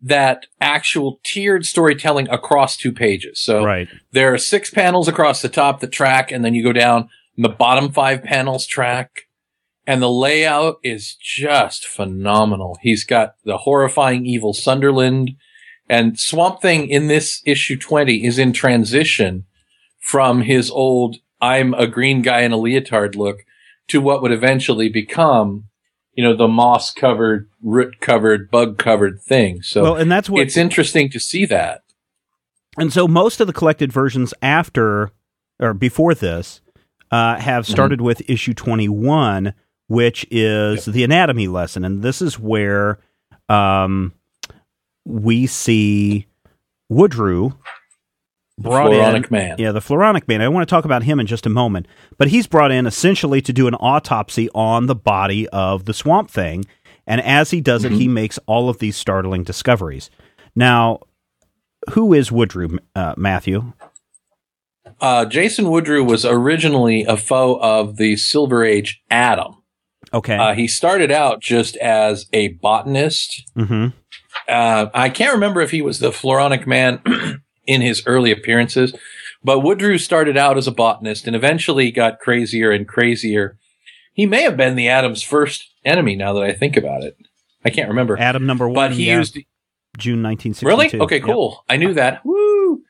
that 0.01 0.47
actual 0.59 1.19
tiered 1.23 1.65
storytelling 1.65 2.27
across 2.29 2.75
two 2.75 2.91
pages. 2.91 3.39
So 3.39 3.63
Right. 3.63 3.87
there 4.11 4.33
are 4.33 4.37
six 4.37 4.69
panels 4.69 5.07
across 5.07 5.41
the 5.41 5.49
top 5.49 5.79
that 5.79 5.91
track, 5.91 6.31
and 6.31 6.43
then 6.43 6.53
you 6.55 6.63
go 6.63 6.73
down, 6.73 7.09
and 7.35 7.45
the 7.45 7.49
bottom 7.49 7.91
five 7.91 8.23
panels 8.23 8.65
track. 8.65 9.27
And 9.87 10.01
the 10.01 10.11
layout 10.11 10.77
is 10.83 11.15
just 11.15 11.85
phenomenal. 11.85 12.77
He's 12.81 13.03
got 13.03 13.35
the 13.43 13.57
horrifying 13.59 14.25
evil 14.25 14.53
Sunderland, 14.53 15.31
and 15.89 16.19
Swamp 16.19 16.61
Thing 16.61 16.87
in 16.87 17.07
this 17.07 17.41
issue 17.45 17.77
20 17.77 18.25
is 18.25 18.39
in 18.39 18.53
transition 18.53 19.45
from 19.99 20.41
his 20.41 20.69
old 20.71 21.17
I'm 21.41 21.73
a 21.73 21.87
green 21.87 22.21
guy 22.21 22.41
in 22.41 22.51
a 22.51 22.57
leotard 22.57 23.15
look 23.15 23.39
to 23.87 23.99
what 23.99 24.21
would 24.21 24.31
eventually 24.31 24.89
become 24.89 25.65
you 26.21 26.27
know, 26.27 26.35
the 26.35 26.47
moss 26.47 26.93
covered, 26.93 27.49
root 27.63 27.99
covered, 27.99 28.51
bug 28.51 28.77
covered 28.77 29.19
thing. 29.19 29.63
So 29.63 29.81
well, 29.81 29.95
and 29.95 30.11
that's 30.11 30.29
what 30.29 30.43
it's 30.43 30.55
interesting 30.55 31.09
to 31.09 31.19
see 31.19 31.47
that. 31.47 31.81
And 32.77 32.93
so 32.93 33.07
most 33.07 33.41
of 33.41 33.47
the 33.47 33.53
collected 33.53 33.91
versions 33.91 34.31
after 34.39 35.09
or 35.59 35.73
before 35.73 36.13
this 36.13 36.61
uh, 37.09 37.39
have 37.39 37.63
Mm-hmm. 37.65 37.71
started 37.71 38.01
with 38.01 38.21
issue 38.29 38.53
21, 38.53 39.55
which 39.87 40.27
is 40.29 40.85
the 40.85 41.03
anatomy 41.03 41.47
lesson. 41.47 41.83
And 41.83 42.03
this 42.03 42.21
is 42.21 42.37
where 42.37 42.99
um, 43.49 44.13
we 45.03 45.47
see 45.47 46.27
Woodrue 46.91 47.57
brought 48.61 48.91
Floronic 48.91 49.15
in. 49.25 49.27
man. 49.31 49.55
Yeah, 49.59 49.71
the 49.71 49.79
Floronic 49.79 50.27
man. 50.27 50.41
I 50.41 50.47
want 50.47 50.67
to 50.67 50.73
talk 50.73 50.85
about 50.85 51.03
him 51.03 51.19
in 51.19 51.27
just 51.27 51.45
a 51.45 51.49
moment. 51.49 51.87
But 52.17 52.29
he's 52.29 52.47
brought 52.47 52.71
in 52.71 52.85
essentially 52.87 53.41
to 53.41 53.53
do 53.53 53.67
an 53.67 53.75
autopsy 53.75 54.49
on 54.55 54.85
the 54.87 54.95
body 54.95 55.47
of 55.49 55.85
the 55.85 55.93
Swamp 55.93 56.29
Thing. 56.29 56.65
And 57.07 57.19
as 57.21 57.51
he 57.51 57.61
does 57.61 57.83
Mm-hmm. 57.83 57.95
it, 57.95 57.97
he 57.99 58.07
makes 58.07 58.39
all 58.45 58.69
of 58.69 58.79
these 58.79 58.95
startling 58.95 59.43
discoveries. 59.43 60.09
Now, 60.55 60.99
who 61.91 62.13
is 62.13 62.29
Woodrue, 62.31 62.77
uh, 62.95 63.15
Matthew? 63.17 63.73
Uh, 64.99 65.25
Jason 65.25 65.65
Woodrue 65.65 66.03
was 66.05 66.25
originally 66.25 67.03
a 67.05 67.17
foe 67.17 67.55
of 67.59 67.97
the 67.97 68.15
Silver 68.17 68.63
Age 68.63 69.01
Atom. 69.09 69.57
Okay. 70.13 70.35
Uh, 70.37 70.53
he 70.53 70.67
started 70.67 71.11
out 71.11 71.41
just 71.41 71.75
as 71.77 72.27
a 72.33 72.49
botanist. 72.49 73.49
hmm 73.55 73.87
Uh, 74.47 74.87
I 74.93 75.09
can't 75.09 75.33
remember 75.33 75.61
if 75.61 75.71
he 75.71 75.81
was 75.81 75.99
the 75.99 76.09
Floronic 76.11 76.67
man 76.67 77.01
in 77.67 77.81
his 77.81 78.03
early 78.05 78.31
appearances, 78.31 78.93
but 79.43 79.59
Woodrue 79.59 79.97
started 79.99 80.37
out 80.37 80.57
as 80.57 80.67
a 80.67 80.71
botanist 80.71 81.27
and 81.27 81.35
eventually 81.35 81.91
got 81.91 82.19
crazier 82.19 82.71
and 82.71 82.87
crazier. 82.87 83.57
He 84.13 84.25
may 84.25 84.41
have 84.43 84.57
been 84.57 84.75
the 84.75 84.89
Atom's 84.89 85.23
first 85.23 85.71
enemy 85.85 86.15
now 86.15 86.33
that 86.33 86.43
I 86.43 86.53
think 86.53 86.75
about 86.77 87.03
it. 87.03 87.17
I 87.63 87.69
can't 87.69 87.89
remember. 87.89 88.17
Atom 88.17 88.45
number 88.45 88.67
one. 88.67 88.75
but 88.75 88.91
he 88.93 89.07
yeah, 89.07 89.17
used 89.17 89.35
June 89.97 90.23
1962. 90.23 90.67
Really? 90.67 91.01
Okay, 91.01 91.17
Yep. 91.17 91.25
cool. 91.25 91.63
I 91.69 91.77
knew 91.77 91.93
that. 91.93 92.25
Woo! 92.25 92.81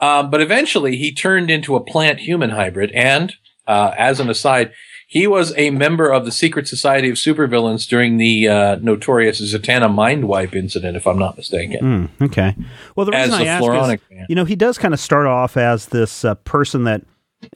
Um, 0.00 0.30
but 0.30 0.40
eventually 0.40 0.96
he 0.96 1.12
turned 1.12 1.50
into 1.50 1.74
a 1.76 1.80
plant 1.84 2.20
human 2.20 2.50
hybrid. 2.50 2.90
And, 2.92 3.34
uh, 3.66 3.92
as 3.98 4.20
an 4.20 4.28
aside, 4.30 4.72
he 5.10 5.26
was 5.26 5.54
a 5.56 5.70
member 5.70 6.10
of 6.10 6.26
the 6.26 6.30
Secret 6.30 6.68
Society 6.68 7.08
of 7.08 7.16
Supervillains 7.16 7.88
during 7.88 8.18
the, 8.18 8.46
uh, 8.46 8.76
notorious 8.82 9.40
Zatanna 9.40 9.90
mind 9.92 10.28
wipe 10.28 10.54
incident, 10.54 10.98
if 10.98 11.06
I'm 11.06 11.18
not 11.18 11.34
mistaken. 11.34 12.10
Mm, 12.20 12.26
okay. 12.26 12.54
Well, 12.94 13.06
the 13.06 13.14
As 13.16 13.30
reason 13.30 13.40
a 13.40 13.44
I 13.44 13.46
ask 13.54 13.64
Floronic 13.64 13.94
is, 13.94 14.00
man. 14.10 14.26
you 14.28 14.34
know, 14.34 14.44
he 14.44 14.54
does 14.54 14.76
kind 14.76 14.92
of 14.92 15.00
start 15.00 15.26
off 15.26 15.56
as 15.56 15.86
this 15.86 16.26
uh, 16.26 16.34
person 16.34 16.84
that, 16.84 17.06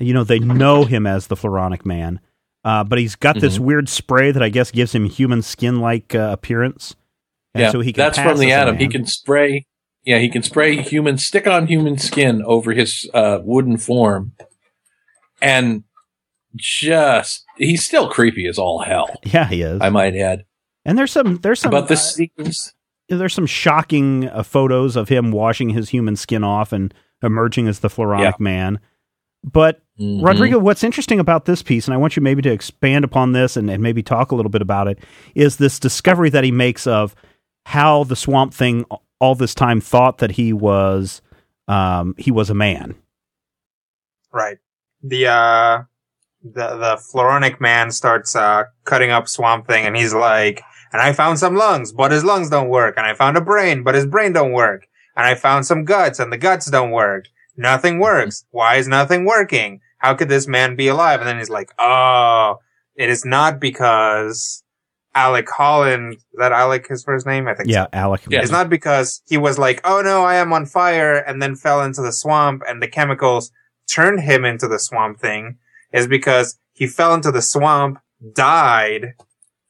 you 0.01 0.15
know, 0.15 0.25
they 0.25 0.39
know 0.39 0.85
him 0.87 1.07
as 1.07 1.27
the 1.27 1.37
Floronic 1.37 1.85
Man, 1.85 2.21
uh, 2.65 2.85
but 2.85 2.99
he's 2.99 3.17
got 3.17 3.39
this 3.39 3.57
Mm-hmm. 3.57 3.65
weird 3.65 3.89
spray 3.91 4.31
that 4.33 4.43
I 4.43 4.49
guess 4.49 4.71
gives 4.71 4.95
him 4.95 5.05
human 5.05 5.43
skin-like 5.43 6.15
uh, 6.15 6.31
appearance. 6.33 6.97
And 7.55 7.65
yeah, 7.65 7.71
so 7.71 7.81
he 7.81 7.93
can 7.93 8.03
that's 8.03 8.19
from 8.19 8.39
the 8.39 8.51
as 8.51 8.63
Atom. 8.63 8.79
He 8.79 8.89
can 8.89 9.05
spray, 9.05 9.67
yeah, 10.05 10.21
he 10.21 10.31
can 10.31 10.43
spray 10.43 10.81
human, 10.81 11.19
stick 11.19 11.47
on 11.47 11.67
human 11.67 11.99
skin 11.99 12.43
over 12.47 12.73
his, 12.73 13.11
uh, 13.13 13.41
wooden 13.43 13.77
form. 13.77 14.33
And 15.43 15.85
just, 16.57 17.45
he's 17.57 17.85
still 17.85 18.09
creepy 18.09 18.47
as 18.47 18.59
all 18.59 18.81
hell, 18.81 19.15
Yeah, 19.25 19.47
he 19.47 19.63
is. 19.63 19.81
I 19.81 19.91
might 19.91 20.15
add. 20.17 20.45
and 20.85 20.99
there's 20.99 21.13
some 21.13 21.37
there's 21.39 21.61
some 21.61 21.71
But 21.71 21.85
uh, 21.85 21.87
this 21.87 22.15
sequence, 22.15 22.75
there's 23.09 23.35
some 23.35 23.47
shocking 23.47 24.29
uh, 24.29 24.43
photos 24.43 24.97
of 24.97 25.09
him 25.09 25.31
washing 25.33 25.71
his 25.71 25.89
human 25.91 26.17
skin 26.17 26.45
off 26.45 26.73
and 26.73 26.93
emerging 27.23 27.69
as 27.69 27.81
the 27.81 27.89
Floronic 27.89 28.21
Yeah. 28.23 28.33
Man. 28.39 28.81
But 29.45 29.81
Mhm. 30.01 30.25
Rodrigo, 30.25 30.59
what's 30.59 30.83
interesting 30.85 31.21
about 31.21 31.45
this 31.45 31.63
piece, 31.63 31.87
and 31.87 31.93
I 31.95 31.99
want 31.99 32.17
you 32.17 32.23
maybe 32.23 32.41
to 32.43 32.51
expand 32.51 33.05
upon 33.05 33.33
this 33.33 33.57
and, 33.59 33.69
and 33.71 33.83
maybe 33.83 34.03
talk 34.03 34.33
a 34.33 34.35
little 34.35 34.51
bit 34.51 34.63
about 34.63 34.89
it, 34.89 34.99
is 35.35 35.57
this 35.59 35.79
discovery 35.79 36.31
that 36.31 36.45
he 36.45 36.51
makes 36.51 36.87
of 36.87 37.15
how 37.67 38.05
the 38.05 38.17
Swamp 38.17 38.55
Thing 38.55 38.85
all 39.21 39.35
this 39.35 39.55
time 39.55 39.81
thought 39.81 40.19
that 40.19 40.33
he 40.33 40.53
was 40.53 41.21
um, 41.69 42.15
he 42.19 42.31
was 42.31 42.51
a 42.51 42.55
man. 42.55 42.95
Right. 44.33 44.59
The 45.03 45.27
uh 45.29 45.83
the 46.45 46.77
the 46.77 47.03
Floronic 47.13 47.61
man 47.61 47.91
starts 47.91 48.35
uh 48.35 48.65
cutting 48.85 49.11
up 49.11 49.29
Swamp 49.29 49.67
Thing 49.67 49.87
and 49.87 49.97
he's 49.97 50.15
like, 50.15 50.63
and 50.93 51.01
I 51.01 51.13
found 51.13 51.39
some 51.39 51.57
lungs, 51.57 51.93
but 51.93 52.11
his 52.11 52.25
lungs 52.25 52.51
don't 52.51 52.69
work, 52.69 52.97
and 52.97 53.07
I 53.07 53.15
found 53.15 53.37
a 53.37 53.41
brain, 53.41 53.83
but 53.83 53.95
his 53.95 54.07
brain 54.07 54.33
don't 54.33 54.53
work, 54.53 54.87
and 55.17 55.27
I 55.27 55.35
found 55.35 55.67
some 55.67 55.85
guts 55.85 56.19
and 56.19 56.33
the 56.33 56.39
guts 56.39 56.71
don't 56.71 56.91
work. 56.91 57.27
Nothing 57.57 57.99
works. 57.99 58.45
Why 58.51 58.77
is 58.77 58.89
nothing 58.89 59.25
working? 59.25 59.81
How 59.99 60.15
could 60.15 60.29
this 60.29 60.49
man 60.49 60.75
be 60.75 60.89
alive? 60.89 61.21
And 61.21 61.29
then 61.29 61.39
he's 61.39 61.51
like, 61.51 61.71
Oh, 61.79 62.59
it 62.97 63.09
is 63.09 63.25
not 63.25 63.61
because 63.61 64.63
Alec 65.15 65.49
Holland 65.51 66.15
is 66.15 66.25
that 66.35 66.53
Alec 66.53 66.89
his 66.89 67.05
first 67.05 67.27
name? 67.27 67.47
I 67.47 67.55
think 67.55 67.69
so. 67.69 67.75
Yeah, 67.75 67.87
Alec. 67.93 68.23
Yeah. 68.29 68.41
It's 68.41 68.51
not 68.51 68.71
because 68.71 69.23
he 69.27 69.37
was 69.37 69.59
like, 69.59 69.81
oh 69.85 70.01
no, 70.01 70.23
I 70.25 70.37
am 70.37 70.53
on 70.53 70.67
fire 70.67 71.17
and 71.17 71.43
then 71.43 71.55
fell 71.55 71.83
into 71.83 72.01
the 72.01 72.13
swamp 72.13 72.63
and 72.67 72.83
the 72.83 72.89
chemicals 72.89 73.51
turned 73.91 74.21
him 74.21 74.45
into 74.45 74.69
the 74.69 74.79
swamp 74.79 75.21
thing. 75.21 75.59
Is 75.93 76.07
because 76.07 76.59
he 76.73 76.87
fell 76.87 77.15
into 77.15 77.31
the 77.31 77.43
swamp, 77.43 77.99
died, 78.35 79.15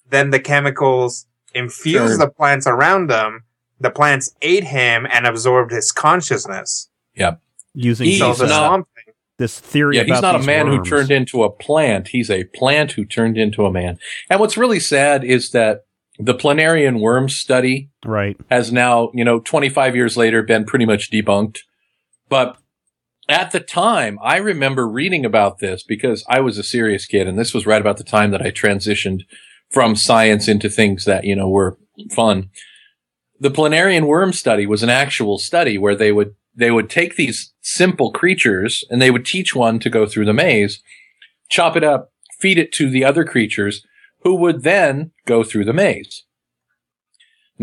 then 0.09 0.31
the 0.31 0.41
chemicals 0.41 1.27
infused 1.55 1.97
Sure. 2.15 2.19
the 2.19 2.29
plants 2.31 2.67
around 2.67 3.11
him. 3.11 3.45
The 3.81 3.91
plants 3.91 4.35
ate 4.43 4.65
him 4.65 5.07
and 5.11 5.27
absorbed 5.27 5.73
his 5.73 5.91
consciousness. 5.93 6.89
Yep. 7.17 7.41
using 7.75 8.07
He's 8.07 8.19
so 8.19 8.35
the 8.35 8.47
not- 8.47 8.67
swamp 8.67 8.89
thing. 8.95 9.15
this 9.39 9.59
theory. 9.59 9.97
Yeah, 9.97 10.03
he's 10.05 10.19
about 10.19 10.33
not 10.33 10.43
a 10.43 10.45
man 10.47 10.69
worms. 10.69 10.89
who 10.89 10.97
turned 10.97 11.11
into 11.11 11.43
a 11.43 11.51
plant. 11.51 12.09
He's 12.09 12.31
a 12.31 12.45
plant 12.45 12.93
who 12.93 13.05
turned 13.07 13.37
into 13.39 13.65
a 13.67 13.73
man. 13.73 13.99
And 14.31 14.39
what's 14.39 14.57
really 14.59 14.79
sad 14.79 15.25
is 15.25 15.51
that 15.53 15.85
the 16.19 16.35
planarian 16.35 17.01
worm 17.01 17.29
study 17.31 17.89
right. 18.05 18.37
has 18.51 18.71
now, 18.71 19.11
you 19.15 19.25
know, 19.25 19.41
25 19.41 19.97
years 19.97 20.17
later 20.19 20.43
been 20.43 20.65
pretty 20.65 20.85
much 20.85 21.11
debunked. 21.11 21.61
But 22.29 22.57
at 23.29 23.53
the 23.53 23.61
time, 23.61 24.19
I 24.23 24.37
remember 24.37 24.89
reading 24.89 25.25
about 25.25 25.59
this 25.59 25.83
because 25.83 26.25
I 26.29 26.41
was 26.41 26.59
a 26.59 26.65
serious 26.65 27.07
kid 27.07 27.29
and 27.29 27.39
this 27.39 27.55
was 27.55 27.67
right 27.67 27.81
about 27.81 27.97
the 27.97 28.05
time 28.05 28.31
that 28.33 28.43
I 28.43 28.51
transitioned 28.51 29.21
from 29.71 29.97
science 29.97 30.49
into 30.49 30.69
things 30.69 31.05
that, 31.05 31.25
you 31.25 31.37
know, 31.37 31.49
were 31.49 31.79
fun. 32.11 32.51
The 33.39 33.51
planarian 33.51 34.07
worm 34.07 34.33
study 34.33 34.67
was 34.67 34.83
an 34.83 34.91
actual 34.91 35.39
study 35.39 35.79
where 35.79 35.97
they 35.97 36.13
would, 36.13 36.35
they 36.55 36.71
would 36.71 36.91
take 36.91 37.17
these 37.17 37.53
simple 37.63 38.13
creatures 38.13 38.85
and 38.91 39.01
they 39.01 39.11
would 39.11 39.25
teach 39.25 39.55
one 39.55 39.79
to 39.81 39.91
go 39.91 40.05
through 40.05 40.27
the 40.27 40.33
maze, 40.33 40.83
chop 41.49 41.77
it 41.77 41.85
up, 41.85 42.13
feed 42.39 42.59
it 42.59 42.73
to 42.73 42.91
the 42.91 43.05
other 43.05 43.25
creatures 43.25 43.85
who 44.23 44.35
would 44.35 44.63
then 44.63 45.13
go 45.27 45.43
through 45.43 45.65
the 45.65 45.73
maze. 45.73 46.25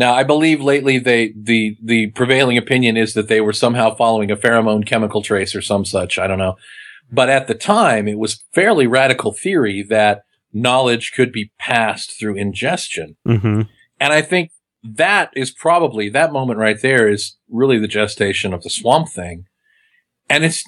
Now, 0.00 0.14
I 0.14 0.22
believe 0.22 0.62
lately 0.62 0.98
they, 0.98 1.34
the, 1.36 1.76
the 1.82 2.06
prevailing 2.12 2.56
opinion 2.56 2.96
is 2.96 3.12
that 3.12 3.28
they 3.28 3.42
were 3.42 3.52
somehow 3.52 3.94
following 3.94 4.30
a 4.30 4.36
pheromone 4.36 4.86
chemical 4.86 5.20
trace 5.20 5.54
or 5.54 5.60
some 5.60 5.84
such. 5.84 6.18
I 6.18 6.26
don't 6.26 6.38
know. 6.38 6.56
But 7.12 7.28
at 7.28 7.48
the 7.48 7.54
time, 7.54 8.08
it 8.08 8.18
was 8.18 8.42
fairly 8.54 8.86
radical 8.86 9.30
theory 9.32 9.82
that 9.90 10.22
knowledge 10.54 11.12
could 11.14 11.32
be 11.32 11.52
passed 11.58 12.18
through 12.18 12.36
ingestion. 12.36 13.16
hmm 13.26 13.60
And 14.00 14.12
I 14.14 14.22
think 14.22 14.52
that 14.82 15.32
is 15.36 15.50
probably 15.50 16.08
that 16.08 16.32
moment 16.32 16.58
right 16.58 16.80
there 16.80 17.06
is 17.06 17.36
really 17.50 17.78
the 17.78 17.86
gestation 17.86 18.54
of 18.54 18.62
the 18.62 18.70
swamp 18.70 19.10
thing. 19.10 19.44
And 20.30 20.46
it's, 20.46 20.64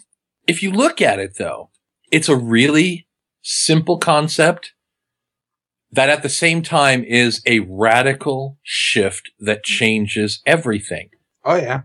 if 0.47 0.63
you 0.63 0.73
look 0.73 1.01
at 1.01 1.19
it 1.19 1.39
though, 1.39 1.71
it's 2.11 2.29
a 2.29 2.37
really 2.37 3.07
simple 3.41 3.97
concept 3.97 4.75
that 5.93 6.09
at 6.09 6.23
the 6.23 6.29
same 6.29 6.63
time 6.63 7.05
is 7.05 7.43
a 7.47 7.61
radical 7.61 8.59
shift 8.63 9.31
that 9.39 9.63
changes 9.63 10.41
everything. 10.47 11.11
Oh 11.45 11.57
yeah. 11.57 11.83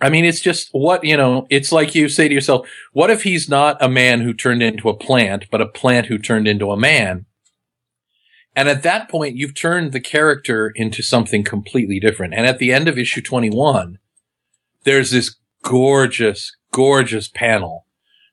I 0.00 0.08
mean, 0.08 0.24
it's 0.24 0.40
just 0.40 0.70
what, 0.72 1.04
you 1.04 1.16
know, 1.16 1.46
it's 1.50 1.72
like 1.72 1.94
you 1.94 2.08
say 2.08 2.26
to 2.26 2.34
yourself, 2.34 2.66
what 2.92 3.10
if 3.10 3.22
he's 3.22 3.50
not 3.50 3.76
a 3.82 3.88
man 3.88 4.22
who 4.22 4.32
turned 4.32 4.62
into 4.62 4.88
a 4.88 4.96
plant, 4.96 5.44
but 5.50 5.60
a 5.60 5.66
plant 5.66 6.06
who 6.06 6.16
turned 6.16 6.48
into 6.48 6.70
a 6.70 6.76
man? 6.76 7.26
And 8.56 8.68
at 8.68 8.82
that 8.82 9.10
point, 9.10 9.36
you've 9.36 9.54
turned 9.54 9.92
the 9.92 10.00
character 10.00 10.72
into 10.74 11.02
something 11.02 11.44
completely 11.44 12.00
different. 12.00 12.32
And 12.34 12.46
at 12.46 12.58
the 12.58 12.72
end 12.72 12.88
of 12.88 12.98
issue 12.98 13.20
21, 13.20 13.98
there's 14.84 15.10
this 15.10 15.36
gorgeous, 15.62 16.56
gorgeous 16.72 17.28
panel 17.28 17.86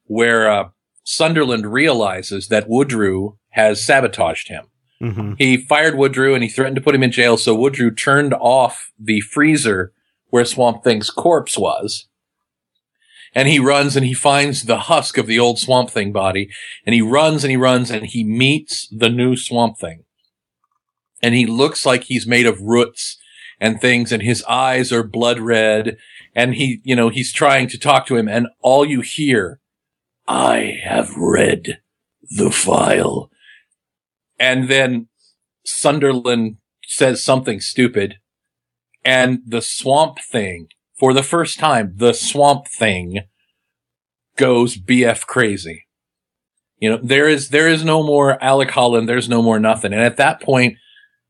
where, 0.06 0.50
uh, 0.50 0.70
Sunderland 1.04 1.72
realizes 1.72 2.48
that 2.48 2.68
Woodrue 2.68 3.38
has 3.52 3.84
sabotaged 3.84 4.50
him. 4.50 4.68
Hmm 4.99 5.34
He 5.38 5.57
fired 5.57 5.95
Woodrue 5.95 6.34
and 6.34 6.44
he 6.44 6.49
threatened 6.49 6.76
to 6.76 6.82
put 6.82 6.95
him 6.95 7.03
in 7.03 7.11
jail. 7.11 7.38
So 7.38 7.56
Woodrue 7.56 7.95
turned 7.95 8.34
off 8.34 8.91
the 8.99 9.22
freezer 9.22 9.94
where 10.30 10.45
Swamp 10.45 10.84
Thing's 10.84 11.10
corpse 11.10 11.57
was. 11.57 12.07
And 13.34 13.48
he 13.48 13.60
runs 13.60 13.95
and 13.95 14.06
he 14.06 14.14
finds 14.14 14.64
the 14.64 14.80
husk 14.80 15.18
of 15.18 15.28
the 15.28 15.40
old 15.40 15.60
Swamp 15.60 15.90
Thing 15.91 16.11
body. 16.11 16.49
And 16.86 16.95
he 16.95 17.02
runs 17.02 17.44
and 17.44 17.52
he 17.52 17.57
runs 17.57 17.91
and 17.91 18.06
he 18.06 18.24
meets 18.24 18.88
the 18.90 19.10
new 19.10 19.36
Swamp 19.36 19.78
Thing. 19.78 20.03
And 21.22 21.36
he 21.36 21.45
looks 21.45 21.86
like 21.86 22.06
he's 22.06 22.26
made 22.26 22.45
of 22.45 22.61
roots 22.61 23.18
and 23.60 23.80
things 23.80 24.11
and 24.11 24.22
his 24.24 24.44
eyes 24.44 24.91
are 24.91 25.03
blood 25.03 25.40
red. 25.40 25.98
And 26.36 26.56
he, 26.56 26.82
you 26.84 26.95
know, 26.95 27.10
he's 27.10 27.34
trying 27.34 27.68
to 27.69 27.78
talk 27.78 28.06
to 28.07 28.15
him 28.15 28.28
and 28.28 28.48
all 28.61 28.86
you 28.86 29.02
hear, 29.02 29.60
I 30.28 30.80
have 30.84 31.15
read 31.15 31.80
the 32.30 32.52
file. 32.52 33.30
And 34.40 34.70
then 34.70 35.08
Sunderland 35.66 36.58
says 36.84 37.24
something 37.24 37.60
stupid 37.60 38.18
and 39.08 39.40
the 39.46 39.62
swamp 39.62 40.20
thing 40.20 40.68
for 40.98 41.14
the 41.14 41.24
first 41.24 41.60
time, 41.60 41.94
the 41.96 42.14
swamp 42.14 42.68
thing 42.68 43.22
goes 44.36 44.78
BF 44.78 45.26
crazy. 45.28 45.86
You 46.80 46.90
know, 46.92 47.00
there 47.02 47.30
is, 47.30 47.50
there 47.50 47.70
is 47.70 47.86
no 47.86 48.04
more 48.04 48.42
Alec 48.44 48.72
Holland. 48.72 49.08
There's 49.08 49.30
no 49.30 49.42
more 49.42 49.60
nothing. 49.60 49.94
And 49.94 50.02
at 50.02 50.18
that 50.18 50.42
point, 50.42 50.78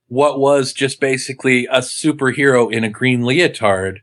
what 0.07 0.39
was 0.39 0.73
just 0.73 0.99
basically 0.99 1.65
a 1.67 1.79
superhero 1.79 2.71
in 2.71 2.83
a 2.83 2.89
green 2.89 3.23
leotard 3.23 4.01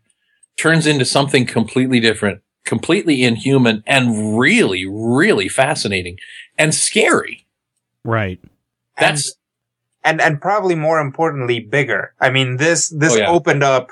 turns 0.57 0.87
into 0.87 1.05
something 1.05 1.45
completely 1.45 1.99
different, 1.99 2.43
completely 2.65 3.25
inhuman 3.25 3.83
and 3.87 4.39
really, 4.39 4.87
really 4.87 5.49
fascinating 5.49 6.19
and 6.57 6.75
scary. 6.75 7.47
Right. 8.05 8.41
That's, 8.99 9.35
and 10.05 10.21
and 10.21 10.41
probably 10.41 10.75
more 10.75 11.01
importantly, 11.01 11.61
bigger. 11.61 12.15
I 12.21 12.31
mean, 12.31 12.57
this 12.59 12.89
this 12.89 13.15
Oh, 13.15 13.17
yeah. 13.17 13.29
opened 13.31 13.63
up 13.63 13.91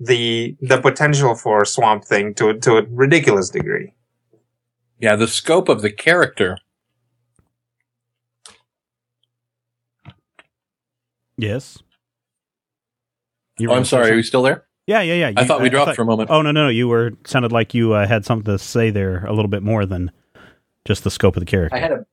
the 0.00 0.56
the 0.60 0.80
potential 0.80 1.34
for 1.34 1.64
Swamp 1.64 2.04
Thing 2.04 2.34
to 2.34 2.54
to 2.60 2.78
a 2.78 2.82
ridiculous 2.90 3.50
degree. 3.50 3.92
yeah, 5.00 5.16
the 5.16 5.28
scope 5.28 5.68
of 5.68 5.82
the 5.82 5.90
character. 5.92 6.56
Yes. 11.36 11.78
You 13.58 13.70
Oh, 13.70 13.74
I'm 13.74 13.84
sorry. 13.84 14.10
Are 14.10 14.14
you 14.14 14.22
still 14.22 14.42
there? 14.42 14.64
Yeah, 14.86 15.02
yeah, 15.02 15.14
yeah. 15.14 15.32
I 15.36 15.44
thought 15.44 15.60
we 15.60 15.68
dropped 15.68 15.94
for 15.96 16.02
a 16.02 16.04
moment. 16.06 16.30
Oh 16.30 16.40
no, 16.42 16.50
no, 16.50 16.64
no. 16.64 16.68
You 16.68 16.88
were 16.88 17.12
sounded 17.26 17.52
like 17.52 17.74
you 17.74 17.92
uh, 17.92 18.06
had 18.06 18.24
something 18.24 18.44
to 18.52 18.58
say 18.58 18.90
there 18.90 19.24
a 19.26 19.32
little 19.32 19.48
bit 19.50 19.62
more 19.62 19.84
than 19.84 20.10
just 20.84 21.04
the 21.04 21.10
scope 21.10 21.36
of 21.36 21.40
the 21.40 21.46
character. 21.46 21.76
I 21.76 21.80
had 21.80 21.92
a, 21.92 22.06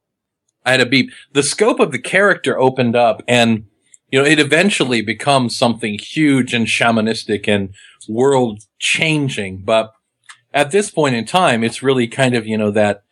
I 0.65 0.71
had 0.71 0.81
a 0.81 0.85
beep. 0.85 1.11
The 1.33 1.43
scope 1.43 1.79
of 1.79 1.91
the 1.91 1.99
character 1.99 2.57
opened 2.57 2.95
up 2.95 3.21
and, 3.27 3.65
you 4.11 4.19
know, 4.19 4.25
it 4.25 4.39
eventually 4.39 5.01
becomes 5.01 5.55
something 5.55 5.99
huge 5.99 6.53
and 6.53 6.65
shamanistic 6.65 7.47
and 7.47 7.73
world 8.09 8.63
changing. 8.79 9.63
But 9.63 9.93
at 10.53 10.71
this 10.71 10.89
point 10.89 11.15
in 11.15 11.25
time, 11.25 11.63
it's 11.63 11.83
really 11.83 12.07
kind 12.07 12.35
of, 12.35 12.47
you 12.47 12.57
know, 12.57 12.71
that, 12.71 13.03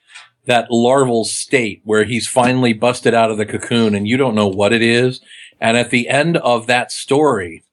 that 0.45 0.71
larval 0.71 1.25
state 1.25 1.81
where 1.83 2.03
he's 2.05 2.27
finally 2.27 2.73
busted 2.73 3.13
out 3.13 3.31
of 3.31 3.37
the 3.37 3.45
cocoon 3.45 3.95
and 3.95 4.07
you 4.07 4.17
don't 4.17 4.35
know 4.35 4.47
what 4.47 4.73
it 4.73 4.81
is. 4.81 5.21
And 5.61 5.77
at 5.77 5.91
the 5.91 6.09
end 6.09 6.37
of 6.37 6.67
that 6.67 6.91
story, 6.91 7.63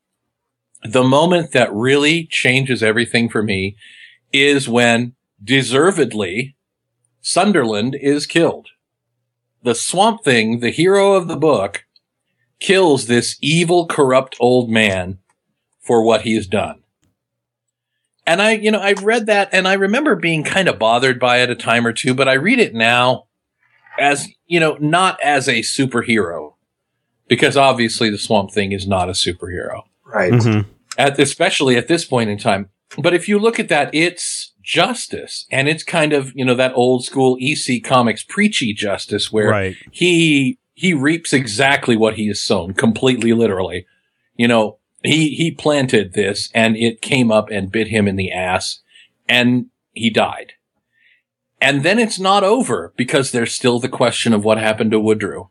the 0.82 1.04
moment 1.04 1.52
that 1.52 1.72
really 1.72 2.26
changes 2.26 2.82
everything 2.82 3.28
for 3.28 3.42
me 3.42 3.76
is 4.32 4.68
when 4.68 5.14
deservedly 5.42 6.56
Sunderland 7.20 7.96
is 8.00 8.26
killed. 8.26 8.68
The 9.62 9.74
Swamp 9.74 10.24
Thing, 10.24 10.60
the 10.60 10.70
hero 10.70 11.14
of 11.14 11.28
the 11.28 11.36
book, 11.36 11.84
kills 12.58 13.06
this 13.06 13.36
evil, 13.40 13.86
corrupt 13.86 14.36
old 14.40 14.70
man 14.70 15.18
for 15.80 16.02
what 16.02 16.22
he 16.22 16.34
has 16.34 16.46
done. 16.46 16.82
And 18.26 18.40
I, 18.40 18.52
you 18.52 18.70
know, 18.70 18.78
I 18.78 18.92
read 18.92 19.26
that 19.26 19.48
and 19.52 19.66
I 19.66 19.74
remember 19.74 20.14
being 20.14 20.44
kind 20.44 20.68
of 20.68 20.78
bothered 20.78 21.18
by 21.18 21.38
it 21.38 21.50
a 21.50 21.54
time 21.54 21.86
or 21.86 21.92
two, 21.92 22.14
but 22.14 22.28
I 22.28 22.34
read 22.34 22.58
it 22.58 22.74
now 22.74 23.24
as, 23.98 24.28
you 24.46 24.60
know, 24.60 24.76
not 24.80 25.20
as 25.22 25.48
a 25.48 25.60
superhero. 25.60 26.54
Because 27.28 27.56
obviously 27.56 28.10
the 28.10 28.18
Swamp 28.18 28.50
Thing 28.50 28.72
is 28.72 28.86
not 28.88 29.08
a 29.08 29.12
superhero 29.12 29.82
Right. 30.04 30.32
Mhm. 30.32 30.66
at 30.98 31.18
especially 31.18 31.76
at 31.76 31.86
this 31.86 32.04
point 32.04 32.28
in 32.28 32.38
time. 32.38 32.70
But 32.98 33.14
if 33.14 33.28
you 33.28 33.38
look 33.38 33.60
at 33.60 33.68
that, 33.68 33.94
it's 33.94 34.52
justice, 34.70 35.46
and 35.50 35.68
it's 35.68 35.82
kind 35.82 36.12
of 36.12 36.32
you 36.36 36.44
know 36.44 36.54
that 36.54 36.72
old 36.74 37.04
school 37.04 37.36
EC 37.40 37.82
Comics 37.82 38.22
preachy 38.22 38.72
justice 38.72 39.32
where 39.32 39.48
Right. 39.50 39.76
he 39.90 40.58
he 40.74 40.94
reaps 40.94 41.32
exactly 41.32 41.96
what 41.96 42.14
he 42.14 42.28
has 42.28 42.40
sown, 42.40 42.72
completely 42.74 43.32
literally. 43.32 43.86
You 44.36 44.46
know, 44.48 44.78
he 45.02 45.30
he 45.34 45.50
planted 45.50 46.12
this, 46.12 46.48
and 46.54 46.76
it 46.76 47.02
came 47.02 47.32
up 47.32 47.50
and 47.50 47.72
bit 47.72 47.88
him 47.88 48.06
in 48.06 48.14
the 48.16 48.30
ass, 48.30 48.80
and 49.28 49.66
he 49.92 50.08
died. 50.08 50.52
And 51.60 51.82
then 51.82 51.98
it's 51.98 52.18
not 52.20 52.44
over 52.44 52.92
because 52.96 53.32
there's 53.32 53.52
still 53.52 53.80
the 53.80 53.88
question 53.88 54.32
of 54.32 54.44
what 54.44 54.56
happened 54.58 54.92
to 54.92 55.00
Woodrue. 55.00 55.48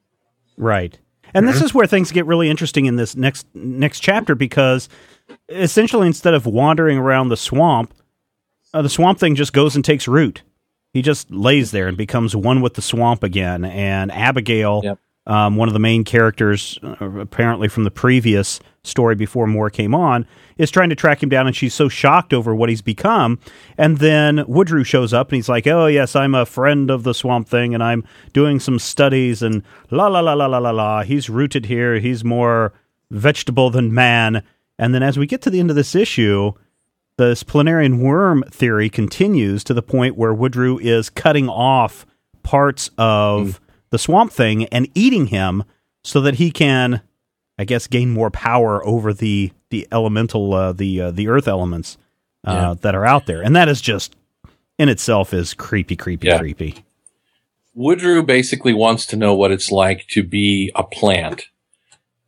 Right. 0.57 0.97
And 1.33 1.45
Mm-hmm. 1.45 1.53
this 1.53 1.61
is 1.61 1.73
where 1.75 1.85
things 1.85 2.11
get 2.11 2.25
really 2.25 2.49
interesting 2.49 2.85
in 2.85 2.95
this 2.95 3.15
next 3.15 3.45
next 3.53 3.99
chapter 3.99 4.33
because 4.33 4.89
essentially 5.49 6.07
instead 6.07 6.33
of 6.33 6.45
wandering 6.47 6.97
around 6.97 7.29
the 7.29 7.37
swamp, 7.37 7.93
uh, 8.73 8.81
the 8.81 8.89
swamp 8.89 9.19
thing 9.19 9.35
just 9.35 9.53
goes 9.53 9.75
and 9.75 9.83
takes 9.83 10.07
root. 10.07 10.43
He 10.93 11.01
just 11.01 11.29
lays 11.31 11.71
there 11.71 11.87
and 11.87 11.95
becomes 11.97 12.35
one 12.35 12.61
with 12.61 12.73
the 12.73 12.81
swamp 12.81 13.23
again. 13.23 13.63
And 13.63 14.11
Abigail, 14.11 14.81
Yep. 14.83 14.99
um, 15.27 15.55
one 15.55 15.67
of 15.67 15.73
the 15.73 15.79
main 15.79 16.03
characters, 16.03 16.79
uh, 16.83 16.95
apparently 17.19 17.67
from 17.67 17.83
the 17.83 17.91
previous 17.91 18.59
story 18.83 19.13
before 19.13 19.45
Moore 19.45 19.69
came 19.69 19.93
on, 19.93 20.25
is 20.57 20.71
trying 20.71 20.89
to 20.89 20.95
track 20.95 21.21
him 21.21 21.29
down, 21.29 21.45
and 21.47 21.55
she's 21.55 21.73
so 21.75 21.89
shocked 21.89 22.33
over 22.33 22.55
what 22.55 22.69
he's 22.69 22.81
become. 22.81 23.37
And 23.77 23.99
then 23.99 24.37
Woodrue 24.47 24.83
shows 24.85 25.13
up, 25.13 25.29
and 25.29 25.35
he's 25.37 25.47
like, 25.49 25.67
"Oh 25.67 25.85
yes, 25.85 26.15
I'm 26.15 26.33
a 26.33 26.45
friend 26.45 26.89
of 26.89 27.03
the 27.03 27.13
Swamp 27.13 27.47
Thing, 27.47 27.73
and 27.75 27.83
I'm 27.83 28.03
doing 28.33 28.59
some 28.59 28.79
studies." 28.79 29.41
And 29.43 29.61
la 29.91 30.07
la 30.07 30.19
la 30.21 30.33
la 30.33 30.47
la 30.47 30.57
la 30.57 30.71
la. 30.71 31.03
He's 31.03 31.29
rooted 31.29 31.65
here. 31.67 31.99
He's 31.99 32.23
more 32.23 32.73
vegetable 33.11 33.69
than 33.69 33.93
man. 33.93 34.43
And 34.77 34.93
then 34.95 35.03
as 35.03 35.17
we 35.19 35.27
get 35.27 35.41
to 35.43 35.49
the 35.49 35.59
end 35.59 35.69
of 35.69 35.75
this 35.75 35.93
issue, 35.95 36.53
this 37.19 37.43
planarian 37.43 37.99
worm 37.99 38.43
theory 38.49 38.89
continues 38.89 39.61
to 39.65 39.73
the 39.73 39.81
point 39.81 40.15
where 40.17 40.33
Woodrue 40.33 40.79
is 40.81 41.09
cutting 41.09 41.49
off 41.49 42.05
parts 42.43 42.89
of 42.97 43.59
the 43.89 43.97
swamp 43.99 44.31
thing 44.31 44.65
and 44.67 44.87
eating 44.95 45.27
him 45.27 45.65
so 46.01 46.21
that 46.21 46.35
he 46.35 46.49
can, 46.49 47.01
I 47.57 47.65
guess, 47.65 47.87
gain 47.87 48.09
more 48.09 48.31
power 48.31 48.83
over 48.87 49.13
the 49.13 49.51
the 49.69 49.85
elemental, 49.91 50.53
uh, 50.53 50.71
the 50.71 51.01
uh, 51.01 51.11
the 51.11 51.27
earth 51.27 51.47
elements 51.47 51.97
uh, 52.47 52.51
Yeah. 52.53 52.75
that 52.81 52.95
are 52.95 53.05
out 53.05 53.25
there, 53.25 53.41
and 53.41 53.53
that 53.55 53.67
is 53.67 53.81
just 53.81 54.15
in 54.79 54.87
itself 54.87 55.33
is 55.33 55.53
creepy, 55.53 55.97
creepy, 55.97 56.27
Yeah. 56.27 56.39
creepy. 56.39 56.85
Woodrue 57.75 58.25
basically 58.25 58.73
wants 58.73 59.05
to 59.07 59.17
know 59.17 59.33
what 59.35 59.51
it's 59.51 59.71
like 59.71 60.07
to 60.11 60.23
be 60.23 60.71
a 60.73 60.83
plant. 60.83 61.47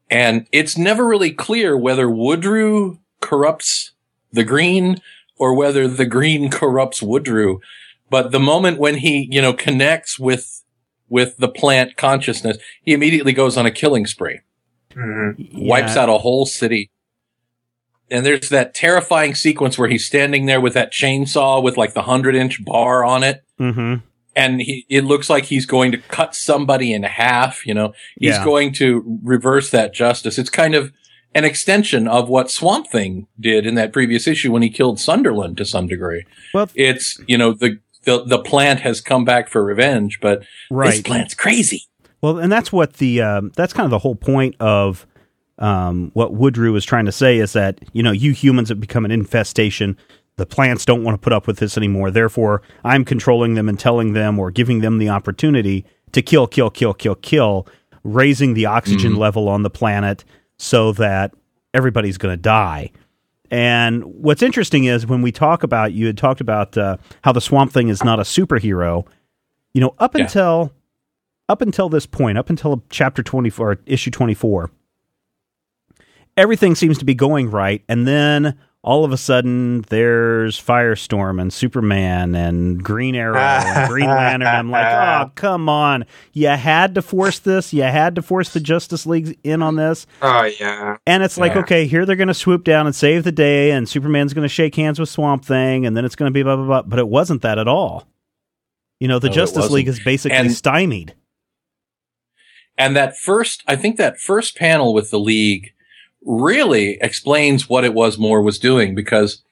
And 0.09 0.47
it's 0.51 0.77
never 0.77 1.07
really 1.07 1.31
clear 1.31 1.77
whether 1.77 2.07
Woodrue 2.09 2.99
corrupts 3.21 3.91
the 4.31 4.43
green 4.43 5.01
or 5.37 5.53
whether 5.53 5.87
the 5.87 6.05
green 6.05 6.49
corrupts 6.49 7.01
Woodrue. 7.01 7.59
But 8.09 8.31
the 8.31 8.39
moment 8.39 8.77
when 8.77 8.95
he, 8.97 9.27
you 9.31 9.41
know, 9.41 9.53
connects 9.53 10.19
with, 10.19 10.63
with 11.09 11.37
the 11.37 11.47
plant 11.49 11.97
consciousness, 11.97 12.57
he 12.83 12.93
immediately 12.93 13.33
goes 13.33 13.57
on 13.57 13.65
a 13.65 13.71
killing 13.71 14.05
spree, 14.05 14.39
Mhm. 14.95 15.65
wipes 15.65 15.95
Yeah. 15.95 16.03
out 16.03 16.09
a 16.09 16.17
whole 16.19 16.45
city. 16.45 16.89
And 18.09 18.25
there's 18.25 18.49
that 18.49 18.73
terrifying 18.73 19.35
sequence 19.35 19.77
where 19.77 19.87
he's 19.87 20.05
standing 20.05 20.45
there 20.45 20.59
with 20.59 20.73
that 20.73 20.91
chainsaw 20.91 21.63
with 21.63 21.77
like 21.77 21.93
the 21.93 22.01
hundred 22.03 22.35
inch 22.35 22.63
bar 22.65 23.05
on 23.05 23.23
it 23.23 23.43
Mm-hmm. 23.59 23.95
and 24.35 24.61
he, 24.61 24.85
it 24.89 25.05
looks 25.05 25.29
like 25.29 25.45
he's 25.45 25.65
going 25.65 25.91
to 25.93 25.97
cut 25.97 26.35
somebody 26.35 26.91
in 26.93 27.03
half. 27.03 27.65
You 27.65 27.73
know, 27.73 27.93
he's 28.19 28.35
Yeah. 28.35 28.43
going 28.43 28.73
to 28.73 29.19
reverse 29.23 29.69
that 29.71 29.93
justice. 29.93 30.37
It's 30.37 30.49
kind 30.49 30.75
of 30.75 30.91
an 31.33 31.45
extension 31.45 32.07
of 32.07 32.29
what 32.29 32.51
Swamp 32.51 32.87
Thing 32.87 33.27
did 33.39 33.65
in 33.65 33.75
that 33.75 33.93
previous 33.93 34.27
issue 34.27 34.51
when 34.51 34.61
he 34.61 34.69
killed 34.69 34.99
Sunderland 34.99 35.57
to 35.57 35.65
some 35.65 35.87
degree. 35.87 36.25
Well, 36.53 36.69
It's, 36.75 37.19
you 37.27 37.37
know, 37.37 37.53
the, 37.53 37.79
the, 38.03 38.23
the 38.23 38.39
plant 38.39 38.81
has 38.81 39.01
come 39.01 39.25
back 39.25 39.49
for 39.49 39.63
revenge, 39.63 40.19
but 40.21 40.43
this 40.69 41.01
plant's 41.01 41.33
crazy. 41.33 41.83
Well, 42.21 42.37
and 42.37 42.51
that's 42.51 42.71
what 42.71 42.93
the 42.95 43.21
um, 43.21 43.51
that's 43.55 43.73
kind 43.73 43.85
of 43.85 43.91
the 43.91 43.99
whole 43.99 44.15
point 44.15 44.55
of 44.59 45.07
um, 45.57 46.11
what 46.13 46.33
Woodrue 46.33 46.75
is 46.75 46.85
trying 46.85 47.05
to 47.05 47.11
say 47.11 47.39
is 47.39 47.53
that 47.53 47.79
you 47.93 48.03
know 48.03 48.11
you 48.11 48.31
humans 48.31 48.69
have 48.69 48.79
become 48.79 49.05
an 49.05 49.11
infestation. 49.11 49.97
The 50.37 50.45
plants 50.45 50.85
don't 50.85 51.03
want 51.03 51.15
to 51.15 51.23
put 51.23 51.33
up 51.33 51.47
with 51.47 51.57
this 51.57 51.77
anymore. 51.77 52.11
Therefore, 52.11 52.61
I'm 52.83 53.05
controlling 53.05 53.55
them 53.55 53.67
and 53.67 53.79
telling 53.79 54.13
them 54.13 54.39
or 54.39 54.49
giving 54.51 54.81
them 54.81 54.97
the 54.97 55.09
opportunity 55.09 55.85
to 56.13 56.21
kill, 56.21 56.47
kill, 56.47 56.69
kill, 56.69 56.93
kill, 56.93 57.15
kill, 57.15 57.67
raising 58.03 58.53
the 58.53 58.65
oxygen 58.65 59.15
level 59.15 59.49
on 59.49 59.63
the 59.63 59.69
planet 59.69 60.23
so 60.61 60.91
that 60.91 61.33
everybody's 61.73 62.19
going 62.19 62.31
to 62.33 62.39
die. 62.41 62.91
And 63.49 64.03
what's 64.05 64.43
interesting 64.43 64.83
is 64.85 65.07
when 65.07 65.23
we 65.23 65.31
talk 65.31 65.63
about 65.63 65.91
you 65.91 66.05
had 66.05 66.17
talked 66.19 66.39
about 66.39 66.77
uh, 66.77 66.97
how 67.23 67.31
the 67.31 67.41
Swamp 67.41 67.71
Thing 67.73 67.89
is 67.89 68.03
not 68.03 68.19
a 68.19 68.23
superhero. 68.23 69.05
You 69.73 69.81
know, 69.81 69.95
up 69.97 70.15
Yeah. 70.15 70.23
until 70.25 70.71
up 71.49 71.61
until 71.61 71.89
this 71.89 72.05
point, 72.05 72.37
up 72.37 72.49
until 72.49 72.83
chapter 72.89 73.23
twenty 73.23 73.49
four, 73.49 73.79
issue 73.87 74.11
twenty 74.11 74.35
four, 74.35 74.69
everything 76.37 76.75
seems 76.75 76.97
to 76.99 77.05
be 77.05 77.15
going 77.15 77.49
right, 77.49 77.83
and 77.89 78.07
then 78.07 78.57
all 78.83 79.05
of 79.05 79.11
a 79.11 79.17
sudden 79.17 79.81
there's 79.89 80.59
Firestorm 80.61 81.39
and 81.39 81.53
Superman 81.53 82.33
and 82.33 82.81
Green 82.83 83.13
Arrow 83.15 83.37
and 83.37 83.89
Green 83.89 84.07
Lantern. 84.09 84.47
I'm 84.47 84.71
like, 84.71 84.85
oh 84.87 85.31
come 85.35 85.69
on! 85.69 86.05
You 86.33 86.47
had 86.47 86.95
to 86.95 87.01
force 87.01 87.37
this. 87.39 87.73
You 87.73 87.83
had 87.83 88.15
to 88.15 88.21
force 88.21 88.49
the 88.49 88.59
Justice 88.59 89.05
League 89.05 89.37
in 89.43 89.61
on 89.61 89.75
this. 89.75 90.07
Oh 90.21 90.43
yeah. 90.45 90.97
And 91.05 91.21
it's 91.23 91.37
like, 91.37 91.53
Yeah. 91.53 91.59
okay, 91.61 91.85
here 91.85 92.05
they're 92.05 92.15
going 92.15 92.27
to 92.27 92.33
swoop 92.33 92.63
down 92.63 92.85
and 92.87 92.95
save 92.95 93.23
the 93.23 93.31
day, 93.31 93.71
and 93.71 93.87
Superman's 93.87 94.33
going 94.33 94.45
to 94.45 94.49
shake 94.53 94.75
hands 94.75 94.99
with 94.99 95.09
Swamp 95.09 95.45
Thing, 95.45 95.85
and 95.85 95.95
then 95.95 96.03
it's 96.05 96.15
going 96.15 96.29
to 96.29 96.33
be 96.33 96.41
blah, 96.43 96.55
blah, 96.55 96.65
blah. 96.65 96.81
But 96.81 96.99
it 96.99 97.07
wasn't 97.07 97.43
that 97.43 97.59
at 97.59 97.67
all. 97.67 98.07
You 98.99 99.07
know, 99.07 99.19
the 99.19 99.27
No, 99.29 99.33
Justice. 99.33 99.69
League 99.71 99.87
is 99.87 99.99
basically 99.99 100.37
And- 100.37 100.51
stymied. 100.51 101.15
And 102.77 102.95
that 102.95 103.17
first, 103.17 103.63
I 103.67 103.75
think 103.75 103.97
that 103.97 104.19
first 104.19 104.55
panel 104.55 104.93
with 104.93 105.11
the 105.11 105.19
league 105.19 105.71
really 106.23 106.97
explains 107.01 107.69
what 107.69 107.83
it 107.83 107.93
was 107.93 108.17
Moore 108.17 108.41
was 108.41 108.59
doing 108.59 108.95
because 108.95 109.43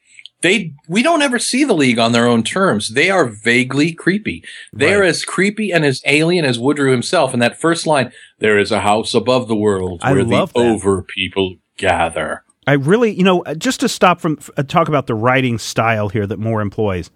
they, 0.41 0.73
we 0.87 1.03
don't 1.03 1.21
ever 1.21 1.37
see 1.37 1.63
the 1.65 1.73
league 1.73 1.99
on 1.99 2.11
their 2.13 2.27
own 2.27 2.43
terms. 2.43 2.89
They 2.89 3.09
are 3.09 3.25
vaguely 3.25 3.91
creepy. 3.91 4.43
They 4.71 4.93
are 4.93 5.01
Right. 5.01 5.09
as 5.09 5.25
creepy 5.25 5.71
and 5.71 5.83
as 5.83 6.01
alien 6.05 6.45
as 6.45 6.57
Woodrue 6.57 6.91
himself. 6.91 7.33
And 7.33 7.41
that 7.41 7.59
first 7.59 7.85
line, 7.85 8.11
there 8.39 8.57
is 8.57 8.71
a 8.71 8.79
house 8.81 9.13
above 9.13 9.47
the 9.47 9.55
world 9.55 10.01
where 10.01 10.23
the 10.23 10.49
over 10.55 11.01
people 11.03 11.55
gather. 11.77 12.43
I 12.65 12.73
really, 12.73 13.11
you 13.11 13.23
know, 13.23 13.41
uh, 13.43 13.55
just 13.55 13.79
to 13.79 13.89
stop 13.89 14.21
from 14.21 14.37
uh, 14.55 14.63
talk 14.63 14.87
about 14.87 15.07
the 15.07 15.15
writing 15.15 15.57
style 15.57 16.09
here 16.09 16.27
that 16.27 16.39
Moore 16.39 16.61
employs. 16.61 17.09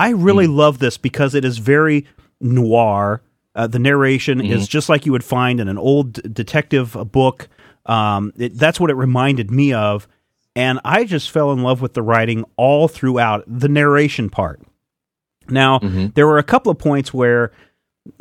I 0.00 0.10
really 0.10 0.48
love 0.48 0.80
this 0.80 0.98
because 0.98 1.34
it 1.34 1.44
is 1.44 1.58
very 1.58 2.06
noir. 2.40 3.22
Uh, 3.54 3.68
the 3.68 3.78
narration 3.78 4.40
is 4.40 4.66
just 4.66 4.88
like 4.88 5.06
you 5.06 5.12
would 5.12 5.22
find 5.22 5.60
in 5.60 5.68
an 5.68 5.78
old 5.78 6.14
detective 6.34 6.96
uh, 6.96 7.04
book. 7.04 7.48
Um, 7.86 8.32
it, 8.36 8.56
that's 8.58 8.80
what 8.80 8.90
it 8.90 8.94
reminded 8.94 9.50
me 9.50 9.72
of, 9.72 10.08
and 10.56 10.80
I 10.84 11.04
just 11.04 11.30
fell 11.30 11.52
in 11.52 11.62
love 11.62 11.80
with 11.80 11.94
the 11.94 12.02
writing 12.02 12.44
all 12.56 12.88
throughout 12.88 13.44
the 13.46 13.68
narration 13.68 14.30
part. 14.30 14.62
Now, 15.48 15.78
there 16.14 16.26
were 16.26 16.38
a 16.38 16.42
couple 16.42 16.72
of 16.72 16.78
points 16.78 17.12
where 17.12 17.52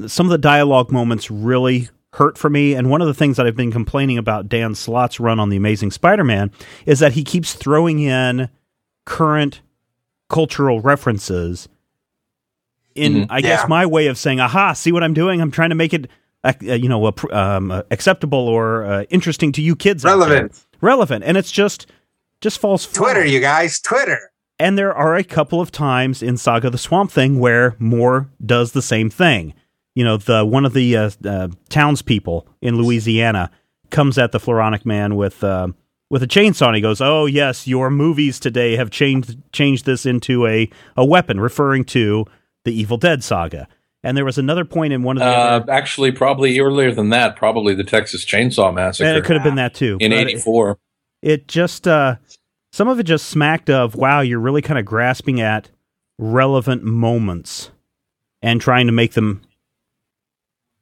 some 0.08 0.26
of 0.26 0.32
the 0.32 0.38
dialogue 0.38 0.92
moments 0.92 1.32
really 1.32 1.90
hurt 2.14 2.38
for 2.38 2.50
me. 2.50 2.74
And 2.76 2.90
one 2.90 3.02
of 3.02 3.08
the 3.08 3.14
things 3.14 3.38
that 3.38 3.48
I've 3.48 3.56
been 3.56 3.72
complaining 3.72 4.18
about 4.18 4.48
Dan 4.50 4.76
Slott's 4.76 5.20
run 5.20 5.40
on 5.40 5.50
The 5.50 5.58
Amazing 5.58 5.92
Spider 5.92 6.24
Man 6.24 6.52
is 6.86 7.00
that 7.00 7.14
he 7.14 7.24
keeps 7.24 7.54
throwing 7.54 8.00
in 8.00 8.50
current 9.06 9.62
cultural 10.30 10.80
references 10.80 11.68
in, 12.96 13.28
I 13.30 13.42
guess, 13.42 13.68
my 13.68 13.86
way 13.86 14.08
of 14.08 14.18
saying, 14.18 14.40
aha, 14.40 14.74
see 14.74 14.92
what 14.92 15.04
I'm 15.04 15.14
doing? 15.16 15.42
I'm 15.42 15.52
trying 15.52 15.70
to 15.70 15.76
make 15.76 15.94
it. 15.94 16.08
Uh, 16.44 16.54
you 16.60 16.90
know, 16.90 17.14
um, 17.32 17.72
uh, 17.72 17.84
acceptable 17.90 18.50
or 18.50 18.84
uh, 18.84 19.04
interesting 19.10 19.54
to 19.54 19.62
you 19.62 19.76
kids. 19.76 20.04
Relevant. 20.04 20.66
relevant, 20.82 21.24
and 21.24 21.38
it's 21.38 21.52
just 21.52 21.88
just 22.42 22.60
falls 22.60 22.86
flat. 22.86 23.14
Twitter, 23.14 23.26
you 23.26 23.40
guys, 23.40 23.80
Twitter. 23.80 24.20
And 24.60 24.78
there 24.78 24.94
are 24.94 25.16
a 25.16 25.24
couple 25.24 25.62
of 25.62 25.72
times 25.72 26.22
in 26.22 26.38
Saga 26.38 26.70
the 26.70 26.78
Swamp 26.78 27.12
Thing 27.12 27.40
where 27.40 27.76
Moore 27.80 28.30
does 28.46 28.74
the 28.74 28.82
same 28.82 29.10
thing. 29.10 29.54
You 29.96 30.04
know, 30.04 30.18
the 30.18 30.46
one 30.46 30.66
of 30.66 30.74
the 30.74 30.98
uh, 30.98 31.12
uh, 31.26 31.48
townspeople 31.70 32.48
in 32.62 32.78
Louisiana 32.78 33.50
comes 33.90 34.18
at 34.18 34.32
the 34.32 34.40
Floronic 34.40 34.86
Man 34.86 35.16
with 35.16 35.44
uh, 35.44 35.70
with 36.10 36.24
a 36.24 36.28
chainsaw. 36.28 36.68
And 36.68 36.76
he 36.76 36.82
goes, 36.82 37.00
"Oh 37.00 37.26
yes, 37.26 37.68
your 37.68 37.90
movies 37.90 38.40
today 38.40 38.76
have 38.76 38.92
changed 38.92 39.38
changed 39.54 39.86
this 39.86 40.06
into 40.06 40.46
a 40.46 40.70
a 40.98 41.06
weapon," 41.06 41.40
referring 41.40 41.86
to 41.86 42.26
the 42.66 42.74
Evil 42.74 42.98
Dead 42.98 43.24
saga. 43.24 43.68
And 44.06 44.18
there 44.18 44.26
was 44.26 44.38
another 44.38 44.66
point 44.66 44.92
in 44.92 45.04
one 45.04 45.16
of 45.18 45.22
the 45.22 45.28
Uh, 45.28 45.32
other, 45.32 45.72
actually, 45.72 46.12
probably 46.12 46.60
earlier 46.60 46.92
than 46.92 47.10
that, 47.10 47.36
probably 47.38 47.74
the 47.74 47.86
Texas 47.86 48.26
Chainsaw 48.26 48.74
Massacre. 48.74 49.08
and 49.08 49.18
it 49.18 49.24
could 49.24 49.36
have 49.38 49.44
been 49.44 49.56
that 49.56 49.74
too 49.74 49.98
in 50.02 50.12
but 50.12 50.20
it- 50.22 50.28
'84. 50.30 50.78
it 51.22 51.48
just 51.48 51.88
uh 51.88 52.16
some 52.74 52.88
of 52.90 53.00
it 53.00 53.04
just 53.04 53.28
smacked 53.28 53.70
of 53.70 53.96
wow 53.96 54.20
you're 54.22 54.40
really 54.40 54.62
kind 54.62 54.78
of 54.80 54.84
grasping 54.86 55.40
at 55.40 55.70
relevant 56.20 56.84
moments 56.84 57.72
and 58.42 58.60
trying 58.60 58.88
to 58.88 58.92
make 58.92 59.14
them 59.14 59.42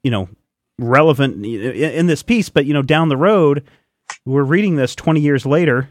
you 0.04 0.10
know 0.10 0.28
relevant 0.80 1.46
in 1.46 2.08
this 2.08 2.24
piece 2.24 2.50
but 2.50 2.66
you 2.66 2.74
know 2.74 2.82
down 2.82 3.10
the 3.10 3.18
road 3.18 3.64
we're 4.26 4.42
reading 4.44 4.76
this 4.78 4.96
20 4.96 5.20
years 5.22 5.46
later 5.46 5.90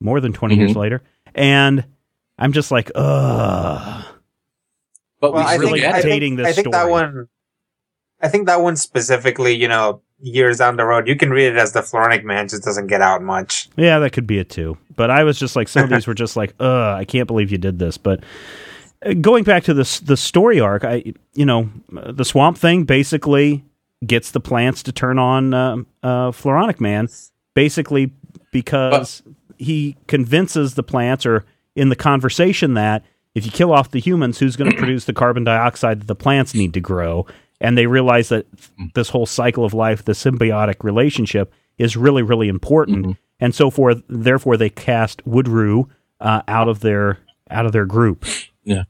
more 0.00 0.18
than 0.20 0.32
20 0.32 0.54
years 0.56 0.72
Mhm. 0.72 0.76
later 0.76 1.02
and 1.34 1.84
i'm 2.38 2.52
just 2.52 2.70
like 2.70 2.90
ugh 2.94 4.04
But 5.24 5.32
Well, 5.32 5.44
we 5.44 5.50
I 5.50 5.54
really 5.56 5.72
think, 5.72 5.82
get 5.82 5.94
I 5.94 6.00
think, 6.02 6.12
dating 6.12 6.36
this 6.36 6.46
I 6.46 6.52
think 6.52 6.72
that 6.72 6.90
one. 6.90 7.28
I 8.20 8.28
think 8.28 8.46
that 8.46 8.60
one 8.60 8.76
specifically, 8.76 9.52
you 9.52 9.68
know, 9.68 10.02
years 10.20 10.58
down 10.58 10.76
the 10.76 10.84
road, 10.84 11.08
you 11.08 11.16
can 11.16 11.30
read 11.30 11.46
it 11.46 11.56
as 11.56 11.72
the 11.72 11.80
Floronic 11.80 12.24
Man 12.24 12.48
just 12.48 12.62
doesn't 12.62 12.86
get 12.86 13.00
out 13.00 13.22
much. 13.22 13.68
Yeah, 13.76 13.98
that 13.98 14.12
could 14.12 14.26
be 14.26 14.38
it 14.38 14.50
too. 14.50 14.78
But 14.96 15.10
I 15.10 15.24
was 15.24 15.38
just 15.38 15.56
like, 15.56 15.68
some 15.68 15.84
of 15.84 15.90
these 15.90 16.06
were 16.06 16.14
just 16.14 16.36
like, 16.36 16.54
ugh, 16.60 16.98
I 16.98 17.04
can't 17.04 17.26
believe 17.26 17.50
you 17.50 17.58
did 17.58 17.78
this. 17.78 17.96
But 17.96 18.22
uh, 19.04 19.14
going 19.14 19.44
back 19.44 19.64
to 19.64 19.74
this 19.74 20.00
the 20.00 20.16
story 20.16 20.60
arc, 20.60 20.84
I 20.84 21.14
you 21.34 21.46
know 21.46 21.70
uh, 21.96 22.12
the 22.12 22.24
swamp 22.24 22.58
thing 22.58 22.84
basically 22.84 23.64
gets 24.06 24.30
the 24.30 24.40
plants 24.40 24.82
to 24.82 24.92
turn 24.92 25.18
on 25.18 25.54
um 25.54 25.86
uh, 26.02 26.30
Floronic 26.30 26.80
Man, 26.80 27.08
basically 27.54 28.12
because 28.52 29.22
he 29.56 29.96
convinces 30.06 30.74
the 30.74 30.82
plants, 30.82 31.26
or 31.26 31.44
in 31.74 31.88
the 31.88 31.96
conversation 31.96 32.74
that 32.74 33.04
if 33.34 33.44
you 33.44 33.52
kill 33.52 33.72
off 33.72 33.90
the 33.90 34.00
humans, 34.00 34.38
who's 34.38 34.56
going 34.56 34.70
to 34.70 34.76
produce 34.76 35.04
the 35.04 35.12
carbon 35.12 35.44
dioxide 35.44 36.00
that 36.00 36.06
the 36.06 36.14
plants 36.14 36.54
need 36.54 36.74
to 36.74 36.80
grow? 36.80 37.26
And 37.60 37.78
they 37.78 37.86
realize 37.86 38.28
that 38.28 38.46
this 38.94 39.08
whole 39.08 39.26
cycle 39.26 39.64
of 39.64 39.74
life, 39.74 40.04
the 40.04 40.12
symbiotic 40.12 40.84
relationship, 40.84 41.52
is 41.78 41.96
really, 41.96 42.22
really 42.22 42.48
important. 42.48 43.16
And 43.40 43.54
so 43.54 43.70
forth. 43.70 44.02
Therefore, 44.08 44.56
they 44.56 44.70
cast 44.70 45.24
Woodrue 45.24 45.88
uh, 46.20 46.42
out 46.46 46.68
of 46.68 46.80
their 46.80 47.18
out 47.50 47.66
of 47.66 47.72
their 47.72 47.84
group. 47.84 48.24
Yeah, 48.62 48.84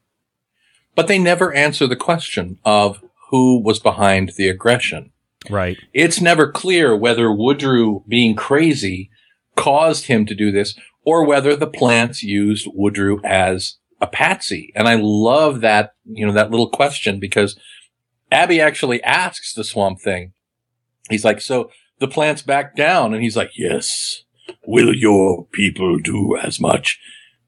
but 0.94 1.08
they 1.08 1.18
never 1.18 1.52
answer 1.52 1.86
the 1.86 1.96
question 1.96 2.58
of 2.64 3.02
who 3.30 3.60
was 3.60 3.80
behind 3.80 4.32
the 4.36 4.48
aggression. 4.48 5.10
Right. 5.50 5.76
It's 5.92 6.20
never 6.20 6.50
clear 6.50 6.96
whether 6.96 7.28
Woodrue 7.28 8.04
being 8.06 8.36
crazy 8.36 9.10
caused 9.56 10.06
him 10.06 10.26
to 10.26 10.34
do 10.34 10.50
this 10.50 10.78
or 11.04 11.24
whether 11.24 11.56
the 11.56 11.66
plants 11.66 12.22
used 12.22 12.66
Woodrue 12.66 13.20
as 13.24 13.76
a 14.04 14.06
patsy. 14.06 14.70
And 14.76 14.86
I 14.86 14.96
love 15.00 15.62
that, 15.62 15.94
you 16.04 16.26
know, 16.26 16.32
that 16.34 16.50
little 16.50 16.68
question 16.68 17.18
because 17.18 17.58
Abby 18.30 18.60
actually 18.60 19.02
asks 19.02 19.54
the 19.54 19.64
swamp 19.64 20.00
thing. 20.00 20.32
He's 21.08 21.24
like, 21.24 21.40
so 21.40 21.70
the 22.00 22.08
plants 22.08 22.42
back 22.42 22.76
down. 22.76 23.14
And 23.14 23.22
he's 23.22 23.36
like, 23.36 23.52
yes. 23.56 24.22
Will 24.66 24.94
your 24.94 25.46
people 25.52 25.98
do 25.98 26.36
as 26.36 26.60
much? 26.60 27.00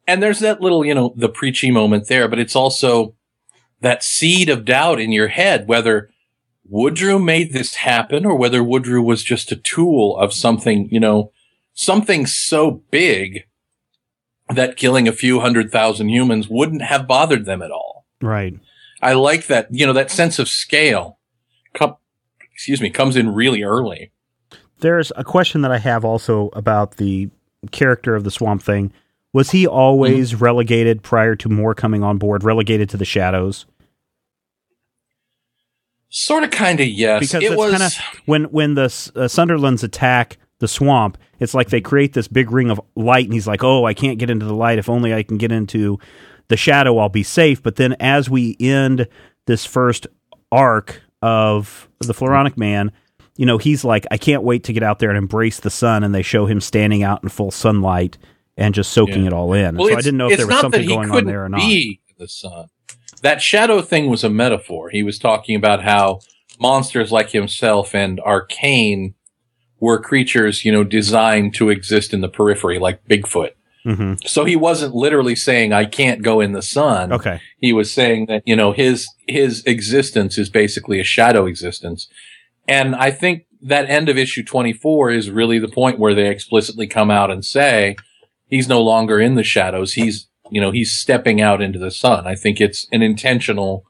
And 0.06 0.22
there's 0.22 0.40
that 0.40 0.62
little, 0.62 0.82
you 0.82 0.94
know, 0.94 1.12
the 1.14 1.28
preachy 1.28 1.70
moment 1.70 2.08
there, 2.08 2.26
but 2.26 2.38
it's 2.38 2.56
also 2.56 3.14
that 3.82 4.02
seed 4.02 4.48
of 4.48 4.64
doubt 4.64 4.98
in 4.98 5.12
your 5.12 5.28
head, 5.28 5.68
whether 5.68 6.08
Woodrue 6.72 7.22
made 7.22 7.52
this 7.52 7.74
happen 7.74 8.24
or 8.24 8.34
whether 8.34 8.62
Woodrue 8.62 9.04
was 9.04 9.22
just 9.22 9.52
a 9.52 9.56
tool 9.56 10.16
of 10.16 10.32
something, 10.32 10.88
you 10.90 11.00
know, 11.00 11.32
something 11.74 12.24
so 12.24 12.82
big 12.90 13.44
that 14.48 14.76
killing 14.76 15.08
a 15.08 15.12
few 15.12 15.40
hundred 15.40 15.72
thousand 15.72 16.08
humans 16.08 16.48
wouldn't 16.48 16.82
have 16.82 17.06
bothered 17.06 17.44
them 17.44 17.62
at 17.62 17.70
all. 17.70 18.06
Right. 18.22 18.54
I 19.02 19.12
like 19.14 19.46
that, 19.46 19.68
you 19.70 19.86
know, 19.86 19.92
that 19.92 20.10
sense 20.10 20.38
of 20.38 20.48
scale. 20.48 21.18
Com- 21.74 21.96
excuse 22.52 22.80
me, 22.80 22.90
comes 22.90 23.16
in 23.16 23.34
really 23.34 23.62
early. 23.62 24.12
There's 24.80 25.12
a 25.16 25.24
question 25.24 25.62
that 25.62 25.72
I 25.72 25.78
have 25.78 26.04
also 26.04 26.48
about 26.52 26.96
the 26.96 27.30
character 27.72 28.14
of 28.14 28.24
the 28.24 28.30
Swamp 28.30 28.62
Thing. 28.62 28.92
Was 29.32 29.50
he 29.50 29.66
always 29.66 30.34
relegated 30.34 31.02
prior 31.02 31.34
to 31.36 31.48
Moore 31.48 31.74
coming 31.74 32.02
on 32.02 32.16
board, 32.16 32.42
relegated 32.42 32.88
to 32.90 32.96
the 32.96 33.04
shadows? 33.04 33.66
Sort 36.08 36.44
of, 36.44 36.50
kind 36.50 36.80
of, 36.80 36.86
yes. 36.86 37.20
Because 37.20 37.42
it 37.42 37.52
it's 37.52 37.56
was 37.56 37.72
kind 37.72 37.82
of 37.82 37.94
when 38.24 38.44
when 38.44 38.74
the 38.74 38.84
uh, 38.84 39.28
Sunderlands 39.28 39.82
attack 39.82 40.38
the 40.60 40.68
swamp, 40.68 41.18
it's 41.40 41.54
like 41.54 41.68
they 41.70 41.80
create 41.80 42.12
this 42.12 42.28
big 42.28 42.50
ring 42.50 42.70
of 42.70 42.80
light, 42.94 43.24
and 43.24 43.34
he's 43.34 43.46
like, 43.46 43.62
"Oh, 43.64 43.84
I 43.84 43.94
can't 43.94 44.18
get 44.18 44.30
into 44.30 44.46
the 44.46 44.54
light. 44.54 44.78
If 44.78 44.88
only 44.88 45.12
I 45.14 45.22
can 45.22 45.36
get 45.38 45.52
into 45.52 45.98
the 46.48 46.56
shadow, 46.56 46.98
I'll 46.98 47.08
be 47.08 47.22
safe." 47.22 47.62
But 47.62 47.76
then, 47.76 47.94
as 48.00 48.28
we 48.30 48.56
end 48.60 49.08
this 49.46 49.64
first 49.64 50.06
arc 50.52 51.02
of 51.22 51.88
the 52.00 52.12
Floronic 52.14 52.56
Man, 52.56 52.92
you 53.36 53.46
know, 53.46 53.58
he's 53.58 53.84
like, 53.84 54.06
"I 54.10 54.16
can't 54.18 54.42
wait 54.42 54.64
to 54.64 54.72
get 54.72 54.82
out 54.82 54.98
there 54.98 55.10
and 55.10 55.18
embrace 55.18 55.60
the 55.60 55.70
sun," 55.70 56.02
and 56.04 56.14
they 56.14 56.22
show 56.22 56.46
him 56.46 56.60
standing 56.60 57.02
out 57.02 57.22
in 57.22 57.28
full 57.28 57.50
sunlight 57.50 58.18
and 58.56 58.74
just 58.74 58.92
soaking 58.92 59.22
Yeah. 59.22 59.28
it 59.28 59.32
all 59.32 59.52
in. 59.52 59.76
Well, 59.76 59.88
so 59.88 59.96
I 59.96 60.00
didn't 60.00 60.16
know 60.16 60.30
if 60.30 60.38
there 60.38 60.46
was 60.46 60.60
something 60.60 60.86
going 60.86 61.10
on 61.10 61.24
there 61.26 61.44
or 61.44 61.48
not. 61.48 61.60
Be 61.60 62.00
the 62.18 62.28
sun. 62.28 62.66
That 63.22 63.42
shadow 63.42 63.82
thing 63.82 64.08
was 64.08 64.24
a 64.24 64.30
metaphor. 64.30 64.88
He 64.90 65.02
was 65.02 65.18
talking 65.18 65.56
about 65.56 65.82
how 65.82 66.20
monsters 66.58 67.12
like 67.12 67.30
himself 67.30 67.94
and 67.94 68.18
Arcane 68.20 69.14
were 69.80 69.98
creatures, 69.98 70.64
you 70.64 70.72
know, 70.72 70.84
designed 70.84 71.54
to 71.54 71.70
exist 71.70 72.14
in 72.14 72.20
the 72.20 72.28
periphery, 72.28 72.78
like 72.78 73.06
Bigfoot. 73.06 73.50
hmm 73.84 74.14
So 74.24 74.44
he 74.44 74.56
wasn't 74.56 74.94
literally 74.94 75.36
saying, 75.36 75.72
I 75.72 75.84
can't 75.84 76.22
go 76.22 76.40
in 76.40 76.52
the 76.52 76.62
sun. 76.62 77.12
Okay. 77.12 77.40
He 77.58 77.72
was 77.72 77.92
saying 77.92 78.26
that, 78.26 78.42
you 78.46 78.56
know, 78.56 78.72
his, 78.72 79.08
his 79.28 79.62
existence 79.64 80.38
is 80.38 80.48
basically 80.48 81.00
a 81.00 81.04
shadow 81.04 81.46
existence. 81.46 82.08
And 82.66 82.96
I 82.96 83.10
think 83.10 83.46
that 83.62 83.88
end 83.88 84.08
of 84.08 84.18
issue 84.18 84.44
24 84.44 85.10
is 85.10 85.30
really 85.30 85.58
the 85.58 85.68
point 85.68 85.98
where 85.98 86.14
they 86.14 86.28
explicitly 86.28 86.86
come 86.86 87.10
out 87.10 87.30
and 87.30 87.44
say, 87.44 87.96
he's 88.48 88.68
no 88.68 88.82
longer 88.82 89.20
in 89.20 89.34
the 89.34 89.44
shadows. 89.44 89.94
He's, 89.94 90.28
you 90.50 90.60
know, 90.60 90.70
he's 90.70 90.92
stepping 90.92 91.40
out 91.40 91.60
into 91.60 91.78
the 91.78 91.90
sun. 91.90 92.26
I 92.26 92.34
think 92.34 92.60
it's 92.60 92.86
an 92.92 93.02
intentional 93.02 93.84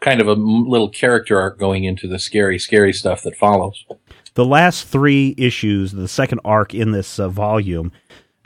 kind 0.00 0.20
of 0.20 0.28
a 0.28 0.34
little 0.34 0.88
character 0.88 1.40
arc 1.40 1.58
going 1.58 1.84
into 1.84 2.06
the 2.06 2.18
scary, 2.18 2.58
scary 2.58 2.92
stuff 2.92 3.22
that 3.22 3.36
follows. 3.36 3.84
The 4.34 4.44
last 4.44 4.86
three 4.86 5.34
issues, 5.38 5.92
the 5.92 6.08
second 6.08 6.40
arc 6.44 6.74
in 6.74 6.92
this 6.92 7.18
uh, 7.18 7.28
volume, 7.28 7.92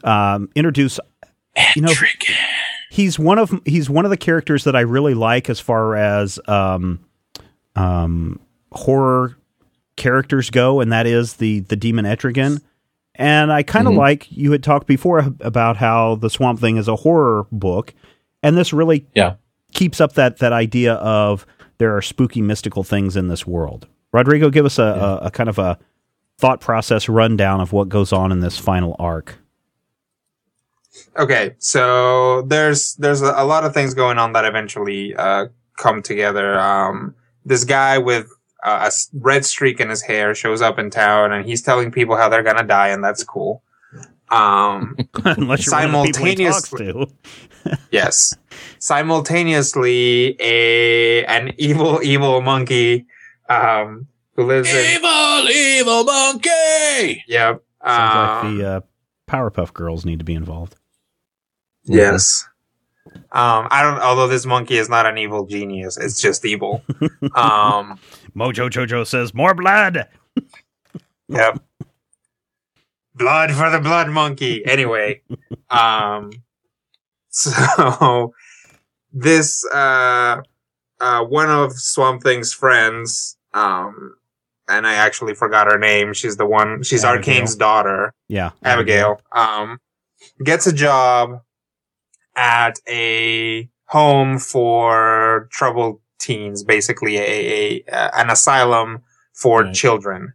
um, 0.05 0.49
introduce. 0.55 0.99
You 1.77 1.83
know, 1.83 1.93
he's 2.91 3.19
one 3.19 3.39
of 3.39 3.53
he's 3.67 3.91
one 3.91 4.05
of 4.07 4.11
the 4.11 4.17
characters 4.17 4.65
that 4.65 4.75
I 4.75 4.81
really 4.81 5.15
like 5.15 5.51
as 5.51 5.61
far 5.61 5.95
as 5.97 6.39
um, 6.49 7.01
um, 7.77 8.41
horror 8.73 9.37
characters 9.97 10.51
go, 10.51 10.81
and 10.81 10.93
that 10.93 11.07
is 11.07 11.35
the 11.35 11.61
the 11.61 11.77
demon 11.77 12.05
Etrigan. 12.05 12.61
And 13.15 13.53
I 13.53 13.63
kind 13.63 13.87
of 13.87 13.93
Mhm. 13.93 13.99
like 13.99 14.27
you 14.33 14.53
had 14.53 14.63
talked 14.63 14.87
before 14.87 15.19
about 15.41 15.77
how 15.77 16.15
the 16.15 16.31
Swamp 16.31 16.59
Thing 16.61 16.79
is 16.79 16.89
a 16.89 16.97
horror 16.97 17.47
book, 17.53 17.93
and 18.43 18.57
this 18.57 18.73
really 18.73 19.05
Yeah. 19.15 19.35
keeps 19.75 20.01
up 20.01 20.15
that 20.15 20.39
that 20.39 20.53
idea 20.55 20.95
of 20.95 21.45
there 21.77 21.95
are 21.95 22.01
spooky 22.03 22.41
mystical 22.41 22.83
things 22.83 23.15
in 23.17 23.29
this 23.29 23.47
world. 23.47 23.87
Rodrigo, 24.13 24.51
give 24.51 24.65
us 24.67 24.79
a, 24.79 24.83
a, 24.83 25.17
a 25.27 25.31
kind 25.31 25.49
of 25.49 25.59
a 25.59 25.79
thought 26.39 26.61
process 26.61 27.09
rundown 27.09 27.61
of 27.61 27.73
what 27.73 27.89
goes 27.89 28.13
on 28.13 28.33
in 28.33 28.41
this 28.41 28.59
final 28.59 28.97
arc. 28.99 29.39
Okay, 31.17 31.55
so 31.59 32.43
there's 32.43 32.95
there's 32.97 33.23
a, 33.23 33.33
a 33.37 33.45
lot 33.45 33.65
of 33.65 33.73
things 33.75 33.95
going 33.95 34.19
on 34.19 34.33
that 34.33 34.45
eventually 34.45 35.15
uh, 35.17 35.47
come 35.79 36.03
together. 36.03 36.59
Um, 36.59 37.15
this 37.45 37.65
guy 37.65 37.99
with 37.99 38.27
a 38.65 38.69
a 38.71 38.87
s- 38.87 39.09
red 39.15 39.45
streak 39.45 39.81
in 39.81 39.89
his 39.89 40.03
hair 40.03 40.35
shows 40.35 40.61
up 40.61 40.79
in 40.79 40.91
town, 40.91 41.33
and 41.33 41.47
he's 41.47 41.63
telling 41.63 41.91
people 41.91 42.17
how 42.17 42.29
they're 42.29 42.43
gonna 42.43 42.63
die, 42.67 42.89
and 42.89 43.03
that's 43.03 43.25
cool. 43.25 43.63
Um, 44.31 44.97
Unless 45.25 45.67
you're 45.67 45.77
one 45.93 45.95
of 45.95 46.07
the 46.07 46.13
people 46.13 46.27
he 46.27 46.35
talks 46.51 46.69
Simultaneously- 46.71 46.93
to. 47.65 47.79
yes. 47.91 48.35
Simultaneously, 48.79 50.37
a 50.41 51.25
an 51.27 51.53
evil 51.59 52.01
evil 52.03 52.41
monkey 52.43 53.07
um, 53.53 54.07
who 54.37 54.45
lives 54.45 54.69
in 54.69 54.97
Evil, 54.97 55.51
evil 55.51 56.05
monkey! 56.05 57.25
yep. 57.27 57.63
Sounds 57.85 58.45
um, 58.45 58.59
like 58.59 58.59
the 58.59 58.69
uh, 58.69 58.81
Powerpuff 59.29 59.73
Girls 59.73 60.05
need 60.05 60.21
to 60.21 60.25
be 60.25 60.35
involved. 60.35 60.77
Yes. 61.85 62.47
Um, 63.07 63.69
I 63.71 63.83
don't. 63.83 63.99
Although 63.99 64.29
this 64.29 64.47
monkey 64.47 64.77
is 64.77 64.89
not 64.89 65.07
an 65.07 65.19
evil 65.19 65.47
genius, 65.47 65.97
it's 65.97 66.21
just 66.21 66.45
evil. 66.45 66.83
um, 67.35 67.99
Mojo 68.37 68.71
Jojo 68.71 69.07
says 69.07 69.35
more 69.35 69.55
blood. 69.55 70.09
yep. 71.29 71.59
Blood 73.15 73.53
for 73.53 73.71
the 73.71 73.81
blood 73.81 74.09
monkey. 74.09 74.65
Anyway, 74.65 75.23
um, 75.69 76.31
so 77.29 78.33
this 79.13 79.65
uh, 79.67 80.41
uh, 81.01 81.25
one 81.25 81.51
of 81.51 81.73
Swamp 81.73 82.23
Thing's 82.23 82.55
friends, 82.55 83.37
um, 83.55 84.17
and 84.69 84.87
I 84.87 84.95
actually 84.95 85.35
forgot 85.35 85.67
her 85.67 85.79
name. 85.79 86.13
She's 86.15 86.37
the 86.37 86.47
one. 86.47 86.83
She's 86.83 87.05
Abigail. 87.05 87.35
Arcane's 87.35 87.57
daughter. 87.57 88.15
Yeah, 88.29 88.51
Abigail, 88.65 89.21
um, 89.33 89.79
gets 90.45 90.67
a 90.67 90.73
job 90.73 91.43
at 92.37 92.79
a 92.89 93.69
home 93.87 94.39
for 94.39 95.49
troubled 95.51 96.01
teens, 96.19 96.63
basically 96.65 97.17
a, 97.19 97.23
a, 97.23 97.85
a 97.93 98.11
an 98.19 98.31
asylum 98.31 99.03
for 99.33 99.63
Right. 99.65 99.75
children. 99.75 100.33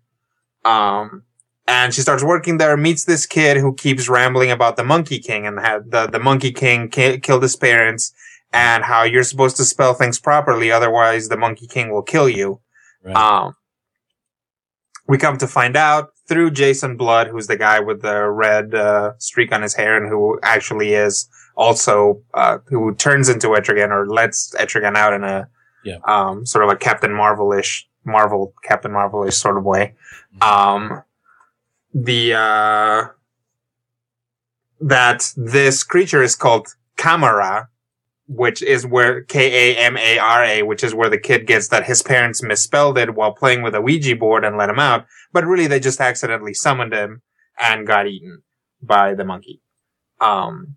Um, 0.66 1.24
and 1.68 1.94
she 1.94 2.02
starts 2.02 2.24
working 2.24 2.58
there, 2.58 2.76
meets 2.78 3.06
this 3.06 3.26
kid 3.26 3.58
who 3.58 3.74
keeps 3.74 4.08
rambling 4.10 4.52
about 4.52 4.76
the 4.78 4.84
Monkey 4.84 5.20
King 5.20 5.48
and 5.48 5.60
had 5.60 5.92
the, 5.92 6.08
the 6.08 6.20
Monkey 6.20 6.52
King 6.52 6.90
ki- 6.90 7.20
killed 7.20 7.42
his 7.44 7.56
parents 7.56 8.14
and 8.54 8.84
how 8.84 9.04
you're 9.04 9.24
supposed 9.24 9.58
to 9.58 9.66
spell 9.66 9.94
things 9.94 10.20
properly. 10.20 10.72
Otherwise 10.72 11.30
the 11.30 11.38
Monkey 11.38 11.68
King 11.68 11.92
will 11.92 12.04
kill 12.04 12.28
you. 12.30 12.60
Right. 13.08 13.16
Um, 13.16 13.56
we 15.08 15.18
come 15.18 15.38
to 15.38 15.48
find 15.48 15.76
out 15.78 16.10
through 16.28 16.52
Jason 16.52 16.98
Blood, 16.98 17.28
who's 17.28 17.48
the 17.48 17.56
guy 17.58 17.80
with 17.80 18.02
the 18.02 18.28
red 18.30 18.76
uh, 18.76 19.14
streak 19.18 19.52
on 19.54 19.62
his 19.62 19.74
hair, 19.76 19.96
and 19.96 20.10
who 20.10 20.38
actually 20.44 20.94
is 20.94 21.30
also 21.56 22.22
uh, 22.34 22.58
who 22.68 22.94
turns 22.96 23.30
into 23.30 23.48
Etrigan 23.50 23.90
or 23.90 24.06
lets 24.08 24.54
Etrigan 24.56 24.96
out 24.98 25.14
in 25.14 25.24
a 25.24 25.48
Yeah. 25.84 26.00
um, 26.06 26.46
sort 26.46 26.66
of 26.66 26.70
a 26.70 26.76
Captain 26.76 27.12
Marvelish, 27.12 27.84
Marvel 28.04 28.54
Captain 28.64 28.92
Marvelish 28.92 29.34
sort 29.34 29.58
of 29.58 29.64
way. 29.64 29.96
Um, 30.42 31.02
the 31.94 32.34
uh, 32.34 33.04
that 34.82 35.32
this 35.36 35.84
creature 35.84 36.22
is 36.22 36.36
called 36.36 36.68
Kamara, 36.98 37.68
which 38.28 38.62
is 38.62 38.86
where 38.86 39.24
K 39.24 39.74
A 39.74 39.78
M 39.78 39.98
A 39.98 40.20
R 40.20 40.44
A, 40.44 40.64
which 40.64 40.84
is 40.84 40.94
where 40.94 41.10
the 41.10 41.18
kid 41.18 41.48
gets 41.48 41.70
that 41.70 41.86
his 41.86 42.04
parents 42.04 42.44
misspelled 42.44 42.98
it 42.98 43.16
while 43.16 43.34
playing 43.34 43.62
with 43.62 43.74
a 43.74 43.82
Ouija 43.82 44.16
board 44.16 44.44
and 44.44 44.58
let 44.58 44.70
him 44.70 44.80
out. 44.80 45.06
But 45.32 45.46
really, 45.46 45.68
they 45.68 45.80
just 45.80 46.02
accidentally 46.02 46.54
summoned 46.54 46.94
him 46.94 47.22
and 47.60 47.88
got 47.88 48.08
eaten 48.08 48.44
by 48.82 49.14
the 49.14 49.26
monkey. 49.26 49.62
Um, 50.20 50.76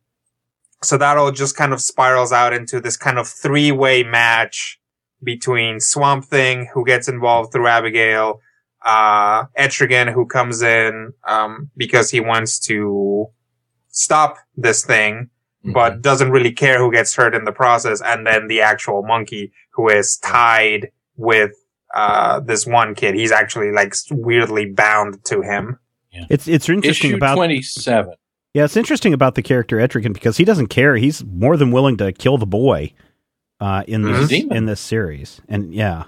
so 0.83 0.97
that 0.97 1.17
all 1.17 1.33
just 1.33 1.57
kind 1.57 1.73
of 1.73 1.81
spirals 1.81 2.33
out 2.33 2.53
into 2.53 2.81
this 2.81 2.97
kind 2.97 3.19
of 3.19 3.29
three 3.29 3.73
way 3.73 4.03
match 4.03 4.81
between 5.23 5.81
Swamp 5.81 6.25
Thing, 6.25 6.71
who 6.73 6.85
gets 6.87 7.09
involved 7.09 7.53
through 7.53 7.67
Abigail, 7.67 8.41
uh, 8.85 9.45
Etrigan, 9.59 10.13
who 10.13 10.25
comes 10.27 10.63
in, 10.63 11.13
um, 11.27 11.71
because 11.77 12.11
he 12.11 12.21
wants 12.21 12.59
to 12.61 13.27
stop 13.89 14.39
this 14.57 14.85
thing 14.85 15.31
Mm-hmm. 15.61 15.73
but 15.73 16.01
doesn't 16.01 16.31
really 16.31 16.53
care 16.53 16.79
who 16.79 16.91
gets 16.91 17.15
hurt 17.15 17.35
in 17.35 17.45
the 17.45 17.53
process. 17.53 18.01
And 18.01 18.27
then 18.27 18.49
the 18.49 18.63
actual 18.63 19.03
monkey 19.03 19.53
who 19.73 19.91
is 19.91 20.17
tied 20.17 20.91
with, 21.17 21.53
uh, 21.95 22.41
this 22.41 22.67
one 22.67 22.95
kid. 22.95 23.15
He's 23.15 23.33
actually 23.33 23.73
like 23.73 23.95
weirdly 24.11 24.67
bound 24.67 25.25
to 25.27 25.43
him. 25.43 25.79
It's 26.29 26.49
it's 26.49 26.69
interesting 26.69 27.11
issue 27.11 27.17
about 27.17 27.35
27. 27.35 28.15
yeah, 28.55 28.65
it's 28.65 28.77
interesting 28.77 29.13
about 29.13 29.35
the 29.35 29.43
character 29.43 29.77
Etrigan 29.77 30.13
because 30.13 30.37
he 30.39 30.45
doesn't 30.45 30.69
care. 30.69 30.97
He's 30.97 31.25
more 31.25 31.57
than 31.57 31.71
willing 31.71 31.97
to 31.99 32.13
kill 32.13 32.39
the 32.39 32.47
boy 32.47 32.93
uh, 33.61 33.85
in 33.87 34.03
this 34.03 34.29
Demon. 34.29 34.57
in 34.57 34.67
this 34.67 34.81
series, 34.81 35.41
and 35.49 35.75
yeah, 35.75 36.05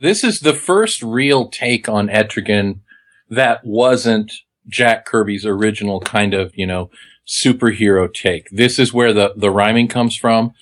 This 0.00 0.22
is 0.22 0.40
the 0.40 0.54
first 0.54 1.02
real 1.02 1.48
take 1.48 1.88
on 1.88 2.08
Etrigan 2.08 2.80
that 3.30 3.64
wasn't 3.64 4.32
Jack 4.68 5.06
Kirby's 5.06 5.46
original 5.46 6.00
kind 6.00 6.34
of, 6.34 6.52
you 6.54 6.66
know, 6.66 6.90
superhero 7.26 8.12
take. 8.12 8.48
This 8.50 8.78
is 8.78 8.92
where 8.92 9.12
the, 9.12 9.32
the 9.36 9.50
rhyming 9.50 9.88
comes 9.88 10.16
from. 10.16 10.52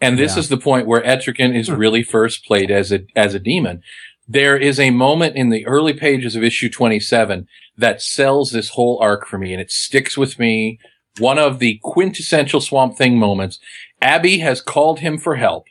And 0.00 0.18
this 0.18 0.34
Yeah. 0.34 0.40
is 0.40 0.48
the 0.48 0.56
point 0.56 0.86
where 0.86 1.02
Etrigan 1.02 1.54
is 1.54 1.68
hmm. 1.68 1.74
really 1.74 2.02
first 2.02 2.44
played 2.44 2.70
as 2.70 2.92
a, 2.92 3.04
as 3.16 3.34
a 3.34 3.38
demon. 3.38 3.82
There 4.26 4.56
is 4.56 4.80
a 4.80 4.90
moment 4.90 5.36
in 5.36 5.50
the 5.50 5.66
early 5.66 5.92
pages 5.92 6.34
of 6.34 6.42
issue 6.42 6.70
27 6.70 7.46
that 7.76 8.00
sells 8.00 8.50
this 8.50 8.70
whole 8.70 8.98
arc 9.00 9.26
for 9.26 9.38
me 9.38 9.52
and 9.52 9.60
it 9.60 9.70
sticks 9.70 10.16
with 10.16 10.38
me. 10.38 10.78
One 11.18 11.38
of 11.38 11.58
the 11.58 11.78
quintessential 11.82 12.60
Swamp 12.60 12.96
Thing 12.96 13.18
moments. 13.18 13.58
Abby 14.00 14.38
has 14.38 14.60
called 14.60 15.00
him 15.00 15.18
for 15.18 15.36
help. 15.36 15.66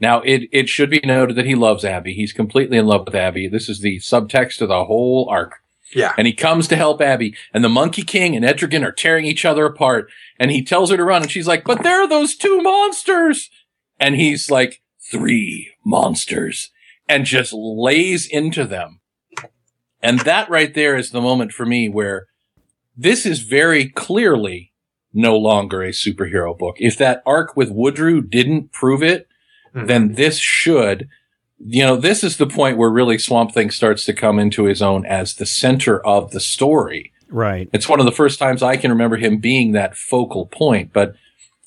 Now, 0.00 0.20
it, 0.20 0.48
it 0.52 0.68
should 0.68 0.90
be 0.90 1.00
noted 1.02 1.36
that 1.36 1.46
he 1.46 1.54
loves 1.54 1.84
Abby. 1.84 2.14
He's 2.14 2.32
completely 2.32 2.78
in 2.78 2.86
love 2.86 3.06
with 3.06 3.14
Abby. 3.14 3.48
This 3.48 3.68
is 3.68 3.80
the 3.80 3.98
subtext 3.98 4.60
of 4.60 4.68
the 4.68 4.84
whole 4.84 5.26
arc. 5.28 5.56
Yeah. 5.94 6.12
And 6.18 6.26
he 6.26 6.32
comes 6.32 6.68
to 6.68 6.76
help 6.76 7.00
Abby, 7.00 7.34
and 7.52 7.64
the 7.64 7.68
Monkey 7.68 8.02
King 8.02 8.36
and 8.36 8.44
Etrigan 8.44 8.84
are 8.84 8.92
tearing 8.92 9.24
each 9.24 9.44
other 9.44 9.64
apart. 9.64 10.10
And 10.38 10.50
he 10.50 10.64
tells 10.64 10.90
her 10.90 10.96
to 10.96 11.04
run, 11.04 11.22
and 11.22 11.30
she's 11.30 11.48
like, 11.48 11.64
but 11.64 11.82
there 11.82 12.02
are 12.02 12.08
those 12.08 12.36
two 12.36 12.60
monsters. 12.60 13.50
And 13.98 14.16
he's 14.16 14.50
like, 14.50 14.82
three 15.10 15.72
monsters, 15.84 16.70
and 17.08 17.24
just 17.24 17.52
lays 17.52 18.26
into 18.26 18.64
them. 18.64 19.00
And 20.02 20.20
that 20.20 20.48
right 20.48 20.72
there 20.74 20.96
is 20.96 21.10
the 21.10 21.20
moment 21.20 21.52
for 21.52 21.66
me 21.66 21.88
where 21.88 22.26
this 22.96 23.26
is 23.26 23.40
very 23.40 23.88
clearly 23.88 24.72
no 25.12 25.36
longer 25.36 25.82
a 25.82 25.90
superhero 25.90 26.56
book. 26.56 26.76
If 26.78 26.98
that 26.98 27.22
arc 27.26 27.56
with 27.56 27.72
Woodrue 27.72 28.28
didn't 28.28 28.72
prove 28.72 29.02
it, 29.02 29.26
hmm. 29.72 29.86
then 29.86 30.14
this 30.14 30.38
should. 30.38 31.08
You 31.60 31.84
know, 31.84 31.96
this 31.96 32.22
is 32.22 32.36
the 32.36 32.46
point 32.46 32.76
where 32.78 32.90
really 32.90 33.18
Swamp 33.18 33.52
Thing 33.52 33.70
starts 33.70 34.04
to 34.04 34.12
come 34.12 34.38
into 34.38 34.64
his 34.64 34.80
own 34.80 35.04
as 35.06 35.34
the 35.34 35.46
center 35.46 35.98
of 36.06 36.30
the 36.30 36.40
story. 36.40 37.12
right. 37.30 37.68
It's 37.72 37.88
one 37.88 37.98
of 38.00 38.06
the 38.06 38.12
first 38.12 38.38
times 38.38 38.62
I 38.62 38.76
can 38.76 38.90
remember 38.92 39.16
him 39.16 39.38
being 39.38 39.72
that 39.72 39.96
focal 39.96 40.46
point. 40.46 40.92
But 40.92 41.14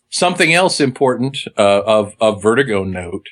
something 0.10 0.54
else 0.54 0.80
important 0.80 1.38
uh, 1.58 1.82
of 1.86 2.16
of 2.22 2.42
Vertigo 2.42 2.84
note 2.84 3.28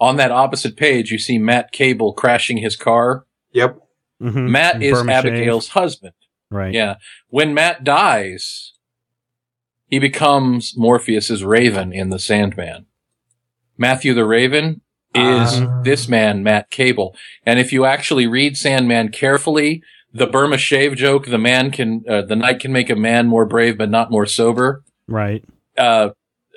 on 0.00 0.16
that 0.16 0.30
opposite 0.32 0.76
page, 0.76 1.10
you 1.10 1.18
see 1.18 1.38
Matt 1.38 1.70
Cable 1.70 2.12
crashing 2.14 2.56
his 2.58 2.76
car. 2.76 3.26
Yep. 3.52 3.78
Mhm. 4.22 4.48
Matt 4.50 4.82
is 4.82 4.92
Burma 4.98 5.12
shave. 5.22 5.32
Abigail's 5.32 5.68
husband. 5.68 6.14
right. 6.50 6.72
Yeah. 6.74 6.94
When 7.28 7.52
Matt 7.52 7.84
dies, 7.84 8.72
he 9.88 9.98
becomes 9.98 10.74
Morpheus's 10.76 11.44
Raven 11.44 11.92
in 11.92 12.08
The 12.08 12.18
Sandman. 12.18 12.86
Matthew 13.76 14.14
the 14.14 14.24
Raven 14.24 14.80
is 15.14 15.60
Ah. 15.60 15.80
this 15.84 16.08
man, 16.08 16.42
Matt 16.42 16.70
Cable. 16.70 17.14
And 17.46 17.58
if 17.58 17.72
you 17.72 17.84
actually 17.84 18.26
read 18.26 18.56
Sandman 18.56 19.10
carefully, 19.10 19.82
the 20.12 20.26
Burma 20.26 20.58
shave 20.58 20.96
joke, 20.96 21.26
the 21.26 21.38
man 21.38 21.70
can, 21.70 22.04
uh, 22.08 22.22
the 22.22 22.36
night 22.36 22.60
can 22.60 22.72
make 22.72 22.90
a 22.90 22.96
man 22.96 23.26
more 23.26 23.44
brave, 23.46 23.76
but 23.78 23.90
not 23.90 24.10
more 24.10 24.26
sober. 24.26 24.82
right. 25.08 25.44
Uh, 25.76 26.10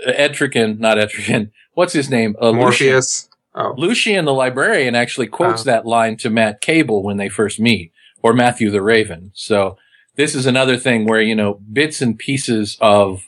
Etrigan, 0.08 0.78
not 0.80 0.98
Etrigan, 0.98 1.50
what's 1.74 1.94
his 1.94 2.10
name? 2.10 2.36
Uh, 2.40 2.50
Lucien. 2.50 2.60
Morpheus. 2.62 3.30
Oh. 3.56 3.74
Lucien, 3.78 4.26
the 4.26 4.34
librarian, 4.34 4.94
actually 4.94 5.26
quotes 5.28 5.62
Oh. 5.62 5.66
that 5.66 5.86
line 5.88 6.18
to 6.18 6.30
Matt 6.30 6.62
Cable 6.62 7.02
when 7.02 7.18
they 7.18 7.30
first 7.30 7.60
meet, 7.60 7.92
or 8.22 8.34
Matthew 8.34 8.70
the 8.70 8.84
Raven. 8.84 9.32
So 9.34 9.78
this 10.16 10.36
is 10.36 10.46
another 10.46 10.78
thing 10.78 11.06
where, 11.06 11.22
you 11.22 11.34
know, 11.34 11.60
bits 11.74 12.00
and 12.02 12.16
pieces 12.18 12.78
of 12.80 13.24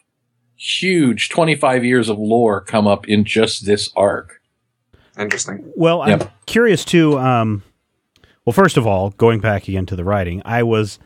huge 0.55 1.29
25 1.29 1.83
years 1.83 2.09
of 2.09 2.19
lore 2.19 2.61
come 2.61 2.85
up 2.87 3.07
in 3.07 3.23
just 3.25 3.65
this 3.65 3.89
arc. 3.95 4.38
Interesting. 5.19 5.63
Well, 5.75 6.03
Yep. 6.07 6.21
I'm 6.23 6.29
curious 6.45 6.85
too. 6.85 7.17
Um, 7.19 7.63
Well, 8.45 8.53
first 8.53 8.77
of 8.77 8.87
all, 8.87 9.11
going 9.11 9.41
back 9.41 9.67
again 9.67 9.85
to 9.87 9.95
the 9.95 10.03
writing, 10.03 10.41
I 10.43 10.63
was 10.63 10.97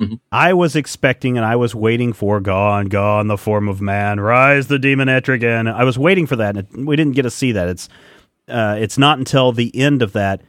Mhm. 0.00 0.20
I 0.30 0.52
was 0.52 0.76
expecting 0.76 1.36
and 1.36 1.44
I 1.44 1.56
was 1.56 1.74
waiting 1.74 2.12
for 2.12 2.38
gone, 2.38 2.86
gone 2.86 3.26
the 3.28 3.38
form 3.38 3.66
of 3.68 3.80
man, 3.80 4.20
rise 4.20 4.66
the 4.68 4.78
demon 4.78 5.08
Etrigan. 5.08 5.72
I 5.72 5.82
was 5.84 5.98
waiting 5.98 6.26
for 6.26 6.36
that, 6.36 6.56
and 6.56 6.58
it, 6.58 6.86
we 6.86 6.94
didn't 6.94 7.14
get 7.16 7.22
to 7.22 7.30
see 7.30 7.50
that. 7.52 7.66
It's 7.68 7.88
uh, 8.48 8.76
it's 8.78 8.98
not 8.98 9.18
until 9.18 9.50
the 9.52 9.74
end 9.74 10.02
of 10.02 10.12
that 10.12 10.42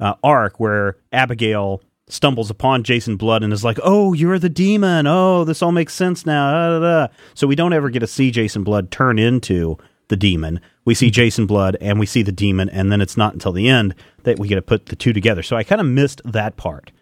uh, 0.00 0.14
arc 0.24 0.58
where 0.58 0.96
Abigail 1.12 1.80
stumbles 2.08 2.50
upon 2.50 2.82
Jason 2.82 3.16
Blood 3.16 3.44
and 3.44 3.52
is 3.52 3.62
like, 3.62 3.78
"Oh, 3.84 4.14
you're 4.14 4.38
the 4.40 4.48
demon. 4.48 5.06
Oh, 5.06 5.44
this 5.44 5.62
all 5.62 5.70
makes 5.70 5.92
sense 5.94 6.26
now." 6.26 6.50
Da, 6.50 6.78
da, 6.80 7.06
da. 7.06 7.12
So 7.34 7.46
we 7.46 7.54
don't 7.54 7.72
ever 7.74 7.90
get 7.90 8.00
to 8.00 8.06
see 8.08 8.30
Jason 8.32 8.64
Blood 8.64 8.90
turn 8.90 9.18
into 9.20 9.76
the 10.08 10.16
demon. 10.16 10.60
We 10.84 10.94
see 10.94 11.10
Jason 11.10 11.46
Blood 11.46 11.76
and 11.80 11.98
we 11.98 12.06
see 12.06 12.22
the 12.22 12.32
demon, 12.32 12.68
and 12.68 12.92
then 12.92 13.00
it's 13.00 13.16
not 13.16 13.32
until 13.32 13.52
the 13.52 13.68
end 13.68 13.94
that 14.24 14.38
we 14.38 14.48
get 14.48 14.56
to 14.56 14.62
put 14.62 14.86
the 14.86 14.96
two 14.96 15.12
together. 15.12 15.42
So 15.42 15.56
I 15.56 15.64
kind 15.64 15.80
of 15.80 15.86
missed 15.86 16.20
that 16.24 16.56
part. 16.56 16.92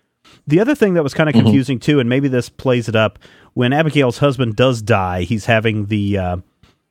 The 0.46 0.60
other 0.60 0.74
thing 0.74 0.94
that 0.94 1.02
was 1.02 1.14
kind 1.14 1.28
of 1.28 1.34
confusing 1.34 1.78
too, 1.78 2.00
and 2.00 2.09
maybe 2.09 2.28
this 2.28 2.48
plays 2.48 2.88
it 2.88 2.96
up, 2.96 3.18
when 3.54 3.72
Abigail's 3.72 4.18
husband 4.18 4.56
does 4.56 4.82
die, 4.82 5.22
he's 5.22 5.46
having 5.46 5.86
the 5.86 6.18
uh, 6.18 6.36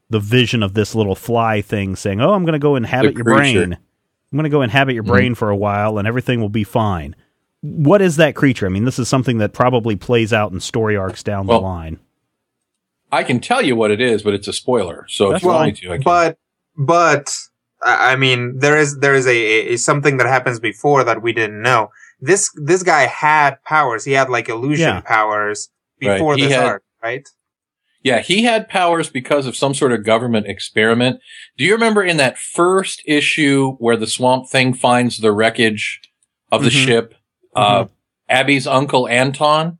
the 0.10 0.20
vision 0.20 0.64
of 0.64 0.74
this 0.74 0.94
little 0.96 1.16
fly 1.16 1.62
thing 1.62 1.96
saying, 1.96 2.22
"Oh, 2.22 2.34
I'm 2.34 2.44
going 2.44 2.54
to 2.54 2.60
go 2.60 2.76
inhabit 2.76 3.16
your 3.16 3.24
brain. 3.24 3.74
I'm 3.74 4.38
going 4.38 4.44
to 4.44 4.50
go 4.50 4.62
inhabit 4.62 4.94
your 4.94 5.04
brain 5.04 5.36
for 5.36 5.50
a 5.50 5.56
while, 5.56 5.98
and 5.98 6.08
everything 6.08 6.40
will 6.42 6.50
be 6.50 6.64
fine." 6.64 7.16
What 7.62 8.02
is 8.02 8.16
that 8.16 8.36
creature? 8.36 8.66
I 8.66 8.70
mean, 8.70 8.86
this 8.86 8.98
is 9.00 9.08
something 9.08 9.38
that 9.38 9.54
probably 9.54 9.96
plays 9.96 10.34
out 10.34 10.52
in 10.52 10.60
story 10.60 10.98
arcs 10.98 11.22
down 11.22 11.46
Well, 11.46 11.60
the 11.60 11.66
line. 11.66 12.00
I 13.12 13.24
can 13.24 13.40
tell 13.40 13.62
you 13.62 13.76
what 13.76 13.92
it 13.92 14.02
is, 14.02 14.24
but 14.24 14.34
it's 14.34 14.48
a 14.48 14.54
spoiler. 14.54 15.06
So 15.10 15.30
That's 15.30 15.42
if 15.42 15.44
you 15.44 15.50
want 15.50 15.66
me 15.66 15.72
to, 15.74 15.92
I 15.92 15.98
can. 15.98 16.04
but 16.04 16.38
but 16.78 17.34
I 17.84 18.14
I 18.14 18.16
mean 18.16 18.60
there 18.60 18.78
is 18.78 19.00
there 19.00 19.16
is 19.16 19.28
a, 19.28 19.74
a 19.74 19.78
something 19.78 20.18
that 20.18 20.28
happens 20.28 20.60
before 20.60 21.04
that 21.04 21.22
we 21.22 21.34
didn't 21.34 21.62
know. 21.62 21.90
This 22.20 22.52
this 22.64 22.84
guy 22.84 23.02
had 23.08 23.62
powers. 23.64 24.06
He 24.06 24.12
had 24.14 24.30
like 24.30 24.50
illusion 24.50 24.88
Yeah. 24.88 25.02
powers 25.02 25.70
before 26.00 26.36
He 26.36 26.44
this 26.44 26.54
had- 26.54 26.66
arc, 26.66 26.84
right? 27.04 27.28
Yeah, 28.04 28.20
he 28.22 28.44
had 28.44 28.68
powers 28.68 29.12
because 29.12 29.46
of 29.46 29.56
some 29.56 29.76
sort 29.76 29.92
of 29.92 30.04
government 30.04 30.48
experiment. 30.48 31.20
Do 31.56 31.64
you 31.64 31.74
remember 31.74 32.02
in 32.04 32.18
that 32.18 32.36
first 32.40 33.04
issue 33.06 33.74
where 33.74 33.96
the 33.96 34.08
swamp 34.08 34.50
thing 34.50 34.74
finds 34.74 35.20
the 35.20 35.32
wreckage 35.32 36.02
of 36.52 36.64
the 36.64 36.72
Mhm. 36.72 36.86
ship? 36.86 37.14
Uh, 37.56 37.86
Abby's 38.28 38.66
uncle 38.66 39.08
Anton? 39.08 39.78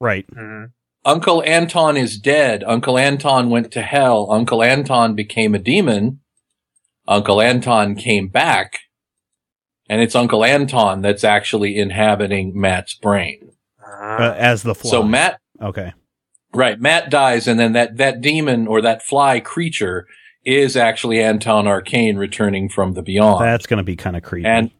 Right. 0.00 0.24
hmm 0.32 0.64
Uncle 1.04 1.42
Anton 1.42 1.96
is 1.96 2.18
dead. 2.18 2.64
Uncle 2.66 2.98
Anton 2.98 3.50
went 3.50 3.70
to 3.72 3.82
hell. 3.82 4.30
Uncle 4.30 4.62
Anton 4.62 5.14
became 5.14 5.54
a 5.54 5.58
demon. 5.58 6.20
Uncle 7.06 7.40
Anton 7.40 7.94
came 7.94 8.28
back. 8.28 8.78
And 9.88 10.00
it's 10.00 10.14
Uncle 10.14 10.44
Anton 10.44 11.02
that's 11.02 11.24
actually 11.24 11.76
inhabiting 11.76 12.58
Matt's 12.58 12.94
brain. 12.94 13.50
Uh, 13.86 14.34
as 14.36 14.62
the 14.62 14.74
fly. 14.74 14.90
So 14.90 15.02
Matt 15.02 15.38
Okay. 15.60 15.92
Right. 16.52 16.80
Matt 16.80 17.10
dies, 17.10 17.48
and 17.48 17.58
then 17.58 17.72
that, 17.72 17.96
that 17.96 18.20
demon 18.20 18.66
or 18.66 18.80
that 18.82 19.02
fly 19.02 19.40
creature 19.40 20.06
is 20.44 20.76
actually 20.76 21.20
Anton 21.20 21.66
Arcane 21.66 22.16
returning 22.16 22.68
from 22.68 22.94
the 22.94 23.02
beyond. 23.02 23.44
That's 23.44 23.66
going 23.66 23.78
to 23.78 23.84
be 23.84 23.96
kind 23.96 24.16
of 24.16 24.22
creepy. 24.22 24.46
and 24.46 24.70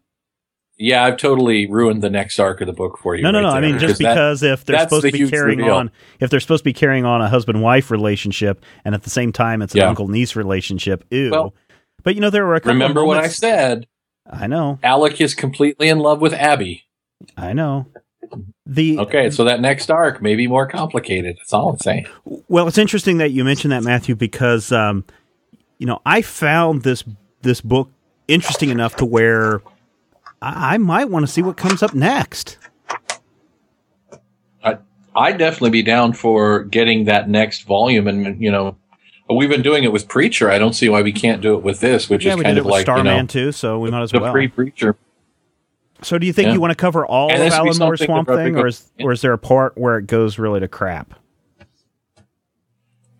yeah, 0.76 1.05
I've 1.05 1.16
totally 1.16 1.70
ruined 1.70 2.02
the 2.02 2.10
next 2.10 2.38
arc 2.38 2.60
of 2.60 2.66
the 2.66 2.72
book 2.72 2.98
for 2.98 3.14
you. 3.14 3.22
no, 3.22 3.30
no, 3.30 3.38
right 3.38 3.42
no. 3.42 3.48
I 3.51 3.60
there, 3.60 3.70
mean, 3.70 3.78
just 3.78 4.01
that- 4.01 4.14
because 4.14 4.42
if 4.42 4.64
they're 4.64 4.78
supposed 4.80 5.05
the 5.05 5.12
to 5.12 5.18
be 5.24 5.30
carrying 5.30 5.59
reveal. 5.59 5.74
on, 5.74 5.90
if 6.20 6.30
they're 6.30 6.40
supposed 6.40 6.60
to 6.60 6.64
be 6.64 6.72
carrying 6.72 7.05
on 7.05 7.20
a 7.22 7.28
husband-wife 7.28 7.90
relationship, 7.90 8.64
and 8.84 8.94
at 8.94 9.02
the 9.02 9.10
same 9.10 9.32
time 9.32 9.62
it's 9.62 9.74
an 9.74 9.80
Yeah. 9.80 9.88
uncle-niece 9.88 10.36
relationship, 10.36 11.05
ew. 11.10 11.30
Well, 11.30 11.55
but 12.02 12.14
you 12.14 12.20
know, 12.20 12.30
there 12.30 12.44
were 12.44 12.55
a 12.56 12.60
couple. 12.60 12.72
of 12.72 12.76
remember 12.76 13.05
what 13.05 13.18
I 13.18 13.28
said? 13.28 13.86
I 14.30 14.46
know, 14.46 14.78
Alec 14.82 15.20
is 15.20 15.34
completely 15.34 15.88
in 15.88 15.98
love 15.98 16.20
with 16.20 16.32
Abby. 16.32 16.84
I 17.36 17.52
know. 17.52 17.86
The 18.66 18.98
Okay, 18.98 19.28
so 19.30 19.44
that 19.44 19.60
next 19.60 19.90
arc 19.90 20.22
may 20.22 20.34
be 20.34 20.46
more 20.46 20.66
complicated. 20.66 21.36
That's 21.36 21.52
all 21.52 21.70
I'm 21.70 21.78
saying. 21.78 22.06
Well, 22.48 22.66
it's 22.66 22.78
interesting 22.78 23.18
that 23.18 23.30
you 23.32 23.44
mentioned 23.44 23.70
that, 23.72 23.82
Matthew, 23.82 24.14
because 24.16 24.72
um, 24.72 25.05
you 25.78 25.86
know 25.86 26.01
I 26.06 26.22
found 26.22 26.82
this 26.82 27.05
this 27.42 27.60
book 27.60 27.90
interesting 28.26 28.70
enough 28.70 28.96
to 28.96 29.05
where 29.05 29.60
I, 30.45 30.75
I 30.75 30.79
might 30.79 31.09
want 31.11 31.27
to 31.27 31.33
see 31.33 31.43
what 31.43 31.57
comes 31.57 31.83
up 31.83 31.95
next. 31.95 32.59
I, 34.62 34.79
I'd 35.15 35.39
definitely 35.39 35.71
be 35.71 35.83
down 35.83 36.12
for 36.12 36.65
getting 36.65 37.05
that 37.05 37.29
next 37.29 37.62
volume, 37.62 38.07
and 38.09 38.41
you 38.41 38.51
know, 38.51 38.77
we've 39.29 39.49
been 39.49 39.62
doing 39.62 39.85
it 39.85 39.93
with 39.93 40.09
Preacher. 40.09 40.51
I 40.51 40.59
don't 40.59 40.75
see 40.75 40.89
why 40.89 41.03
we 41.03 41.12
can't 41.12 41.41
do 41.41 41.55
it 41.55 41.62
with 41.62 41.81
this, 41.81 42.09
which 42.11 42.25
yeah, 42.25 42.35
is 42.37 42.43
kind 42.43 42.59
of 42.59 42.65
it 42.65 42.65
with 42.66 42.73
like 42.73 42.81
you 42.81 42.93
Starman 42.93 43.16
know, 43.16 43.27
too, 43.27 43.53
so 43.53 43.79
we 43.79 43.91
might 43.91 44.03
as 44.03 44.11
the 44.11 44.21
well. 44.21 44.33
pre-Preacher. 44.33 44.97
so, 46.03 46.19
do 46.19 46.27
you 46.27 46.33
think 46.33 46.49
Yeah. 46.49 46.55
you 46.55 46.61
want 46.61 46.73
to 46.73 46.77
cover 46.77 47.07
all 47.07 47.31
And 47.33 47.43
of 47.43 47.53
Alan 47.53 47.79
Moore's 47.79 48.05
Swamp 48.05 48.29
Thing, 48.29 48.57
or 48.57 48.66
is 48.66 48.91
or 49.01 49.12
is 49.12 49.21
there 49.23 49.33
a 49.33 49.39
part 49.39 49.77
where 49.79 49.97
it 49.99 50.07
goes 50.07 50.39
really 50.39 50.61
to 50.61 50.69
crap? 50.69 51.15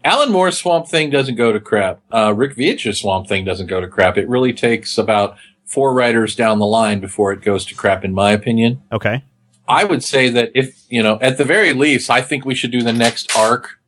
Alan 0.05 0.31
Moore's 0.31 0.59
Swamp 0.59 0.87
Thing 0.87 1.09
doesn't 1.09 1.37
go 1.37 1.51
to 1.51 1.59
crap. 1.59 2.01
Uh, 2.13 2.35
Rick 2.37 2.57
Veitch's 2.57 3.01
Swamp 3.01 3.27
Thing 3.27 3.43
doesn't 3.45 3.69
go 3.69 3.81
to 3.81 3.89
crap. 3.89 4.19
It 4.19 4.29
really 4.29 4.53
takes 4.53 4.99
about 4.99 5.37
four 5.65 5.95
writers 5.95 6.35
down 6.37 6.59
the 6.59 6.67
line 6.67 7.01
before 7.01 7.33
it 7.33 7.43
goes 7.43 7.65
to 7.67 7.75
crap, 7.75 8.05
in 8.05 8.15
my 8.15 8.33
opinion. 8.33 8.83
Okay, 8.93 9.25
I 9.69 9.85
would 9.85 10.05
say 10.05 10.29
that 10.31 10.51
if, 10.55 10.83
you 10.89 11.03
know, 11.03 11.19
at 11.21 11.39
the 11.39 11.45
very 11.45 11.73
least, 11.73 12.11
I 12.11 12.21
think 12.21 12.45
we 12.45 12.55
should 12.55 12.71
do 12.71 12.83
the 12.83 12.93
next 12.93 13.35
arc 13.37 13.79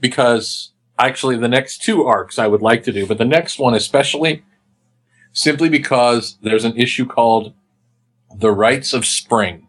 because 0.00 0.72
actually 0.98 1.36
the 1.36 1.48
next 1.48 1.82
two 1.82 2.04
arcs 2.04 2.38
I 2.38 2.46
would 2.46 2.62
like 2.62 2.82
to 2.84 2.92
do, 2.92 3.06
but 3.06 3.18
the 3.18 3.24
next 3.24 3.58
one 3.58 3.74
especially 3.74 4.42
simply 5.32 5.68
because 5.68 6.36
there's 6.42 6.64
an 6.64 6.76
issue 6.76 7.06
called 7.06 7.54
The 8.36 8.50
Rites 8.50 8.92
of 8.92 9.06
Spring 9.06 9.68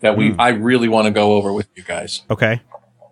that 0.00 0.16
we, 0.16 0.30
Hmm. 0.32 0.40
I 0.40 0.48
really 0.48 0.88
want 0.88 1.06
to 1.06 1.12
go 1.12 1.32
over 1.34 1.52
with 1.52 1.68
you 1.76 1.82
guys. 1.84 2.22
okay. 2.28 2.60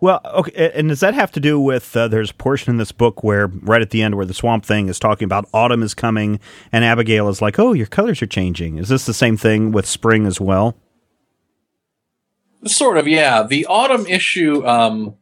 Well, 0.01 0.19
okay, 0.25 0.71
and 0.73 0.89
does 0.89 0.99
that 1.01 1.13
have 1.13 1.31
to 1.33 1.39
do 1.39 1.59
with 1.59 1.95
uh, 1.95 2.07
there's 2.07 2.31
a 2.31 2.33
portion 2.33 2.71
in 2.71 2.77
this 2.77 2.91
book 2.91 3.23
where 3.23 3.47
right 3.47 3.81
at 3.83 3.91
the 3.91 4.01
end 4.01 4.15
where 4.15 4.25
the 4.25 4.33
Swamp 4.33 4.65
Thing 4.65 4.89
is 4.89 4.97
talking 4.97 5.25
about 5.25 5.47
autumn 5.53 5.83
is 5.83 5.93
coming, 5.93 6.39
and 6.71 6.83
Abigail 6.83 7.29
is 7.29 7.39
like, 7.41 7.59
"Oh, 7.59 7.73
your 7.73 7.85
colors 7.85 8.19
are 8.21 8.27
changing." 8.27 8.77
Is 8.79 8.89
this 8.89 9.05
the 9.05 9.13
same 9.13 9.37
thing 9.37 9.71
with 9.71 9.85
spring 9.85 10.25
as 10.25 10.41
well? 10.41 10.75
Sort 12.65 12.97
of, 12.97 13.07
yeah. 13.07 13.43
The 13.43 13.65
autumn 13.67 14.05
issue, 14.07 14.65
um, 14.67 15.15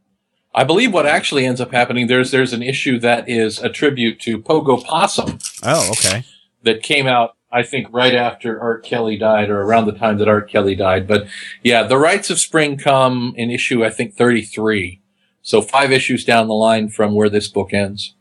I 0.54 0.64
believe 0.66 0.94
what 0.94 1.06
actually 1.06 1.46
ends 1.46 1.62
up 1.62 1.72
happening, 1.72 2.08
there's, 2.08 2.32
there's 2.32 2.52
an 2.52 2.62
issue 2.62 3.00
that 3.00 3.30
is 3.30 3.60
a 3.60 3.70
tribute 3.70 4.20
to 4.22 4.40
Pogo 4.40 4.84
Possum 4.84 5.40
Oh, 5.64 5.90
okay. 5.92 6.26
that 6.64 6.84
came 6.84 7.08
out, 7.08 7.36
I 7.52 7.64
think, 7.64 7.88
right 7.92 8.14
after 8.14 8.60
Art 8.62 8.84
Kelly 8.86 9.18
died 9.18 9.50
or 9.50 9.62
around 9.62 9.86
the 9.86 9.92
time 9.94 10.18
that 10.20 10.28
Art 10.28 10.50
Kelly 10.50 10.76
died. 10.76 11.08
But 11.08 11.28
yeah, 11.64 11.84
the 11.84 11.98
rites 11.98 12.30
of 12.30 12.40
spring 12.40 12.78
come 12.78 13.34
in 13.38 13.50
issue, 13.50 13.84
I 13.84 13.90
think, 13.90 14.16
33. 14.16 15.02
So 15.42 15.62
five 15.62 15.92
issues 15.92 16.24
down 16.26 16.48
the 16.48 16.54
line 16.54 16.90
from 16.90 17.16
where 17.16 17.30
this 17.30 17.48
book 17.48 17.74
ends. 17.74 18.14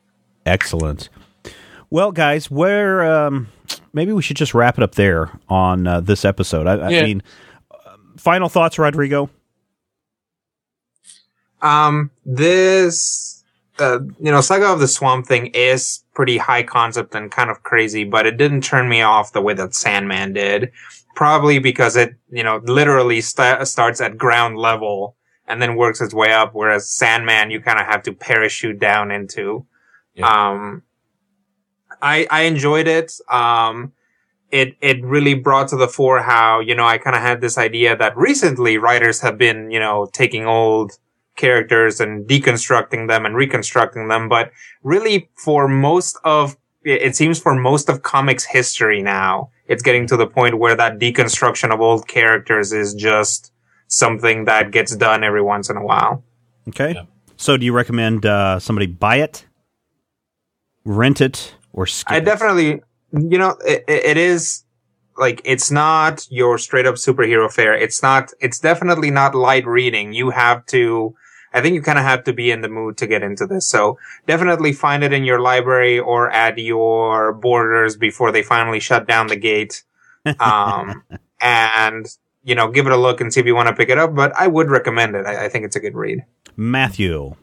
Excellent. 0.47 1.09
Well, 1.91 2.13
guys, 2.13 2.51
where 2.51 3.03
um, 3.05 3.49
maybe 3.93 4.13
we 4.13 4.23
should 4.23 4.37
just 4.37 4.55
wrap 4.55 4.79
it 4.79 4.85
up 4.85 4.95
there 4.95 5.31
on 5.49 5.87
uh, 5.87 6.01
this 6.01 6.25
episode. 6.25 6.67
I, 6.67 6.75
I 6.77 6.89
Yeah. 6.91 7.03
mean, 7.03 7.23
uh, 7.71 7.97
final 8.17 8.49
thoughts, 8.49 8.79
Rodrigo. 8.79 9.29
Um, 11.61 12.11
this, 12.25 13.38
uh, 13.79 14.01
you 14.19 14.31
know, 14.31 14.41
Saga 14.41 14.73
of 14.73 14.81
the 14.81 14.89
Swamp 14.89 15.27
Thing 15.27 15.47
is 15.49 16.05
pretty 16.15 16.39
high 16.39 16.63
concept 16.63 17.15
and 17.15 17.31
kind 17.31 17.51
of 17.51 17.63
crazy, 17.63 18.05
but 18.05 18.27
it 18.27 18.37
didn't 18.37 18.63
turn 18.63 18.89
me 18.89 19.03
off 19.03 19.33
the 19.33 19.43
way 19.43 19.55
that 19.55 19.75
Sandman 19.75 20.33
did. 20.33 20.73
Probably 21.15 21.59
because 21.59 21.97
it, 21.97 22.15
you 22.31 22.45
know, 22.45 22.61
literally 22.65 23.21
sta 23.21 23.65
starts 23.65 24.01
at 24.01 24.17
ground 24.17 24.57
level 24.57 25.17
and 25.49 25.61
then 25.61 25.75
works 25.75 26.01
its 26.01 26.15
way 26.15 26.33
up, 26.33 26.55
whereas 26.55 26.89
Sandman 26.89 27.51
you 27.51 27.61
kind 27.61 27.81
of 27.81 27.87
have 27.87 28.03
to 28.05 28.13
parachute 28.13 28.79
down 28.79 29.11
into. 29.11 29.67
Um, 30.23 30.83
I, 32.03 32.27
I 32.31 32.43
enjoyed 32.43 32.87
it. 32.87 33.13
Um, 33.31 33.93
it, 34.51 34.77
it 34.81 35.05
really 35.05 35.35
brought 35.35 35.69
to 35.69 35.77
the 35.77 35.89
fore 35.89 36.23
how, 36.23 36.61
you 36.61 36.75
know, 36.75 36.87
I 36.87 36.99
kind 36.99 37.17
of 37.17 37.23
had 37.23 37.41
this 37.41 37.59
idea 37.59 37.97
that 37.97 38.17
recently 38.17 38.79
writers 38.79 39.21
have 39.21 39.37
been, 39.39 39.71
you 39.71 39.79
know, 39.81 40.09
taking 40.13 40.47
old 40.47 40.99
characters 41.39 42.01
and 42.01 42.29
deconstructing 42.29 43.09
them 43.09 43.25
and 43.25 43.35
reconstructing 43.35 44.09
them. 44.09 44.29
But 44.29 44.53
really 44.83 45.31
for 45.37 45.67
most 45.69 46.19
of, 46.25 46.59
it 46.85 47.17
seems 47.17 47.41
for 47.41 47.55
most 47.55 47.89
of 47.89 48.03
comics 48.03 48.45
history 48.45 49.03
now, 49.03 49.51
it's 49.67 49.83
getting 49.83 50.07
to 50.09 50.17
the 50.17 50.27
point 50.27 50.59
where 50.59 50.77
that 50.77 50.99
deconstruction 50.99 51.73
of 51.73 51.81
old 51.81 52.07
characters 52.09 52.73
is 52.73 52.93
just 52.95 53.53
something 53.87 54.45
that 54.45 54.71
gets 54.71 54.95
done 54.95 55.25
every 55.25 55.43
once 55.43 55.71
in 55.71 55.77
a 55.77 55.85
while. 55.85 56.23
Okay. 56.69 56.95
Yeah. 56.95 57.05
So, 57.37 57.57
do 57.57 57.65
you 57.65 57.73
recommend 57.73 58.27
uh, 58.27 58.59
somebody 58.59 58.87
buy 58.87 59.17
it, 59.17 59.47
rent 60.85 61.21
it, 61.21 61.55
or 61.73 61.87
skip 61.87 62.13
I 62.13 62.17
it? 62.17 62.25
definitely, 62.25 62.83
you 63.13 63.39
know, 63.39 63.57
it, 63.65 63.85
it 63.87 64.17
is 64.17 64.65
like 65.17 65.41
it's 65.45 65.71
not 65.71 66.27
your 66.31 66.59
straight 66.59 66.87
up 66.87 66.97
superhero 66.97 67.51
fare. 67.51 67.75
It's 67.75 68.03
not. 68.03 68.33
It's 68.41 68.59
definitely 68.59 69.11
not 69.11 69.35
light 69.35 69.67
reading. 69.67 70.13
You 70.13 70.31
have 70.31 70.67
to. 70.67 71.15
I 71.53 71.61
think 71.61 71.75
you 71.75 71.83
kind 71.83 71.99
of 71.99 72.05
have 72.05 72.25
to 72.25 72.33
be 72.33 72.51
in 72.51 72.61
the 72.61 72.69
mood 72.69 72.97
to 72.99 73.07
get 73.07 73.23
into 73.23 73.47
this. 73.47 73.67
So 73.67 73.99
definitely 74.27 74.73
find 74.73 75.03
it 75.03 75.13
in 75.13 75.25
your 75.25 75.41
library 75.41 75.99
or 75.99 76.31
at 76.31 76.59
your 76.59 77.33
borders 77.33 77.97
before 77.97 78.33
they 78.33 78.43
finally 78.43 78.81
shut 78.81 79.07
down 79.07 79.29
the 79.29 79.37
gate. 79.37 79.85
um, 80.41 81.03
and 81.41 82.07
you 82.45 82.55
know, 82.55 82.71
give 82.71 82.87
it 82.87 82.93
a 82.93 82.97
look 82.97 83.21
and 83.21 83.33
see 83.33 83.41
if 83.41 83.47
you 83.47 83.55
want 83.55 83.69
to 83.69 83.75
pick 83.75 83.91
it 83.91 83.99
up. 83.99 84.15
But 84.15 84.33
I 84.35 84.47
would 84.47 84.71
recommend 84.71 85.15
it. 85.15 85.27
I, 85.27 85.47
I 85.47 85.49
think 85.49 85.65
it's 85.65 85.77
a 85.77 85.81
good 85.81 85.95
read. 85.95 86.25
Matthew. 86.57 87.35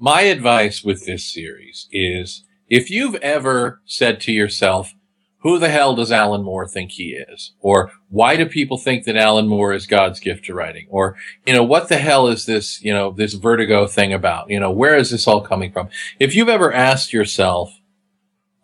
My 0.00 0.22
advice 0.22 0.84
with 0.84 1.06
this 1.06 1.32
series 1.32 1.88
is 1.90 2.44
if 2.68 2.90
you've 2.90 3.16
ever 3.16 3.80
said 3.84 4.20
to 4.22 4.32
yourself, 4.32 4.94
who 5.40 5.58
the 5.58 5.68
hell 5.68 5.94
does 5.94 6.10
Alan 6.10 6.42
Moore 6.42 6.66
think 6.66 6.92
he 6.92 7.10
is? 7.10 7.52
Or 7.60 7.92
why 8.08 8.36
do 8.36 8.44
people 8.46 8.76
think 8.76 9.04
that 9.04 9.16
Alan 9.16 9.46
Moore 9.46 9.72
is 9.72 9.86
God's 9.86 10.18
gift 10.18 10.46
to 10.46 10.54
writing? 10.54 10.86
Or, 10.90 11.16
you 11.46 11.54
know, 11.54 11.62
what 11.62 11.88
the 11.88 11.98
hell 11.98 12.26
is 12.26 12.46
this, 12.46 12.82
you 12.82 12.92
know, 12.92 13.12
this 13.12 13.34
vertigo 13.34 13.86
thing 13.86 14.12
about? 14.12 14.50
You 14.50 14.58
know, 14.58 14.70
where 14.70 14.96
is 14.96 15.10
this 15.10 15.28
all 15.28 15.40
coming 15.40 15.70
from? 15.70 15.88
If 16.18 16.34
you've 16.34 16.48
ever 16.48 16.72
asked 16.72 17.12
yourself 17.12 17.78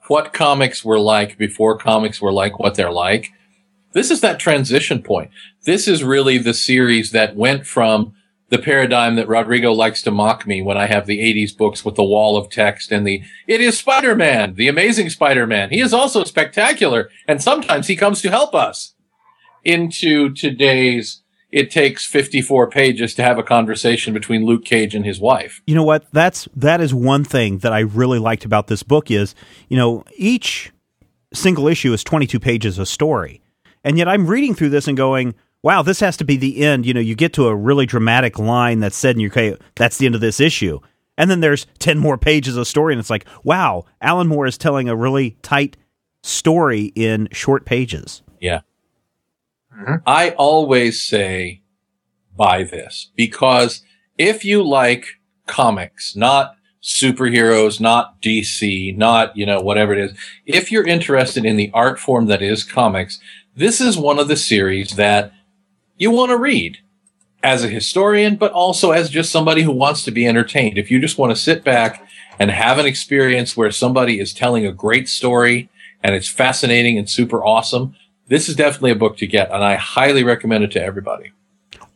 what 0.08 0.32
comics 0.32 0.84
were 0.84 0.98
like 0.98 1.38
before 1.38 1.78
comics 1.78 2.20
were 2.20 2.32
like 2.32 2.58
what 2.58 2.74
they're 2.74 2.92
like, 2.92 3.30
this 3.92 4.10
is 4.10 4.20
that 4.22 4.40
transition 4.40 5.00
point. 5.00 5.30
This 5.64 5.86
is 5.86 6.02
really 6.02 6.38
the 6.38 6.54
series 6.54 7.12
that 7.12 7.36
went 7.36 7.66
from 7.66 8.14
the 8.54 8.62
paradigm 8.62 9.16
that 9.16 9.26
Rodrigo 9.26 9.72
likes 9.72 10.00
to 10.02 10.12
mock 10.12 10.46
me 10.46 10.62
when 10.62 10.76
I 10.76 10.86
have 10.86 11.06
the 11.06 11.18
80s 11.18 11.56
books 11.56 11.84
with 11.84 11.96
the 11.96 12.04
wall 12.04 12.36
of 12.36 12.48
text 12.48 12.92
and 12.92 13.04
the, 13.04 13.20
it 13.48 13.60
is 13.60 13.76
Spider-Man, 13.76 14.54
the 14.54 14.68
amazing 14.68 15.10
Spider-Man. 15.10 15.70
He 15.70 15.80
is 15.80 15.92
also 15.92 16.22
spectacular 16.22 17.10
and 17.26 17.42
sometimes 17.42 17.88
he 17.88 17.96
comes 17.96 18.22
to 18.22 18.30
help 18.30 18.54
us 18.54 18.94
into 19.64 20.32
today's, 20.32 21.22
it 21.50 21.68
takes 21.72 22.06
54 22.06 22.70
pages 22.70 23.12
to 23.14 23.24
have 23.24 23.38
a 23.38 23.42
conversation 23.42 24.14
between 24.14 24.46
Luke 24.46 24.64
Cage 24.64 24.94
and 24.94 25.04
his 25.04 25.18
wife. 25.18 25.60
You 25.66 25.74
know 25.74 25.82
what? 25.82 26.06
That's 26.12 26.48
that 26.54 26.80
is 26.80 26.94
one 26.94 27.24
thing 27.24 27.58
that 27.58 27.72
I 27.72 27.80
really 27.80 28.20
liked 28.20 28.44
about 28.44 28.68
this 28.68 28.84
book 28.84 29.10
is, 29.10 29.34
you 29.68 29.76
know, 29.76 30.04
each 30.16 30.70
single 31.32 31.66
issue 31.66 31.92
is 31.92 32.04
22 32.04 32.38
pages 32.38 32.78
of 32.78 32.86
story. 32.86 33.42
And 33.82 33.98
yet 33.98 34.06
I'm 34.06 34.28
reading 34.28 34.54
through 34.54 34.70
this 34.70 34.86
and 34.86 34.96
going, 34.96 35.34
wow, 35.64 35.80
this 35.80 36.00
has 36.00 36.18
to 36.18 36.24
be 36.24 36.36
the 36.36 36.62
end. 36.62 36.84
You 36.84 36.92
know, 36.92 37.00
you 37.00 37.16
get 37.16 37.32
to 37.32 37.48
a 37.48 37.56
really 37.56 37.86
dramatic 37.86 38.38
line 38.38 38.80
that's 38.80 38.96
said, 38.96 39.16
and 39.16 39.22
you 39.22 39.28
okay, 39.28 39.56
that's 39.74 39.96
the 39.96 40.06
end 40.06 40.14
of 40.14 40.20
this 40.20 40.38
issue. 40.38 40.78
And 41.16 41.30
then 41.30 41.40
there's 41.40 41.66
10 41.80 41.98
more 41.98 42.18
pages 42.18 42.56
of 42.56 42.68
story, 42.68 42.92
and 42.92 43.00
it's 43.00 43.10
like, 43.10 43.24
wow, 43.42 43.86
Alan 44.00 44.28
Moore 44.28 44.46
is 44.46 44.58
telling 44.58 44.88
a 44.88 44.94
really 44.94 45.38
tight 45.42 45.76
story 46.22 46.92
in 46.94 47.28
short 47.32 47.64
pages. 47.64 48.22
Yeah. 48.40 48.60
Mm-hmm. 49.76 49.94
I 50.06 50.30
always 50.30 51.02
say 51.02 51.62
buy 52.36 52.62
this 52.62 53.10
because 53.16 53.82
if 54.18 54.44
you 54.44 54.62
like 54.62 55.06
comics, 55.46 56.14
not 56.14 56.56
superheroes, 56.82 57.80
not 57.80 58.20
DC, 58.20 58.96
not, 58.96 59.36
you 59.36 59.46
know, 59.46 59.60
whatever 59.60 59.94
it 59.94 59.98
is, 59.98 60.16
if 60.44 60.70
you're 60.70 60.86
interested 60.86 61.44
in 61.44 61.56
the 61.56 61.70
art 61.72 61.98
form 61.98 62.26
that 62.26 62.42
is 62.42 62.62
comics, 62.62 63.18
this 63.56 63.80
is 63.80 63.96
one 63.96 64.18
of 64.18 64.28
the 64.28 64.36
series 64.36 64.96
that 64.96 65.32
you 65.96 66.10
want 66.10 66.30
to 66.30 66.36
read 66.36 66.78
as 67.42 67.62
a 67.62 67.68
historian, 67.68 68.36
but 68.36 68.52
also 68.52 68.90
as 68.90 69.10
just 69.10 69.30
somebody 69.30 69.62
who 69.62 69.70
wants 69.70 70.02
to 70.04 70.10
be 70.10 70.26
entertained. 70.26 70.78
If 70.78 70.90
you 70.90 70.98
just 70.98 71.18
want 71.18 71.30
to 71.30 71.40
sit 71.40 71.62
back 71.62 72.06
and 72.38 72.50
have 72.50 72.78
an 72.78 72.86
experience 72.86 73.56
where 73.56 73.70
somebody 73.70 74.18
is 74.18 74.32
telling 74.32 74.66
a 74.66 74.72
great 74.72 75.08
story 75.08 75.68
and 76.02 76.14
it's 76.14 76.28
fascinating 76.28 76.96
and 76.98 77.08
super 77.08 77.44
awesome, 77.44 77.94
this 78.28 78.48
is 78.48 78.56
definitely 78.56 78.92
a 78.92 78.96
book 78.96 79.18
to 79.18 79.26
get, 79.26 79.50
and 79.50 79.62
I 79.62 79.74
highly 79.76 80.24
recommend 80.24 80.64
it 80.64 80.70
to 80.72 80.82
everybody. 80.82 81.32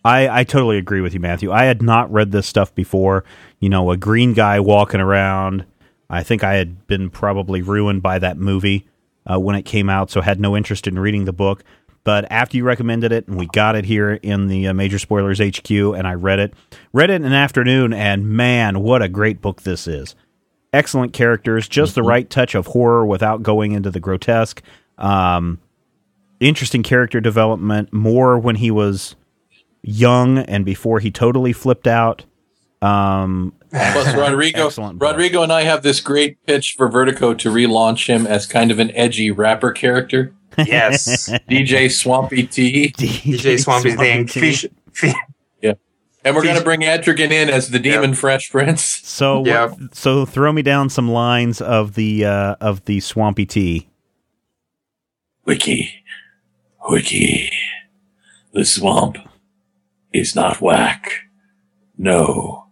I, 0.04 0.40
I 0.40 0.44
totally 0.44 0.78
agree 0.78 1.00
with 1.00 1.14
you, 1.14 1.20
Matthew. 1.20 1.50
I 1.50 1.64
had 1.64 1.82
not 1.82 2.12
read 2.12 2.30
this 2.30 2.46
stuff 2.46 2.74
before. 2.74 3.24
You 3.58 3.68
know, 3.68 3.90
a 3.90 3.96
green 3.96 4.34
guy 4.34 4.60
walking 4.60 5.00
around. 5.00 5.64
I 6.10 6.22
think 6.22 6.44
I 6.44 6.54
had 6.54 6.86
been 6.86 7.10
probably 7.10 7.62
ruined 7.62 8.02
by 8.02 8.18
that 8.18 8.36
movie 8.36 8.86
uh, 9.30 9.40
when 9.40 9.56
it 9.56 9.62
came 9.62 9.90
out, 9.90 10.10
so 10.10 10.20
had 10.20 10.40
no 10.40 10.56
interest 10.56 10.86
in 10.86 10.98
reading 10.98 11.24
the 11.24 11.32
book. 11.32 11.64
But 12.08 12.24
after 12.30 12.56
you 12.56 12.64
recommended 12.64 13.12
it, 13.12 13.28
and 13.28 13.36
we 13.36 13.44
got 13.48 13.76
it 13.76 13.84
here 13.84 14.12
in 14.12 14.46
the 14.46 14.68
uh, 14.68 14.72
Major 14.72 14.98
Spoilers 14.98 15.40
HQ, 15.40 15.70
and 15.70 16.06
I 16.06 16.14
read 16.14 16.38
it, 16.38 16.54
read 16.94 17.10
it 17.10 17.16
in 17.16 17.26
an 17.26 17.34
afternoon, 17.34 17.92
and 17.92 18.26
man, 18.26 18.80
what 18.80 19.02
a 19.02 19.10
great 19.10 19.42
book 19.42 19.60
this 19.60 19.86
is! 19.86 20.14
Excellent 20.72 21.12
characters, 21.12 21.68
just 21.68 21.94
the 21.94 22.02
right 22.02 22.30
touch 22.30 22.54
of 22.54 22.68
horror 22.68 23.04
without 23.04 23.42
going 23.42 23.72
into 23.72 23.90
the 23.90 24.00
grotesque. 24.00 24.62
Um, 24.96 25.58
interesting 26.40 26.82
character 26.82 27.20
development, 27.20 27.92
more 27.92 28.38
when 28.38 28.56
he 28.56 28.70
was 28.70 29.14
young 29.82 30.38
and 30.38 30.64
before 30.64 31.00
he 31.00 31.10
totally 31.10 31.52
flipped 31.52 31.86
out. 31.86 32.24
Um, 32.80 33.52
Plus, 33.70 34.14
Rodrigo, 34.16 34.70
Rodrigo 34.94 35.42
and 35.42 35.52
I 35.52 35.62
have 35.62 35.82
this 35.82 36.00
great 36.00 36.44
pitch 36.46 36.74
for 36.76 36.88
Vertigo 36.88 37.34
to 37.34 37.50
relaunch 37.50 38.06
him 38.06 38.26
as 38.26 38.46
kind 38.46 38.70
of 38.70 38.78
an 38.78 38.90
edgy 38.96 39.30
rapper 39.30 39.72
character. 39.72 40.32
Yes, 40.56 41.28
DJ 41.50 41.90
Swampy 41.90 42.46
T. 42.46 42.88
DJ 42.96 43.58
Swampy 43.62 43.92
thing. 43.92 44.26
T. 44.26 44.40
Fish, 44.40 44.66
And 46.24 46.34
we're 46.34 46.42
going 46.42 46.58
to 46.58 46.64
bring 46.64 46.80
Etrigan 46.80 47.30
in 47.30 47.48
as 47.48 47.70
the 47.70 47.78
Demon 47.78 48.12
Fresh 48.14 48.50
Prince. 48.50 48.82
So, 48.82 49.44
Yeah. 49.46 49.66
what- 49.66 49.94
so 49.94 50.26
throw 50.26 50.52
me 50.52 50.62
down 50.62 50.90
some 50.90 51.08
lines 51.10 51.60
of 51.60 51.94
the 51.94 52.24
uh, 52.24 52.56
of 52.60 52.84
the 52.86 53.00
swampy 53.00 53.46
tea. 53.46 53.88
Wiki, 55.44 55.90
Wiki, 56.88 57.50
the 58.52 58.64
swamp 58.64 59.16
is 60.12 60.34
not 60.34 60.60
whack. 60.60 61.10
No, 61.96 62.67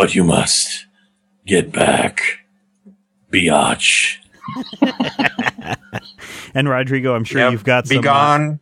but 0.00 0.14
you 0.14 0.24
must 0.24 0.86
get 1.44 1.70
back, 1.72 2.22
biatch. 3.30 4.16
And 6.54 6.68
Rodrigo, 6.68 7.14
I'm 7.14 7.22
sure 7.24 7.40
Yep. 7.42 7.52
you've 7.52 7.64
got 7.64 7.84
Be 7.88 7.96
some. 7.96 7.98
uh, 7.98 8.02
gone. 8.02 8.60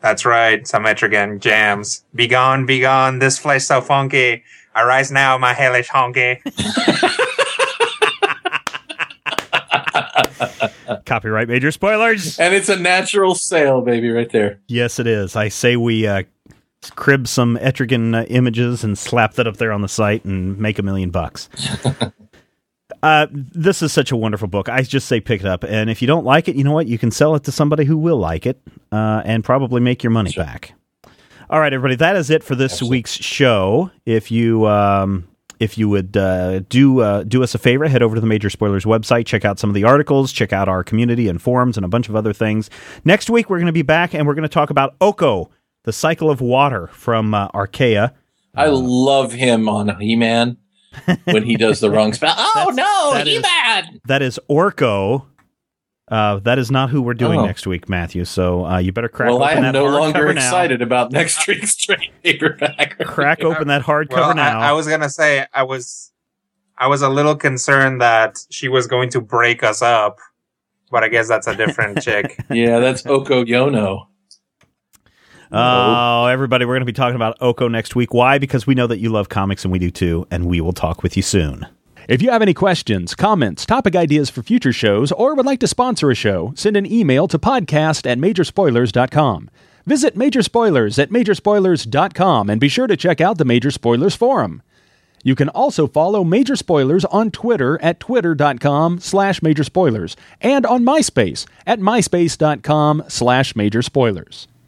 That's 0.00 0.24
right. 0.24 0.66
Some 0.66 0.84
Etrigan 0.84 1.40
jams. 1.40 2.04
Be 2.14 2.26
gone, 2.28 2.64
be 2.66 2.80
gone. 2.80 3.18
This 3.18 3.36
flesh 3.38 3.64
so 3.64 3.80
funky. 3.82 4.42
Arise 4.76 5.10
now, 5.10 5.36
my 5.38 5.52
hellish 5.52 5.88
honky. 5.88 6.38
copyright 11.04 11.48
major 11.48 11.70
spoilers. 11.70 12.38
And 12.38 12.54
it's 12.54 12.68
a 12.68 12.76
natural 12.76 13.34
sale, 13.34 13.80
baby, 13.82 14.10
right 14.10 14.30
there. 14.30 14.60
yes, 14.68 14.98
it 14.98 15.06
is. 15.06 15.36
I 15.36 15.48
say 15.48 15.76
we 15.76 16.06
uh, 16.06 16.22
crib 16.94 17.26
some 17.28 17.56
Etrigan 17.58 18.14
uh, 18.14 18.24
images 18.26 18.84
and 18.84 18.96
slap 18.96 19.34
that 19.34 19.46
up 19.46 19.56
there 19.56 19.72
on 19.72 19.82
the 19.82 19.88
site 19.88 20.24
and 20.24 20.58
make 20.58 20.78
a 20.78 20.82
million 20.82 21.10
bucks. 21.10 21.48
Uh, 23.02 23.26
this 23.30 23.80
is 23.80 23.92
such 23.92 24.10
a 24.10 24.16
wonderful 24.16 24.48
book. 24.48 24.68
I 24.68 24.82
just 24.82 25.06
say 25.06 25.20
pick 25.20 25.42
it 25.42 25.46
up, 25.46 25.62
and 25.62 25.88
if 25.88 26.02
you 26.02 26.08
don't 26.08 26.24
like 26.24 26.48
it, 26.48 26.56
you 26.56 26.64
know 26.64 26.72
what? 26.72 26.88
You 26.88 26.98
can 26.98 27.10
sell 27.10 27.36
it 27.36 27.44
to 27.44 27.52
somebody 27.52 27.84
who 27.84 27.96
will 27.96 28.16
like 28.16 28.44
it, 28.44 28.60
uh, 28.90 29.22
and 29.24 29.44
probably 29.44 29.80
make 29.80 30.02
your 30.02 30.10
money 30.10 30.32
back. 30.36 30.72
All 31.50 31.60
right, 31.60 31.72
everybody, 31.72 31.94
that 31.96 32.16
is 32.16 32.28
it 32.28 32.42
for 32.42 32.54
this 32.54 32.82
week's 32.82 33.12
show. 33.12 33.90
If 34.04 34.30
you 34.30 34.66
um, 34.66 35.28
if 35.60 35.78
you 35.78 35.88
would 35.88 36.16
uh, 36.16 36.60
do 36.60 37.00
uh, 37.00 37.22
do 37.22 37.42
us 37.42 37.54
a 37.54 37.58
favor, 37.58 37.86
head 37.86 38.02
over 38.02 38.14
to 38.16 38.20
the 38.20 38.26
Major 38.26 38.50
Spoilers 38.50 38.84
website, 38.84 39.26
check 39.26 39.44
out 39.44 39.58
some 39.58 39.70
of 39.70 39.74
the 39.74 39.84
articles, 39.84 40.32
check 40.32 40.52
out 40.52 40.68
our 40.68 40.82
community 40.82 41.28
and 41.28 41.40
forums, 41.40 41.76
and 41.76 41.84
a 41.84 41.88
bunch 41.88 42.08
of 42.08 42.16
other 42.16 42.32
things. 42.32 42.68
Next 43.04 43.30
week, 43.30 43.48
we're 43.48 43.58
going 43.58 43.66
to 43.66 43.72
be 43.72 43.82
back, 43.82 44.14
and 44.14 44.26
we're 44.26 44.34
going 44.34 44.42
to 44.42 44.48
talk 44.48 44.70
about 44.70 44.96
Oko, 45.00 45.50
the 45.84 45.92
cycle 45.92 46.30
of 46.30 46.40
water 46.40 46.88
from 46.88 47.34
uh, 47.34 47.48
Archaea. 47.48 48.12
I 48.54 48.66
love 48.66 49.32
him 49.32 49.68
on 49.68 50.00
He 50.00 50.16
Man 50.16 50.56
when 51.24 51.44
he 51.44 51.56
does 51.56 51.80
the 51.80 51.90
wrong 51.90 52.12
spell. 52.12 52.34
Oh 52.56 52.70
no, 52.74 53.12
that 53.14 53.26
is- 53.28 53.34
He 53.36 53.40
Man! 53.40 54.00
That 54.06 54.22
is 54.22 54.40
Orko. 54.50 55.26
Uh, 56.10 56.38
that 56.38 56.58
is 56.58 56.70
not 56.70 56.88
who 56.88 57.02
we're 57.02 57.12
doing 57.12 57.38
Oh. 57.38 57.44
next 57.44 57.66
week, 57.66 57.86
Matthew. 57.88 58.24
So 58.24 58.64
uh, 58.64 58.78
you 58.78 58.92
better 58.92 59.10
crack 59.10 59.28
Well, 59.28 59.42
I 59.42 59.52
open 59.52 59.64
am 59.66 59.72
that 59.74 59.78
no 59.78 59.84
hardcover 59.84 60.00
longer 60.00 60.24
now. 60.34 60.40
excited 60.40 60.80
about 60.82 61.12
next 61.12 61.46
week's 61.48 61.76
trade 61.76 62.10
paperback. 62.24 62.98
Crack 63.04 63.44
open 63.44 63.68
that 63.68 63.82
hardcover 63.82 64.10
Well, 64.16 64.30
I, 64.30 64.34
now. 64.34 64.60
I 64.60 64.72
was 64.72 64.88
gonna 64.88 65.10
say 65.10 65.44
I 65.52 65.62
was, 65.64 66.10
I 66.78 66.86
was 66.86 67.02
a 67.02 67.08
little 67.10 67.36
concerned 67.36 68.00
that 68.00 68.38
she 68.50 68.68
was 68.68 68.86
going 68.86 69.10
to 69.10 69.20
break 69.20 69.62
us 69.62 69.82
up, 69.82 70.18
but 70.90 71.04
I 71.04 71.08
guess 71.08 71.28
that's 71.28 71.46
a 71.46 71.54
different 71.54 72.00
chick. 72.02 72.42
yeah, 72.50 72.78
that's 72.80 73.04
Oko 73.04 73.44
Yono. 73.44 74.06
Oh, 75.50 76.26
everybody, 76.26 76.64
we're 76.64 76.74
going 76.74 76.82
to 76.82 76.86
be 76.86 76.92
talking 76.92 77.16
about 77.16 77.36
Oko 77.40 77.68
next 77.68 77.96
week. 77.96 78.12
Why? 78.12 78.38
Because 78.38 78.66
we 78.66 78.74
know 78.74 78.86
that 78.86 78.98
you 78.98 79.10
love 79.10 79.28
comics 79.28 79.64
and 79.64 79.72
we 79.72 79.78
do 79.78 79.90
too, 79.90 80.26
and 80.30 80.46
we 80.46 80.60
will 80.60 80.72
talk 80.72 81.02
with 81.02 81.16
you 81.16 81.22
soon. 81.22 81.66
If 82.08 82.22
you 82.22 82.30
have 82.30 82.42
any 82.42 82.54
questions, 82.54 83.14
comments, 83.14 83.66
topic 83.66 83.94
ideas 83.94 84.30
for 84.30 84.42
future 84.42 84.72
shows, 84.72 85.12
or 85.12 85.34
would 85.34 85.44
like 85.46 85.60
to 85.60 85.66
sponsor 85.66 86.10
a 86.10 86.14
show, 86.14 86.52
send 86.56 86.76
an 86.76 86.90
email 86.90 87.28
to 87.28 87.38
podcast 87.38 88.10
at 88.10 88.18
majorspoilers.com. 88.18 89.50
Visit 89.84 90.16
Major 90.16 90.42
Spoilers 90.42 90.98
at 90.98 91.10
majorspoilers.com 91.10 92.50
and 92.50 92.60
be 92.60 92.68
sure 92.68 92.86
to 92.86 92.96
check 92.96 93.20
out 93.20 93.38
the 93.38 93.44
Major 93.44 93.70
Spoilers 93.70 94.14
Forum. 94.14 94.62
You 95.22 95.34
can 95.34 95.48
also 95.48 95.86
follow 95.86 96.24
Major 96.24 96.56
Spoilers 96.56 97.04
on 97.06 97.30
Twitter 97.30 97.80
at 97.82 98.00
twitter.com 98.00 99.00
slash 99.00 99.42
major 99.42 99.64
spoilers 99.64 100.16
and 100.40 100.64
on 100.64 100.84
MySpace 100.84 101.46
at 101.66 101.80
myspace.com 101.80 103.04
slash 103.08 103.56
major 103.56 103.82
spoilers. 103.82 104.46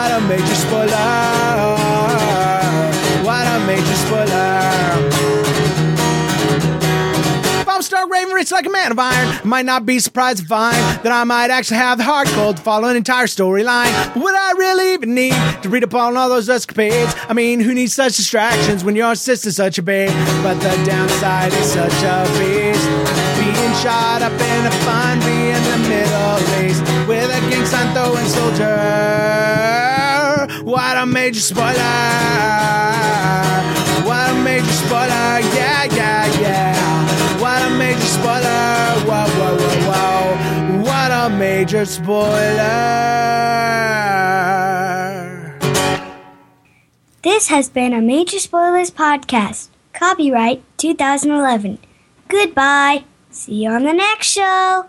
Yeah, 0.00 0.08
yeah, 0.08 0.16
yeah! 0.16 0.20
What 0.20 0.22
a 0.22 0.26
major 0.28 0.54
spoiler! 0.54 0.94
What 3.24 3.46
a 3.46 3.66
major 3.66 3.96
spoiler! 3.96 4.80
If 7.60 7.68
I'm 7.68 7.82
Stark 7.82 8.10
Raven, 8.10 8.32
rich 8.32 8.50
like 8.50 8.64
a 8.66 8.70
man 8.70 8.92
of 8.92 8.98
iron, 8.98 9.28
I 9.28 9.44
might 9.44 9.66
not 9.66 9.84
be 9.84 9.98
surprised 9.98 10.38
to 10.38 10.46
find 10.46 10.76
that 11.04 11.12
I 11.12 11.24
might 11.24 11.50
actually 11.50 11.76
have 11.78 11.98
the 11.98 12.04
heart 12.04 12.28
cold 12.28 12.56
to 12.56 12.62
follow 12.62 12.88
an 12.88 12.96
entire 12.96 13.26
storyline. 13.26 13.92
But 14.14 14.22
would 14.22 14.34
I 14.34 14.52
really 14.52 14.94
even 14.94 15.14
need 15.14 15.34
to 15.62 15.68
read 15.68 15.84
up 15.84 15.94
on 15.94 16.16
all 16.16 16.30
those 16.30 16.48
escapades? 16.48 17.14
I 17.28 17.34
mean, 17.34 17.60
who 17.60 17.74
needs 17.74 17.92
such 17.94 18.16
distractions 18.16 18.82
when 18.82 18.96
your 18.96 19.14
sister's 19.14 19.56
such 19.56 19.76
a 19.78 19.82
babe? 19.82 20.10
But 20.42 20.54
the 20.54 20.82
downside 20.86 21.52
is 21.52 21.72
such 21.72 22.02
a 22.02 22.24
beast. 22.38 22.88
Being 23.38 23.74
shot 23.82 24.22
up 24.22 24.32
in 24.32 24.66
a 24.66 24.70
fun 24.84 25.18
be 25.20 25.50
in 25.50 25.62
the 25.70 25.78
Middle 25.88 26.38
East 26.64 26.82
with 27.06 27.30
a 27.30 27.40
gang 27.50 27.66
sign 27.66 27.92
throwing 27.94 28.26
soldier. 28.28 29.59
What 30.70 30.96
a 30.96 31.04
major 31.04 31.40
spoiler! 31.40 31.74
What 34.06 34.30
a 34.30 34.34
major 34.44 34.70
spoiler! 34.70 35.40
Yeah, 35.58 35.82
yeah, 35.90 36.40
yeah! 36.40 37.40
What 37.40 37.60
a 37.62 37.70
major 37.70 38.00
spoiler! 38.00 39.02
Whoa, 39.02 39.26
whoa, 39.34 39.56
whoa, 39.58 39.80
whoa! 39.90 40.82
What 40.84 41.10
a 41.10 41.28
major 41.28 41.84
spoiler! 41.84 42.60
This 47.22 47.48
has 47.48 47.68
been 47.68 47.92
a 47.92 48.00
Major 48.00 48.38
Spoilers 48.38 48.92
podcast. 48.92 49.70
Copyright 49.92 50.62
2011. 50.76 51.80
Goodbye. 52.28 53.02
See 53.32 53.64
you 53.64 53.70
on 53.70 53.82
the 53.82 53.92
next 53.92 54.28
show. 54.28 54.86